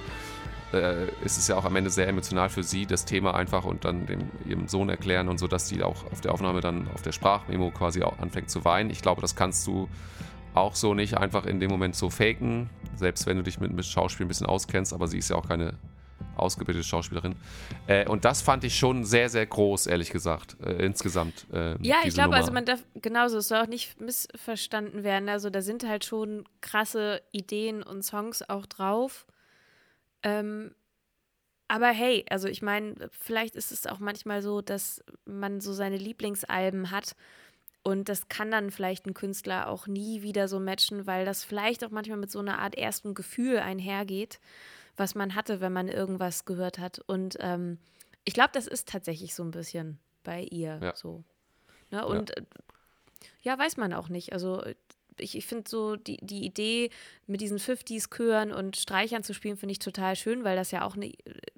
äh, 0.72 1.06
ist 1.24 1.38
es 1.38 1.48
ja 1.48 1.56
auch 1.56 1.64
am 1.64 1.76
Ende 1.76 1.90
sehr 1.90 2.08
emotional 2.08 2.48
für 2.48 2.62
sie, 2.62 2.86
das 2.86 3.04
Thema 3.04 3.34
einfach 3.34 3.64
und 3.64 3.84
dann 3.84 4.06
dem, 4.06 4.30
ihrem 4.46 4.68
Sohn 4.68 4.88
erklären 4.88 5.28
und 5.28 5.38
so, 5.38 5.46
dass 5.46 5.68
sie 5.68 5.82
auch 5.82 6.10
auf 6.10 6.20
der 6.20 6.32
Aufnahme 6.32 6.60
dann 6.60 6.88
auf 6.94 7.02
der 7.02 7.12
Sprachmemo 7.12 7.70
quasi 7.70 8.02
auch 8.02 8.18
anfängt 8.18 8.50
zu 8.50 8.64
weinen. 8.64 8.90
Ich 8.90 9.02
glaube, 9.02 9.20
das 9.20 9.36
kannst 9.36 9.66
du 9.66 9.88
auch 10.54 10.74
so 10.74 10.94
nicht 10.94 11.16
einfach 11.16 11.46
in 11.46 11.60
dem 11.60 11.70
Moment 11.70 11.96
so 11.96 12.10
faken, 12.10 12.68
selbst 12.96 13.26
wenn 13.26 13.36
du 13.36 13.42
dich 13.42 13.58
mit, 13.60 13.72
mit 13.72 13.84
Schauspiel 13.84 14.26
ein 14.26 14.28
bisschen 14.28 14.46
auskennst, 14.46 14.92
aber 14.92 15.08
sie 15.08 15.18
ist 15.18 15.30
ja 15.30 15.36
auch 15.36 15.48
keine 15.48 15.74
ausgebildete 16.36 16.86
Schauspielerin. 16.86 17.36
Äh, 17.86 18.08
und 18.08 18.24
das 18.24 18.42
fand 18.42 18.64
ich 18.64 18.76
schon 18.76 19.04
sehr, 19.04 19.28
sehr 19.28 19.46
groß, 19.46 19.86
ehrlich 19.86 20.10
gesagt, 20.10 20.56
äh, 20.64 20.84
insgesamt. 20.84 21.46
Äh, 21.52 21.76
Ja, 21.82 21.96
ich 22.04 22.14
glaube, 22.14 22.30
Nummer. 22.30 22.36
also 22.36 22.52
man 22.52 22.64
darf, 22.64 22.82
genauso, 22.94 23.38
es 23.38 23.48
soll 23.48 23.58
auch 23.58 23.66
nicht 23.66 24.00
missverstanden 24.00 25.04
werden. 25.04 25.28
Also 25.28 25.50
da 25.50 25.62
sind 25.62 25.86
halt 25.86 26.04
schon 26.04 26.44
krasse 26.60 27.22
Ideen 27.32 27.82
und 27.82 28.02
Songs 28.02 28.48
auch 28.48 28.66
drauf. 28.66 29.26
Ähm, 30.22 30.74
aber 31.68 31.88
hey, 31.88 32.24
also 32.28 32.48
ich 32.48 32.60
meine, 32.60 33.08
vielleicht 33.12 33.56
ist 33.56 33.72
es 33.72 33.86
auch 33.86 33.98
manchmal 33.98 34.42
so, 34.42 34.60
dass 34.60 35.02
man 35.24 35.60
so 35.60 35.72
seine 35.72 35.96
Lieblingsalben 35.96 36.90
hat 36.90 37.16
und 37.82 38.08
das 38.08 38.28
kann 38.28 38.50
dann 38.50 38.70
vielleicht 38.70 39.06
ein 39.06 39.14
Künstler 39.14 39.68
auch 39.68 39.86
nie 39.86 40.22
wieder 40.22 40.46
so 40.46 40.60
matchen, 40.60 41.06
weil 41.06 41.24
das 41.24 41.44
vielleicht 41.44 41.84
auch 41.84 41.90
manchmal 41.90 42.18
mit 42.18 42.30
so 42.30 42.38
einer 42.38 42.58
Art 42.60 42.76
erstem 42.76 43.14
Gefühl 43.14 43.58
einhergeht, 43.58 44.38
was 44.96 45.14
man 45.14 45.34
hatte, 45.34 45.60
wenn 45.60 45.72
man 45.72 45.88
irgendwas 45.88 46.44
gehört 46.44 46.78
hat. 46.78 47.00
Und 47.06 47.36
ähm, 47.40 47.78
ich 48.24 48.34
glaube, 48.34 48.50
das 48.52 48.66
ist 48.68 48.88
tatsächlich 48.88 49.34
so 49.34 49.42
ein 49.42 49.50
bisschen 49.50 49.98
bei 50.22 50.42
ihr 50.42 50.78
Ja. 50.80 50.94
so. 50.94 51.24
Ne? 51.90 52.06
Und 52.06 52.36
äh, 52.36 52.42
ja, 53.42 53.58
weiß 53.58 53.76
man 53.76 53.92
auch 53.92 54.08
nicht. 54.08 54.32
Also 54.32 54.62
ich, 55.18 55.36
ich 55.36 55.46
finde 55.46 55.68
so 55.68 55.96
die, 55.96 56.18
die 56.22 56.44
Idee, 56.44 56.90
mit 57.26 57.40
diesen 57.40 57.58
50s-Chören 57.58 58.52
und 58.52 58.76
Streichern 58.76 59.22
zu 59.22 59.34
spielen, 59.34 59.56
finde 59.56 59.72
ich 59.72 59.78
total 59.78 60.16
schön, 60.16 60.44
weil 60.44 60.56
das 60.56 60.70
ja 60.70 60.84
auch 60.84 60.96
ne, 60.96 61.12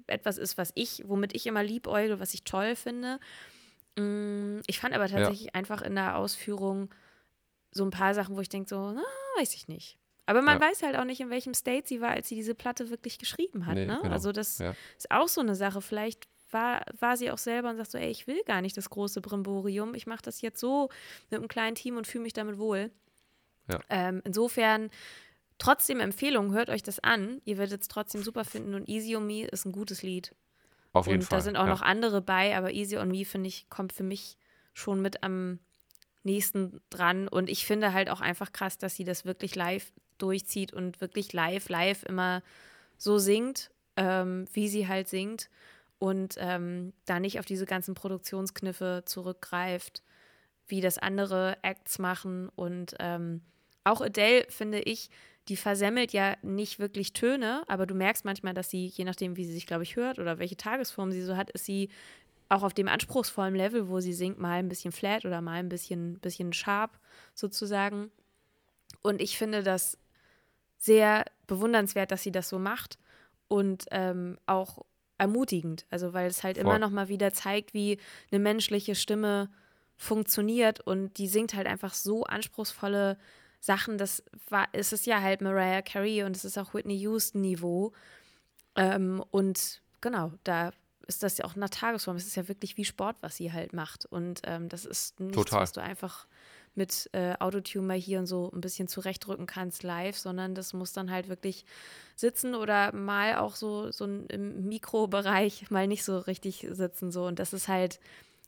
etwas 0.07 0.37
ist, 0.37 0.57
was 0.57 0.71
ich, 0.75 1.03
womit 1.05 1.35
ich 1.35 1.45
immer 1.47 1.63
liebäugle, 1.63 2.19
was 2.19 2.33
ich 2.33 2.43
toll 2.43 2.75
finde. 2.75 3.19
Mm, 3.97 4.59
Ich 4.67 4.79
fand 4.79 4.93
aber 4.93 5.07
tatsächlich 5.07 5.55
einfach 5.55 5.81
in 5.81 5.95
der 5.95 6.17
Ausführung 6.17 6.93
so 7.71 7.83
ein 7.83 7.91
paar 7.91 8.13
Sachen, 8.13 8.35
wo 8.35 8.41
ich 8.41 8.49
denke, 8.49 8.69
so, 8.69 8.91
na, 8.91 9.03
weiß 9.37 9.53
ich 9.55 9.67
nicht. 9.67 9.97
Aber 10.25 10.41
man 10.41 10.59
Ja. 10.59 10.67
weiß 10.69 10.81
halt 10.83 10.95
auch 10.95 11.03
nicht, 11.05 11.21
in 11.21 11.29
welchem 11.29 11.53
State 11.53 11.87
sie 11.87 12.01
war, 12.01 12.09
als 12.11 12.29
sie 12.29 12.35
diese 12.35 12.55
Platte 12.55 12.89
wirklich 12.89 13.19
geschrieben 13.19 13.65
hat. 13.67 13.75
Nee, 13.75 13.85
ne? 13.85 13.99
genau. 14.01 14.13
Also 14.13 14.31
das 14.31 14.57
Ja. 14.59 14.73
ist 14.97 15.11
auch 15.11 15.27
so 15.27 15.41
eine 15.41 15.55
Sache. 15.55 15.81
Vielleicht 15.81 16.27
war, 16.51 16.83
war 16.99 17.15
sie 17.17 17.31
auch 17.31 17.37
selber 17.37 17.69
und 17.69 17.77
sagt 17.77 17.91
so, 17.91 17.97
ey, 17.97 18.09
ich 18.09 18.27
will 18.27 18.41
gar 18.45 18.61
nicht 18.61 18.75
das 18.77 18.89
große 18.89 19.21
Brimborium. 19.21 19.93
Ich 19.93 20.07
mache 20.07 20.21
das 20.23 20.41
jetzt 20.41 20.59
so 20.59 20.89
mit 21.29 21.39
einem 21.39 21.47
kleinen 21.47 21.75
Team 21.75 21.97
und 21.97 22.07
fühle 22.07 22.23
mich 22.23 22.33
damit 22.33 22.57
wohl. 22.57 22.91
Ja. 23.67 23.79
Ähm, 23.89 24.21
insofern 24.23 24.89
trotzdem 25.57 25.99
Empfehlung, 25.99 26.53
hört 26.53 26.69
euch 26.69 26.83
das 26.83 26.99
an. 26.99 27.41
Ihr 27.45 27.57
werdet 27.57 27.81
es 27.81 27.87
trotzdem 27.87 28.23
super 28.23 28.45
finden 28.45 28.73
und 28.75 28.89
Easy 28.89 29.15
on 29.15 29.25
Me 29.25 29.45
ist 29.45 29.65
ein 29.65 29.71
gutes 29.71 30.03
Lied. 30.03 30.35
Auf 30.93 31.07
jeden 31.07 31.19
und 31.19 31.25
Fall. 31.25 31.39
da 31.39 31.43
sind 31.43 31.57
auch 31.57 31.65
ja. 31.65 31.71
noch 31.71 31.81
andere 31.81 32.21
bei, 32.21 32.55
aber 32.55 32.71
Easy 32.71 32.97
on 32.97 33.09
Me, 33.09 33.25
finde 33.25 33.47
ich, 33.47 33.69
kommt 33.69 33.93
für 33.93 34.03
mich 34.03 34.37
schon 34.73 35.01
mit 35.01 35.23
am 35.23 35.59
nächsten 36.23 36.81
dran. 36.89 37.27
Und 37.27 37.49
ich 37.49 37.65
finde 37.65 37.93
halt 37.93 38.09
auch 38.09 38.21
einfach 38.21 38.51
krass, 38.51 38.77
dass 38.77 38.95
sie 38.95 39.03
das 39.03 39.25
wirklich 39.25 39.55
live 39.55 39.91
durchzieht 40.17 40.73
und 40.73 41.01
wirklich 41.01 41.33
live, 41.33 41.69
live 41.69 42.03
immer 42.03 42.41
so 42.97 43.17
singt, 43.17 43.71
ähm, 43.97 44.45
wie 44.53 44.67
sie 44.67 44.87
halt 44.87 45.07
singt. 45.07 45.49
Und 45.99 46.35
ähm, 46.39 46.93
da 47.05 47.19
nicht 47.19 47.39
auf 47.39 47.45
diese 47.45 47.65
ganzen 47.65 47.93
Produktionskniffe 47.93 49.03
zurückgreift, 49.05 50.03
wie 50.67 50.81
das 50.81 50.97
andere 50.97 51.57
Acts 51.61 51.99
machen. 51.99 52.49
Und 52.49 52.95
ähm, 52.99 53.41
auch 53.85 54.01
Adele, 54.01 54.45
finde 54.49 54.81
ich, 54.81 55.09
die 55.47 55.55
versemmelt 55.55 56.11
ja 56.11 56.35
nicht 56.41 56.79
wirklich 56.79 57.13
Töne, 57.13 57.63
aber 57.67 57.85
du 57.85 57.93
merkst 57.93 58.25
manchmal, 58.25 58.53
dass 58.53 58.69
sie, 58.69 58.87
je 58.87 59.05
nachdem, 59.05 59.37
wie 59.37 59.45
sie 59.45 59.53
sich, 59.53 59.67
glaube 59.67 59.83
ich, 59.83 59.95
hört 59.95 60.19
oder 60.19 60.39
welche 60.39 60.57
Tagesform 60.57 61.11
sie 61.11 61.21
so 61.21 61.37
hat, 61.37 61.51
ist 61.51 61.65
sie 61.65 61.89
auch 62.49 62.63
auf 62.63 62.73
dem 62.73 62.87
anspruchsvollen 62.87 63.55
Level, 63.55 63.87
wo 63.87 63.99
sie 63.99 64.13
singt, 64.13 64.39
mal 64.39 64.59
ein 64.59 64.69
bisschen 64.69 64.91
flat 64.91 65.23
oder 65.25 65.41
mal 65.41 65.59
ein 65.59 65.69
bisschen, 65.69 66.19
bisschen 66.19 66.51
sharp 66.51 66.97
sozusagen. 67.33 68.11
Und 69.01 69.21
ich 69.21 69.37
finde 69.37 69.63
das 69.63 69.97
sehr 70.77 71.25
bewundernswert, 71.47 72.11
dass 72.11 72.23
sie 72.23 72.31
das 72.31 72.49
so 72.49 72.59
macht 72.59 72.97
und 73.47 73.85
ähm, 73.91 74.37
auch 74.45 74.83
ermutigend. 75.17 75.85
Also 75.89 76.13
weil 76.13 76.27
es 76.27 76.43
halt 76.43 76.57
immer 76.57 76.71
Voll. 76.71 76.79
noch 76.79 76.89
mal 76.89 77.07
wieder 77.07 77.33
zeigt, 77.33 77.73
wie 77.73 77.99
eine 78.31 78.39
menschliche 78.39 78.95
Stimme 78.95 79.49
funktioniert 79.95 80.81
und 80.81 81.17
die 81.17 81.27
singt 81.27 81.53
halt 81.53 81.67
einfach 81.67 81.93
so 81.93 82.23
anspruchsvolle 82.25 83.17
Sachen. 83.59 83.97
Das 83.97 84.23
war, 84.49 84.67
es 84.71 84.93
ist 84.93 85.05
ja 85.05 85.21
halt 85.21 85.41
Mariah 85.41 85.81
Carey 85.81 86.23
und 86.23 86.35
es 86.35 86.45
ist 86.45 86.57
auch 86.57 86.73
Whitney 86.73 86.95
Houston 86.97 87.41
Niveau. 87.41 87.93
Ähm, 88.75 89.23
und 89.31 89.81
genau, 90.01 90.31
da 90.43 90.71
ist 91.07 91.23
das 91.23 91.37
ja 91.37 91.45
auch 91.45 91.55
eine 91.55 91.69
Tagesform. 91.69 92.17
Es 92.17 92.25
ist 92.25 92.35
ja 92.35 92.47
wirklich 92.47 92.77
wie 92.77 92.85
Sport, 92.85 93.17
was 93.21 93.37
sie 93.37 93.51
halt 93.51 93.73
macht. 93.73 94.05
Und 94.05 94.41
ähm, 94.45 94.69
das 94.69 94.85
ist 94.85 95.19
nichts, 95.19 95.35
Total. 95.35 95.61
was 95.61 95.71
du 95.71 95.81
einfach 95.81 96.27
mit 96.75 97.09
äh, 97.13 97.35
Autotune 97.39 97.87
mal 97.87 97.97
hier 97.97 98.19
und 98.19 98.27
so 98.27 98.51
ein 98.53 98.59
bisschen 98.59 98.87
zurechtrücken 98.87 99.45
kannst 99.45 99.83
live, 99.83 100.17
sondern 100.17 100.55
das 100.55 100.73
muss 100.73 100.91
dann 100.91 101.09
halt 101.09 101.29
wirklich 101.29 101.65
sitzen 102.15 102.53
oder 102.53 102.93
mal 102.93 103.37
auch 103.37 103.55
so, 103.55 103.91
so 103.91 104.05
im 104.05 104.67
Mikrobereich 104.67 105.69
mal 105.69 105.87
nicht 105.87 106.03
so 106.03 106.17
richtig 106.17 106.67
sitzen. 106.69 107.11
So. 107.11 107.25
Und 107.25 107.39
das 107.39 107.53
ist 107.53 107.67
halt, 107.67 107.99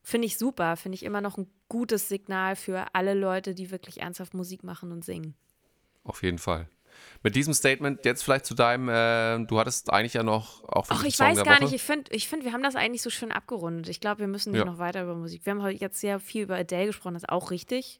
finde 0.07 0.25
ich 0.27 0.37
super, 0.37 0.77
finde 0.77 0.95
ich 0.95 1.03
immer 1.03 1.19
noch 1.19 1.37
ein 1.37 1.47
gutes 1.67 2.07
Signal 2.07 2.55
für 2.55 2.85
alle 2.93 3.13
Leute, 3.13 3.53
die 3.53 3.71
wirklich 3.71 3.99
ernsthaft 4.01 4.33
Musik 4.33 4.63
machen 4.63 4.93
und 4.93 5.03
singen. 5.03 5.35
Auf 6.05 6.23
jeden 6.23 6.37
Fall. 6.37 6.69
Mit 7.23 7.35
diesem 7.35 7.53
Statement 7.53 8.05
jetzt 8.05 8.23
vielleicht 8.23 8.45
zu 8.45 8.55
deinem, 8.55 8.87
äh, 8.87 9.45
du 9.45 9.59
hattest 9.59 9.91
eigentlich 9.91 10.13
ja 10.13 10.23
noch 10.23 10.63
auch 10.63 10.87
Ach, 10.89 11.03
ich 11.03 11.17
Song 11.17 11.27
weiß 11.27 11.43
gar 11.43 11.55
Woche. 11.55 11.65
nicht. 11.65 11.73
Ich 11.73 11.83
finde, 11.83 12.09
ich 12.13 12.29
find, 12.29 12.45
wir 12.45 12.53
haben 12.53 12.63
das 12.63 12.75
eigentlich 12.75 13.01
so 13.01 13.09
schön 13.09 13.33
abgerundet. 13.33 13.89
Ich 13.89 13.99
glaube, 13.99 14.19
wir 14.21 14.27
müssen 14.27 14.51
nicht 14.53 14.59
Ja. 14.59 14.65
noch 14.65 14.79
weiter 14.79 15.03
über 15.03 15.13
Musik. 15.13 15.45
Wir 15.45 15.51
haben 15.51 15.61
heute 15.61 15.79
jetzt 15.81 15.99
sehr 15.99 16.19
viel 16.21 16.43
über 16.43 16.55
Adele 16.55 16.87
gesprochen, 16.87 17.13
das 17.15 17.23
ist 17.23 17.29
auch 17.29 17.51
richtig. 17.51 17.99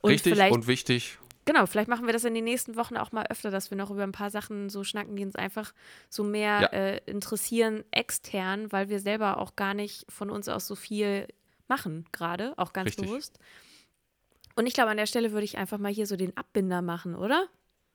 Und 0.00 0.10
Richtig 0.12 0.40
und 0.50 0.66
wichtig. 0.66 1.18
Genau, 1.46 1.64
vielleicht 1.64 1.88
machen 1.88 2.04
wir 2.04 2.12
das 2.12 2.24
in 2.24 2.34
den 2.34 2.44
nächsten 2.44 2.76
Wochen 2.76 2.98
auch 2.98 3.12
mal 3.12 3.24
öfter, 3.26 3.50
dass 3.50 3.70
wir 3.70 3.78
noch 3.78 3.90
über 3.90 4.02
ein 4.02 4.12
paar 4.12 4.30
Sachen 4.30 4.68
so 4.68 4.84
schnacken, 4.84 5.16
die 5.16 5.24
uns 5.24 5.36
einfach 5.36 5.72
so 6.10 6.22
mehr 6.22 6.60
Ja. 6.60 6.68
äh, 6.68 6.98
interessieren 7.06 7.84
extern, 7.90 8.70
weil 8.70 8.90
wir 8.90 9.00
selber 9.00 9.38
auch 9.38 9.56
gar 9.56 9.72
nicht 9.72 10.04
von 10.12 10.28
uns 10.28 10.48
aus 10.48 10.66
so 10.66 10.74
viel 10.74 11.26
machen 11.68 12.04
gerade, 12.12 12.52
auch 12.58 12.74
ganz 12.74 12.90
Richtig. 12.90 13.06
bewusst. 13.06 13.38
Und 14.54 14.66
ich 14.66 14.74
glaube, 14.74 14.90
an 14.90 14.96
der 14.98 15.06
Stelle 15.06 15.32
würde 15.32 15.44
ich 15.44 15.56
einfach 15.58 15.78
mal 15.78 15.92
hier 15.92 16.06
so 16.06 16.16
den 16.16 16.36
Abbinder 16.36 16.82
machen, 16.82 17.14
oder? 17.14 17.46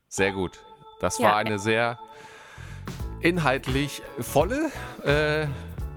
Sehr 0.08 0.32
gut. 0.32 0.60
Das 1.00 1.18
Ja. 1.18 1.30
war 1.30 1.38
eine 1.38 1.58
sehr 1.58 2.00
inhaltlich 3.22 4.02
volle. 4.20 4.72
Äh, 5.04 5.48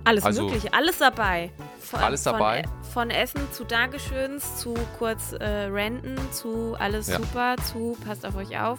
Alles 0.04 0.24
Also- 0.24 0.44
Mögliche, 0.44 0.72
alles 0.72 0.98
dabei. 0.98 1.50
Von, 1.80 2.00
Alles 2.00 2.22
dabei. 2.22 2.62
Von, 2.82 2.92
von 2.92 3.10
Essen 3.10 3.40
zu 3.52 3.64
Dankeschöns, 3.64 4.56
zu 4.58 4.74
kurz 4.98 5.32
äh, 5.32 5.44
Renten, 5.44 6.16
zu 6.32 6.74
alles 6.78 7.08
Ja. 7.08 7.16
super, 7.18 7.56
zu 7.70 7.96
passt 8.06 8.24
auf 8.26 8.36
euch 8.36 8.58
auf. 8.58 8.78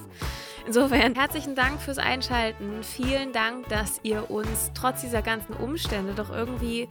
Insofern 0.68 1.14
herzlichen 1.14 1.54
Dank 1.56 1.80
fürs 1.80 2.00
Einschalten. 2.00 2.82
Vielen 2.84 3.32
Dank, 3.32 3.70
dass 3.70 4.00
ihr 4.02 4.32
uns 4.32 4.72
trotz 4.74 5.02
dieser 5.02 5.22
ganzen 5.22 5.54
Umstände 5.54 6.14
doch 6.16 6.32
irgendwie 6.32 6.88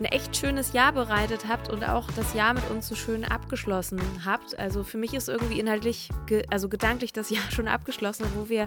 ein 0.00 0.06
echt 0.06 0.36
schönes 0.36 0.72
Jahr 0.72 0.90
bereitet 0.90 1.46
habt 1.48 1.70
und 1.70 1.84
auch 1.88 2.10
das 2.16 2.34
Jahr 2.34 2.54
mit 2.54 2.68
uns 2.70 2.88
so 2.88 2.96
schön 2.96 3.24
abgeschlossen 3.24 4.00
habt. 4.26 4.58
Also 4.58 4.82
für 4.82 4.98
mich 4.98 5.14
ist 5.14 5.28
irgendwie 5.28 5.60
inhaltlich, 5.60 6.08
ge 6.26 6.44
also 6.50 6.68
gedanklich 6.68 7.12
das 7.12 7.30
Jahr 7.30 7.44
schon 7.52 7.68
abgeschlossen, 7.68 8.26
wo 8.34 8.48
wir 8.48 8.66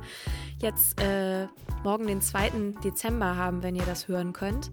jetzt 0.60 1.02
äh, 1.02 1.48
morgen 1.88 2.08
den 2.08 2.20
2. 2.20 2.74
Dezember 2.84 3.38
haben, 3.38 3.64
wenn 3.64 3.74
ihr 3.74 3.86
das 3.86 4.10
hören 4.10 4.34
könnt. 4.34 4.72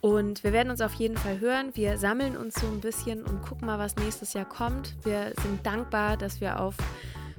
Und 0.00 0.42
wir 0.42 0.54
werden 0.54 0.70
uns 0.70 0.80
auf 0.80 0.94
jeden 0.94 1.18
Fall 1.18 1.38
hören. 1.38 1.72
Wir 1.74 1.98
sammeln 1.98 2.34
uns 2.34 2.54
so 2.54 2.66
ein 2.66 2.80
bisschen 2.80 3.24
und 3.24 3.42
gucken 3.42 3.66
mal, 3.66 3.78
was 3.78 3.96
nächstes 3.96 4.32
Jahr 4.32 4.46
kommt. 4.46 4.96
Wir 5.04 5.34
sind 5.42 5.66
dankbar, 5.66 6.16
dass 6.16 6.40
wir 6.40 6.58
auf 6.58 6.76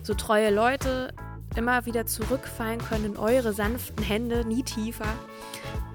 so 0.03 0.13
treue 0.13 0.53
Leute 0.53 1.15
immer 1.55 1.85
wieder 1.85 2.05
zurückfallen 2.05 2.79
können 2.79 3.05
in 3.05 3.17
eure 3.17 3.53
sanften 3.53 4.03
Hände, 4.03 4.45
nie 4.45 4.63
tiefer. 4.63 5.13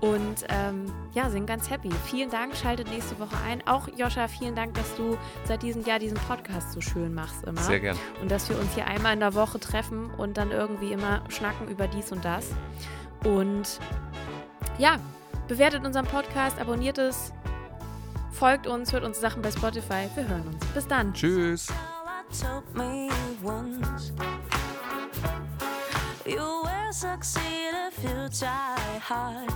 Und 0.01 0.45
ähm, 0.49 0.93
ja, 1.15 1.31
sind 1.31 1.47
ganz 1.47 1.71
happy. 1.71 1.91
Vielen 2.05 2.31
Dank, 2.31 2.55
schaltet 2.55 2.89
nächste 2.91 3.19
Woche 3.19 3.37
ein. 3.47 3.67
Auch 3.67 3.89
Joscha, 3.97 4.29
vielen 4.29 4.55
Dank, 4.55 4.75
dass 4.75 4.95
du 4.97 5.17
seit 5.45 5.63
diesem 5.63 5.85
Jahr 5.85 5.99
diesen 5.99 6.19
Podcast 6.19 6.73
so 6.73 6.81
schön 6.81 7.15
machst 7.15 7.45
immer. 7.45 7.63
Sehr 7.63 7.81
gern. 7.81 7.97
Und 8.21 8.31
dass 8.31 8.49
wir 8.49 8.59
uns 8.59 8.75
hier 8.75 8.87
einmal 8.87 9.15
in 9.15 9.21
der 9.21 9.35
Woche 9.35 9.59
treffen 9.59 10.11
und 10.11 10.37
dann 10.37 10.51
irgendwie 10.51 10.93
immer 10.93 11.23
schnacken 11.29 11.69
über 11.69 11.89
dies 11.89 12.13
und 12.13 12.25
das. 12.25 12.49
Und 13.25 13.81
ja, 14.79 14.99
bewertet 15.49 15.85
unseren 15.85 16.07
Podcast, 16.07 16.61
abonniert 16.61 16.99
es, 16.99 17.33
folgt 18.33 18.67
uns, 18.67 18.93
hört 18.93 19.05
uns 19.05 19.21
Sachen 19.21 19.41
bei 19.41 19.51
Spotify. 19.51 20.09
Wir 20.15 20.29
hören 20.29 20.47
uns. 20.47 20.65
Bis 20.67 20.87
dann. 20.87 21.15
Tschüss. 21.15 21.69
You 26.27 26.63
will 26.65 26.93
succeed 26.93 27.73
if 27.87 28.03
you 28.03 28.29
try 28.39 29.01
hard. 29.03 29.49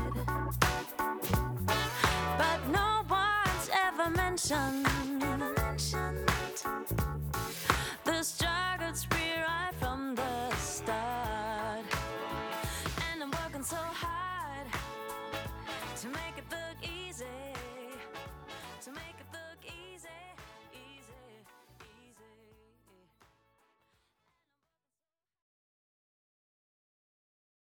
But 2.38 2.60
no 2.70 3.02
one's 3.08 3.70
ever 3.86 4.10
mentioned 4.10 4.86
the 8.04 8.22
struggle's 8.22 9.04
free 9.04 9.34
right 9.40 9.74
from 9.78 10.14
the 10.14 10.50
start. 10.56 11.84
And 13.12 13.22
I'm 13.22 13.30
working 13.30 13.62
so 13.62 13.76
hard 13.76 14.66
to 16.00 16.08
make 16.08 16.36
it 16.36 16.44
look 16.50 16.78
easy. 16.82 17.24
To 18.84 18.92
make 18.92 19.19